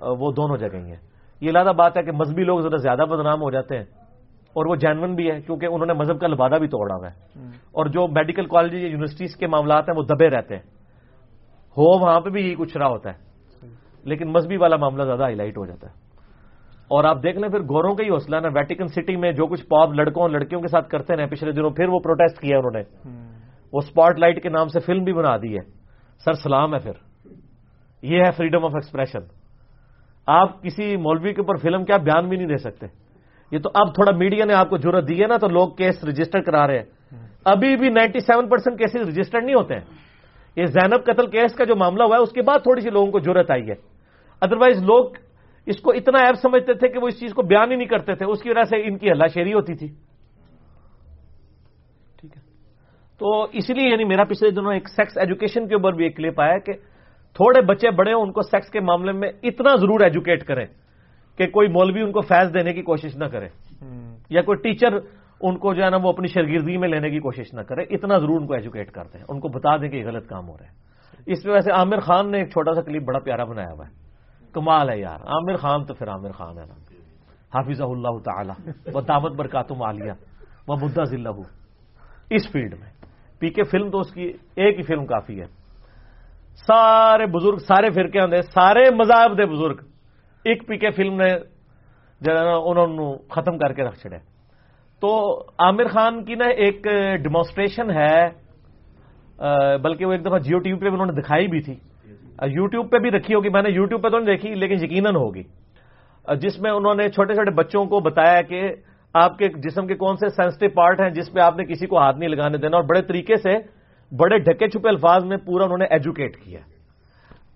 [0.00, 0.96] وہ دونوں جگہ ہی ہیں۔
[1.40, 3.84] یہ لادہ بات ہے کہ مذہبی لوگ ذرا زیادہ بدنام ہو جاتے ہیں
[4.52, 7.40] اور وہ جینون بھی ہے کیونکہ انہوں نے مذہب کا لبادہ بھی توڑا ہوا ہے۔
[7.48, 10.62] اور جو میڈیکل کالج یا یونیورسٹیز کے معاملات ہیں وہ دبے رہتے ہیں۔
[11.70, 13.18] ہو وہاں پہ بھی یہی کچھ رہا ہوتا ہے۔
[14.04, 15.92] لیکن مذہبی والا معاملہ زیادہ ہائی لائٹ ہو جاتا ہے۔
[16.88, 19.66] اور آپ دیکھ لیں پھر گوروں کا ہی حوصلہ نا۔ ویٹیکن سٹی میں جو کچھ
[19.66, 22.82] پاپ لڑکوں لڑکیوں کے ساتھ کرتے ہیں پچھلے دنوں پھر وہ پروٹیسٹ کیا انہوں نے۔
[23.74, 25.62] وہ اسپاٹ لائٹ کے نام سے فلم بھی بنا دی ہے۔
[26.24, 26.92] سر، سلام ہے پھر۔
[28.02, 29.18] یہ ہے فریڈم آف ایکسپریشن
[30.26, 32.86] آپ کسی مولوی کے اوپر فلم کیا بیان بھی نہیں دے سکتے۔
[33.50, 36.04] یہ تو اب تھوڑا میڈیا نے آپ کو ضرورت دی ہے نا، تو لوگ کیس
[36.04, 36.84] رجسٹر کرا رہے ہیں۔
[37.44, 39.84] ابھی بھی ninety seven percent cases registered نہیں ہوتے ہیں۔
[40.56, 43.12] یہ زینب قتل کیس کا جو معاملہ ہوا ہے، اس کے بعد تھوڑی سی لوگوں
[43.12, 43.74] کو ضرورت آئی ہے۔
[44.40, 45.10] ادروائز لوگ
[45.66, 48.14] اس کو اتنا ایپ سمجھتے تھے کہ وہ اس چیز کو بیان ہی نہیں کرتے
[48.14, 49.88] تھے۔ اس کی وجہ سے ان کی ہلا شیری ہوتی تھی
[52.20, 52.42] ٹھیک ہے
[53.24, 56.40] تو اس لیے یعنی میرا پچھلے دنوں ایک سیکس ایجوکیشن کے اوپر بھی ایک کلپ
[56.40, 56.72] آیا کہ
[57.34, 60.66] تھوڑے بچے بڑے ہوں، ان کو سیکس کے معاملے میں اتنا ضرور ایجوکیٹ کریں
[61.38, 63.48] کہ کوئی مولوی ان کو فیض دینے کی کوشش نہ کرے۔
[64.30, 64.94] یا کوئی ٹیچر
[65.40, 68.18] ان کو جو ہے نا وہ اپنی شرگردی میں لینے کی کوشش نہ کرے، اتنا
[68.18, 70.56] ضرور ان کو ایجوکیٹ کرتے ہیں ان کو بتا دیں کہ یہ غلط کام ہو
[70.58, 70.70] رہا ہے۔
[71.26, 73.92] اس وجہ سے عامر خان نے ایک چھوٹا سا کلپ بڑا پیارا بنایا ہوا ہے۔
[74.52, 76.74] کمال ہے یار، عامر خان تو پھر عامر خان ہے نا۔
[77.54, 80.12] حافظ اللہ تعالی، وہ دعوت برکاتم عالیہ
[80.68, 81.28] وہ مدعا ذلہ
[82.30, 82.93] اس فیلڈ میں
[83.44, 85.46] پی کے فلم تو اس کی ایک ہی فلم کافی ہے۔
[86.66, 89.76] سارے بزرگ، سارے فرقے آدھے سارے مذہب دے بزرگ
[90.44, 91.32] ایک پی کے فلم نے
[92.20, 94.18] انہوں نے ختم کر کے رکھ چڑیا
[95.00, 95.10] تو
[95.58, 96.82] عامر خان کی نا ایک
[97.22, 98.28] ڈیمانسٹریشن ہے
[99.82, 101.74] بلکہ وہ ایک دفعہ جیو ٹیوب پہ انہوں نے دکھائی بھی تھی۔
[102.50, 105.42] یوٹیوب پہ بھی رکھی ہوگی۔ میں نے یوٹیوب پہ تو نہیں دیکھی، لیکن یقیناً ہوگی۔
[106.42, 108.60] جس میں انہوں نے چھوٹے چھوٹے بچوں کو بتایا کہ
[109.14, 111.98] آپ کے جسم کے کون سے سینسٹو پارٹ ہیں جس پہ آپ نے کسی کو
[111.98, 113.56] ہاتھ نہیں لگانے دینا اور بڑے طریقے سے
[114.12, 116.60] بڑے ڈھکے چھپے الفاظ میں پورا انہوں نے ایجوکیٹ کیا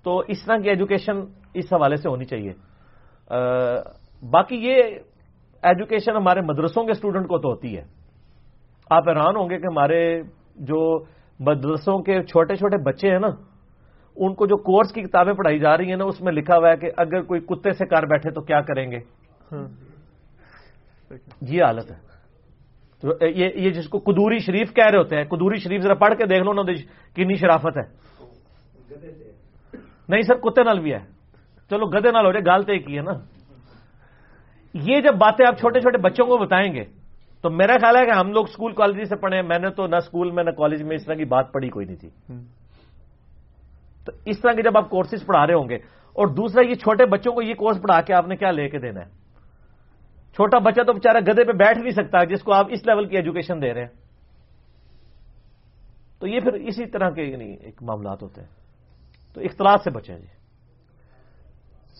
[0.02, 1.20] تو اس طرح کی ایجوکیشن
[1.54, 2.52] اس حوالے سے ہونی چاہیے۔
[4.22, 4.82] باقی یہ
[5.62, 7.82] ایجوکیشن ہمارے مدرسوں کے اسٹوڈنٹ کو تو ہوتی ہے۔
[8.90, 10.22] آپ حیران ہوں گے کہ ہمارے
[10.56, 11.04] جو
[11.40, 13.28] مدرسوں کے چھوٹے چھوٹے بچے ہیں نا،
[14.16, 16.70] ان کو جو کورس کی کتابیں پڑھائی جا رہی ہیں نا، اس میں لکھا ہوا
[16.70, 18.98] ہے کہ اگر کوئی کتے سے کار بیٹھے تو کیا کریں گے؟
[19.52, 19.87] ہاں۔
[21.40, 21.96] یہ حالت ہے۔
[23.00, 26.26] تو یہ جس کو قدوری شریف کہہ رہے ہوتے ہیں قدوری شریف ذرا پڑھ کے
[26.26, 26.62] دیکھ لو نا
[27.16, 28.08] کنی شرافت ہے۔
[30.08, 30.98] نہیں سر کتے نال بھی ہے۔
[31.70, 33.12] چلو گدے نال ہو جائے گالتے کی ہے نا۔
[34.74, 36.84] یہ جب باتیں آپ چھوٹے چھوٹے بچوں کو بتائیں گے
[37.42, 39.96] تو میرا خیال ہے کہ ہم لوگ اسکول کالج سے پڑھے میں نے تو نہ
[39.96, 42.08] اسکول میں نہ کالج میں اس طرح کی بات پڑھی کوئی نہیں تھی۔
[44.04, 45.74] تو اس طرح کے جب آپ کورسز پڑھا رہے ہوں گے
[46.12, 48.78] اور دوسرا یہ چھوٹے بچوں کو یہ کورس پڑھا کے آپ نے کیا لے کے
[48.78, 49.27] دینا ہے؟
[50.38, 53.16] چھوٹا بچہ تو بےچارا گدے پہ بیٹھ نہیں سکتا جس کو آپ اس لیول کی
[53.16, 53.88] ایجوکیشن دے رہے ہیں۔
[56.20, 58.48] تو یہ پھر اسی طرح کے یعنی ایک معاملات ہوتے ہیں۔
[59.34, 60.26] تو اختلاط سے بچیں جی۔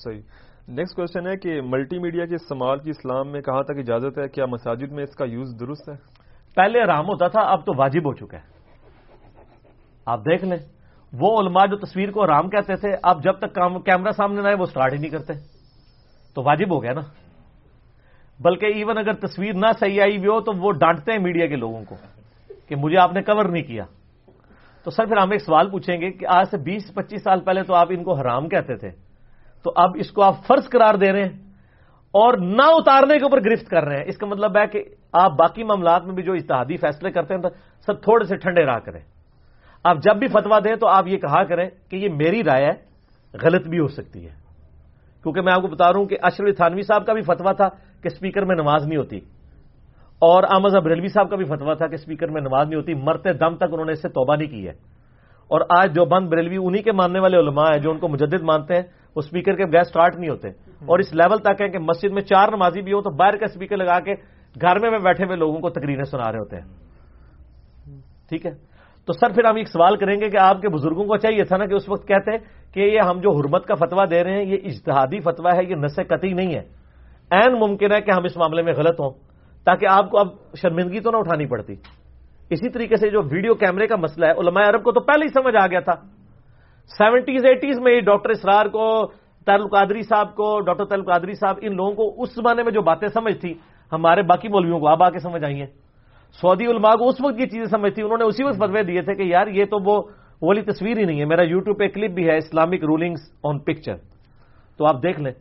[0.05, 0.21] صحیح۔
[0.69, 4.29] نیکسٹ کوشچن ہے کہ ملٹی میڈیا کے استعمال کی اسلام میں کہاں تک اجازت ہے؟
[4.29, 5.95] کیا مساجد میں اس کا یوز درست ہے؟
[6.55, 8.43] پہلے آرام ہوتا تھا اب تو واجب ہو چکا ہے۔
[10.07, 10.59] آپ دیکھ لیں
[11.13, 14.57] وہ علماء جو تصویر کو آرام کہتے تھے اب جب تک کیمرہ سامنے نہ آئے
[14.57, 15.33] وہ سٹارٹ ہی نہیں کرتے۔
[16.35, 17.28] تو واجب ہو گیا نا۔
[18.41, 21.57] بلکہ ایون اگر تصویر نہ صحیح آئی بھی ہو تو وہ ڈانٹتے ہیں میڈیا کے
[21.57, 21.97] لوگوں کو
[22.69, 23.85] کہ مجھے آپ نے کور نہیں کیا۔
[24.85, 27.63] تو سر پھر ہم ایک سوال پوچھیں گے کہ آج سے بیس پچیس سال پہلے
[27.63, 28.91] تو آپ ان کو حرام کہتے تھے۔
[29.65, 31.39] تو اب اس کو آپ فرض قرار دے رہے ہیں
[32.11, 35.33] اور نہ اتارنے کے اوپر گرفت کر رہے ہیں۔ اس کا مطلب ہے کہ آپ
[35.33, 37.43] باقی معاملات میں بھی جو اتحادی فیصلے کرتے ہیں
[37.87, 39.01] سر تھوڑے سے ٹھنڈے راہ کریں۔
[39.85, 42.73] آپ جب بھی فتوا دیں تو آپ یہ کہا کریں کہ یہ میری رائے ہے،
[43.43, 44.48] غلط بھی ہو سکتی ہے۔
[45.23, 47.69] کیونکہ میں آپ کو بتا رہا ہوں کہ اشرف تھانوی صاحب کا بھی فتوا تھا
[48.03, 49.17] کہ اسپیکر میں نماز نہیں ہوتی۔
[50.19, 53.33] اور احمد بریلوی صاحب کا بھی فتوا تھا کہ اسپیکر میں نماز نہیں ہوتی۔ مرتے
[53.33, 54.73] دم تک انہوں نے اس سے توبہ نہیں کی ہے۔
[55.49, 58.43] اور آج جو بند بریلوی انہی کے ماننے والے علماء ہیں جو ان کو مجدد
[58.43, 58.83] مانتے ہیں،
[59.17, 60.49] وہ اسپیکر کے بغیر سٹارٹ نہیں ہوتے۔
[60.87, 63.45] اور اس لیول تک ہے کہ مسجد میں چار نمازی بھی ہو تو باہر کا
[63.45, 64.13] اسپیکر لگا کے
[64.61, 66.65] گھر میں بیٹھے ہوئے لوگوں کو تقریریں سنا رہے ہوتے ہیں۔
[68.29, 68.68] ٹھیک ہے؟
[69.09, 71.57] تو سر پھر ہم ایک سوال کریں گے کہ آپ کے بزرگوں کو چاہیے تھا
[71.57, 72.39] نا کہ اس وقت کہتے ہیں
[72.75, 75.77] کہ یہ ہم جو حرمت کا فتوا دے رہے ہیں، یہ اجتہادی فتوا ہے، یہ
[75.77, 76.63] نس قطعی نہیں ہے۔
[77.31, 79.13] این ممکن ہے کہ ہم اس معاملے میں غلط ہوں،
[79.67, 80.29] تاکہ آپ کو اب
[80.61, 81.75] شرمندگی تو نہ اٹھانی پڑتی۔
[82.51, 85.33] اسی طریقے سے جو ویڈیو کیمرے کا مسئلہ ہے، علماء عرب کو تو پہلے ہی
[85.33, 85.95] سمجھ آ گیا تھا۔
[86.99, 88.85] سیونٹیز، ایٹیز میں ڈاکٹر اسرار کو
[89.47, 93.37] قادری صاحب کو، ڈاکٹر قادری صاحب، ان لوگوں کو اس زمانے میں جو باتیں سمجھ
[93.41, 93.53] تھی
[93.93, 95.71] ہمارے باقی مولویوں کو اب آ کے سمجھ آئی ہیں
[96.33, 99.03] سعودی علماء کو اس وقت یہ چیزیں سمجھ تھی، انہوں نے اسی وقت فتوے دیے
[99.03, 100.03] تھے کہ یار یہ تو وہ
[100.43, 103.97] والی تصویر ہی نہیں ہے، میرا یوٹیوب پہ کلپ بھی ہے اسلامک رولنگز آن پکچر
[104.77, 105.33] تو آپ دیکھ لیں۔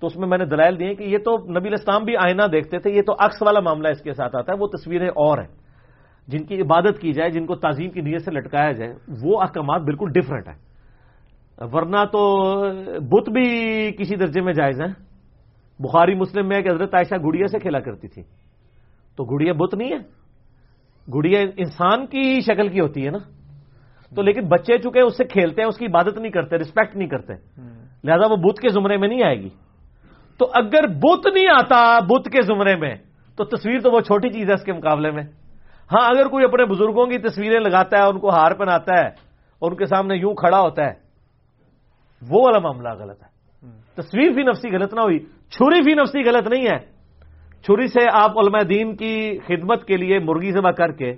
[0.00, 2.78] تو اس میں میں نے دلائل دیے کہ یہ تو نبی اسلام بھی آئینہ دیکھتے
[2.78, 5.48] تھے، یہ تو عکس والا معاملہ اس کے ساتھ آتا ہے، وہ تصویریں اور ہیں۔
[6.28, 9.82] جن کی عبادت کی جائے، جن کو تعظیم کی نیت سے لٹکایا جائے، وہ احکامات
[9.82, 10.66] بالکل ڈفرنٹ ہیں۔
[11.72, 12.42] ورنہ تو
[13.00, 13.44] بت بھی
[13.92, 14.92] کسی درجے میں جائز ہیں۔
[15.78, 18.22] بخاری مسلم میں کہ حضرت عائشہ گڑیا سے کھیلا کرتی تھی۔
[19.16, 20.25] تو گڑیا بت نہیں ہے؟
[21.14, 23.18] گڑیا انسان کی شکل کی ہوتی ہے نا۔
[24.14, 27.08] تو لیکن بچے چکے اس سے کھیلتے ہیں اس کی عبادت نہیں کرتے رسپیکٹ نہیں
[27.08, 27.32] کرتے۔
[28.04, 29.48] لہذا وہ بت کے زمرے میں نہیں آئے گی۔
[30.38, 32.96] تو اگر بت نہیں آتا بت کے زمرے میں
[33.36, 35.22] تو تصویر تو وہ چھوٹی چیز ہے اس کے مقابلے میں۔
[35.92, 39.06] ہاں اگر کوئی اپنے بزرگوں کی تصویریں لگاتا ہے ان کو ہار پہناتا ہے
[39.58, 40.92] اور ان کے سامنے یوں کھڑا ہوتا ہے
[42.30, 43.36] وہ والا معاملہ غلط ہے۔
[43.94, 45.18] تصویر فی نفسی غلط نہ ہوئی
[45.50, 46.95] چھری فی نفسی غلط نہیں ہے۔
[47.66, 51.14] چھری سے آپ علماء دین کی خدمت کے لیے مرغی ذبح کر کے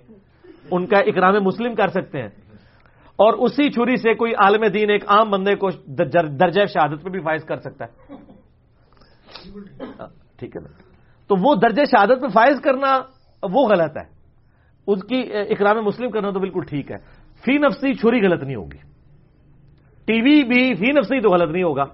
[0.70, 2.28] ان کا اکرام مسلم کر سکتے ہیں۔
[3.16, 5.68] اور اسی چھری سے کوئی عالم دین ایک عام بندے کو
[6.40, 8.14] درجہ شہادت پہ بھی فائز کر سکتا ہے۔
[10.36, 10.68] ٹھیک ہے۔ نا
[11.26, 13.00] تو وہ درجہ شہادت پہ فائز کرنا
[13.42, 14.04] وہ غلط ہے۔
[14.86, 16.96] اس کی اکرام مسلم کرنا تو بالکل ٹھیک ہے۔
[17.44, 18.78] فی نفسی چھری غلط نہیں ہوگی۔
[20.04, 21.84] ٹی وی بھی فی نفسی تو غلط نہیں ہوگا۔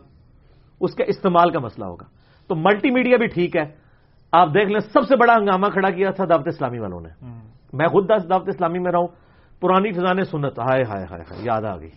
[0.81, 2.05] اس کے استعمال کا مسئلہ ہوگا۔
[2.49, 3.84] تو ملٹی میڈیا بھی ٹھیک ہے۔
[4.39, 7.09] آپ دیکھ لیں سب سے بڑا ہنگامہ کھڑا کیا تھا دعوت اسلامی والوں نے۔
[7.73, 9.09] میں خود دعوت اسلامی میں رہا ہوں۔
[9.61, 11.91] پرانی فضان سنت۔ ہائے ہائے ہائے ہائے یاد آ گئی۔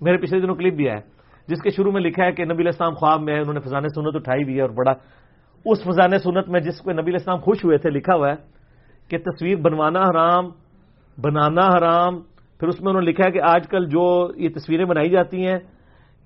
[0.00, 0.96] میرے پچھلے دنوں کلپ بھی ہے
[1.48, 4.16] جس کے شروع میں لکھا ہے کہ نبی اسلام خواب میں انہوں نے فضان سنت
[4.16, 4.92] اٹھائی بھی ہے اور بڑا
[5.64, 8.34] اس فضان سنت میں جس کو نبی خوش ہوئے تھے لکھا ہوا ہے
[9.10, 10.48] کہ تصویر بنوانا حرام
[11.20, 12.20] بنانا حرام۔
[12.60, 15.46] پھر اس میں انہوں نے لکھا ہے کہ آج کل جو یہ تصویریں بنائی جاتی
[15.46, 15.58] ہیں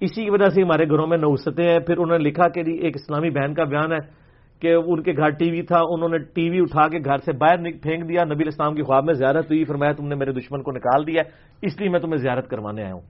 [0.00, 2.72] اسی کی وجہ سے ہمارے گھروں میں نوستیں ہیں۔ پھر انہوں نے لکھا کہ جی
[2.72, 4.23] ایک اسلامی بہن کا بیان ہے۔
[4.60, 7.32] کہ ان کے گھر ٹی وی تھا انہوں نے ٹی وی اٹھا کے گھر سے
[7.32, 10.62] باہر پھینک دیا نبی اسلام کی خواب میں زیارت ہوئی فرمایا تم نے میرے دشمن
[10.62, 11.22] کو نکال دیا
[11.62, 13.00] اس لیے میں تمہیں زیارت کروانے آیا ہوں۔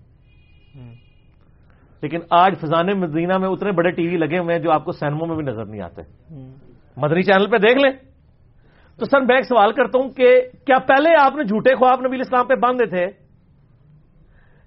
[2.02, 4.92] لیکن آج فضان مدینہ میں اتنے بڑے ٹی وی لگے ہوئے ہیں جو آپ کو
[4.92, 6.02] سینموں میں بھی نظر نہیں آتے۔
[6.96, 7.92] مدنی چینل پہ دیکھ لیں۔
[8.98, 12.20] تو سر میں ایک سوال کرتا ہوں کہ کیا پہلے آپ نے جھوٹے خواب نبی
[12.20, 13.06] اسلام پہ باندھے تھے؟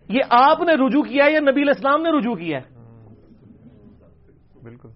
[0.09, 2.59] یہ آپ نے رجوع کیا یا نبی اسلام نے رجوع کیا
[4.63, 4.89] بالکل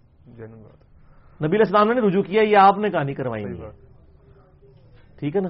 [1.45, 3.43] نبی اسلام نے رجوع کیا یہ آپ نے کہانی کروائی
[5.19, 5.49] ٹھیک ہے نا؟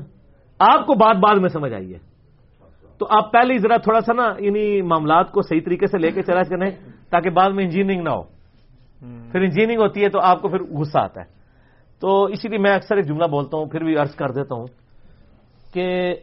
[0.59, 1.99] آپ کو بات بعد میں سمجھ آئی ہے۔
[2.97, 6.21] تو آپ پہلے ذرا تھوڑا سا نا انہیں معاملات کو صحیح طریقے سے لے کے
[6.21, 6.71] چلا کریں
[7.09, 8.23] تاکہ بعد میں انجینئرنگ نہ ہو۔
[9.31, 11.25] پھر انجینئرنگ ہوتی ہے تو آپ کو پھر غصہ آتا ہے۔
[11.99, 14.67] تو اسی لیے میں اکثر ایک جملہ بولتا ہوں پھر بھی عرض کر دیتا ہوں
[15.73, 16.15] کہ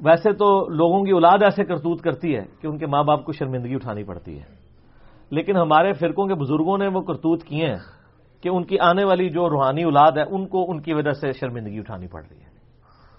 [0.00, 3.32] ویسے تو لوگوں کی اولاد ایسے کرتوت کرتی ہے کہ ان کے ماں باپ کو
[3.32, 4.57] شرمندگی اٹھانی پڑتی ہے۔
[5.30, 7.78] لیکن ہمارے فرقوں کے بزرگوں نے وہ کرتوت کیے ہیں
[8.42, 11.32] کہ ان کی آنے والی جو روحانی اولاد ہے، ان کو ان کی وجہ سے
[11.32, 12.48] شرمندگی اٹھانی پڑ رہی ہے۔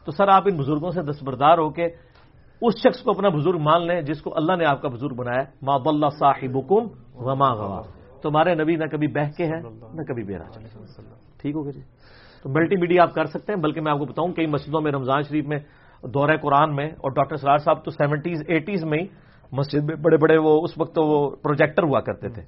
[0.06, 1.86] تو سر، آپ ان بزرگوں سے دستبردار ہو کے
[2.62, 5.44] اس شخص کو اپنا بزرگ مان لیں جس کو اللہ نے آپ کا بزرگ بنایا
[5.62, 7.82] ماں بلّہ صاحب حکم غما گوا
[8.22, 9.60] تمہارے نبی نہ کبھی بہ کے ہے
[9.94, 10.68] نہ کبھی بے چلے۔
[11.42, 11.82] ٹھیک ہوگا جی؟
[12.44, 14.92] تو ملٹی میڈیا آپ کر سکتے ہیں، بلکہ میں آپ کو بتاؤں، کئی مسجدوں میں،
[14.92, 15.60] رمضان شریف میں،
[16.04, 19.06] دورہ قرآن میں، اور ڈاکٹر سرار صاحب تو سیونٹیز ایٹیز میں ہی
[19.52, 22.42] مسجد میں بڑے بڑے وہ اس وقت وہ پروجیکٹر ہوا کرتے تھے۔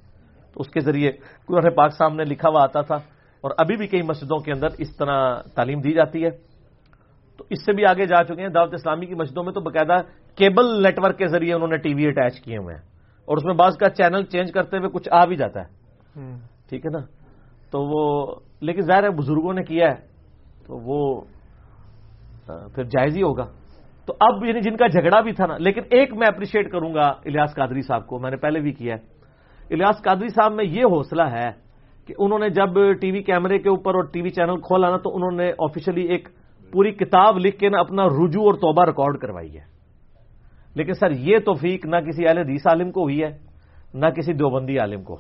[0.54, 1.12] تو اس کے ذریعے
[1.48, 2.96] قرآن پاک سامنے لکھا ہوا آتا تھا
[3.42, 6.30] اور ابھی بھی کئی مسجدوں کے اندر اس طرح تعلیم دی جاتی ہے۔
[7.38, 10.02] تو اس سے بھی آگے جا چکے ہیں۔ دعوت اسلامی کی مسجدوں میں تو باقاعدہ
[10.36, 12.82] کیبل نیٹ ورک کے ذریعے انہوں نے ٹی وی اٹیچ کیے ہوئے ہیں۔
[13.26, 15.68] اور اس میں بعض کا چینل چینج کرتے ہوئے کچھ آ بھی جاتا ہے۔
[16.70, 17.00] ٹھیک ہے نا؟
[17.72, 19.96] تو وہ لیکن ظاہر ہے بزرگوں نے کیا ہے۔
[20.68, 21.22] تو وہ
[22.48, 23.44] پھر جائز ہی ہوگا۔
[24.06, 27.08] تو اب یعنی جن کا جھگڑا بھی تھا نا، لیکن ایک میں اپریشیٹ کروں گا
[27.08, 29.00] الیاس قادری صاحب کو، میں نے پہلے بھی کیا ہے۔
[29.74, 31.50] الیاس قادری صاحب میں یہ حوصلہ ہے
[32.08, 34.98] کہ انہوں نے جب ٹی وی کیمرے کے اوپر اور ٹی وی چینل کھولا نا،
[34.98, 36.30] تو انہوں نے آفیشلی ایک
[36.72, 39.64] پوری کتاب لکھ کے نا اپنا رجوع اور توبہ ریکارڈ کروائی ہے۔
[40.76, 43.38] لیکن سر، یہ توفیق نہ کسی اہل حدیث عالم کو ہوئی ہے،
[43.94, 45.18] نہ کسی دیوبندی عالم کو۔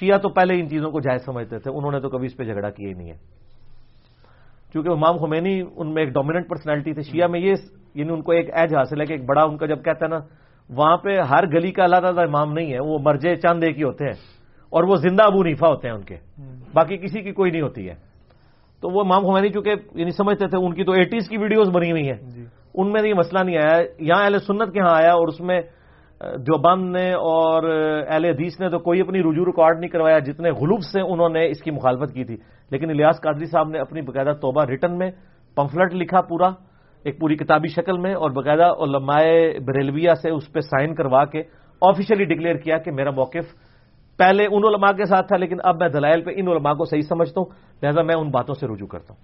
[0.00, 2.44] شیعہ تو پہلے ان چیزوں کو جائز سمجھتے تھے، انہوں نے تو کبھی اس پہ
[2.44, 3.43] جھگڑا کیا ہی نہیں ہے۔
[4.74, 7.54] کیونکہ امام خمینی ان میں ایک ڈومیننٹ پرسنالٹی تھے شیعہ میں یہ
[7.94, 10.10] یعنی ان کو ایک ایج حاصل ہے کہ ایک بڑا ان کا جب کہتا ہے
[10.10, 10.18] نا
[10.70, 13.82] وہاں پہ ہر گلی کا اللہ تعالیٰ امام نہیں ہے وہ مرجے چاند ایک ہی
[13.82, 14.12] ہوتے ہیں۔
[14.70, 16.16] اور وہ زندہ ابو نیفا ہوتے ہیں ان کے۔
[16.74, 17.94] باقی کسی کی کوئی نہیں ہوتی ہے۔
[18.80, 21.90] تو وہ امام خمینی چونکہ یعنی سمجھتے تھے ان کی تو ایٹیز کی ویڈیوز بنی
[21.90, 22.44] ہوئی ہیں۔ جی۔
[22.74, 25.62] ان میں یہ مسئلہ نہیں آیا۔ یہاں اہل سنت کے ہاں آیا اور اس میں
[26.20, 27.62] جو بند نے اور
[28.08, 31.48] اہل حدیث نے تو کوئی اپنی رجوع ریکارڈ نہیں کروایا جتنے غلوب سے انہوں نے
[31.48, 32.36] اس کی مخالفت کی تھی۔
[32.70, 35.10] لیکن الیاس قادری صاحب نے اپنی باقاعدہ توبہ ریٹن میں
[35.54, 36.48] پمفلٹ لکھا پورا
[37.02, 39.24] ایک پوری کتابی شکل میں اور باقاعدہ علماء
[39.64, 41.42] بریلویہ سے اس پہ سائن کروا کے
[41.80, 43.54] آفیشلی ڈکلیئر کیا کہ میرا موقف
[44.18, 47.00] پہلے ان علماء کے ساتھ تھا لیکن اب میں دلائل پہ ان علماء کو صحیح
[47.00, 47.46] سمجھتا ہوں۔
[47.82, 49.22] لہذا میں ان باتوں سے رجوع کرتا ہوں۔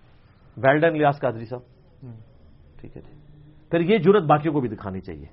[0.56, 1.62] ویلڈن الیاس قادری صاحب۔
[2.80, 3.14] ٹھیک ہے جی۔
[3.70, 5.26] پھر یہ جرت باقیوں کو بھی دکھانی چاہیے۔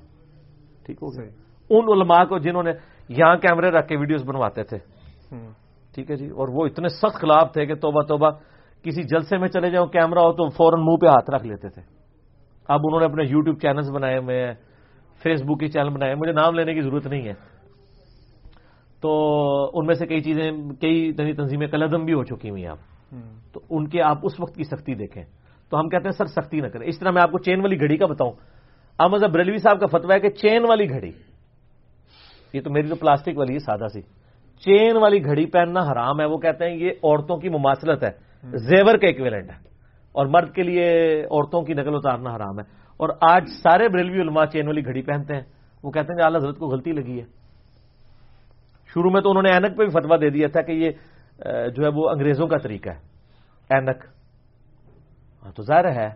[0.85, 1.11] ٹھیک ہو
[1.69, 2.71] ان علماء کو جنہوں نے
[3.09, 4.77] یہاں کیمرے رکھ کے ویڈیوز بنواتے تھے۔
[5.95, 8.29] ٹھیک ہے جی؟ اور وہ اتنے سخت خلاف تھے کہ توبہ توبہ
[8.83, 11.81] کسی جلسے میں چلے جاؤ کیمرہ ہو تو فوراً منہ پہ ہاتھ رکھ لیتے تھے۔
[12.67, 14.53] اب انہوں نے اپنے یوٹیوب چینلز بنائے ہوئے ہیں
[15.23, 17.33] فیس بک کے چینل بنائے مجھے نام لینے کی ضرورت نہیں ہے۔
[19.01, 19.31] تو
[19.73, 22.77] ان میں سے کئی چیزیں کئی تنظیمیں کلدم بھی ہو چکی ہوئی ہیں۔ آپ
[23.53, 25.23] تو ان کے آپ اس وقت کی سختی دیکھیں۔
[25.69, 27.79] تو ہم کہتے ہیں سر سختی نہ کریں۔ اس طرح میں آپ کو چین والی
[27.79, 28.31] گھڑی کا بتاؤں۔
[28.99, 31.11] احمد بریلوی صاحب کا فتوا ہے کہ چین والی گھڑی۔
[32.53, 34.01] یہ تو میری تو پلاسٹک والی ہے سادہ سی۔
[34.59, 38.09] چین والی گھڑی پہننا حرام ہے وہ کہتے ہیں یہ عورتوں کی مماثلت ہے۔
[38.57, 39.55] زیور کا ایکویلنٹ ہے۔
[40.11, 42.63] اور مرد کے لیے عورتوں کی نقل اتارنا حرام ہے۔
[42.97, 45.41] اور آج سارے بریلوی علماء چین والی گھڑی پہنتے ہیں۔
[45.83, 47.25] وہ کہتے ہیں کہ اعلی حضرت کو غلطی لگی ہے۔
[48.93, 50.89] شروع میں تو انہوں نے اینک پہ بھی فتوا دے دیا تھا کہ یہ
[51.69, 52.99] جو ہے وہ انگریزوں کا طریقہ ہے۔
[53.69, 54.05] اینک۔
[55.45, 56.07] ہاں تو ظاہر ہے۔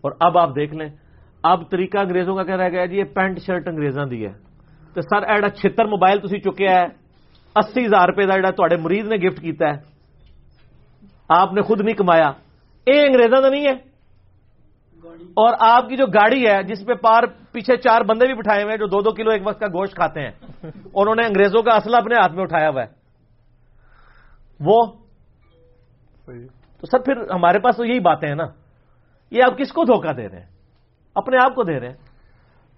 [0.00, 0.88] اور اب آپ دیکھ لیں۔
[1.42, 4.43] اب طریقہ انگریزوں کا کہہ رہا گیا جی یہ پینٹ شرٹ انگریزاں دی ہے۔
[5.00, 6.84] سر ایڈا چھتر موبائل تھی چکیا ہے
[7.56, 9.94] اسی ہزار روپے کا جڑا مریض نے گفٹ کیتا ہے۔
[11.28, 12.32] آپ نے خود نہیں کمایا۔
[12.86, 13.94] یہ انگریزوں کا نہیں ہے۔
[15.18, 18.70] اور آپ کی جو گاڑی ہے جس پہ پار پیچھے چار بندے بھی بٹھائے ہوئے
[18.72, 20.30] ہیں جو دو دو کلو ایک وقت کا گوشت کھاتے ہیں۔
[20.94, 22.86] انہوں نے انگریزوں کا اصلہ اپنے ہاتھ میں اٹھایا ہوا ہے۔
[24.60, 24.86] وہ
[26.80, 28.44] تو سر پھر ہمارے پاس تو یہی باتیں ہیں نا۔
[29.30, 30.46] یہ آپ کس کو دھوکہ دے رہے ہیں؟
[31.14, 32.13] اپنے آپ کو دے رہے ہیں۔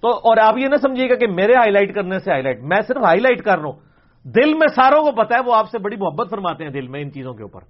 [0.01, 2.63] تو اور آپ یہ نہ سمجھیے گا کہ میرے ہائی لائٹ کرنے سے ہائی لائٹ
[2.63, 3.81] میں صرف ہائی لائٹ کر رہا ہوں۔
[4.25, 7.01] دل میں ساروں کو پتا ہے، وہ آپ سے بڑی محبت فرماتے ہیں دل میں
[7.01, 7.61] ان چیزوں کے اوپر۔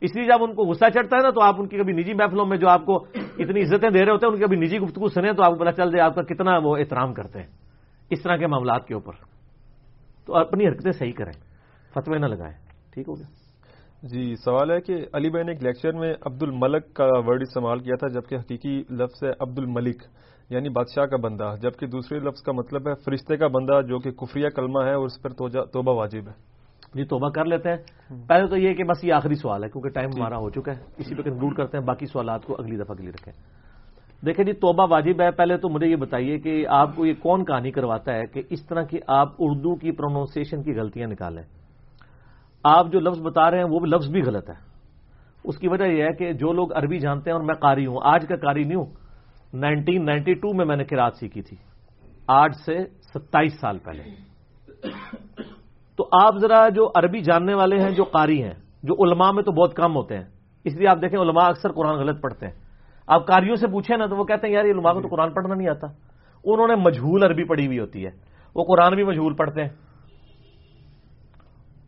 [0.00, 2.14] اس لیے جب ان کو غصہ چڑھتا ہے نا، تو آپ ان کی کبھی نجی
[2.14, 4.78] محفلوں میں جو آپ کو اتنی عزتیں دے رہے ہوتے ہیں، ان کی ابھی نجی
[4.78, 7.46] گفتگو سنیں تو آپ کو پتا چل جائے آپ کا کتنا وہ احترام کرتے ہیں۔
[8.10, 9.12] اس طرح کے معاملات کے اوپر۔
[10.26, 11.32] تو اپنی حرکتیں صحیح کریں،
[11.94, 12.54] فتوے نہ لگائیں۔
[12.94, 13.26] ٹھیک ہو گیا؟
[14.02, 17.78] جی سوال ہے کہ علی بھائی نے ایک لیکچر میں عبد الملک کا ورڈ استعمال
[17.78, 20.02] کیا تھا، جبکہ حقیقی لفظ ہے عبد الملک
[20.50, 24.10] یعنی بادشاہ کا بندہ جبکہ دوسرے لفظ کا مطلب ہے فرشتے کا بندہ جو کہ
[24.10, 25.30] کفریہ کلمہ ہے اور اس پر
[25.64, 26.32] توبہ واجب ہے۔
[26.94, 27.76] جی توبہ کر لیتے ہیں۔
[28.28, 30.82] پہلے تو یہ کہ بس یہ آخری سوال ہے کیونکہ ٹائم ہمارا ہو چکا ہے۔
[30.96, 33.32] اسی پہ کنکلوڈ کرتے ہیں باقی سوالات کو اگلی دفعہ کے لیے رکھیں۔
[34.26, 37.44] دیکھیں جی توبہ واجب ہے۔ پہلے تو مجھے یہ بتائیے کہ آپ کو یہ کون
[37.44, 41.42] کہانی کرواتا ہے کہ اس طرح کی آپ اردو کی پروننسیشن کی غلطیاں نکالیں۔
[42.64, 44.54] آپ جو لفظ بتا رہے ہیں وہ لفظ بھی غلط ہے۔
[45.44, 47.98] اس کی وجہ یہ ہے کہ جو لوگ عربی جانتے ہیں اور میں قاری ہوں
[48.02, 49.07] آج کا قاری نہیں ہوں
[49.54, 51.56] نائنٹین نائنٹی ٹو میں میں نے کراط سیکھی تھی۔
[52.26, 54.02] آج سے ستائیس سال پہلے۔
[55.96, 59.52] تو آپ ذرا جو عربی جاننے والے ہیں، جو قاری ہیں، جو علماء میں تو
[59.52, 60.24] بہت کم ہوتے ہیں۔
[60.64, 62.54] اس لیے آپ دیکھیں علماء اکثر قرآن غلط پڑھتے ہیں۔
[63.06, 65.32] آپ کاریوں سے پوچھیں نا تو وہ کہتے ہیں، یار، یہ علماء کو تو قرآن
[65.32, 65.86] پڑھنا نہیں آتا۔
[66.44, 68.10] انہوں نے مجھول عربی پڑھی ہوئی ہوتی ہے۔
[68.54, 69.68] وہ قرآن بھی مجھول پڑھتے ہیں۔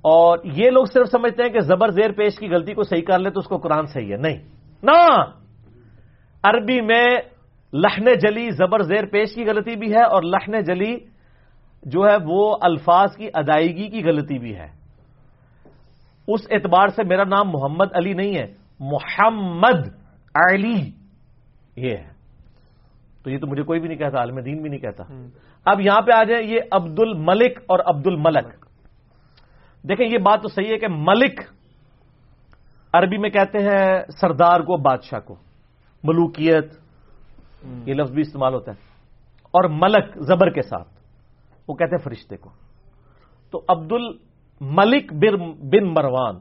[0.02, 3.18] اور یہ لوگ صرف سمجھتے ہیں کہ زبر زیر پیش کی غلطی کو صحیح کر
[3.18, 4.38] لے تو اس کو قرآن صحیح ہے۔ نہیں۔
[4.82, 5.24] نہ!
[6.42, 7.06] عربی میں
[7.72, 10.96] لہن جلی زبر زیر پیش کی غلطی بھی ہے اور لہن جلی
[11.82, 14.66] جو ہے وہ الفاظ کی ادائیگی کی غلطی بھی ہے۔
[16.28, 18.46] اس اعتبار سے میرا نام محمد علی نہیں ہے۔
[18.80, 19.88] محمد
[20.34, 20.90] علی۔
[21.76, 22.08] یہ ہے۔
[23.22, 25.04] تو یہ تو مجھے کوئی بھی نہیں کہتا عالم دین بھی نہیں کہتا۔
[25.64, 28.66] اب یہاں پہ آ جائیں یہ عبد الملک اور عبد الملک
[29.88, 31.40] دیکھیں یہ بات تو صحیح ہے کہ ملک
[32.92, 35.36] عربی میں کہتے ہیں سردار کو بادشاہ کو۔
[36.04, 36.79] ملوکیت
[37.64, 38.76] یہ لفظ بھی استعمال ہوتا ہے۔
[39.44, 40.88] اور ملک زبر کے ساتھ۔
[41.68, 42.50] وہ کہتے ہیں فرشتے کو۔
[43.50, 45.12] تو عبد الملک
[45.62, 46.36] بن مروان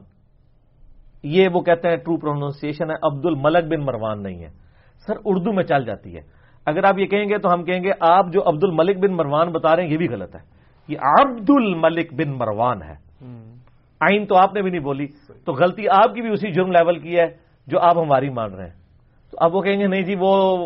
[1.22, 4.48] یہ وہ کہتے ہیں ٹرو پروننسیشن ہے عبد الملک بن مروان نہیں ہے۔
[5.06, 6.20] سر اردو میں چل جاتی ہے۔
[6.66, 9.52] اگر آپ یہ کہیں گے تو ہم کہیں گے آپ جو عبد الملک بن مروان
[9.52, 10.40] بتا رہے ہیں یہ بھی غلط ہے۔
[10.88, 12.94] یہ عبد الملک بن مروان ہے۔
[14.00, 15.06] آئین تو آپ نے بھی نہیں بولی۔
[15.44, 17.26] تو غلطی آپ کی بھی اسی جرم لیول کی ہے
[17.66, 18.74] جو آپ ہماری مان رہے ہیں۔
[19.30, 20.56] تو اب وہ کہیں گے نہیں جی وہ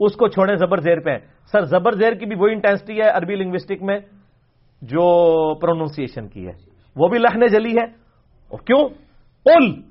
[0.00, 1.18] اس کو چھوڑیں زبر زیر پہ۔
[1.52, 3.98] سر، زبر زیر کی بھی وہی انٹینسٹی ہے عربی لنگوسٹک میں
[4.82, 6.52] جو پروننسیشن کی ہے۔
[6.96, 7.84] وہ بھی لہنے جلی ہے۔
[8.48, 8.80] اور کیوں؟
[9.44, 9.82] اول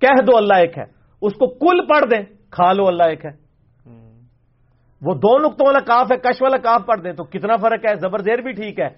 [0.00, 0.84] کہہ دو اللہ ایک ہے۔
[1.22, 3.30] اس کو کل پڑھ دیں، کھا لو اللہ ایک ہے۔
[5.02, 7.94] وہ دو نقطوں والا کاف ہے، کش والا کاف پڑھ دیں تو کتنا فرق ہے؟
[7.96, 8.88] زبر زیر بھی ٹھیک ہے،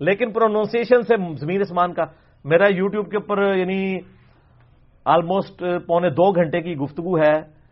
[0.00, 2.02] لیکن پروننسیشن سے زمین اسمان کا۔
[2.44, 3.98] میرا یوٹیوب کے اوپر یعنی
[5.04, 7.63] آلموسٹ پونے دو گھنٹے کی گفتگو ہے۔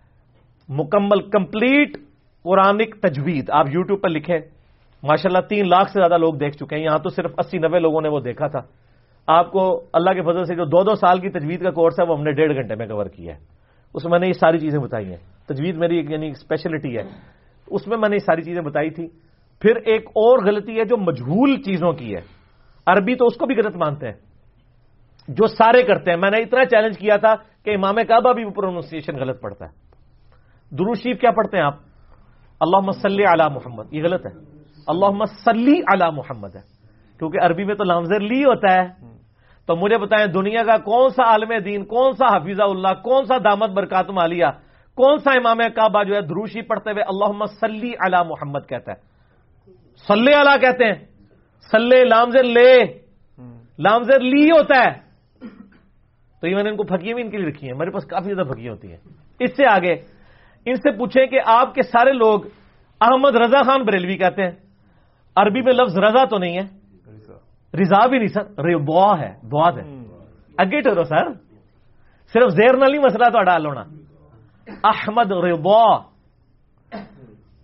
[0.68, 1.96] مکمل کمپلیٹ
[2.42, 4.38] قرآنک تجوید۔ آپ یوٹیوب پر لکھیں۔
[5.02, 7.78] ماشاء اللہ تین لاکھ سے زیادہ لوگ دیکھ چکے ہیں۔ یہاں تو صرف اسی نبے
[7.78, 8.60] لوگوں نے وہ دیکھا تھا۔
[9.26, 12.04] آپ کو اللہ کے فضل سے جو دو دو سال کی تجوید کا کورس ہے،
[12.04, 13.40] وہ ہم نے ڈیڑھ گھنٹے میں کور کیا ہے۔
[13.94, 17.02] اس میں میں نے یہ ساری چیزیں بتائی ہیں۔ تجوید میری ایک یعنی اسپیشلٹی ہے۔
[17.66, 19.08] اس میں میں نے یہ ساری چیزیں بتائی تھی۔
[19.60, 22.20] پھر ایک اور غلطی ہے جو مجھول چیزوں کی ہے۔
[22.86, 24.14] عربی تو اس کو بھی غلط مانتے ہیں۔
[25.28, 27.34] جو سارے کرتے ہیں۔ میں نے اتنا چیلنج کیا تھا
[27.64, 29.81] کہ امام کعبہ بھی پروننسیشن غلط پڑتا ہے۔
[30.72, 31.74] دروشیف کیا پڑھتے ہیں آپ؟
[32.60, 34.32] اللہ مسلی علی محمد، یہ غلط ہے۔
[34.86, 36.60] اللہ مسلی علی محمد ہے۔
[37.18, 38.88] کیونکہ عربی میں تو لامزر لی ہوتا ہے۔
[39.66, 43.38] تو مجھے بتائیں، دنیا کا کون سا عالم دین، کون سا حفیظہ اللہ، کون سا
[43.38, 44.46] دامت برکاتم عالیہ
[44.94, 48.96] کون سا امام کعبہ جو ہے دروشی پڑھتے ہوئے اللہ سلی علی محمد کہتا ہے؟
[50.08, 51.04] سلے علی کہتے ہیں۔
[51.70, 52.84] سلے لامزر لے۔
[53.78, 54.94] لامزر لی ہوتا ہے۔
[56.40, 58.04] تو یہ میں نے ان کو پھکیاں بھی ان کے لیے رکھی ہیں۔ میرے پاس
[58.04, 58.98] کافی زیادہ پھکیاں ہوتی ہیں۔
[59.40, 59.96] اس سے آگے
[60.66, 62.40] ان سے پوچھیں کہ آپ کے سارے لوگ
[63.00, 64.50] احمد رضا خان بریلوی کہتے ہیں۔
[65.36, 66.64] عربی میں لفظ رضا تو نہیں ہے۔
[67.80, 68.74] رضا بھی نہیں سر ری
[69.20, 70.04] ہے بواد ہے۔
[70.58, 71.32] اگے ٹھہرو سر۔
[72.32, 73.82] صرف زیر نہ نہیں مسئلہ تو ڈال ہونا۔
[74.84, 75.98] احمد ریبوا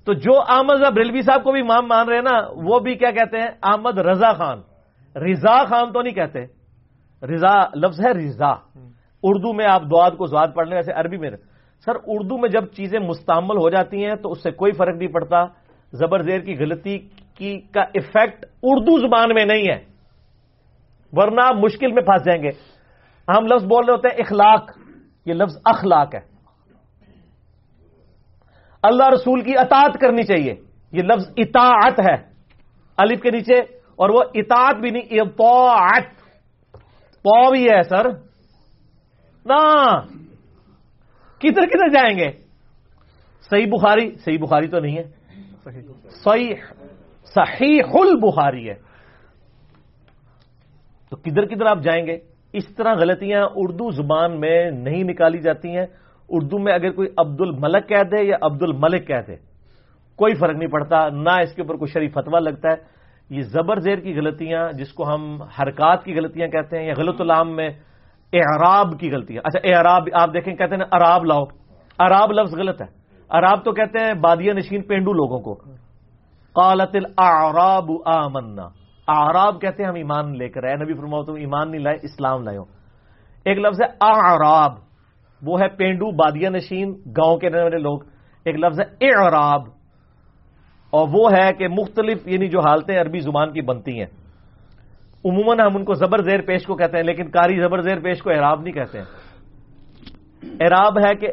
[0.04, 3.10] تو جو احمد بریلوی صاحب کو بھی مام مان رہے ہیں نا، وہ بھی کیا
[3.10, 4.58] کہتے ہیں؟ احمد رضا خان۔
[5.18, 6.44] رضا خان تو نہیں کہتے۔
[7.26, 8.50] رضا لفظ ہے رضا۔
[9.22, 11.30] اردو میں آپ دعات کو زواد پڑھنے ویسے عربی میں۔
[11.84, 15.08] سر، اردو میں جب چیزیں مستعمل ہو جاتی ہیں تو اس سے کوئی فرق نہیں
[15.08, 15.44] پڑتا۔
[15.92, 16.98] زبر زیر کی غلطی
[17.34, 19.84] کی کا افیکٹ اردو زبان میں نہیں ہے۔
[21.12, 22.48] ورنہ آپ مشکل میں پھنس جائیں گے۔
[23.28, 24.78] ہم لفظ بول رہے ہوتے ہیں اخلاق۔
[25.26, 26.20] یہ لفظ اخلاق ہے۔
[28.82, 30.54] اللہ رسول کی اطاعت کرنی چاہیے۔
[30.92, 32.32] یہ لفظ اطاعت ہے۔
[32.96, 33.58] الف کے نیچے
[33.96, 36.04] اور وہ اطاعت بھی نہیں اطاعت
[37.22, 38.08] پو بھی ہے، سر۔
[39.46, 39.98] نہ۔
[41.38, 42.30] کدھر کدھر جائیں گے؟
[43.50, 45.02] صحیح بخاری صحیح بخاری تو نہیں ہے۔
[46.24, 46.54] صحیح۔
[47.24, 48.74] صحیح البخاری ہے۔
[51.10, 52.18] تو کدھر کدھر آپ جائیں گے؟
[52.52, 55.86] اس طرح غلطیاں اردو زبان میں نہیں نکالی جاتی ہیں۔
[56.28, 59.36] اردو میں اگر کوئی عبد الملک کہہ دے یا عبد الملک کہہ دے
[60.16, 62.76] کوئی فرق نہیں پڑتا نہ اس کے اوپر کوئی شریف فتوا لگتا ہے۔
[63.30, 67.20] یہ زبر زیر کی غلطیاں جس کو ہم حرکات کی غلطیاں کہتے ہیں یا غلط
[67.20, 67.70] العام میں
[68.32, 71.44] اعراب کی غلطیاں اچھا اعراب، آپ دیکھیں، کہتے ہیں عراب لاؤ۔
[71.98, 72.86] عراب لفظ غلط ہے۔
[73.28, 75.54] عراب تو کہتے ہیں بادیا نشین پینڈو لوگوں کو۔
[76.52, 78.68] قالت الاعراب آمنا۔
[79.08, 82.42] اعراب کہتے ہیں ہم ایمان لے کر آئے۔ نبی فرماؤ تم ایمان نہیں لائے، اسلام
[82.42, 82.64] لائے ہو۔
[83.44, 84.72] ایک لفظ ہے اعراب۔
[85.42, 87.98] وہ ہے پینڈو بادیا نشین، گاؤں کے رہنے والے لوگ۔
[88.44, 89.62] ایک لفظ ہے اعراب۔
[90.90, 94.27] اور وہ ہے کہ مختلف یعنی جو حالتیں عربی زبان کی بنتی ہیں۔
[95.24, 98.22] عموماً ہم ان کو زبر زیر پیش کو کہتے ہیں، لیکن کاری زبر زیر پیش
[98.22, 99.04] کو اعراب نہیں کہتے ہیں۔
[100.60, 101.28] اعراب ہے کہ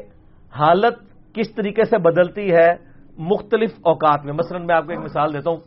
[0.59, 0.93] حالت
[1.33, 2.73] کس طریقے سے بدلتی ہے
[3.17, 5.57] مختلف اوقات میں۔ مثلا میں آپ کو ایک مثال دیتا ہوں۔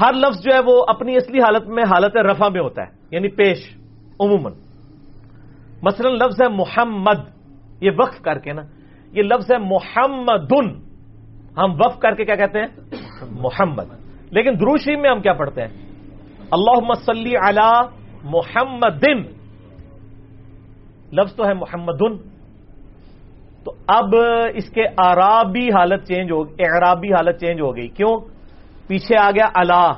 [0.00, 3.28] ہر لفظ جو ہے وہ اپنی اصلی حالت میں حالت رفع میں ہوتا ہے یعنی
[3.28, 3.76] پیش،
[4.20, 4.52] عموماً۔
[5.82, 7.18] مثلا لفظ ہے محمد،
[7.80, 8.62] یہ وقف کر کے نا۔
[9.12, 10.68] یہ لفظ ہے محمدن۔
[11.58, 12.66] ہم وف کر کے کیا کہتے ہیں؟
[13.30, 13.84] محمد۔
[14.30, 15.89] لیکن دروشی میں ہم کیا پڑھتے ہیں؟
[16.50, 17.86] اللہ مسلی علی
[18.24, 19.04] محمد
[21.12, 21.98] لفظ تو ہے محمد
[23.64, 24.14] تو اب
[24.54, 28.20] اس کے عرابی حالت چینج ہو اعرابی حالت چینج ہو گئی۔ کیوں؟
[28.86, 29.92] پیچھے آ گیا اللہ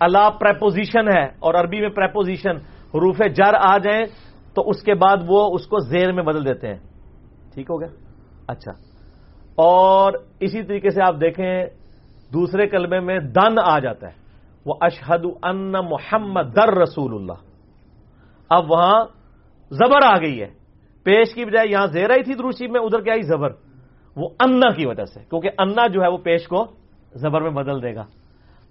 [0.00, 2.56] اللہ پریپوزیشن ہے اور عربی میں پریپوزیشن،
[2.94, 4.04] حروف جر آ جائیں
[4.54, 6.78] تو اس کے بعد وہ اس کو زیر میں بدل دیتے ہیں۔
[7.54, 7.88] ٹھیک ہو گیا؟
[8.48, 8.72] اچھا۔
[9.54, 11.64] اور اسی طریقے سے آپ دیکھیں،
[12.32, 14.25] دوسرے کلمے میں دن آ جاتا ہے۔
[14.66, 17.32] وہ اشہد ان محمد در رسول اللہ۔
[18.48, 19.04] اب وہاں
[19.70, 20.50] زبر آ گئی ہے۔
[21.04, 23.48] پیش کی بجائے یہاں زیر آئی تھی دروشی میں، ادھر کیا آئی زبر۔
[24.16, 26.66] وہ انا کی وجہ سے، کیونکہ انا جو ہے وہ پیش کو
[27.14, 28.04] زبر میں بدل دے گا۔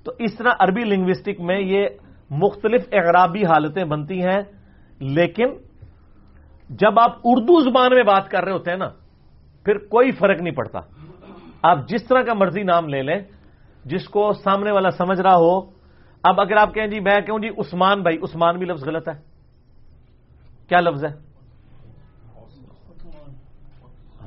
[0.03, 1.87] تو اس طرح عربی لنگوسٹک میں یہ
[2.29, 4.41] مختلف اغرابی حالتیں بنتی ہیں۔
[4.99, 5.47] لیکن
[6.69, 8.89] جب آپ اردو زبان میں بات کر رہے ہوتے ہیں نا،
[9.65, 10.79] پھر کوئی فرق نہیں پڑتا۔
[11.63, 13.19] آپ جس طرح کا مرضی نام لے لیں،
[13.85, 15.74] جس کو سامنے والا سمجھ رہا ہو
[16.25, 19.13] اب اگر آپ کہیں جی میں کہوں جی عثمان بھائی، عثمان بھی لفظ غلط ہے۔
[20.67, 21.09] کیا لفظ ہے؟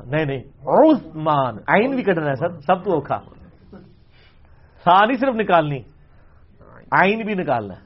[0.05, 3.20] نہیں نہیں۔ عثمان۔ آئین بھی کٹنا ہے سر، سب تو اوکھا۔
[4.85, 5.78] سا نہیں صرف نکالنی۔
[6.91, 7.81] آئین بھی نکالنا ہے۔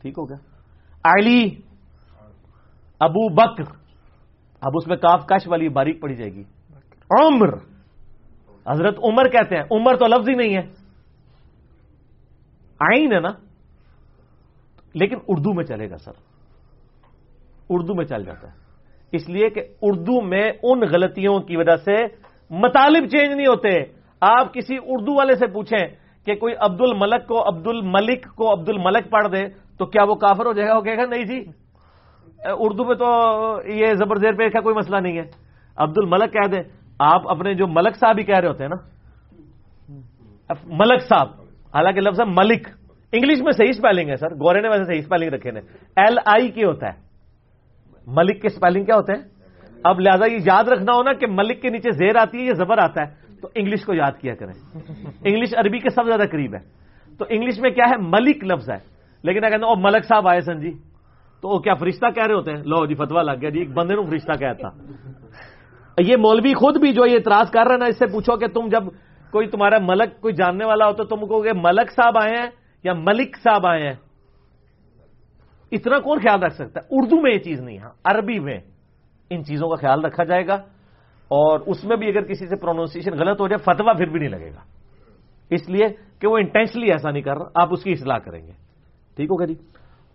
[0.00, 0.36] ٹھیک ہو گیا۔
[1.04, 1.56] علی،
[3.00, 3.64] ابو بکر۔
[4.60, 6.44] اب اس میں کاف کش والی باریک پڑی جائے گی۔
[7.20, 7.54] عمر۔
[8.68, 10.81] حضرت عمر کہتے ہیں۔ عمر تو لفظ ہی نہیں ہے۔
[12.82, 13.28] آئین ہے نا۔
[14.94, 16.12] لیکن اردو میں چلے گا سر۔
[17.70, 18.52] اردو میں چل جاتا ہے۔
[19.12, 22.04] اس لیے کہ اردو میں ان غلطیوں کی وجہ سے
[22.50, 23.82] مطالب چینج نہیں ہوتے۔
[24.20, 25.86] آپ کسی اردو والے سے پوچھیں
[26.26, 30.14] کہ کوئی عبد الملک کو عبد الملک کو عبد الملک پڑھ دے تو کیا وہ
[30.14, 31.44] کافر ہو جائے گا؟ وہ کہے گا، نہیں جی۔
[32.44, 33.04] اردو میں تو
[33.66, 35.24] یہ زبر زیر پیش کا کوئی مسئلہ نہیں ہے۔
[35.76, 36.62] عبد الملک کہہ دیں۔
[36.98, 38.92] آپ اپنے جو ملک صاحب ہی کہہ رہے ہوتے ہیں نا۔
[40.64, 41.41] ملک صاحب۔
[41.74, 42.68] حالانکہ لفظ ہے ملک۔
[43.12, 45.60] انگلش میں صحیح اسپیلنگ ہے سر، گورے نے ویسے صحیح اسپیلنگ رکھے نے۔
[45.96, 46.92] ایل آئی کے ہوتا ہے۔
[48.06, 49.22] ملک کے اسپیلنگ کیا ہوتے ہیں؟
[49.84, 52.78] اب لہذا یہ یاد رکھنا ہونا کہ ملک کے نیچے زیر آتی ہے یہ زبر
[52.78, 54.52] آتا ہے۔ تو انگلش کو یاد کیا کریں۔
[55.24, 56.60] انگلش عربی کے سب زیادہ قریب ہے۔
[57.18, 58.78] تو انگلش میں کیا ہے؟ ملک لفظ ہے۔
[59.22, 60.70] لیکن اگر ملک صاحب آئے سن جی
[61.40, 63.72] تو وہ کیا فرشتہ کہہ رہے ہوتے ہیں؟ لو جی فتوا لگ گیا جی ایک
[63.72, 64.68] بندے نو فرشتہ کہتا۔
[65.98, 68.68] یہ مولوی خود بھی جو یہ اعتراض کر رہے نا، اس سے پوچھو کہ تم
[68.68, 68.82] جب
[69.32, 72.50] کوئی تمہارا ملک کوئی جاننے والا ہو تو تم کو کہ ملک صاحب آئے ہیں
[72.84, 73.94] یا ملک صاحب آئے ہیں؟
[75.72, 78.60] اتنا کون خیال رکھ سکتا ہے؟ اردو میں یہ چیز نہیں ہے عربی میں
[79.30, 80.54] ان چیزوں کا خیال رکھا جائے گا
[81.28, 84.28] اور اس میں بھی اگر کسی سے پروننسیشن غلط ہو جائے فتوا پھر بھی نہیں
[84.28, 84.60] لگے گا۔
[85.50, 85.88] اس لیے
[86.20, 88.52] کہ وہ انٹینشلی ایسا نہیں کر رہا، آپ اس کی اصلاح کریں گے۔
[89.16, 89.54] ٹھیک ہوگا جی؟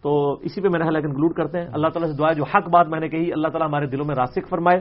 [0.02, 2.88] تو اسی پہ میں نے کنکلوڈ کرتے ہیں۔ اللہ تعالیٰ سے دعا جو حق بات
[2.88, 4.80] میں نے کہی، اللہ تعالیٰ ہمارے دلوں میں راسک فرمائے۔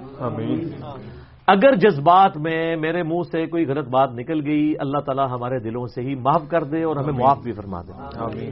[1.48, 5.86] اگر جذبات میں میرے منہ سے کوئی غلط بات نکل گئی اللہ تعالیٰ ہمارے دلوں
[5.86, 7.92] سے ہی معاف کر دے اور ہمیں معاف بھی فرما دے۔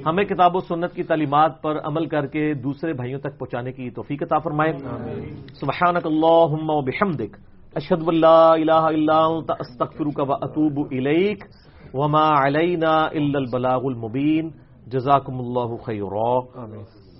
[0.06, 3.90] ہمیں کتاب و سنت کی تعلیمات پر عمل کر کے دوسرے بھائیوں تک پہنچانے کی
[3.90, 4.72] توفیق عطا فرمائے۔
[5.60, 7.36] سبحانک اللہم و بحمدک
[7.74, 11.44] اشہد واللہ الہ الا انت استغفرک و اتوب الیک
[11.94, 14.50] وما علینا الا البلاغ المبین۔
[14.86, 16.38] جزاکم اللہ خیرا۔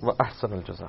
[0.03, 0.85] و احسن الجزا